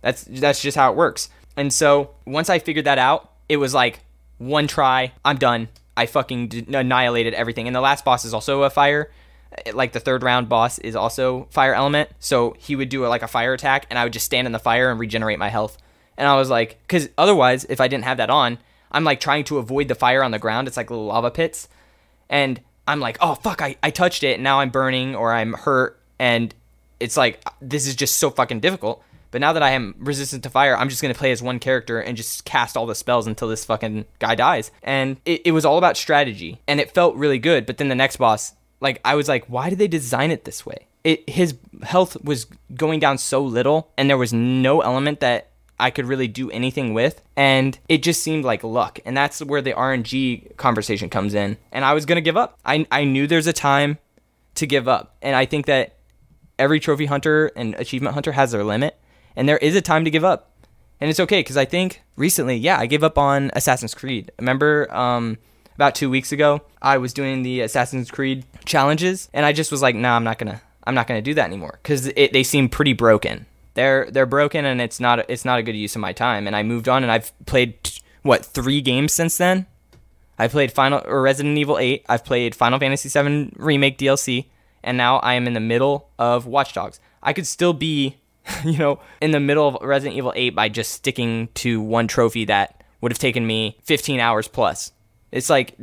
That's 0.00 0.24
that's 0.24 0.60
just 0.60 0.76
how 0.76 0.90
it 0.90 0.96
works. 0.96 1.28
And 1.56 1.72
so, 1.72 2.10
once 2.24 2.50
I 2.50 2.58
figured 2.58 2.86
that 2.86 2.98
out, 2.98 3.30
it 3.48 3.58
was 3.58 3.74
like 3.74 4.00
one 4.38 4.66
try, 4.66 5.12
I'm 5.24 5.38
done. 5.38 5.68
I 5.96 6.06
fucking 6.06 6.66
annihilated 6.74 7.34
everything. 7.34 7.68
And 7.68 7.76
the 7.76 7.80
last 7.80 8.04
boss 8.04 8.24
is 8.24 8.34
also 8.34 8.62
a 8.62 8.70
fire 8.70 9.12
like 9.72 9.92
the 9.92 10.00
third 10.00 10.22
round 10.22 10.48
boss 10.48 10.78
is 10.78 10.96
also 10.96 11.46
fire 11.50 11.74
element, 11.74 12.10
so 12.18 12.54
he 12.58 12.76
would 12.76 12.88
do 12.88 13.04
a, 13.04 13.08
like 13.08 13.22
a 13.22 13.28
fire 13.28 13.52
attack, 13.52 13.86
and 13.90 13.98
I 13.98 14.04
would 14.04 14.12
just 14.12 14.26
stand 14.26 14.46
in 14.46 14.52
the 14.52 14.58
fire 14.58 14.90
and 14.90 15.00
regenerate 15.00 15.38
my 15.38 15.48
health. 15.48 15.78
And 16.16 16.28
I 16.28 16.36
was 16.36 16.50
like, 16.50 16.78
because 16.82 17.08
otherwise, 17.18 17.64
if 17.64 17.80
I 17.80 17.88
didn't 17.88 18.04
have 18.04 18.18
that 18.18 18.30
on, 18.30 18.58
I'm 18.92 19.04
like 19.04 19.20
trying 19.20 19.44
to 19.44 19.58
avoid 19.58 19.88
the 19.88 19.94
fire 19.94 20.22
on 20.22 20.30
the 20.30 20.38
ground. 20.38 20.68
It's 20.68 20.76
like 20.76 20.90
little 20.90 21.06
lava 21.06 21.30
pits, 21.30 21.68
and 22.28 22.60
I'm 22.86 23.00
like, 23.00 23.18
oh 23.20 23.34
fuck, 23.34 23.62
I, 23.62 23.76
I 23.82 23.90
touched 23.90 24.22
it, 24.22 24.34
and 24.34 24.44
now 24.44 24.60
I'm 24.60 24.70
burning 24.70 25.14
or 25.14 25.32
I'm 25.32 25.54
hurt, 25.54 26.00
and 26.18 26.54
it's 27.00 27.16
like 27.16 27.42
this 27.60 27.86
is 27.86 27.96
just 27.96 28.16
so 28.16 28.30
fucking 28.30 28.60
difficult. 28.60 29.02
But 29.30 29.40
now 29.40 29.52
that 29.52 29.64
I 29.64 29.70
am 29.70 29.96
resistant 29.98 30.44
to 30.44 30.50
fire, 30.50 30.76
I'm 30.76 30.88
just 30.88 31.02
gonna 31.02 31.12
play 31.12 31.32
as 31.32 31.42
one 31.42 31.58
character 31.58 31.98
and 31.98 32.16
just 32.16 32.44
cast 32.44 32.76
all 32.76 32.86
the 32.86 32.94
spells 32.94 33.26
until 33.26 33.48
this 33.48 33.64
fucking 33.64 34.04
guy 34.20 34.36
dies. 34.36 34.70
And 34.80 35.16
it, 35.24 35.42
it 35.46 35.50
was 35.50 35.64
all 35.64 35.76
about 35.76 35.96
strategy, 35.96 36.60
and 36.68 36.78
it 36.78 36.92
felt 36.92 37.16
really 37.16 37.40
good. 37.40 37.66
But 37.66 37.78
then 37.78 37.88
the 37.88 37.96
next 37.96 38.18
boss, 38.18 38.54
like 38.80 39.00
I 39.04 39.14
was 39.14 39.28
like, 39.28 39.46
why 39.46 39.70
did 39.70 39.78
they 39.78 39.88
design 39.88 40.30
it 40.30 40.44
this 40.44 40.64
way? 40.64 40.86
It 41.02 41.28
his 41.28 41.56
health 41.82 42.22
was 42.22 42.46
going 42.74 43.00
down 43.00 43.18
so 43.18 43.42
little, 43.42 43.90
and 43.96 44.08
there 44.08 44.18
was 44.18 44.32
no 44.32 44.80
element 44.80 45.20
that 45.20 45.50
I 45.78 45.90
could 45.90 46.06
really 46.06 46.28
do 46.28 46.50
anything 46.50 46.94
with, 46.94 47.20
and 47.36 47.78
it 47.88 48.02
just 48.02 48.22
seemed 48.22 48.44
like 48.44 48.62
luck. 48.62 49.00
And 49.04 49.16
that's 49.16 49.40
where 49.40 49.60
the 49.60 49.72
RNG 49.72 50.56
conversation 50.56 51.10
comes 51.10 51.34
in. 51.34 51.58
And 51.72 51.84
I 51.84 51.94
was 51.94 52.06
gonna 52.06 52.20
give 52.20 52.36
up. 52.36 52.58
I 52.64 52.86
I 52.90 53.04
knew 53.04 53.26
there's 53.26 53.46
a 53.46 53.52
time 53.52 53.98
to 54.54 54.66
give 54.66 54.88
up, 54.88 55.16
and 55.20 55.34
I 55.34 55.46
think 55.46 55.66
that 55.66 55.96
every 56.58 56.80
trophy 56.80 57.06
hunter 57.06 57.50
and 57.56 57.74
achievement 57.74 58.14
hunter 58.14 58.32
has 58.32 58.52
their 58.52 58.64
limit, 58.64 58.96
and 59.36 59.48
there 59.48 59.58
is 59.58 59.76
a 59.76 59.82
time 59.82 60.04
to 60.04 60.10
give 60.10 60.24
up. 60.24 60.50
And 61.00 61.10
it's 61.10 61.20
okay 61.20 61.40
because 61.40 61.56
I 61.56 61.64
think 61.64 62.02
recently, 62.16 62.56
yeah, 62.56 62.78
I 62.78 62.86
gave 62.86 63.02
up 63.02 63.18
on 63.18 63.50
Assassin's 63.54 63.94
Creed. 63.94 64.30
Remember, 64.38 64.92
um, 64.94 65.38
about 65.74 65.94
two 65.94 66.10
weeks 66.10 66.32
ago, 66.32 66.62
I 66.80 66.98
was 66.98 67.12
doing 67.12 67.42
the 67.42 67.60
Assassin's 67.60 68.10
Creed 68.10 68.44
challenges, 68.64 69.28
and 69.32 69.44
I 69.44 69.52
just 69.52 69.72
was 69.72 69.82
like, 69.82 69.94
nah, 69.94 70.16
I'm 70.16 70.24
not 70.24 70.38
gonna, 70.38 70.62
I'm 70.84 70.94
not 70.94 71.06
gonna 71.06 71.22
do 71.22 71.34
that 71.34 71.46
anymore 71.46 71.78
because 71.82 72.04
they 72.12 72.42
seem 72.42 72.68
pretty 72.68 72.92
broken. 72.92 73.46
They're 73.74 74.08
they're 74.10 74.26
broken, 74.26 74.64
and 74.64 74.80
it's 74.80 75.00
not 75.00 75.28
it's 75.28 75.44
not 75.44 75.58
a 75.58 75.62
good 75.62 75.76
use 75.76 75.94
of 75.96 76.00
my 76.00 76.12
time. 76.12 76.46
And 76.46 76.54
I 76.54 76.62
moved 76.62 76.88
on, 76.88 77.02
and 77.02 77.10
I've 77.10 77.32
played 77.46 77.76
what 78.22 78.44
three 78.44 78.80
games 78.80 79.12
since 79.12 79.36
then. 79.36 79.66
I 80.38 80.48
played 80.48 80.72
Final 80.72 81.02
or 81.04 81.22
Resident 81.22 81.58
Evil 81.58 81.78
8. 81.78 82.04
I've 82.08 82.24
played 82.24 82.54
Final 82.54 82.78
Fantasy 82.78 83.08
7 83.08 83.54
Remake 83.56 83.98
DLC, 83.98 84.46
and 84.82 84.96
now 84.96 85.18
I 85.18 85.34
am 85.34 85.46
in 85.46 85.52
the 85.52 85.60
middle 85.60 86.08
of 86.18 86.46
Watch 86.46 86.72
Dogs. 86.72 86.98
I 87.22 87.32
could 87.32 87.46
still 87.46 87.72
be, 87.72 88.16
you 88.64 88.78
know, 88.78 89.00
in 89.20 89.30
the 89.30 89.40
middle 89.40 89.68
of 89.68 89.78
Resident 89.80 90.16
Evil 90.16 90.32
8 90.34 90.50
by 90.50 90.68
just 90.68 90.92
sticking 90.92 91.48
to 91.54 91.80
one 91.80 92.08
trophy 92.08 92.44
that 92.46 92.82
would 93.00 93.12
have 93.12 93.18
taken 93.18 93.46
me 93.46 93.78
15 93.84 94.18
hours 94.18 94.48
plus. 94.48 94.92
It's 95.34 95.50
like 95.50 95.76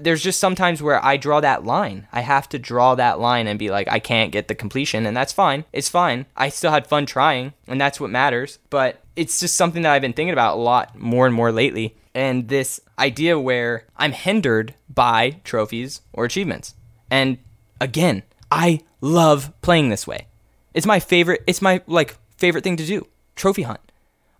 there's 0.00 0.22
just 0.22 0.40
sometimes 0.40 0.80
where 0.80 1.04
I 1.04 1.16
draw 1.16 1.40
that 1.40 1.64
line. 1.64 2.06
I 2.12 2.20
have 2.20 2.48
to 2.50 2.58
draw 2.60 2.94
that 2.94 3.18
line 3.18 3.48
and 3.48 3.58
be 3.58 3.70
like, 3.70 3.88
I 3.90 3.98
can't 3.98 4.32
get 4.32 4.46
the 4.48 4.54
completion, 4.54 5.04
and 5.04 5.16
that's 5.16 5.32
fine. 5.32 5.64
It's 5.72 5.88
fine. 5.88 6.26
I 6.36 6.48
still 6.48 6.70
had 6.70 6.86
fun 6.86 7.04
trying, 7.04 7.52
and 7.66 7.80
that's 7.80 8.00
what 8.00 8.08
matters. 8.08 8.60
But 8.70 9.02
it's 9.16 9.40
just 9.40 9.56
something 9.56 9.82
that 9.82 9.92
I've 9.92 10.00
been 10.00 10.12
thinking 10.12 10.32
about 10.32 10.56
a 10.56 10.60
lot 10.60 10.96
more 10.96 11.26
and 11.26 11.34
more 11.34 11.52
lately. 11.52 11.96
And 12.14 12.48
this 12.48 12.80
idea 12.96 13.38
where 13.38 13.84
I'm 13.96 14.12
hindered 14.12 14.74
by 14.88 15.40
trophies 15.42 16.00
or 16.12 16.24
achievements. 16.24 16.74
And 17.10 17.38
again, 17.80 18.22
I 18.52 18.80
love 19.00 19.52
playing 19.60 19.88
this 19.88 20.06
way. 20.06 20.28
It's 20.72 20.86
my 20.86 21.00
favorite, 21.00 21.42
it's 21.48 21.60
my 21.60 21.82
like 21.88 22.16
favorite 22.38 22.62
thing 22.62 22.76
to 22.76 22.86
do. 22.86 23.08
Trophy 23.34 23.62
hunt. 23.62 23.80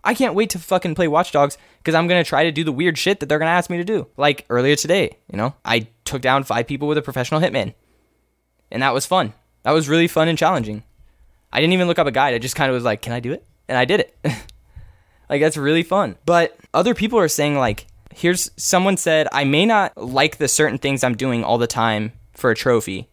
I 0.05 0.13
can't 0.13 0.35
wait 0.35 0.51
to 0.51 0.59
fucking 0.59 0.95
play 0.95 1.07
Watch 1.07 1.31
Dogs 1.31 1.57
because 1.85 1.93
I'm 1.95 2.07
gonna 2.07 2.23
try 2.23 2.45
to 2.45 2.51
do 2.51 2.63
the 2.63 2.71
weird 2.71 2.97
shit 2.97 3.19
that 3.19 3.29
they're 3.29 3.37
gonna 3.37 3.51
ask 3.51 3.69
me 3.69 3.77
to 3.77 3.83
do. 3.83 4.07
Like 4.17 4.45
earlier 4.49 4.75
today, 4.75 5.17
you 5.31 5.37
know, 5.37 5.53
I 5.63 5.87
took 6.03 6.23
down 6.23 6.43
five 6.43 6.65
people 6.65 6.87
with 6.87 6.97
a 6.97 7.03
professional 7.03 7.39
hitman, 7.39 7.75
and 8.71 8.81
that 8.81 8.93
was 8.93 9.05
fun. 9.05 9.33
That 9.63 9.71
was 9.71 9.87
really 9.87 10.07
fun 10.07 10.27
and 10.27 10.37
challenging. 10.37 10.83
I 11.53 11.61
didn't 11.61 11.73
even 11.73 11.87
look 11.87 11.99
up 11.99 12.07
a 12.07 12.11
guide. 12.11 12.33
I 12.33 12.39
just 12.39 12.55
kind 12.55 12.71
of 12.71 12.73
was 12.73 12.83
like, 12.83 13.03
"Can 13.03 13.13
I 13.13 13.19
do 13.19 13.33
it?" 13.33 13.45
And 13.67 13.77
I 13.77 13.85
did 13.85 13.99
it. 13.99 14.15
Like 15.29 15.41
that's 15.41 15.57
really 15.57 15.83
fun. 15.83 16.17
But 16.25 16.57
other 16.73 16.93
people 16.93 17.19
are 17.19 17.27
saying 17.27 17.57
like 17.57 17.87
here's 18.13 18.49
someone 18.57 18.97
said 18.97 19.27
I 19.31 19.43
may 19.43 19.65
not 19.65 19.97
like 19.97 20.37
the 20.37 20.47
certain 20.47 20.77
things 20.77 21.03
I'm 21.03 21.17
doing 21.17 21.43
all 21.43 21.57
the 21.57 21.67
time 21.67 22.13
for 22.33 22.51
a 22.51 22.55
trophy, 22.55 23.09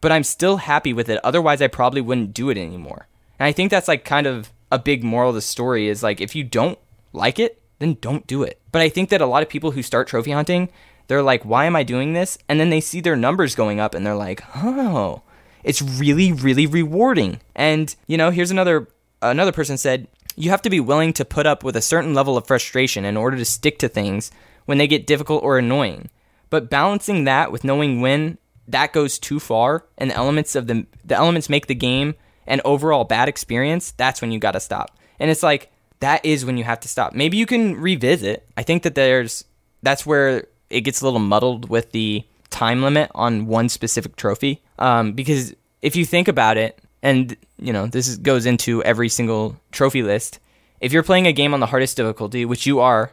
but 0.00 0.12
I'm 0.12 0.24
still 0.24 0.58
happy 0.58 0.92
with 0.92 1.08
it. 1.08 1.20
Otherwise 1.22 1.62
I 1.62 1.68
probably 1.68 2.00
wouldn't 2.00 2.34
do 2.34 2.50
it 2.50 2.58
anymore. 2.58 3.08
And 3.38 3.46
I 3.46 3.52
think 3.52 3.70
that's 3.70 3.88
like 3.88 4.04
kind 4.04 4.26
of 4.26 4.52
a 4.70 4.78
big 4.78 5.04
moral 5.04 5.30
of 5.30 5.34
the 5.34 5.42
story 5.42 5.88
is 5.88 6.02
like 6.02 6.20
if 6.20 6.34
you 6.34 6.44
don't 6.44 6.78
like 7.12 7.38
it, 7.38 7.61
then 7.82 7.98
don't 8.00 8.26
do 8.26 8.42
it. 8.42 8.60
But 8.70 8.82
I 8.82 8.88
think 8.88 9.10
that 9.10 9.20
a 9.20 9.26
lot 9.26 9.42
of 9.42 9.48
people 9.48 9.72
who 9.72 9.82
start 9.82 10.08
trophy 10.08 10.30
hunting, 10.30 10.68
they're 11.08 11.22
like, 11.22 11.44
why 11.44 11.64
am 11.66 11.76
I 11.76 11.82
doing 11.82 12.12
this? 12.12 12.38
And 12.48 12.58
then 12.58 12.70
they 12.70 12.80
see 12.80 13.00
their 13.00 13.16
numbers 13.16 13.54
going 13.54 13.80
up 13.80 13.94
and 13.94 14.06
they're 14.06 14.14
like, 14.14 14.42
oh, 14.56 15.22
it's 15.64 15.82
really, 15.82 16.32
really 16.32 16.66
rewarding. 16.66 17.40
And, 17.54 17.94
you 18.06 18.16
know, 18.16 18.30
here's 18.30 18.50
another 18.50 18.88
another 19.20 19.52
person 19.52 19.76
said, 19.76 20.08
you 20.36 20.50
have 20.50 20.62
to 20.62 20.70
be 20.70 20.80
willing 20.80 21.12
to 21.14 21.24
put 21.24 21.46
up 21.46 21.62
with 21.62 21.76
a 21.76 21.82
certain 21.82 22.14
level 22.14 22.36
of 22.36 22.46
frustration 22.46 23.04
in 23.04 23.16
order 23.16 23.36
to 23.36 23.44
stick 23.44 23.78
to 23.78 23.88
things 23.88 24.30
when 24.64 24.78
they 24.78 24.86
get 24.86 25.06
difficult 25.06 25.42
or 25.42 25.58
annoying. 25.58 26.08
But 26.50 26.70
balancing 26.70 27.24
that 27.24 27.52
with 27.52 27.64
knowing 27.64 28.00
when 28.00 28.38
that 28.68 28.92
goes 28.92 29.18
too 29.18 29.40
far 29.40 29.86
and 29.98 30.10
the 30.10 30.16
elements 30.16 30.54
of 30.54 30.66
the 30.66 30.86
the 31.04 31.16
elements 31.16 31.48
make 31.48 31.66
the 31.66 31.74
game 31.74 32.14
an 32.46 32.60
overall 32.64 33.04
bad 33.04 33.28
experience, 33.28 33.92
that's 33.92 34.20
when 34.20 34.32
you 34.32 34.38
got 34.38 34.52
to 34.52 34.60
stop. 34.60 34.96
And 35.18 35.30
it's 35.30 35.42
like 35.42 35.71
that 36.02 36.24
is 36.24 36.44
when 36.44 36.56
you 36.56 36.64
have 36.64 36.80
to 36.80 36.88
stop. 36.88 37.14
Maybe 37.14 37.36
you 37.36 37.46
can 37.46 37.76
revisit. 37.76 38.46
I 38.56 38.62
think 38.64 38.82
that 38.82 38.94
there's 38.94 39.44
that's 39.82 40.04
where 40.04 40.48
it 40.68 40.82
gets 40.82 41.00
a 41.00 41.04
little 41.04 41.20
muddled 41.20 41.68
with 41.68 41.92
the 41.92 42.24
time 42.50 42.82
limit 42.82 43.10
on 43.14 43.46
one 43.46 43.68
specific 43.68 44.16
trophy. 44.16 44.60
Um, 44.78 45.12
because 45.12 45.54
if 45.80 45.96
you 45.96 46.04
think 46.04 46.28
about 46.28 46.56
it, 46.56 46.78
and 47.02 47.36
you 47.58 47.72
know 47.72 47.86
this 47.86 48.08
is, 48.08 48.18
goes 48.18 48.46
into 48.46 48.82
every 48.82 49.08
single 49.08 49.56
trophy 49.70 50.02
list. 50.02 50.38
If 50.80 50.92
you're 50.92 51.04
playing 51.04 51.28
a 51.28 51.32
game 51.32 51.54
on 51.54 51.60
the 51.60 51.66
hardest 51.66 51.96
difficulty, 51.96 52.44
which 52.44 52.66
you 52.66 52.80
are, 52.80 53.12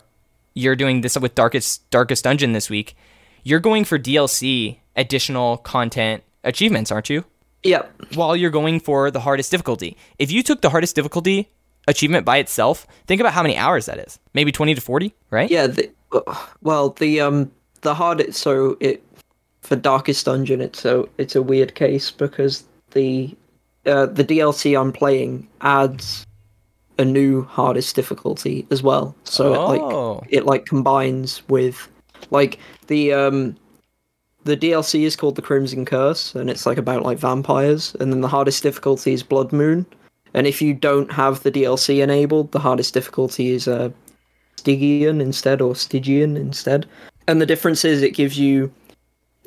you're 0.55 0.75
doing 0.75 1.01
this 1.01 1.17
with 1.17 1.35
darkest 1.35 1.89
darkest 1.91 2.23
dungeon 2.23 2.53
this 2.53 2.69
week. 2.69 2.95
You're 3.43 3.59
going 3.59 3.85
for 3.85 3.97
DLC 3.97 4.77
additional 4.95 5.57
content 5.57 6.23
achievements, 6.43 6.91
aren't 6.91 7.09
you? 7.09 7.23
Yep. 7.63 8.15
While 8.15 8.35
you're 8.35 8.49
going 8.49 8.79
for 8.79 9.11
the 9.11 9.19
hardest 9.19 9.51
difficulty. 9.51 9.95
If 10.17 10.31
you 10.31 10.43
took 10.43 10.61
the 10.61 10.69
hardest 10.69 10.95
difficulty 10.95 11.49
achievement 11.89 12.25
by 12.25 12.37
itself, 12.37 12.87
think 13.07 13.19
about 13.19 13.33
how 13.33 13.41
many 13.41 13.57
hours 13.57 13.85
that 13.87 13.97
is. 13.99 14.19
Maybe 14.33 14.51
20 14.51 14.75
to 14.75 14.81
40, 14.81 15.13
right? 15.31 15.49
Yeah. 15.51 15.67
The, 15.67 15.91
well, 16.61 16.89
the 16.91 17.19
um 17.21 17.51
the 17.81 17.93
hard 17.93 18.33
so 18.33 18.77
it 18.79 19.03
for 19.61 19.75
darkest 19.75 20.25
dungeon 20.25 20.61
it's 20.61 20.85
a 20.85 21.05
it's 21.17 21.35
a 21.35 21.41
weird 21.41 21.75
case 21.75 22.09
because 22.11 22.63
the 22.91 23.35
uh, 23.85 24.05
the 24.07 24.23
DLC 24.23 24.79
I'm 24.79 24.91
playing 24.91 25.47
adds 25.61 26.25
a 26.97 27.05
new 27.05 27.43
hardest 27.43 27.95
difficulty 27.95 28.65
as 28.71 28.81
well. 28.83 29.15
So 29.23 29.55
Oh. 29.55 29.71
it 29.73 29.81
like 29.81 30.27
it 30.33 30.45
like 30.45 30.65
combines 30.65 31.41
with 31.47 31.87
like 32.31 32.59
the 32.87 33.13
um 33.13 33.55
the 34.45 34.57
DLC 34.57 35.03
is 35.03 35.15
called 35.15 35.35
the 35.35 35.41
Crimson 35.41 35.85
Curse 35.85 36.33
and 36.35 36.49
it's 36.49 36.65
like 36.65 36.77
about 36.77 37.03
like 37.03 37.17
vampires 37.19 37.95
and 37.99 38.11
then 38.11 38.21
the 38.21 38.27
hardest 38.27 38.63
difficulty 38.63 39.13
is 39.13 39.21
Blood 39.23 39.51
Moon. 39.53 39.85
And 40.33 40.47
if 40.47 40.61
you 40.61 40.73
don't 40.73 41.11
have 41.11 41.43
the 41.43 41.51
DLC 41.51 42.01
enabled, 42.03 42.51
the 42.51 42.59
hardest 42.59 42.93
difficulty 42.93 43.51
is 43.51 43.67
uh 43.67 43.89
Stygian 44.57 45.21
instead 45.21 45.61
or 45.61 45.75
Stygian 45.75 46.37
instead. 46.37 46.85
And 47.27 47.41
the 47.41 47.45
difference 47.45 47.85
is 47.85 48.01
it 48.01 48.13
gives 48.13 48.37
you 48.37 48.71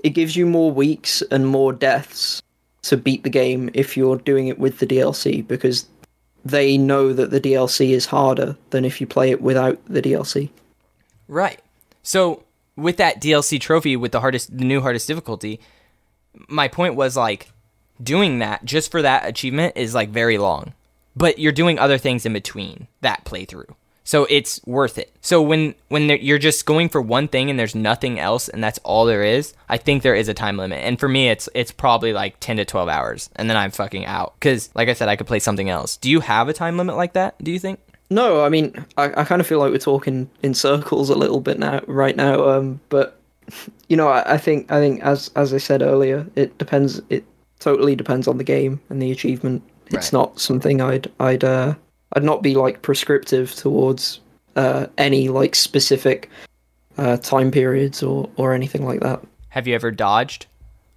it 0.02 0.10
gives 0.10 0.36
you 0.36 0.46
more 0.46 0.72
weeks 0.72 1.22
and 1.30 1.46
more 1.46 1.72
deaths 1.72 2.42
to 2.82 2.96
beat 2.96 3.22
the 3.22 3.30
game 3.30 3.70
if 3.74 3.96
you're 3.96 4.16
doing 4.16 4.48
it 4.48 4.58
with 4.58 4.78
the 4.78 4.86
DLC 4.86 5.46
because 5.46 5.86
they 6.44 6.76
know 6.76 7.12
that 7.12 7.30
the 7.30 7.40
DLC 7.40 7.90
is 7.90 8.06
harder 8.06 8.56
than 8.70 8.84
if 8.84 9.00
you 9.00 9.06
play 9.06 9.30
it 9.30 9.40
without 9.40 9.78
the 9.86 10.02
DLC. 10.02 10.50
Right. 11.28 11.60
So 12.02 12.42
with 12.76 12.96
that 12.96 13.20
DLC 13.20 13.60
trophy 13.60 13.96
with 13.96 14.12
the 14.12 14.20
hardest 14.20 14.56
the 14.56 14.64
new 14.64 14.80
hardest 14.80 15.06
difficulty, 15.06 15.60
my 16.48 16.66
point 16.68 16.96
was 16.96 17.16
like 17.16 17.50
doing 18.02 18.38
that 18.40 18.64
just 18.64 18.90
for 18.90 19.02
that 19.02 19.26
achievement 19.26 19.76
is 19.76 19.94
like 19.94 20.10
very 20.10 20.38
long. 20.38 20.74
But 21.14 21.38
you're 21.38 21.52
doing 21.52 21.78
other 21.78 21.98
things 21.98 22.24
in 22.24 22.32
between 22.32 22.86
that 23.00 23.24
playthrough. 23.24 23.74
So 24.04 24.26
it's 24.28 24.60
worth 24.66 24.98
it. 24.98 25.12
So 25.20 25.40
when 25.40 25.74
when 25.88 26.08
you're 26.08 26.38
just 26.38 26.66
going 26.66 26.88
for 26.88 27.00
one 27.00 27.28
thing 27.28 27.50
and 27.50 27.58
there's 27.58 27.74
nothing 27.74 28.18
else 28.18 28.48
and 28.48 28.62
that's 28.62 28.80
all 28.82 29.04
there 29.04 29.22
is, 29.22 29.54
I 29.68 29.76
think 29.76 30.02
there 30.02 30.14
is 30.14 30.28
a 30.28 30.34
time 30.34 30.56
limit. 30.56 30.80
And 30.82 30.98
for 30.98 31.08
me 31.08 31.28
it's 31.28 31.48
it's 31.54 31.70
probably 31.70 32.12
like 32.12 32.40
10 32.40 32.56
to 32.56 32.64
12 32.64 32.88
hours 32.88 33.30
and 33.36 33.48
then 33.48 33.56
I'm 33.56 33.70
fucking 33.70 34.06
out 34.06 34.38
cuz 34.40 34.70
like 34.74 34.88
I 34.88 34.94
said 34.94 35.08
I 35.08 35.16
could 35.16 35.26
play 35.26 35.38
something 35.38 35.70
else. 35.70 35.96
Do 35.96 36.10
you 36.10 36.20
have 36.20 36.48
a 36.48 36.52
time 36.52 36.76
limit 36.76 36.96
like 36.96 37.12
that? 37.12 37.42
Do 37.42 37.52
you 37.52 37.58
think? 37.58 37.78
No, 38.10 38.44
I 38.44 38.50
mean, 38.50 38.84
I, 38.98 39.04
I 39.22 39.24
kind 39.24 39.40
of 39.40 39.46
feel 39.46 39.58
like 39.58 39.70
we're 39.70 39.78
talking 39.78 40.28
in 40.42 40.52
circles 40.52 41.08
a 41.08 41.14
little 41.14 41.40
bit 41.40 41.58
now, 41.58 41.80
right 41.86 42.14
now. 42.14 42.46
Um, 42.46 42.80
but 42.90 43.18
you 43.88 43.96
know, 43.96 44.08
I, 44.08 44.34
I 44.34 44.38
think 44.38 44.70
I 44.70 44.80
think 44.80 45.02
as 45.02 45.30
as 45.36 45.54
I 45.54 45.58
said 45.58 45.80
earlier, 45.80 46.26
it 46.34 46.58
depends. 46.58 47.00
It 47.08 47.24
totally 47.62 47.94
depends 47.96 48.26
on 48.28 48.38
the 48.38 48.44
game 48.44 48.80
and 48.90 49.00
the 49.00 49.10
achievement. 49.12 49.62
It's 49.86 49.94
Right. 50.12 50.12
not 50.12 50.40
something 50.40 50.80
I'd 50.80 51.10
I'd 51.20 51.44
uh 51.44 51.74
I'd 52.14 52.24
not 52.24 52.42
be 52.42 52.54
like 52.54 52.82
prescriptive 52.82 53.54
towards 53.54 54.20
uh 54.56 54.86
any 54.98 55.28
like 55.28 55.54
specific 55.54 56.28
uh 56.98 57.16
time 57.18 57.50
periods 57.50 58.02
or 58.02 58.28
or 58.36 58.52
anything 58.52 58.84
like 58.84 59.00
that. 59.00 59.20
Have 59.50 59.66
you 59.68 59.74
ever 59.74 59.90
dodged 59.90 60.46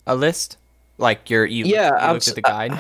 a 0.08 0.16
list? 0.16 0.58
Like 0.98 1.30
you're 1.30 1.46
you, 1.46 1.66
Yeah, 1.66 2.08
you 2.08 2.14
looked 2.14 2.28
at 2.30 2.36
the 2.36 2.42
guide? 2.42 2.80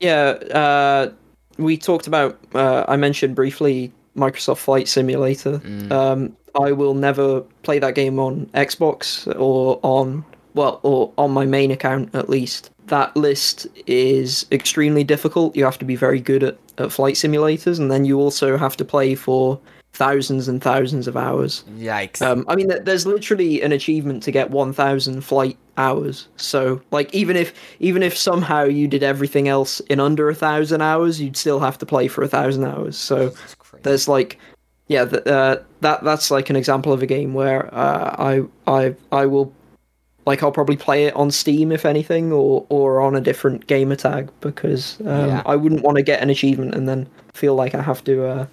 Yeah, 0.00 0.30
uh, 0.52 1.12
we 1.58 1.76
talked 1.78 2.06
about. 2.06 2.38
Uh, 2.54 2.84
I 2.88 2.96
mentioned 2.96 3.34
briefly 3.34 3.92
Microsoft 4.16 4.58
Flight 4.58 4.88
Simulator. 4.88 5.60
Um, 5.90 6.36
I 6.60 6.72
will 6.72 6.92
never 6.94 7.40
play 7.62 7.78
that 7.78 7.94
game 7.94 8.18
on 8.18 8.46
Xbox 8.52 9.26
or 9.40 9.78
on 9.82 10.24
well, 10.54 10.80
or 10.82 11.12
on 11.16 11.30
my 11.30 11.46
main 11.46 11.70
account 11.70 12.14
at 12.14 12.28
least. 12.28 12.70
That 12.86 13.16
list 13.16 13.66
is 13.86 14.46
extremely 14.52 15.04
difficult. 15.04 15.56
You 15.56 15.64
have 15.64 15.78
to 15.78 15.84
be 15.84 15.96
very 15.96 16.20
good 16.20 16.42
at, 16.42 16.58
at 16.78 16.92
flight 16.92 17.14
simulators, 17.14 17.78
and 17.78 17.90
then 17.90 18.04
you 18.04 18.18
also 18.20 18.56
have 18.56 18.76
to 18.76 18.84
play 18.84 19.14
for 19.14 19.60
thousands 19.96 20.46
and 20.46 20.62
thousands 20.62 21.08
of 21.08 21.16
hours. 21.16 21.64
Yikes. 21.78 22.20
Um, 22.22 22.44
I 22.48 22.54
mean, 22.54 22.68
there's 22.84 23.06
literally 23.06 23.62
an 23.62 23.72
achievement 23.72 24.22
to 24.24 24.30
get 24.30 24.50
1,000 24.50 25.22
flight 25.22 25.56
hours. 25.78 26.28
So, 26.36 26.80
like, 26.90 27.12
even 27.14 27.36
if 27.36 27.54
even 27.80 28.02
if 28.02 28.16
somehow 28.16 28.64
you 28.64 28.88
did 28.88 29.02
everything 29.02 29.48
else 29.48 29.80
in 29.80 30.00
under 30.00 30.28
a 30.28 30.34
thousand 30.34 30.82
hours, 30.82 31.20
you'd 31.20 31.36
still 31.36 31.60
have 31.60 31.78
to 31.78 31.86
play 31.86 32.08
for 32.08 32.22
a 32.22 32.28
thousand 32.28 32.64
hours. 32.64 32.96
So, 32.96 33.32
there's 33.82 34.06
like, 34.06 34.38
yeah, 34.88 35.06
th- 35.06 35.26
uh, 35.26 35.58
that 35.80 36.04
that's 36.04 36.30
like 36.30 36.50
an 36.50 36.56
example 36.56 36.92
of 36.92 37.02
a 37.02 37.06
game 37.06 37.34
where 37.34 37.74
uh, 37.74 38.14
I 38.18 38.42
I 38.66 38.94
I 39.12 39.26
will. 39.26 39.52
Like 40.26 40.42
I'll 40.42 40.52
probably 40.52 40.76
play 40.76 41.04
it 41.04 41.14
on 41.14 41.30
Steam 41.30 41.70
if 41.72 41.86
anything, 41.86 42.32
or 42.32 42.66
or 42.68 43.00
on 43.00 43.14
a 43.14 43.20
different 43.20 43.66
gamer 43.66 43.96
tag 43.96 44.30
because 44.40 44.98
um, 45.00 45.28
Yeah. 45.28 45.42
I 45.46 45.56
wouldn't 45.56 45.82
want 45.82 45.96
to 45.96 46.02
get 46.02 46.20
an 46.20 46.30
achievement 46.30 46.74
and 46.74 46.88
then 46.88 47.08
feel 47.32 47.54
like 47.54 47.74
I 47.74 47.82
have 47.82 48.02
to 48.04 48.26
uh, 48.26 48.46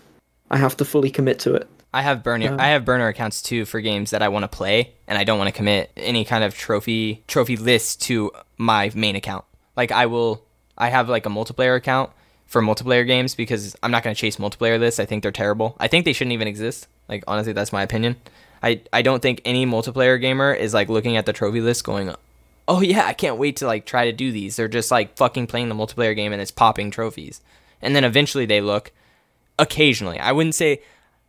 I 0.51 0.57
have 0.57 0.77
to 0.77 0.85
fully 0.85 1.09
commit 1.09 1.39
to 1.39 1.55
it. 1.55 1.67
I 1.93 2.01
have 2.01 2.23
burner 2.23 2.55
I 2.59 2.69
have 2.69 2.85
burner 2.85 3.07
accounts 3.07 3.41
too 3.41 3.65
for 3.65 3.81
games 3.81 4.11
that 4.11 4.21
I 4.21 4.27
want 4.29 4.43
to 4.43 4.47
play 4.47 4.93
and 5.07 5.17
I 5.17 5.23
don't 5.23 5.37
want 5.37 5.47
to 5.47 5.55
commit 5.55 5.91
any 5.95 6.25
kind 6.25 6.43
of 6.43 6.55
trophy 6.55 7.23
trophy 7.27 7.57
list 7.57 8.01
to 8.03 8.31
my 8.57 8.91
main 8.95 9.15
account. 9.15 9.45
Like 9.75 9.91
I 9.91 10.05
will 10.07 10.43
I 10.77 10.89
have 10.89 11.09
like 11.09 11.25
a 11.25 11.29
multiplayer 11.29 11.75
account 11.75 12.11
for 12.45 12.61
multiplayer 12.61 13.05
games 13.05 13.35
because 13.35 13.75
I'm 13.81 13.91
not 13.91 14.03
going 14.03 14.15
to 14.15 14.19
chase 14.19 14.37
multiplayer 14.37 14.79
lists. 14.79 14.99
I 14.99 15.05
think 15.05 15.23
they're 15.23 15.31
terrible. 15.31 15.75
I 15.79 15.87
think 15.87 16.05
they 16.05 16.13
shouldn't 16.13 16.33
even 16.33 16.47
exist. 16.47 16.87
Like 17.09 17.23
honestly, 17.27 17.53
that's 17.53 17.71
my 17.71 17.83
opinion. 17.83 18.15
I 18.63 18.81
I 18.93 19.01
don't 19.01 19.21
think 19.21 19.41
any 19.45 19.65
multiplayer 19.65 20.19
gamer 20.19 20.53
is 20.53 20.73
like 20.73 20.89
looking 20.89 21.17
at 21.17 21.25
the 21.25 21.33
trophy 21.33 21.59
list 21.61 21.83
going, 21.83 22.13
"Oh 22.67 22.81
yeah, 22.81 23.05
I 23.05 23.13
can't 23.13 23.37
wait 23.37 23.57
to 23.57 23.67
like 23.67 23.85
try 23.85 24.05
to 24.05 24.11
do 24.13 24.31
these." 24.31 24.55
They're 24.55 24.67
just 24.67 24.89
like 24.89 25.17
fucking 25.17 25.47
playing 25.47 25.69
the 25.69 25.75
multiplayer 25.75 26.15
game 26.15 26.31
and 26.31 26.41
it's 26.41 26.51
popping 26.51 26.89
trophies. 26.89 27.41
And 27.81 27.95
then 27.95 28.03
eventually 28.05 28.45
they 28.45 28.61
look 28.61 28.91
occasionally. 29.59 30.19
I 30.19 30.31
wouldn't 30.31 30.55
say 30.55 30.81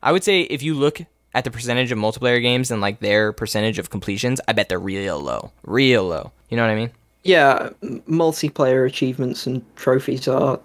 I 0.02 0.12
would 0.12 0.24
say 0.24 0.42
if 0.42 0.62
you 0.62 0.74
look 0.74 1.00
at 1.34 1.42
the 1.44 1.50
percentage 1.50 1.90
of 1.90 1.98
multiplayer 1.98 2.40
games 2.40 2.70
and 2.70 2.80
like 2.80 3.00
their 3.00 3.32
percentage 3.32 3.78
of 3.80 3.90
completions, 3.90 4.40
I 4.46 4.52
bet 4.52 4.68
they're 4.68 4.78
real 4.78 5.18
low. 5.18 5.50
Real 5.64 6.04
low. 6.04 6.30
You 6.48 6.56
know 6.56 6.62
what 6.62 6.70
I 6.70 6.76
mean? 6.76 6.90
yeah, 7.26 7.70
multiplayer 8.08 8.86
achievements 8.86 9.46
and 9.46 9.64
trophies 9.76 10.28
are 10.28 10.60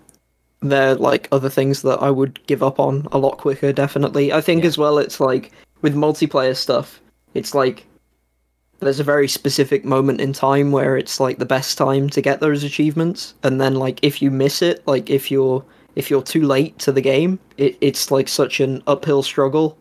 they're 0.61 0.95
like 0.95 1.29
other 1.31 1.49
things 1.49 1.83
that 1.83 1.99
I 2.01 2.09
would 2.11 2.45
give 2.47 2.61
up 2.61 2.79
on 2.81 3.07
a 3.13 3.17
lot 3.17 3.37
quicker. 3.37 3.71
Definitely, 3.71 4.33
I 4.33 4.41
think 4.41 4.63
Yeah. 4.63 4.67
as 4.67 4.77
well. 4.77 4.97
It's 4.97 5.19
like 5.21 5.51
with 5.81 5.95
multiplayer 5.95 6.55
stuff, 6.55 7.01
it's 7.33 7.53
like 7.55 7.85
there's 8.79 8.99
a 8.99 9.03
very 9.03 9.27
specific 9.27 9.83
moment 9.83 10.21
in 10.21 10.31
time 10.31 10.71
where 10.71 10.95
it's 10.97 11.19
like 11.19 11.37
the 11.37 11.45
best 11.45 11.77
time 11.77 12.09
to 12.09 12.21
get 12.21 12.39
those 12.39 12.63
achievements, 12.63 13.33
and 13.43 13.59
then 13.59 13.75
like 13.75 13.99
if 14.01 14.21
you 14.21 14.31
miss 14.31 14.61
it, 14.61 14.85
like 14.87 15.09
if 15.09 15.29
you're 15.31 15.63
if 15.95 16.09
you're 16.09 16.21
too 16.21 16.43
late 16.43 16.77
to 16.79 16.91
the 16.91 17.01
game, 17.01 17.39
it, 17.57 17.77
it's 17.81 18.09
like 18.11 18.27
such 18.29 18.59
an 18.59 18.81
uphill 18.87 19.23
struggle. 19.23 19.77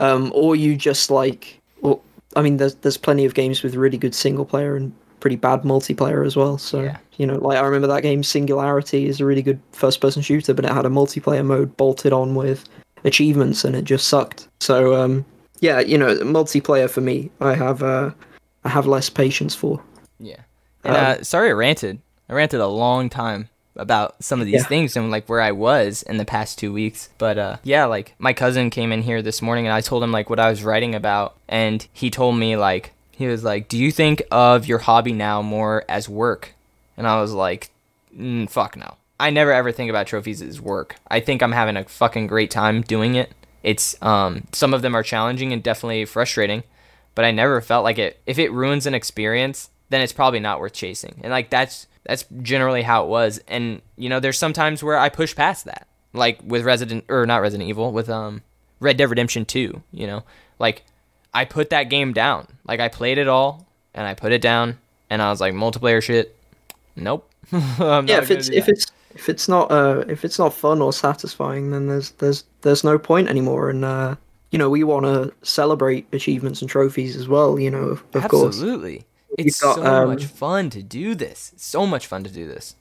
Um, 0.00 0.32
or 0.34 0.56
you 0.56 0.76
just 0.76 1.10
like, 1.10 1.60
well, 1.80 2.02
I 2.36 2.42
mean, 2.42 2.56
there's 2.58 2.74
there's 2.76 2.96
plenty 2.98 3.24
of 3.24 3.34
games 3.34 3.62
with 3.62 3.76
really 3.76 3.96
good 3.96 4.14
single 4.14 4.44
player 4.44 4.76
and 4.76 4.92
pretty 5.20 5.36
bad 5.36 5.62
multiplayer 5.62 6.26
as 6.26 6.36
well. 6.36 6.58
So 6.58 6.82
Yeah. 6.82 6.98
you 7.16 7.26
know, 7.26 7.36
like 7.38 7.56
I 7.56 7.62
remember 7.62 7.86
that 7.86 8.02
game 8.02 8.22
Singularity 8.22 9.06
is 9.08 9.20
a 9.20 9.24
really 9.24 9.40
good 9.40 9.58
first 9.72 10.02
person 10.02 10.20
shooter, 10.20 10.52
but 10.52 10.66
it 10.66 10.70
had 10.72 10.84
a 10.84 10.90
multiplayer 10.90 11.44
mode 11.46 11.74
bolted 11.78 12.12
on 12.12 12.34
with 12.34 12.68
achievements, 13.04 13.64
and 13.64 13.74
it 13.74 13.84
just 13.86 14.08
sucked. 14.08 14.48
So 14.60 14.94
um, 15.02 15.24
yeah, 15.60 15.80
you 15.80 15.96
know, 15.98 16.14
multiplayer 16.18 16.88
for 16.90 17.00
me, 17.00 17.30
I 17.40 17.54
have 17.54 17.82
uh, 17.82 18.10
I 18.64 18.68
have 18.68 18.86
less 18.86 19.08
patience 19.10 19.54
for. 19.54 19.82
Yeah. 20.18 20.40
And 20.84 20.96
uh, 20.96 21.22
sorry, 21.24 21.48
I 21.50 21.52
ranted. 21.52 22.00
I 22.28 22.34
ranted 22.34 22.60
a 22.60 22.66
long 22.66 23.08
time 23.08 23.48
about 23.76 24.22
some 24.22 24.40
of 24.40 24.46
these 24.46 24.62
Yeah. 24.62 24.68
things 24.68 24.96
and 24.96 25.10
like 25.10 25.28
where 25.28 25.40
I 25.40 25.50
was 25.52 26.02
in 26.04 26.16
the 26.18 26.24
past 26.24 26.58
two 26.58 26.72
weeks. 26.72 27.08
But 27.18 27.38
uh, 27.38 27.56
yeah, 27.64 27.86
like 27.86 28.14
my 28.18 28.32
cousin 28.32 28.70
came 28.70 28.92
in 28.92 29.02
here 29.02 29.20
this 29.22 29.42
morning 29.42 29.66
and 29.66 29.74
I 29.74 29.80
told 29.80 30.02
him 30.02 30.12
like 30.12 30.30
what 30.30 30.38
I 30.40 30.48
was 30.50 30.62
writing 30.62 30.94
about, 30.94 31.36
and 31.48 31.86
he 31.92 32.10
told 32.10 32.36
me 32.36 32.56
like 32.56 32.92
he 33.10 33.26
was 33.26 33.44
like, 33.44 33.68
"Do 33.68 33.78
you 33.78 33.90
think 33.90 34.22
of 34.30 34.66
your 34.66 34.78
hobby 34.78 35.12
now 35.12 35.40
more 35.42 35.84
as 35.88 36.08
work?" 36.08 36.54
And 36.96 37.06
I 37.06 37.20
was 37.20 37.32
like, 37.32 37.70
mm, 38.16 38.48
"Fuck 38.50 38.76
no." 38.76 38.96
I 39.20 39.30
never 39.30 39.52
ever 39.52 39.70
think 39.72 39.90
about 39.90 40.06
trophies 40.08 40.42
as 40.42 40.60
work. 40.60 40.96
I 41.08 41.20
think 41.20 41.42
I'm 41.42 41.52
having 41.52 41.76
a 41.76 41.84
fucking 41.84 42.26
great 42.26 42.50
time 42.50 42.82
doing 42.82 43.14
it. 43.14 43.32
It's 43.64 44.00
um 44.02 44.46
some 44.52 44.72
of 44.74 44.82
them 44.82 44.94
are 44.94 45.02
challenging 45.02 45.52
and 45.52 45.62
definitely 45.62 46.04
frustrating, 46.04 46.62
but 47.16 47.24
I 47.24 47.32
never 47.32 47.60
felt 47.60 47.82
like 47.82 47.98
it 47.98 48.20
if 48.26 48.38
it 48.38 48.52
ruins 48.52 48.86
an 48.86 48.94
experience, 48.94 49.70
then 49.88 50.02
it's 50.02 50.12
probably 50.12 50.38
not 50.38 50.60
worth 50.60 50.74
chasing. 50.74 51.18
And 51.22 51.32
like 51.32 51.50
that's 51.50 51.86
that's 52.04 52.26
generally 52.42 52.82
how 52.82 53.04
it 53.04 53.08
was. 53.08 53.40
And 53.48 53.80
you 53.96 54.08
know, 54.10 54.20
there's 54.20 54.38
sometimes 54.38 54.84
where 54.84 54.98
I 54.98 55.08
push 55.08 55.34
past 55.34 55.64
that. 55.64 55.88
Like 56.12 56.38
with 56.44 56.62
Resident 56.62 57.06
or 57.08 57.26
not 57.26 57.38
Resident 57.38 57.68
Evil, 57.68 57.90
with 57.90 58.08
um 58.10 58.42
Red 58.80 58.98
Dead 58.98 59.08
Redemption 59.10 59.46
2, 59.46 59.82
you 59.92 60.06
know? 60.06 60.22
Like 60.58 60.82
I 61.32 61.46
put 61.46 61.70
that 61.70 61.84
game 61.84 62.12
down. 62.12 62.46
Like 62.66 62.80
I 62.80 62.88
played 62.88 63.16
it 63.18 63.28
all 63.28 63.66
and 63.94 64.06
I 64.06 64.12
put 64.14 64.30
it 64.32 64.42
down 64.42 64.78
and 65.08 65.22
I 65.22 65.30
was 65.30 65.40
like 65.40 65.54
multiplayer 65.54 66.02
shit. 66.02 66.36
Nope. 66.94 67.28
Yeah, 67.52 68.18
if 68.20 68.30
it's 68.30 68.48
if 68.50 68.66
that. 68.66 68.72
it's 68.72 68.86
if 69.14 69.28
it's 69.28 69.48
not 69.48 69.70
uh 69.70 70.04
if 70.08 70.24
it's 70.24 70.38
not 70.38 70.52
fun 70.52 70.82
or 70.82 70.92
satisfying, 70.92 71.70
then 71.70 71.86
there's 71.86 72.10
there's 72.12 72.44
there's 72.62 72.84
no 72.84 72.98
point 72.98 73.28
anymore. 73.28 73.70
And 73.70 73.84
uh, 73.84 74.16
you 74.50 74.58
know, 74.58 74.70
we 74.70 74.84
want 74.84 75.06
to 75.06 75.32
celebrate 75.42 76.06
achievements 76.12 76.60
and 76.60 76.70
trophies 76.70 77.16
as 77.16 77.28
well. 77.28 77.58
You 77.58 77.70
know, 77.70 77.84
of, 77.84 78.04
of 78.14 78.28
course. 78.28 78.56
Absolutely. 78.56 79.06
It's 79.38 79.60
got, 79.60 79.76
so 79.76 79.84
um, 79.84 80.08
much 80.10 80.26
fun 80.26 80.70
to 80.70 80.82
do 80.82 81.14
this. 81.14 81.52
So 81.56 81.86
much 81.86 82.06
fun 82.06 82.22
to 82.24 82.30
do 82.30 82.46
this. 82.46 82.76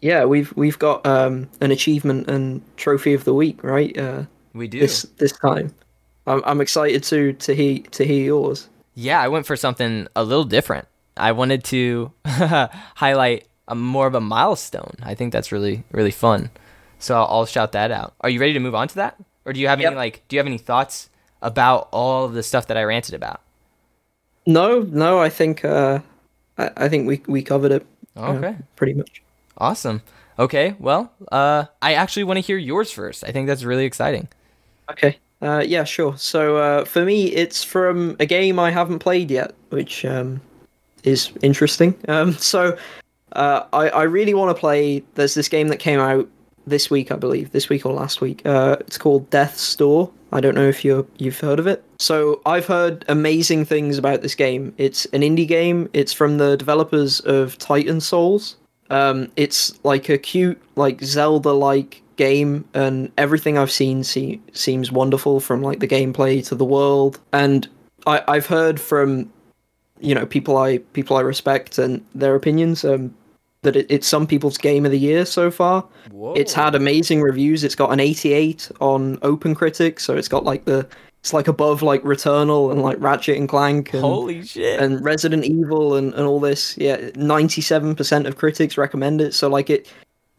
Yeah, 0.00 0.24
we've 0.24 0.52
we've 0.56 0.78
got 0.78 1.06
um 1.06 1.48
an 1.60 1.70
achievement 1.70 2.28
and 2.28 2.62
trophy 2.76 3.14
of 3.14 3.24
the 3.24 3.34
week, 3.34 3.62
right? 3.62 3.96
Uh, 3.96 4.24
We 4.54 4.68
do. 4.68 4.80
this 4.80 5.02
this 5.18 5.32
time. 5.32 5.74
I'm 6.26 6.42
I'm 6.44 6.60
excited 6.60 7.02
to 7.04 7.32
to 7.34 7.54
hear 7.54 7.78
to 7.92 8.04
hear 8.04 8.24
yours. 8.24 8.68
Yeah, 8.94 9.20
I 9.20 9.28
went 9.28 9.46
for 9.46 9.56
something 9.56 10.06
a 10.14 10.22
little 10.22 10.44
different. 10.44 10.86
I 11.16 11.32
wanted 11.32 11.64
to 11.64 12.12
highlight 12.26 13.46
a 13.68 13.74
more 13.74 14.06
of 14.06 14.14
a 14.14 14.20
milestone. 14.20 14.94
I 15.02 15.14
think 15.14 15.32
that's 15.32 15.52
really 15.52 15.84
really 15.92 16.10
fun. 16.10 16.50
So 16.98 17.16
I'll, 17.16 17.26
I'll 17.30 17.46
shout 17.46 17.72
that 17.72 17.90
out. 17.90 18.14
Are 18.20 18.30
you 18.30 18.40
ready 18.40 18.52
to 18.52 18.60
move 18.60 18.74
on 18.74 18.88
to 18.88 18.94
that, 18.96 19.16
or 19.44 19.52
do 19.52 19.60
you 19.60 19.68
have 19.68 19.80
any 19.80 19.94
like 19.94 20.22
do 20.28 20.36
you 20.36 20.38
have 20.40 20.46
any 20.46 20.58
thoughts 20.58 21.08
about 21.40 21.88
all 21.92 22.24
of 22.24 22.34
the 22.34 22.42
stuff 22.42 22.66
that 22.68 22.76
I 22.76 22.82
ranted 22.84 23.14
about? 23.14 23.40
No, 24.46 24.80
no, 24.80 25.20
I 25.20 25.28
think 25.28 25.64
uh, 25.64 26.00
I, 26.58 26.70
I 26.76 26.88
think 26.88 27.06
we 27.06 27.22
we 27.26 27.42
covered 27.42 27.72
it. 27.72 27.86
uh, 28.16 28.32
Okay, 28.32 28.56
pretty 28.76 28.94
much. 28.94 29.22
awesome. 29.58 30.02
Okay, 30.38 30.74
well, 30.78 31.12
uh, 31.30 31.64
I 31.82 31.94
actually 31.94 32.24
want 32.24 32.38
to 32.38 32.40
hear 32.40 32.56
yours 32.56 32.90
first. 32.90 33.22
I 33.24 33.32
think 33.32 33.46
that's 33.46 33.64
really 33.64 33.84
exciting. 33.84 34.28
Okay. 34.90 35.18
Uh, 35.42 35.62
yeah, 35.66 35.84
sure. 35.84 36.16
So 36.16 36.56
uh, 36.56 36.84
for 36.84 37.04
me, 37.04 37.26
it's 37.26 37.62
from 37.64 38.16
a 38.20 38.26
game 38.26 38.58
I 38.58 38.70
haven't 38.70 39.00
played 39.00 39.30
yet, 39.30 39.54
which 39.70 40.04
um, 40.04 40.40
is 41.04 41.32
interesting. 41.42 41.94
Um, 42.08 42.32
so 42.34 42.76
uh, 43.32 43.64
I, 43.72 43.88
I 43.90 44.02
really 44.04 44.34
want 44.34 44.54
to 44.54 44.60
play. 44.60 45.02
There's 45.14 45.34
this 45.34 45.48
game 45.48 45.68
that 45.68 45.78
came 45.78 46.00
out 46.00 46.28
this 46.66 46.90
week, 46.90 47.10
I 47.10 47.16
believe, 47.16 47.50
this 47.52 47.68
week 47.68 47.84
or 47.84 47.92
last 47.92 48.20
week. 48.20 48.44
Uh, 48.46 48.76
it's 48.80 48.98
called 48.98 49.28
Death's 49.30 49.74
Door. 49.76 50.10
I 50.32 50.40
don't 50.40 50.54
know 50.54 50.68
if 50.68 50.84
you're 50.84 51.06
you've 51.18 51.38
heard 51.40 51.58
of 51.58 51.66
it. 51.66 51.84
So 51.98 52.40
I've 52.46 52.66
heard 52.66 53.04
amazing 53.08 53.64
things 53.64 53.98
about 53.98 54.22
this 54.22 54.34
game. 54.34 54.74
It's 54.78 55.04
an 55.06 55.22
indie 55.22 55.46
game. 55.46 55.90
It's 55.92 56.12
from 56.12 56.38
the 56.38 56.56
developers 56.56 57.20
of 57.20 57.58
Titan 57.58 58.00
Souls. 58.00 58.56
Um, 58.90 59.30
it's 59.36 59.78
like 59.84 60.08
a 60.08 60.18
cute, 60.18 60.60
like 60.76 61.02
Zelda-like 61.02 62.02
game, 62.16 62.64
and 62.74 63.10
everything 63.18 63.56
I've 63.58 63.70
seen 63.70 64.04
se- 64.04 64.40
seems 64.52 64.92
wonderful, 64.92 65.40
from 65.40 65.62
like 65.62 65.80
the 65.80 65.88
gameplay 65.88 66.46
to 66.48 66.54
the 66.54 66.64
world. 66.64 67.18
And 67.32 67.68
I- 68.06 68.22
I've 68.28 68.46
heard 68.46 68.78
from, 68.80 69.30
you 70.00 70.14
know, 70.14 70.26
people 70.26 70.56
I 70.56 70.78
people 70.78 71.16
I 71.16 71.20
respect 71.20 71.78
and 71.78 72.04
their 72.14 72.34
opinions. 72.34 72.84
Um, 72.84 73.14
that 73.62 73.76
it, 73.76 73.86
it's 73.88 74.06
some 74.06 74.26
people's 74.26 74.58
game 74.58 74.84
of 74.84 74.92
the 74.92 74.98
year 74.98 75.24
so 75.24 75.50
far. 75.50 75.86
Whoa. 76.10 76.34
It's 76.34 76.52
had 76.52 76.74
amazing 76.74 77.22
reviews. 77.22 77.64
It's 77.64 77.74
got 77.74 77.92
an 77.92 78.00
88 78.00 78.70
on 78.80 79.16
OpenCritic, 79.18 80.00
so 80.00 80.16
it's 80.16 80.28
got 80.28 80.44
like 80.44 80.64
the 80.64 80.86
it's 81.20 81.32
like 81.32 81.46
above 81.46 81.82
like 81.82 82.02
Returnal 82.02 82.72
and 82.72 82.82
like 82.82 82.96
Ratchet 83.00 83.36
and 83.36 83.48
Clank 83.48 83.92
and 83.94 84.02
holy 84.02 84.44
shit. 84.44 84.80
and 84.80 85.02
Resident 85.04 85.44
Evil 85.44 85.94
and, 85.94 86.12
and 86.14 86.26
all 86.26 86.40
this. 86.40 86.76
Yeah, 86.76 86.96
97% 86.96 88.26
of 88.26 88.36
critics 88.36 88.76
recommend 88.76 89.20
it. 89.20 89.32
So 89.32 89.48
like 89.48 89.70
it 89.70 89.88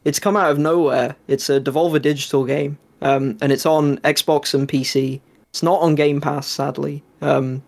it's 0.03 0.19
come 0.19 0.36
out 0.36 0.51
of 0.51 0.59
nowhere. 0.59 1.15
It's 1.30 1.49
a 1.49 1.61
Devolver 1.61 2.01
Digital 2.01 2.43
game. 2.43 2.78
Um 3.01 3.38
and 3.41 3.53
it's 3.53 3.65
on 3.65 3.97
Xbox 3.99 4.53
and 4.53 4.67
PC. 4.67 5.21
It's 5.51 5.63
not 5.63 5.80
on 5.80 5.95
Game 5.95 6.19
Pass 6.19 6.47
sadly. 6.47 7.01
Um 7.21 7.63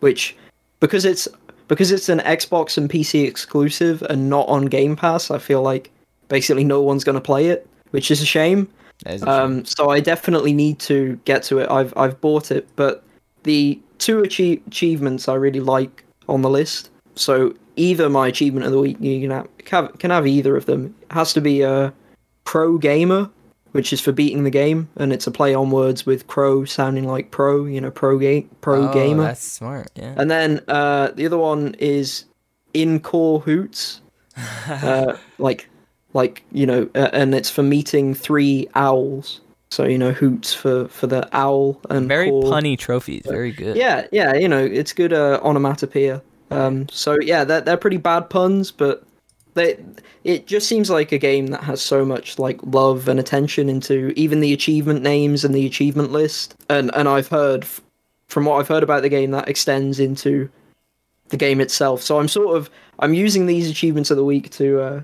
which 0.00 0.36
because 0.80 1.04
it's 1.04 1.28
because 1.68 1.90
it's 1.90 2.08
an 2.08 2.20
Xbox 2.20 2.78
and 2.78 2.88
PC 2.88 3.26
exclusive 3.26 4.02
and 4.02 4.30
not 4.30 4.48
on 4.48 4.66
Game 4.66 4.96
Pass, 4.96 5.30
I 5.30 5.38
feel 5.38 5.62
like 5.62 5.90
basically 6.28 6.64
no 6.64 6.80
one's 6.80 7.04
going 7.04 7.14
to 7.14 7.20
play 7.20 7.48
it, 7.48 7.68
which 7.90 8.10
is 8.10 8.20
a 8.20 8.26
shame. 8.26 8.68
Is 9.06 9.22
a 9.22 9.26
shame. 9.26 9.34
Um, 9.34 9.64
so 9.64 9.90
I 9.90 10.00
definitely 10.00 10.52
need 10.52 10.78
to 10.80 11.18
get 11.24 11.42
to 11.44 11.58
it. 11.58 11.70
I've 11.70 11.92
I've 11.96 12.20
bought 12.20 12.50
it, 12.50 12.68
but 12.76 13.02
the 13.42 13.80
two 13.98 14.22
achie- 14.22 14.66
achievements 14.66 15.28
I 15.28 15.34
really 15.34 15.60
like 15.60 16.04
on 16.28 16.42
the 16.42 16.50
list. 16.50 16.90
So 17.14 17.54
either 17.76 18.08
my 18.08 18.28
achievement 18.28 18.66
of 18.66 18.72
the 18.72 18.78
week, 18.78 18.96
you 19.00 19.20
can 19.20 19.30
have, 19.30 19.48
can 19.58 19.84
have, 19.84 19.98
can 19.98 20.10
have 20.10 20.26
either 20.26 20.56
of 20.56 20.66
them. 20.66 20.94
It 21.02 21.12
has 21.12 21.32
to 21.34 21.40
be 21.40 21.62
a 21.62 21.92
pro 22.44 22.78
gamer, 22.78 23.30
which 23.76 23.92
is 23.92 24.00
for 24.00 24.10
beating 24.10 24.44
the 24.44 24.50
game, 24.50 24.88
and 24.96 25.12
it's 25.12 25.26
a 25.26 25.30
play 25.30 25.54
on 25.54 25.70
words 25.70 26.06
with 26.06 26.26
crow 26.26 26.64
sounding 26.64 27.06
like 27.06 27.30
pro, 27.30 27.66
you 27.66 27.80
know, 27.80 27.90
pro 27.90 28.18
game, 28.18 28.48
pro 28.62 28.88
oh, 28.88 28.92
gamer. 28.92 29.24
That's 29.24 29.42
smart. 29.42 29.90
Yeah. 29.94 30.14
And 30.16 30.30
then 30.30 30.62
uh, 30.66 31.10
the 31.14 31.26
other 31.26 31.36
one 31.36 31.76
is 31.78 32.24
in 32.72 33.00
core 33.00 33.40
hoots, 33.40 34.00
uh, 34.66 35.16
like 35.38 35.68
like 36.14 36.42
you 36.52 36.66
know, 36.66 36.88
uh, 36.94 37.10
and 37.12 37.34
it's 37.34 37.50
for 37.50 37.62
meeting 37.62 38.14
three 38.14 38.66
owls. 38.74 39.42
So 39.70 39.84
you 39.84 39.98
know, 39.98 40.12
hoots 40.12 40.54
for 40.54 40.88
for 40.88 41.06
the 41.06 41.28
owl 41.36 41.78
and 41.90 42.08
Very 42.08 42.30
core. 42.30 42.44
punny 42.44 42.78
trophies. 42.78 43.26
Very 43.26 43.52
good. 43.52 43.76
Yeah, 43.76 44.06
yeah, 44.10 44.34
you 44.34 44.48
know, 44.48 44.64
it's 44.64 44.92
good 44.92 45.12
uh, 45.12 45.38
onomatopoeia. 45.42 46.22
Um, 46.50 46.88
so 46.88 47.18
yeah, 47.20 47.44
they're 47.44 47.60
they're 47.60 47.76
pretty 47.76 47.98
bad 47.98 48.30
puns, 48.30 48.70
but 48.70 49.04
they 49.56 49.76
it 50.22 50.46
just 50.46 50.68
seems 50.68 50.88
like 50.90 51.10
a 51.12 51.18
game 51.18 51.48
that 51.48 51.62
has 51.64 51.82
so 51.82 52.04
much 52.04 52.38
like 52.38 52.60
love 52.62 53.08
and 53.08 53.18
attention 53.18 53.68
into 53.68 54.12
even 54.16 54.40
the 54.40 54.52
achievement 54.52 55.02
names 55.02 55.44
and 55.44 55.54
the 55.54 55.66
achievement 55.66 56.12
list. 56.12 56.54
And 56.68 56.94
and 56.94 57.08
I've 57.08 57.28
heard 57.28 57.66
from 58.28 58.44
what 58.44 58.58
I've 58.60 58.68
heard 58.68 58.82
about 58.84 59.02
the 59.02 59.08
game 59.08 59.30
that 59.32 59.48
extends 59.48 59.98
into 59.98 60.48
the 61.28 61.36
game 61.36 61.60
itself. 61.60 62.02
So 62.02 62.18
I'm 62.20 62.28
sort 62.28 62.56
of 62.56 62.70
I'm 63.00 63.14
using 63.14 63.46
these 63.46 63.68
achievements 63.70 64.10
of 64.10 64.16
the 64.16 64.24
week 64.24 64.50
to 64.52 64.80
uh, 64.80 65.02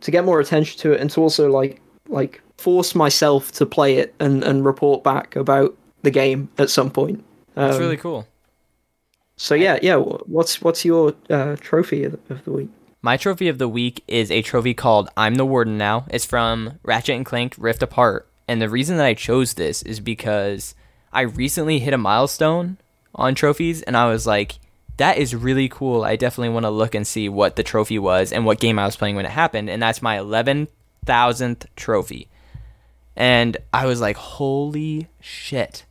to 0.00 0.10
get 0.10 0.24
more 0.24 0.40
attention 0.40 0.78
to 0.80 0.92
it 0.92 1.00
and 1.00 1.10
to 1.10 1.20
also 1.20 1.50
like 1.50 1.80
like 2.08 2.40
force 2.58 2.94
myself 2.94 3.52
to 3.52 3.66
play 3.66 3.96
it 3.96 4.14
and 4.20 4.42
and 4.44 4.64
report 4.64 5.02
back 5.04 5.36
about 5.36 5.76
the 6.02 6.10
game 6.10 6.48
at 6.58 6.70
some 6.70 6.90
point. 6.90 7.22
That's 7.54 7.76
Um, 7.76 7.82
really 7.82 7.96
cool. 7.96 8.26
so 9.36 9.54
yeah, 9.54 9.78
yeah. 9.82 9.96
What's 9.96 10.60
what's 10.62 10.84
your 10.84 11.14
uh, 11.28 11.56
trophy 11.60 12.04
of 12.04 12.12
the, 12.12 12.34
of 12.34 12.44
the 12.44 12.52
week? 12.52 12.70
My 13.02 13.16
trophy 13.16 13.48
of 13.48 13.56
the 13.56 13.68
week 13.68 14.04
is 14.06 14.30
a 14.30 14.42
trophy 14.42 14.74
called 14.74 15.08
I'm 15.16 15.36
the 15.36 15.46
Warden 15.46 15.78
Now. 15.78 16.04
It's 16.10 16.26
from 16.26 16.78
Ratchet 16.82 17.16
and 17.16 17.24
Clank 17.24 17.54
Rift 17.56 17.82
Apart. 17.82 18.28
And 18.46 18.60
the 18.60 18.68
reason 18.68 18.98
that 18.98 19.06
I 19.06 19.14
chose 19.14 19.54
this 19.54 19.82
is 19.84 20.00
because 20.00 20.74
I 21.10 21.22
recently 21.22 21.78
hit 21.78 21.94
a 21.94 21.98
milestone 21.98 22.76
on 23.14 23.34
trophies 23.34 23.80
and 23.80 23.96
I 23.96 24.10
was 24.10 24.26
like, 24.26 24.58
that 24.98 25.16
is 25.16 25.34
really 25.34 25.66
cool. 25.66 26.04
I 26.04 26.16
definitely 26.16 26.50
want 26.50 26.64
to 26.64 26.70
look 26.70 26.94
and 26.94 27.06
see 27.06 27.26
what 27.30 27.56
the 27.56 27.62
trophy 27.62 27.98
was 27.98 28.34
and 28.34 28.44
what 28.44 28.60
game 28.60 28.78
I 28.78 28.84
was 28.84 28.96
playing 28.96 29.16
when 29.16 29.24
it 29.24 29.30
happened. 29.30 29.70
And 29.70 29.82
that's 29.82 30.02
my 30.02 30.18
11,000th 30.18 31.66
trophy. 31.76 32.28
And 33.16 33.56
I 33.72 33.86
was 33.86 34.02
like, 34.02 34.18
holy 34.18 35.08
shit. 35.20 35.86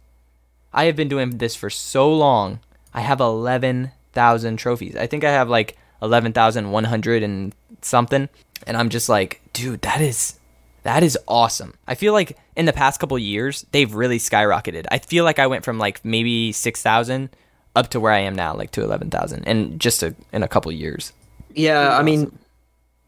I 0.72 0.86
have 0.86 0.96
been 0.96 1.10
doing 1.10 1.40
this 1.40 1.56
for 1.56 1.72
so 1.72 2.14
long. 2.14 2.60
I 2.94 3.02
have 3.02 3.20
11,000 3.20 4.58
trophies. 4.58 4.96
I 4.96 5.08
think 5.08 5.24
I 5.24 5.32
have 5.32 5.50
like 5.50 5.76
11,100 6.02 7.24
and 7.24 7.54
something. 7.82 8.30
And 8.68 8.78
I'm 8.78 8.90
just 8.90 9.10
like, 9.10 9.42
dude, 9.54 9.82
that 9.82 10.02
is 10.02 10.40
that 10.84 11.04
is 11.04 11.18
awesome. 11.28 11.74
I 11.88 11.96
feel 11.96 12.14
like 12.14 12.38
in 12.56 12.66
the 12.66 12.74
past 12.74 13.00
couple 13.00 13.18
years, 13.20 13.66
they've 13.72 13.94
really 13.94 14.18
skyrocketed. 14.18 14.86
I 14.92 15.00
feel 15.00 15.24
like 15.24 15.40
I 15.40 15.48
went 15.48 15.66
from 15.66 15.78
like 15.78 16.04
maybe 16.06 16.52
6,000 16.52 17.30
up 17.76 17.90
to 17.90 18.00
where 18.00 18.14
I 18.14 18.20
am 18.20 18.36
now, 18.36 18.56
like 18.56 18.72
to 18.72 18.84
11,000 18.84 19.44
and 19.46 19.80
just 19.80 20.04
a, 20.04 20.16
in 20.32 20.42
a 20.42 20.48
couple 20.48 20.72
years. 20.72 21.14
Yeah, 21.54 21.98
I 21.98 22.04
mean, 22.04 22.26
awesome. 22.26 22.40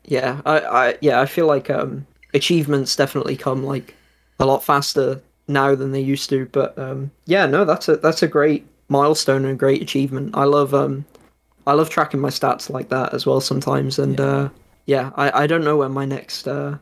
yeah, 0.06 0.42
I, 0.46 0.60
I 0.60 0.98
yeah, 1.02 1.22
I 1.22 1.26
feel 1.26 1.48
like 1.48 1.70
um, 1.70 2.06
achievements 2.34 2.96
definitely 2.96 3.38
come 3.38 3.64
like 3.64 3.96
a 4.40 4.46
lot 4.46 4.64
faster 4.64 5.22
now 5.48 5.76
than 5.76 5.92
they 5.92 6.02
used 6.02 6.30
to. 6.30 6.48
But 6.48 6.78
um, 6.78 7.12
yeah, 7.26 7.46
no, 7.46 7.66
that's 7.66 7.88
a 7.88 7.98
that's 7.98 8.24
a 8.24 8.28
great 8.28 8.66
milestone 8.90 9.46
and 9.46 9.54
a 9.54 9.58
great 9.58 9.82
achievement. 9.82 10.36
I 10.36 10.46
love 10.46 10.74
um, 10.74 11.06
I 11.72 11.74
love 11.74 11.90
tracking 11.90 12.20
my 12.20 12.30
stats 12.30 12.70
like 12.70 12.90
that 12.90 13.14
as 13.14 13.26
well 13.26 13.40
sometimes. 13.40 13.98
And 13.98 14.20
yeah, 14.20 14.26
uh, 14.26 14.50
yeah 14.86 15.12
I, 15.16 15.44
I 15.44 15.48
don't 15.48 15.64
know 15.64 15.78
when 15.78 15.94
my 15.94 16.04
next 16.04 16.50
uh, 16.50 16.78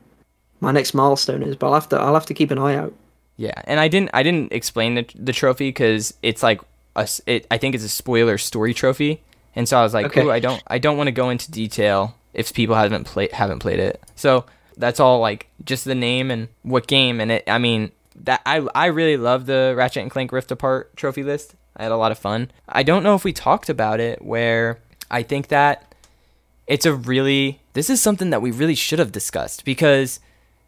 my 0.62 0.72
next 0.72 0.96
milestone 0.96 1.44
is, 1.44 1.56
but 1.56 1.68
I'll 1.68 1.76
have 1.76 1.90
to 1.90 1.98
I'll 1.98 2.16
have 2.16 2.26
to 2.26 2.34
keep 2.34 2.50
an 2.50 2.58
eye 2.58 2.76
out. 2.76 2.94
Yeah, 3.38 3.62
and 3.66 3.80
I 3.80 3.88
didn't 3.88 4.10
I 4.16 4.24
didn't 4.24 4.52
explain 4.52 4.96
the 4.96 5.06
the 5.14 5.32
trophy 5.32 5.70
because 5.70 6.16
it's 6.24 6.42
like 6.42 6.60
a 6.96 7.08
it, 7.28 7.46
I 7.52 7.60
think 7.60 7.76
it's 7.76 7.84
a 7.84 7.90
spoiler 7.90 8.40
story 8.40 8.74
trophy, 8.74 9.22
and 9.56 9.70
so 9.70 9.78
I 9.78 9.84
was 9.84 9.94
like, 9.94 10.08
okay. 10.08 10.28
I 10.28 10.40
don't 10.40 10.64
I 10.66 10.80
don't 10.80 10.98
want 10.98 11.08
to 11.08 11.12
go 11.12 11.30
into 11.30 11.52
detail 11.52 12.16
if 12.34 12.52
people 12.52 12.76
haven't 12.76 13.04
played 13.04 13.32
haven't 13.32 13.60
played 13.60 13.80
it. 13.80 14.02
So 14.16 14.46
that's 14.76 15.00
all 15.00 15.20
like 15.20 15.50
just 15.64 15.86
the 15.86 15.94
name 15.94 16.32
and 16.32 16.48
what 16.64 16.88
game 16.88 17.22
and 17.22 17.32
it. 17.32 17.44
I 17.46 17.60
mean 17.60 17.92
that 18.24 18.42
I 18.44 18.68
I 18.74 18.88
really 18.88 19.18
love 19.18 19.46
the 19.46 19.76
Ratchet 19.78 20.02
and 20.02 20.10
Clank 20.10 20.32
Rift 20.32 20.52
Apart 20.52 20.98
trophy 20.98 21.22
list. 21.22 21.54
I 21.80 21.84
had 21.84 21.94
a 21.94 21.98
lot 21.98 22.12
of 22.12 22.20
fun. 22.20 22.52
I 22.68 22.84
don't 22.84 23.04
know 23.04 23.16
if 23.16 23.24
we 23.24 23.32
talked 23.32 23.70
about 23.70 24.02
it 24.02 24.22
where 24.22 24.80
I 25.10 25.24
think 25.24 25.48
that 25.48 25.96
it's 26.68 26.86
a 26.86 26.94
really 26.94 27.62
this 27.74 27.90
is 27.90 28.02
something 28.02 28.32
that 28.32 28.42
we 28.42 28.52
really 28.52 28.76
should 28.76 29.00
have 29.00 29.14
discussed 29.14 29.64
because 29.64 30.20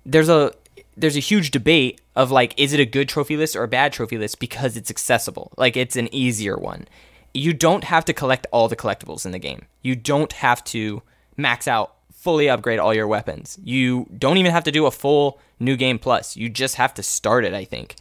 there's 0.05 0.29
a 0.29 0.53
there's 0.95 1.17
a 1.17 1.19
huge 1.19 1.51
debate 1.51 1.99
of 2.15 2.31
like 2.31 2.53
is 2.57 2.71
it 2.71 2.79
a 2.79 2.85
good 2.85 3.09
trophy 3.09 3.35
list 3.35 3.57
or 3.57 3.63
a 3.63 3.67
bad 3.67 3.91
trophy 3.91 4.17
list 4.17 4.39
because 4.39 4.77
it's 4.77 4.89
accessible? 4.89 5.51
Like 5.57 5.75
it's 5.75 5.97
an 5.97 6.13
easier 6.15 6.57
one. 6.57 6.87
You 7.33 7.51
don't 7.53 7.83
have 7.83 8.05
to 8.05 8.13
collect 8.13 8.47
all 8.51 8.69
the 8.69 8.75
collectibles 8.77 9.25
in 9.25 9.31
the 9.31 9.39
game. 9.39 9.65
You 9.81 9.97
don't 9.97 10.31
have 10.33 10.63
to 10.65 11.01
max 11.35 11.67
out 11.67 11.95
fully 12.13 12.49
upgrade 12.49 12.79
all 12.79 12.93
your 12.93 13.07
weapons. 13.07 13.59
You 13.63 14.07
don't 14.17 14.37
even 14.37 14.51
have 14.51 14.63
to 14.63 14.71
do 14.71 14.85
a 14.85 14.91
full 14.91 15.41
new 15.59 15.75
game 15.75 15.99
plus. 15.99 16.37
You 16.37 16.47
just 16.47 16.75
have 16.75 16.93
to 16.93 17.03
start 17.03 17.43
it 17.43 17.53
i 17.53 17.65
think 17.65 17.95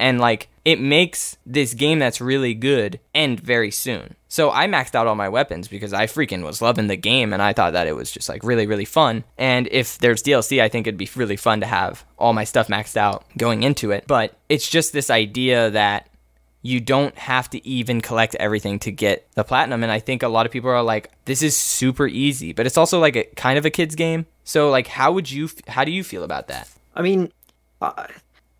and 0.00 0.18
like 0.18 0.48
it 0.64 0.80
makes 0.80 1.36
this 1.46 1.74
game 1.74 1.98
that's 1.98 2.20
really 2.20 2.54
good 2.54 2.98
end 3.14 3.38
very 3.38 3.70
soon. 3.70 4.16
So 4.28 4.50
I 4.50 4.66
maxed 4.66 4.94
out 4.94 5.06
all 5.06 5.14
my 5.14 5.28
weapons 5.28 5.68
because 5.68 5.92
I 5.92 6.06
freaking 6.06 6.42
was 6.42 6.62
loving 6.62 6.86
the 6.86 6.96
game 6.96 7.32
and 7.32 7.42
I 7.42 7.52
thought 7.52 7.74
that 7.74 7.86
it 7.86 7.94
was 7.94 8.10
just 8.10 8.28
like 8.28 8.42
really 8.42 8.66
really 8.66 8.84
fun. 8.84 9.24
And 9.38 9.68
if 9.70 9.98
there's 9.98 10.22
DLC, 10.22 10.60
I 10.60 10.68
think 10.68 10.86
it'd 10.86 10.98
be 10.98 11.10
really 11.14 11.36
fun 11.36 11.60
to 11.60 11.66
have 11.66 12.04
all 12.18 12.32
my 12.32 12.44
stuff 12.44 12.68
maxed 12.68 12.96
out 12.96 13.24
going 13.36 13.62
into 13.62 13.90
it. 13.90 14.04
But 14.06 14.36
it's 14.48 14.68
just 14.68 14.92
this 14.92 15.10
idea 15.10 15.70
that 15.70 16.08
you 16.62 16.80
don't 16.80 17.16
have 17.16 17.48
to 17.50 17.66
even 17.66 18.00
collect 18.00 18.34
everything 18.34 18.78
to 18.80 18.92
get 18.92 19.26
the 19.34 19.44
platinum 19.44 19.82
and 19.82 19.90
I 19.90 19.98
think 19.98 20.22
a 20.22 20.28
lot 20.28 20.44
of 20.44 20.52
people 20.52 20.70
are 20.70 20.82
like 20.82 21.10
this 21.26 21.42
is 21.42 21.56
super 21.56 22.06
easy, 22.06 22.52
but 22.52 22.66
it's 22.66 22.78
also 22.78 22.98
like 22.98 23.16
a 23.16 23.24
kind 23.36 23.58
of 23.58 23.66
a 23.66 23.70
kids 23.70 23.94
game. 23.94 24.26
So 24.44 24.70
like 24.70 24.86
how 24.86 25.12
would 25.12 25.30
you 25.30 25.48
how 25.68 25.84
do 25.84 25.92
you 25.92 26.02
feel 26.02 26.24
about 26.24 26.48
that? 26.48 26.68
I 26.94 27.02
mean, 27.02 27.32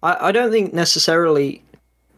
I, 0.03 0.29
I 0.29 0.33
don't 0.33 0.51
think 0.51 0.73
necessarily. 0.73 1.63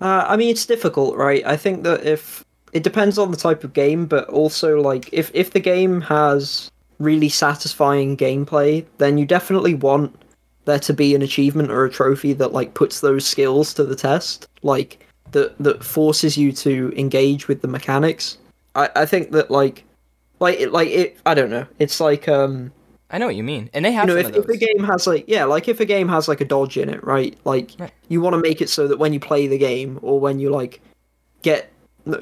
Uh, 0.00 0.24
I 0.26 0.36
mean, 0.36 0.50
it's 0.50 0.66
difficult, 0.66 1.16
right? 1.16 1.44
I 1.46 1.56
think 1.56 1.84
that 1.84 2.04
if 2.04 2.44
it 2.72 2.82
depends 2.82 3.18
on 3.18 3.30
the 3.30 3.36
type 3.36 3.64
of 3.64 3.72
game, 3.72 4.06
but 4.06 4.28
also 4.28 4.80
like 4.80 5.08
if 5.12 5.30
if 5.34 5.50
the 5.50 5.60
game 5.60 6.00
has 6.02 6.70
really 6.98 7.28
satisfying 7.28 8.16
gameplay, 8.16 8.84
then 8.98 9.18
you 9.18 9.26
definitely 9.26 9.74
want 9.74 10.14
there 10.64 10.78
to 10.78 10.92
be 10.92 11.14
an 11.14 11.22
achievement 11.22 11.70
or 11.70 11.84
a 11.84 11.90
trophy 11.90 12.32
that 12.34 12.52
like 12.52 12.74
puts 12.74 13.00
those 13.00 13.26
skills 13.26 13.74
to 13.74 13.84
the 13.84 13.96
test, 13.96 14.48
like 14.62 15.06
that 15.32 15.56
that 15.58 15.84
forces 15.84 16.36
you 16.36 16.52
to 16.52 16.92
engage 16.96 17.48
with 17.48 17.62
the 17.62 17.68
mechanics. 17.68 18.38
I 18.74 18.88
I 18.96 19.06
think 19.06 19.32
that 19.32 19.50
like 19.50 19.84
like 20.40 20.58
it 20.58 20.72
like 20.72 20.88
it 20.88 21.18
I 21.26 21.34
don't 21.34 21.50
know. 21.50 21.66
It's 21.78 22.00
like 22.00 22.28
um 22.28 22.72
I 23.12 23.18
know 23.18 23.26
what 23.26 23.36
you 23.36 23.44
mean, 23.44 23.68
and 23.74 23.84
they 23.84 23.92
have. 23.92 24.08
You 24.08 24.14
know, 24.14 24.20
if, 24.20 24.34
if 24.34 24.48
a 24.48 24.56
game 24.56 24.82
has 24.84 25.06
like 25.06 25.24
yeah, 25.28 25.44
like 25.44 25.68
if 25.68 25.80
a 25.80 25.84
game 25.84 26.08
has 26.08 26.28
like 26.28 26.40
a 26.40 26.46
dodge 26.46 26.78
in 26.78 26.88
it, 26.88 27.04
right? 27.04 27.38
Like 27.44 27.72
right. 27.78 27.92
you 28.08 28.22
want 28.22 28.34
to 28.34 28.40
make 28.40 28.62
it 28.62 28.70
so 28.70 28.88
that 28.88 28.98
when 28.98 29.12
you 29.12 29.20
play 29.20 29.46
the 29.46 29.58
game 29.58 29.98
or 30.02 30.18
when 30.18 30.38
you 30.38 30.48
like 30.48 30.80
get 31.42 31.70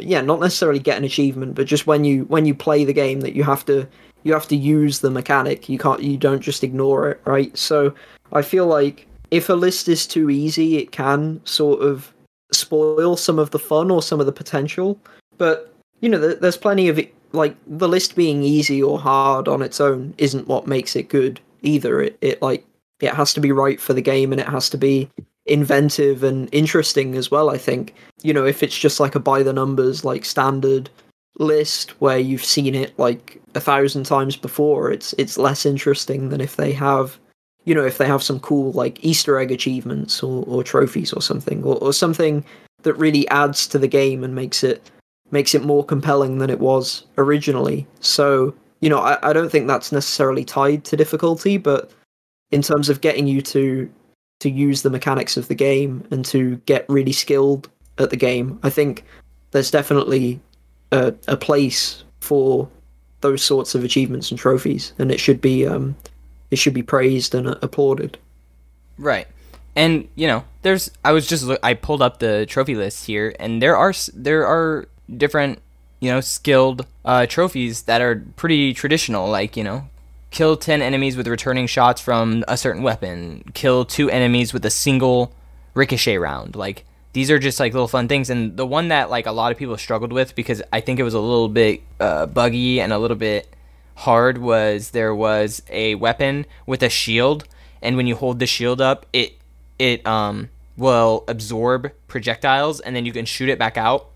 yeah, 0.00 0.20
not 0.20 0.40
necessarily 0.40 0.80
get 0.80 0.98
an 0.98 1.04
achievement, 1.04 1.54
but 1.54 1.66
just 1.66 1.86
when 1.86 2.04
you 2.04 2.24
when 2.24 2.44
you 2.44 2.54
play 2.54 2.84
the 2.84 2.92
game 2.92 3.20
that 3.20 3.34
you 3.34 3.44
have 3.44 3.64
to 3.66 3.86
you 4.24 4.32
have 4.32 4.48
to 4.48 4.56
use 4.56 5.00
the 5.00 5.10
mechanic. 5.10 5.68
You 5.68 5.78
can't 5.78 6.02
you 6.02 6.16
don't 6.16 6.40
just 6.40 6.64
ignore 6.64 7.10
it, 7.10 7.20
right? 7.24 7.56
So 7.56 7.94
I 8.32 8.42
feel 8.42 8.66
like 8.66 9.06
if 9.30 9.48
a 9.48 9.54
list 9.54 9.88
is 9.88 10.06
too 10.06 10.28
easy, 10.28 10.76
it 10.76 10.92
can 10.92 11.40
sort 11.44 11.80
of 11.80 12.12
spoil 12.52 13.16
some 13.16 13.38
of 13.38 13.50
the 13.50 13.58
fun 13.58 13.90
or 13.90 14.02
some 14.02 14.20
of 14.20 14.26
the 14.26 14.32
potential. 14.32 14.98
But 15.38 15.72
you 16.00 16.08
know, 16.08 16.18
there's 16.18 16.56
plenty 16.56 16.88
of 16.88 16.98
like 17.32 17.56
the 17.66 17.88
list 17.88 18.16
being 18.16 18.42
easy 18.42 18.82
or 18.82 18.98
hard 18.98 19.48
on 19.48 19.62
its 19.62 19.80
own 19.80 20.14
isn't 20.18 20.48
what 20.48 20.66
makes 20.66 20.96
it 20.96 21.08
good 21.08 21.40
either. 21.62 22.00
It 22.00 22.18
it 22.20 22.42
like 22.42 22.64
it 23.00 23.14
has 23.14 23.32
to 23.34 23.40
be 23.40 23.52
right 23.52 23.80
for 23.80 23.92
the 23.92 24.02
game 24.02 24.32
and 24.32 24.40
it 24.40 24.48
has 24.48 24.68
to 24.70 24.78
be 24.78 25.08
inventive 25.46 26.22
and 26.22 26.48
interesting 26.52 27.14
as 27.16 27.30
well. 27.30 27.50
I 27.50 27.58
think 27.58 27.94
you 28.22 28.32
know 28.32 28.46
if 28.46 28.62
it's 28.62 28.78
just 28.78 29.00
like 29.00 29.14
a 29.14 29.20
by 29.20 29.42
the 29.42 29.52
numbers 29.52 30.04
like 30.04 30.24
standard 30.24 30.90
list 31.38 32.00
where 32.00 32.18
you've 32.18 32.44
seen 32.44 32.74
it 32.74 32.98
like 32.98 33.40
a 33.54 33.60
thousand 33.60 34.04
times 34.04 34.36
before, 34.36 34.90
it's 34.90 35.14
it's 35.18 35.38
less 35.38 35.64
interesting 35.64 36.28
than 36.28 36.40
if 36.40 36.56
they 36.56 36.72
have 36.72 37.18
you 37.64 37.74
know 37.74 37.84
if 37.84 37.98
they 37.98 38.06
have 38.06 38.22
some 38.22 38.40
cool 38.40 38.72
like 38.72 39.02
Easter 39.04 39.38
egg 39.38 39.52
achievements 39.52 40.22
or, 40.22 40.44
or 40.46 40.62
trophies 40.64 41.12
or 41.12 41.22
something 41.22 41.62
or, 41.62 41.76
or 41.76 41.92
something 41.92 42.44
that 42.82 42.94
really 42.94 43.28
adds 43.28 43.66
to 43.68 43.78
the 43.78 43.88
game 43.88 44.24
and 44.24 44.34
makes 44.34 44.64
it 44.64 44.90
makes 45.30 45.54
it 45.54 45.64
more 45.64 45.84
compelling 45.84 46.38
than 46.38 46.50
it 46.50 46.60
was 46.60 47.04
originally. 47.18 47.86
So, 48.00 48.54
you 48.80 48.88
know, 48.88 48.98
I, 48.98 49.30
I 49.30 49.32
don't 49.32 49.50
think 49.50 49.66
that's 49.66 49.92
necessarily 49.92 50.44
tied 50.44 50.84
to 50.86 50.96
difficulty, 50.96 51.56
but 51.56 51.90
in 52.50 52.62
terms 52.62 52.88
of 52.88 53.00
getting 53.00 53.26
you 53.26 53.42
to 53.42 53.90
to 54.40 54.50
use 54.50 54.82
the 54.82 54.90
mechanics 54.90 55.36
of 55.36 55.48
the 55.48 55.54
game 55.54 56.02
and 56.10 56.24
to 56.24 56.56
get 56.64 56.88
really 56.88 57.12
skilled 57.12 57.68
at 57.98 58.08
the 58.08 58.16
game, 58.16 58.58
I 58.62 58.70
think 58.70 59.04
there's 59.50 59.70
definitely 59.70 60.40
a, 60.92 61.14
a 61.28 61.36
place 61.36 62.04
for 62.20 62.68
those 63.20 63.42
sorts 63.42 63.74
of 63.74 63.84
achievements 63.84 64.30
and 64.30 64.40
trophies, 64.40 64.92
and 64.98 65.12
it 65.12 65.20
should 65.20 65.40
be 65.40 65.66
um, 65.66 65.94
it 66.50 66.56
should 66.56 66.74
be 66.74 66.82
praised 66.82 67.34
and 67.34 67.48
applauded. 67.62 68.18
Right, 68.96 69.28
and 69.76 70.08
you 70.14 70.26
know, 70.26 70.44
there's 70.62 70.90
I 71.04 71.12
was 71.12 71.26
just 71.26 71.50
I 71.62 71.74
pulled 71.74 72.02
up 72.02 72.18
the 72.18 72.46
trophy 72.46 72.74
list 72.74 73.06
here, 73.06 73.34
and 73.38 73.60
there 73.60 73.76
are 73.76 73.92
there 74.14 74.46
are 74.46 74.88
different, 75.16 75.60
you 76.00 76.10
know, 76.10 76.20
skilled 76.20 76.86
uh, 77.04 77.26
trophies 77.26 77.82
that 77.82 78.00
are 78.00 78.24
pretty 78.36 78.72
traditional, 78.74 79.28
like, 79.28 79.56
you 79.56 79.64
know, 79.64 79.88
kill 80.30 80.56
10 80.56 80.80
enemies 80.82 81.16
with 81.16 81.26
returning 81.26 81.66
shots 81.66 82.00
from 82.00 82.44
a 82.48 82.56
certain 82.56 82.82
weapon, 82.82 83.44
kill 83.54 83.84
two 83.84 84.10
enemies 84.10 84.52
with 84.52 84.64
a 84.64 84.70
single 84.70 85.32
ricochet 85.74 86.18
round. 86.18 86.56
Like, 86.56 86.84
these 87.12 87.30
are 87.30 87.38
just 87.38 87.58
like 87.58 87.72
little 87.72 87.88
fun 87.88 88.08
things. 88.08 88.30
And 88.30 88.56
the 88.56 88.66
one 88.66 88.88
that, 88.88 89.10
like, 89.10 89.26
a 89.26 89.32
lot 89.32 89.52
of 89.52 89.58
people 89.58 89.76
struggled 89.76 90.12
with 90.12 90.34
because 90.34 90.62
I 90.72 90.80
think 90.80 91.00
it 91.00 91.04
was 91.04 91.14
a 91.14 91.20
little 91.20 91.48
bit 91.48 91.82
uh, 91.98 92.26
buggy 92.26 92.80
and 92.80 92.92
a 92.92 92.98
little 92.98 93.16
bit 93.16 93.54
hard 93.96 94.38
was 94.38 94.90
there 94.90 95.14
was 95.14 95.62
a 95.68 95.96
weapon 95.96 96.46
with 96.66 96.82
a 96.82 96.88
shield. 96.88 97.46
And 97.82 97.96
when 97.96 98.06
you 98.06 98.14
hold 98.14 98.38
the 98.38 98.46
shield 98.46 98.80
up, 98.80 99.06
it, 99.12 99.36
it, 99.78 100.06
um, 100.06 100.50
will 100.80 101.24
absorb 101.28 101.92
projectiles 102.08 102.80
and 102.80 102.96
then 102.96 103.04
you 103.04 103.12
can 103.12 103.26
shoot 103.26 103.48
it 103.48 103.58
back 103.58 103.76
out 103.76 104.06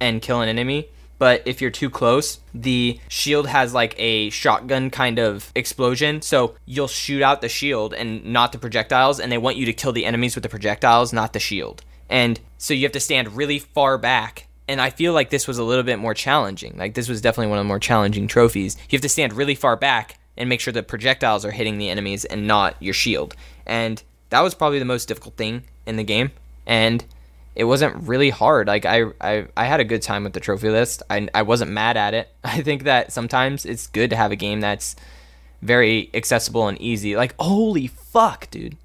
and 0.00 0.22
kill 0.22 0.40
an 0.40 0.48
enemy. 0.48 0.88
But 1.18 1.42
if 1.46 1.60
you're 1.60 1.70
too 1.70 1.88
close, 1.88 2.40
the 2.52 3.00
shield 3.08 3.46
has 3.46 3.72
like 3.72 3.94
a 3.98 4.30
shotgun 4.30 4.90
kind 4.90 5.18
of 5.18 5.50
explosion. 5.54 6.20
So 6.20 6.54
you'll 6.66 6.88
shoot 6.88 7.22
out 7.22 7.40
the 7.40 7.48
shield 7.48 7.94
and 7.94 8.24
not 8.26 8.52
the 8.52 8.58
projectiles, 8.58 9.18
and 9.18 9.32
they 9.32 9.38
want 9.38 9.56
you 9.56 9.66
to 9.66 9.72
kill 9.72 9.92
the 9.92 10.04
enemies 10.04 10.34
with 10.34 10.42
the 10.42 10.48
projectiles, 10.48 11.12
not 11.12 11.32
the 11.32 11.40
shield. 11.40 11.82
And 12.10 12.38
so 12.58 12.74
you 12.74 12.82
have 12.82 12.92
to 12.92 13.00
stand 13.00 13.36
really 13.36 13.58
far 13.58 13.98
back. 13.98 14.46
And 14.68 14.80
I 14.80 14.90
feel 14.90 15.12
like 15.12 15.30
this 15.30 15.46
was 15.46 15.58
a 15.58 15.64
little 15.64 15.84
bit 15.84 15.98
more 15.98 16.14
challenging. 16.14 16.76
Like 16.76 16.94
this 16.94 17.08
was 17.08 17.20
definitely 17.20 17.50
one 17.50 17.58
of 17.58 17.64
the 17.64 17.68
more 17.68 17.78
challenging 17.78 18.26
trophies. 18.26 18.76
You 18.90 18.96
have 18.96 19.02
to 19.02 19.08
stand 19.08 19.32
really 19.32 19.54
far 19.54 19.76
back 19.76 20.18
and 20.36 20.48
make 20.48 20.60
sure 20.60 20.72
the 20.72 20.82
projectiles 20.82 21.44
are 21.44 21.50
hitting 21.50 21.78
the 21.78 21.88
enemies 21.88 22.24
and 22.24 22.46
not 22.46 22.80
your 22.82 22.94
shield. 22.94 23.34
And 23.64 24.02
that 24.30 24.40
was 24.40 24.54
probably 24.54 24.78
the 24.78 24.84
most 24.84 25.06
difficult 25.06 25.36
thing 25.36 25.64
in 25.86 25.96
the 25.96 26.04
game. 26.04 26.32
And 26.66 27.04
it 27.56 27.64
wasn't 27.64 28.06
really 28.06 28.30
hard. 28.30 28.68
Like 28.68 28.84
I, 28.84 29.06
I, 29.20 29.46
I 29.56 29.64
had 29.64 29.80
a 29.80 29.84
good 29.84 30.02
time 30.02 30.24
with 30.24 30.34
the 30.34 30.40
trophy 30.40 30.68
list. 30.68 31.02
I, 31.08 31.28
I 31.34 31.42
wasn't 31.42 31.70
mad 31.72 31.96
at 31.96 32.12
it. 32.14 32.28
I 32.44 32.60
think 32.60 32.84
that 32.84 33.12
sometimes 33.12 33.64
it's 33.64 33.86
good 33.88 34.10
to 34.10 34.16
have 34.16 34.30
a 34.30 34.36
game 34.36 34.60
that's 34.60 34.94
very 35.62 36.10
accessible 36.14 36.68
and 36.68 36.80
easy. 36.80 37.16
Like 37.16 37.34
holy 37.40 37.86
fuck, 37.86 38.50
dude! 38.50 38.76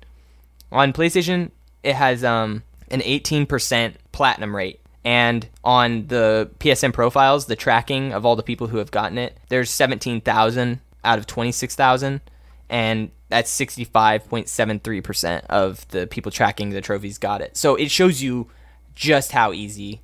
On 0.71 0.93
PlayStation, 0.93 1.51
it 1.83 1.95
has 1.95 2.23
um 2.23 2.63
an 2.89 3.01
18% 3.01 3.93
platinum 4.11 4.55
rate, 4.55 4.79
and 5.03 5.47
on 5.63 6.07
the 6.07 6.49
PSN 6.59 6.93
profiles, 6.93 7.45
the 7.45 7.55
tracking 7.55 8.13
of 8.13 8.25
all 8.25 8.35
the 8.35 8.43
people 8.43 8.67
who 8.67 8.77
have 8.77 8.91
gotten 8.91 9.17
it, 9.17 9.37
there's 9.49 9.69
17,000 9.69 10.79
out 11.03 11.17
of 11.17 11.25
26,000, 11.25 12.21
and 12.69 13.11
that's 13.29 13.57
65.73% 13.57 15.45
of 15.45 15.87
the 15.89 16.05
people 16.07 16.31
tracking 16.31 16.69
the 16.71 16.81
trophies 16.81 17.17
got 17.17 17.41
it. 17.41 17.55
So 17.55 17.75
it 17.75 17.89
shows 17.89 18.21
you 18.21 18.47
just 18.95 19.31
how 19.31 19.53
easy 19.53 20.01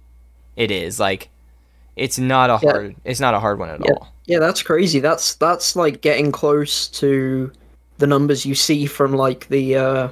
it 0.55 0.71
is. 0.71 0.99
Like 0.99 1.29
it's 1.95 2.19
not 2.19 2.49
a 2.49 2.57
hard 2.57 2.91
yeah. 2.91 3.11
it's 3.11 3.19
not 3.19 3.33
a 3.33 3.39
hard 3.39 3.59
one 3.59 3.69
at 3.69 3.81
yeah. 3.83 3.91
all. 3.91 4.13
Yeah, 4.25 4.39
that's 4.39 4.61
crazy. 4.61 4.99
That's 4.99 5.35
that's 5.35 5.75
like 5.75 6.01
getting 6.01 6.31
close 6.31 6.87
to 6.89 7.51
the 7.97 8.07
numbers 8.07 8.45
you 8.45 8.55
see 8.55 8.85
from 8.85 9.13
like 9.13 9.47
the 9.47 9.75
uh 9.75 10.09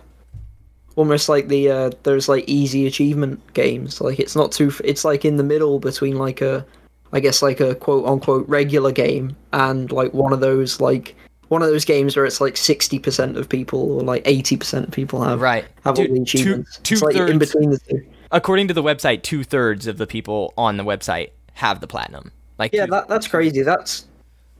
almost 0.95 1.29
like 1.29 1.47
the 1.47 1.69
uh, 1.69 1.91
those 2.03 2.29
like 2.29 2.43
easy 2.47 2.87
achievement 2.87 3.41
games. 3.53 4.01
Like 4.01 4.19
it's 4.19 4.35
not 4.35 4.51
too. 4.51 4.71
It's 4.83 5.05
like 5.05 5.25
in 5.25 5.37
the 5.37 5.43
middle 5.43 5.79
between 5.79 6.17
like 6.17 6.41
a, 6.41 6.65
I 7.11 7.19
guess 7.19 7.41
like 7.41 7.59
a 7.59 7.75
quote 7.75 8.05
unquote 8.05 8.47
regular 8.47 8.91
game 8.91 9.35
and 9.53 9.91
like 9.91 10.13
one 10.13 10.33
of 10.33 10.39
those 10.39 10.79
like 10.79 11.15
one 11.49 11.61
of 11.61 11.69
those 11.69 11.85
games 11.85 12.15
where 12.15 12.25
it's 12.25 12.41
like 12.41 12.57
sixty 12.57 12.97
percent 12.97 13.37
of 13.37 13.47
people 13.49 13.91
or 13.91 14.01
like 14.01 14.23
eighty 14.25 14.57
percent 14.57 14.87
of 14.87 14.93
people 14.93 15.21
have 15.23 15.41
Right. 15.41 15.65
have 15.83 15.95
Dude, 15.95 16.09
all 16.09 16.15
the 16.15 16.25
two- 16.25 16.39
achievements. 16.39 16.79
it's 16.89 17.01
like 17.01 17.15
in 17.15 17.37
between 17.37 17.69
the 17.71 17.79
two. 17.79 18.05
According 18.35 18.67
to 18.67 18.73
the 18.73 18.83
website, 18.83 19.23
two 19.23 19.43
thirds 19.45 19.87
of 19.87 19.97
the 19.97 20.05
people 20.05 20.53
on 20.57 20.75
the 20.75 20.83
website 20.83 21.29
have 21.53 21.79
the 21.79 21.87
platinum. 21.87 22.31
Like 22.59 22.73
Yeah, 22.73 22.85
that 22.87 23.07
that's 23.07 23.27
crazy. 23.29 23.61
That's, 23.61 24.05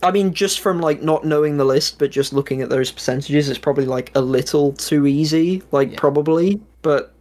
I 0.01 0.11
mean, 0.11 0.33
just 0.33 0.61
from 0.61 0.79
like 0.79 1.01
not 1.03 1.25
knowing 1.25 1.57
the 1.57 1.65
list, 1.65 1.99
but 1.99 2.09
just 2.09 2.31
looking 2.31 2.61
at 2.61 2.69
those 2.69 2.89
percentages, 2.89 3.49
it's 3.49 3.59
probably 3.59 3.85
like 3.85 4.11
a 4.15 4.21
little 4.21 4.71
too 4.73 5.05
easy. 5.05 5.61
Like 5.71 5.91
Yeah. 5.91 5.99
probably, 5.99 6.61
but 6.83 7.13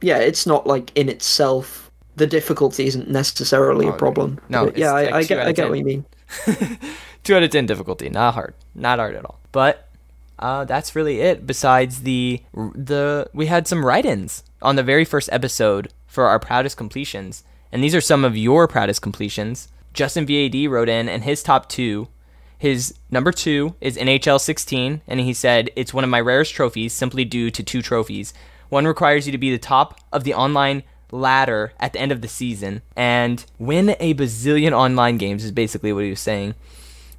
yeah, 0.00 0.16
it's 0.18 0.46
not 0.46 0.66
like 0.66 0.90
in 0.94 1.08
itself. 1.10 1.90
The 2.16 2.26
difficulty 2.26 2.86
isn't 2.86 3.08
necessarily 3.10 3.86
Oh, 3.86 3.90
a 3.90 3.96
problem. 3.96 4.38
no, 4.48 4.72
yeah, 4.74 4.92
like 4.92 5.12
I, 5.12 5.18
I 5.18 5.22
get 5.24 5.46
I 5.46 5.52
get 5.52 5.68
what 5.68 5.78
you 5.78 5.84
mean. 5.84 6.04
two 7.24 7.34
out 7.36 7.42
of 7.42 7.50
ten 7.50 7.66
difficulty. 7.66 8.08
Not 8.08 8.32
hard. 8.34 8.54
Not 8.74 8.98
hard 8.98 9.14
at 9.14 9.24
all. 9.26 9.40
But 9.52 9.88
uh, 10.42 10.64
that's 10.64 10.96
really 10.96 11.20
it. 11.20 11.46
Besides 11.46 12.02
the 12.02 12.42
the 12.52 13.30
we 13.32 13.46
had 13.46 13.68
some 13.68 13.86
write-ins 13.86 14.42
on 14.60 14.74
the 14.74 14.82
very 14.82 15.04
first 15.04 15.28
episode 15.30 15.92
for 16.08 16.26
our 16.26 16.40
proudest 16.40 16.76
completions, 16.76 17.44
and 17.70 17.82
these 17.82 17.94
are 17.94 18.00
some 18.00 18.24
of 18.24 18.36
your 18.36 18.66
proudest 18.66 19.00
completions. 19.00 19.68
Justin 19.94 20.26
VAD 20.26 20.68
wrote 20.68 20.88
in, 20.88 21.08
and 21.08 21.22
his 21.22 21.44
top 21.44 21.68
two. 21.68 22.08
His 22.58 22.94
number 23.10 23.32
two 23.32 23.74
is 23.80 23.96
NHL 23.96 24.40
16, 24.40 25.00
and 25.06 25.20
he 25.20 25.32
said 25.32 25.70
it's 25.76 25.94
one 25.94 26.04
of 26.04 26.10
my 26.10 26.20
rarest 26.20 26.54
trophies 26.54 26.92
simply 26.92 27.24
due 27.24 27.50
to 27.50 27.62
two 27.62 27.82
trophies. 27.82 28.34
One 28.68 28.86
requires 28.86 29.26
you 29.26 29.32
to 29.32 29.38
be 29.38 29.50
the 29.50 29.58
top 29.58 30.00
of 30.12 30.24
the 30.24 30.34
online 30.34 30.82
ladder 31.12 31.72
at 31.78 31.92
the 31.92 32.00
end 32.00 32.10
of 32.10 32.20
the 32.20 32.28
season 32.28 32.82
and 32.96 33.44
win 33.58 33.96
a 34.00 34.14
bazillion 34.14 34.72
online 34.72 35.18
games, 35.18 35.44
is 35.44 35.52
basically 35.52 35.92
what 35.92 36.04
he 36.04 36.10
was 36.10 36.20
saying 36.20 36.54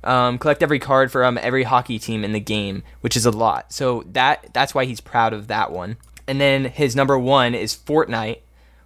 um, 0.03 0.37
collect 0.37 0.63
every 0.63 0.79
card 0.79 1.11
from 1.11 1.37
every 1.37 1.63
hockey 1.63 1.99
team 1.99 2.23
in 2.23 2.31
the 2.31 2.39
game, 2.39 2.83
which 3.01 3.15
is 3.15 3.25
a 3.25 3.31
lot. 3.31 3.71
So 3.71 4.03
that 4.11 4.49
that's 4.53 4.75
why 4.75 4.85
he's 4.85 5.01
proud 5.01 5.33
of 5.33 5.47
that 5.47 5.71
one. 5.71 5.97
And 6.27 6.39
then 6.39 6.65
his 6.65 6.95
number 6.95 7.17
one 7.17 7.53
is 7.53 7.75
Fortnite, 7.75 8.39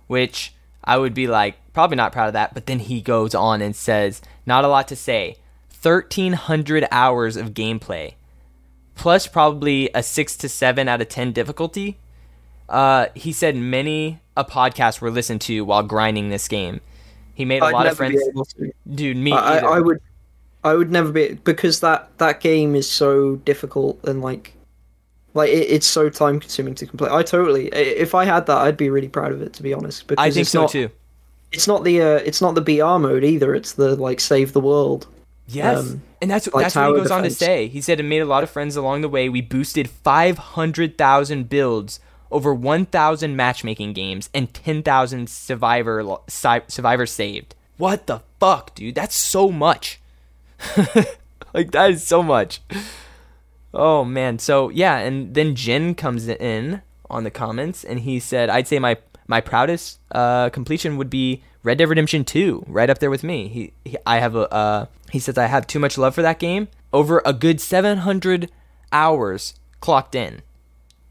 which 0.07 0.53
I 0.83 0.97
would 0.97 1.13
be 1.13 1.27
like 1.27 1.55
probably 1.73 1.97
not 1.97 2.11
proud 2.11 2.27
of 2.27 2.33
that. 2.33 2.53
But 2.53 2.65
then 2.65 2.79
he 2.79 3.01
goes 3.01 3.35
on 3.35 3.61
and 3.61 3.75
says, 3.75 4.21
not 4.45 4.65
a 4.65 4.67
lot 4.67 4.87
to 4.87 4.95
say. 4.95 5.37
Thirteen 5.69 6.33
hundred 6.33 6.87
hours 6.91 7.37
of 7.37 7.53
gameplay, 7.53 8.15
plus 8.95 9.27
probably 9.27 9.89
a 9.93 10.01
six 10.01 10.35
to 10.37 10.49
seven 10.49 10.87
out 10.87 11.01
of 11.01 11.09
ten 11.09 11.31
difficulty. 11.31 11.99
Uh, 12.67 13.07
he 13.15 13.31
said 13.31 13.55
many 13.55 14.19
a 14.35 14.43
podcast 14.43 14.99
were 14.99 15.11
listened 15.11 15.41
to 15.41 15.63
while 15.63 15.83
grinding 15.83 16.29
this 16.29 16.47
game. 16.47 16.81
He 17.33 17.45
made 17.45 17.61
a 17.61 17.65
I'd 17.65 17.73
lot 17.73 17.87
of 17.87 17.95
friends. 17.95 18.15
be 18.15 18.29
able 18.29 18.45
to. 18.45 18.71
Dude, 18.89 19.17
me 19.17 19.31
I. 19.31 19.59
I 19.59 19.79
would, 19.79 20.01
I 20.67 20.75
would 20.75 20.91
never 20.91 21.11
be 21.11 21.33
because 21.43 21.79
that 21.81 22.15
that 22.17 22.39
game 22.41 22.75
is 22.75 22.89
so 22.89 23.37
difficult 23.37 23.99
and 24.03 24.21
like, 24.21 24.53
like 25.33 25.49
it, 25.49 25.69
it's 25.69 25.87
so 25.87 26.09
time 26.09 26.39
consuming 26.39 26.75
to 26.75 26.85
complete. 26.85 27.11
I 27.11 27.23
totally. 27.23 27.67
If 27.67 28.15
I 28.15 28.25
had 28.25 28.45
that, 28.47 28.57
I'd 28.57 28.77
be 28.77 28.89
really 28.89 29.09
proud 29.09 29.31
of 29.31 29.41
it. 29.41 29.53
To 29.53 29.63
be 29.63 29.73
honest, 29.73 30.07
because 30.07 30.23
I 30.23 30.31
think 30.31 30.47
so 30.47 30.61
not, 30.61 30.71
too. 30.71 30.89
It's 31.51 31.67
not 31.67 31.83
the 31.83 32.01
uh, 32.01 32.15
it's 32.25 32.41
not 32.41 32.55
the 32.55 32.61
BR 32.61 32.99
mode 32.99 33.23
either. 33.23 33.55
It's 33.55 33.73
the 33.73 33.95
like 33.95 34.19
save 34.19 34.53
the 34.53 34.61
world. 34.61 35.07
Yes, 35.47 35.79
um, 35.79 36.01
and 36.21 36.29
that's 36.29 36.51
like 36.53 36.65
that's 36.65 36.75
what 36.75 36.87
he 36.89 36.95
goes 36.95 37.11
on 37.11 37.23
to 37.23 37.29
say. 37.29 37.67
He 37.67 37.79
said 37.79 37.99
it 37.99 38.03
made 38.03 38.19
a 38.19 38.25
lot 38.25 38.43
of 38.43 38.49
friends 38.49 38.75
along 38.75 39.01
the 39.01 39.09
way. 39.09 39.29
We 39.29 39.41
boosted 39.41 39.89
five 39.89 40.37
hundred 40.37 40.97
thousand 40.97 41.47
builds, 41.47 42.01
over 42.29 42.53
one 42.53 42.85
thousand 42.85 43.37
matchmaking 43.37 43.93
games, 43.93 44.29
and 44.33 44.53
ten 44.53 44.83
thousand 44.83 45.29
survivor 45.29 46.03
lo- 46.03 46.23
si- 46.27 46.67
survivors 46.67 47.11
saved. 47.11 47.55
What 47.77 48.07
the 48.07 48.21
fuck, 48.39 48.75
dude? 48.75 48.95
That's 48.95 49.15
so 49.15 49.51
much. 49.51 50.01
like 51.53 51.71
that 51.71 51.91
is 51.91 52.03
so 52.03 52.23
much. 52.23 52.61
Oh 53.73 54.03
man. 54.03 54.39
So 54.39 54.69
yeah, 54.69 54.97
and 54.97 55.33
then 55.33 55.55
Jin 55.55 55.95
comes 55.95 56.27
in 56.27 56.81
on 57.09 57.23
the 57.23 57.31
comments, 57.31 57.83
and 57.83 57.99
he 57.99 58.19
said, 58.19 58.49
"I'd 58.49 58.67
say 58.67 58.79
my 58.79 58.97
my 59.27 59.41
proudest 59.41 59.99
uh, 60.11 60.49
completion 60.49 60.97
would 60.97 61.09
be 61.09 61.43
Red 61.63 61.77
Dead 61.77 61.89
Redemption 61.89 62.23
2, 62.23 62.65
right 62.67 62.89
up 62.89 62.99
there 62.99 63.09
with 63.09 63.23
me. 63.23 63.49
He, 63.49 63.73
he 63.83 63.97
I 64.05 64.19
have 64.19 64.35
a 64.35 64.51
uh, 64.53 64.85
he 65.11 65.19
says 65.19 65.37
I 65.37 65.47
have 65.47 65.67
too 65.67 65.79
much 65.79 65.97
love 65.97 66.15
for 66.15 66.21
that 66.21 66.39
game. 66.39 66.69
Over 66.93 67.21
a 67.25 67.33
good 67.33 67.59
700 67.59 68.49
hours 68.93 69.55
clocked 69.81 70.15
in, 70.15 70.41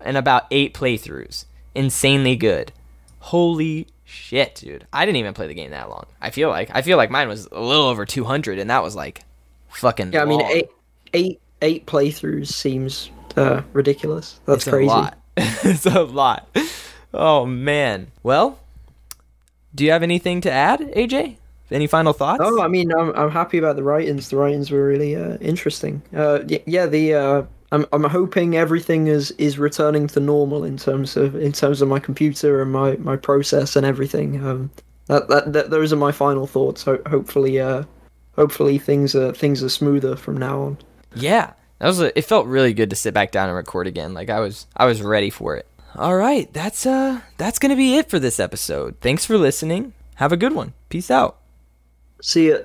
and 0.01 0.16
about 0.16 0.47
eight 0.51 0.73
playthroughs. 0.73 1.44
Insanely 1.74 2.36
good. 2.36 2.73
Holy 3.20 3.89
shit, 4.02 4.55
dude! 4.55 4.86
I 4.93 5.05
didn't 5.05 5.18
even 5.18 5.35
play 5.35 5.47
the 5.47 5.55
game 5.55 5.73
that 5.73 5.90
long. 5.90 6.06
I 6.20 6.31
feel 6.31 6.48
like 6.48 6.70
I 6.73 6.81
feel 6.81 6.97
like 6.97 7.10
mine 7.10 7.28
was 7.28 7.47
a 7.52 7.60
little 7.60 7.85
over 7.85 8.06
200, 8.06 8.59
and 8.59 8.70
that 8.70 8.82
was 8.82 8.97
like 8.97 9.24
fucking. 9.77 10.12
Yeah, 10.12 10.23
I 10.23 10.24
mean 10.24 10.40
long. 10.40 10.51
eight 10.51 10.69
eight 11.15 11.40
eight 11.62 11.86
playthroughs 11.86 12.48
seems 12.48 13.11
uh, 13.36 13.62
ridiculous. 13.73 14.40
That's 14.47 14.66
it's 14.66 14.70
crazy. 14.70 14.86
a 14.86 14.94
lot. 14.94 15.19
it's 15.36 15.86
a 15.86 16.03
lot. 16.03 16.48
Oh 17.15 17.47
man. 17.47 18.09
Well, 18.23 18.59
do 19.74 19.85
you 19.85 19.90
have 19.93 20.03
anything 20.03 20.40
to 20.43 20.51
add, 20.51 20.81
AJ? 20.81 21.36
Any 21.70 21.86
final 21.89 22.12
thoughts? 22.12 22.40
Oh, 22.44 22.62
I 22.62 22.69
mean, 22.69 22.93
I'm 22.93 23.11
I'm 23.16 23.31
happy 23.31 23.59
about 23.59 23.77
the 23.77 23.82
write-ins. 23.82 24.28
The 24.31 24.36
write-ins 24.36 24.70
were 24.70 24.86
really 24.86 25.16
uh, 25.16 25.36
interesting. 25.39 26.01
Uh, 26.15 26.40
y- 26.48 26.62
yeah, 26.65 26.86
the 26.86 27.15
uh, 27.15 27.43
I'm 27.73 27.85
I'm 27.93 28.05
hoping 28.05 28.57
everything 28.57 29.09
is 29.09 29.32
is 29.32 29.59
returning 29.59 30.07
to 30.09 30.20
normal 30.20 30.62
in 30.62 30.77
terms 30.77 31.16
of 31.16 31.35
in 31.35 31.51
terms 31.53 31.82
of 31.82 31.89
my 31.89 31.98
computer 31.98 32.62
and 32.62 32.70
my 32.70 32.97
my 32.97 33.16
process 33.16 33.74
and 33.74 33.85
everything. 33.85 34.47
Um, 34.47 34.70
that 35.07 35.27
that, 35.28 35.53
that 35.55 35.70
those 35.70 35.93
are 35.93 35.97
my 35.97 36.12
final 36.12 36.47
thoughts. 36.47 36.85
Ho- 36.85 37.03
hopefully, 37.09 37.59
uh, 37.59 37.82
hopefully 38.36 38.78
things 38.78 39.14
are 39.14 39.32
things 39.32 39.62
are 39.62 39.68
smoother 39.68 40.16
from 40.16 40.36
now 40.36 40.60
on. 40.60 40.78
Yeah, 41.14 41.52
that 41.78 41.86
was. 41.86 42.00
A, 42.00 42.16
it 42.16 42.22
felt 42.22 42.46
really 42.46 42.74
good 42.74 42.90
to 42.90 42.96
sit 42.96 43.14
back 43.14 43.32
down 43.32 43.48
and 43.48 43.56
record 43.56 43.86
again. 43.86 44.14
Like 44.14 44.30
I 44.30 44.40
was, 44.40 44.66
I 44.76 44.86
was 44.86 45.02
ready 45.02 45.30
for 45.30 45.56
it. 45.56 45.66
All 45.94 46.16
right, 46.16 46.52
that's 46.52 46.86
uh, 46.86 47.20
that's 47.38 47.58
gonna 47.58 47.76
be 47.76 47.96
it 47.96 48.08
for 48.08 48.18
this 48.18 48.38
episode. 48.38 48.96
Thanks 49.00 49.24
for 49.24 49.36
listening. 49.38 49.94
Have 50.16 50.32
a 50.32 50.36
good 50.36 50.52
one. 50.52 50.74
Peace 50.88 51.10
out. 51.10 51.38
See 52.22 52.50
ya. 52.50 52.58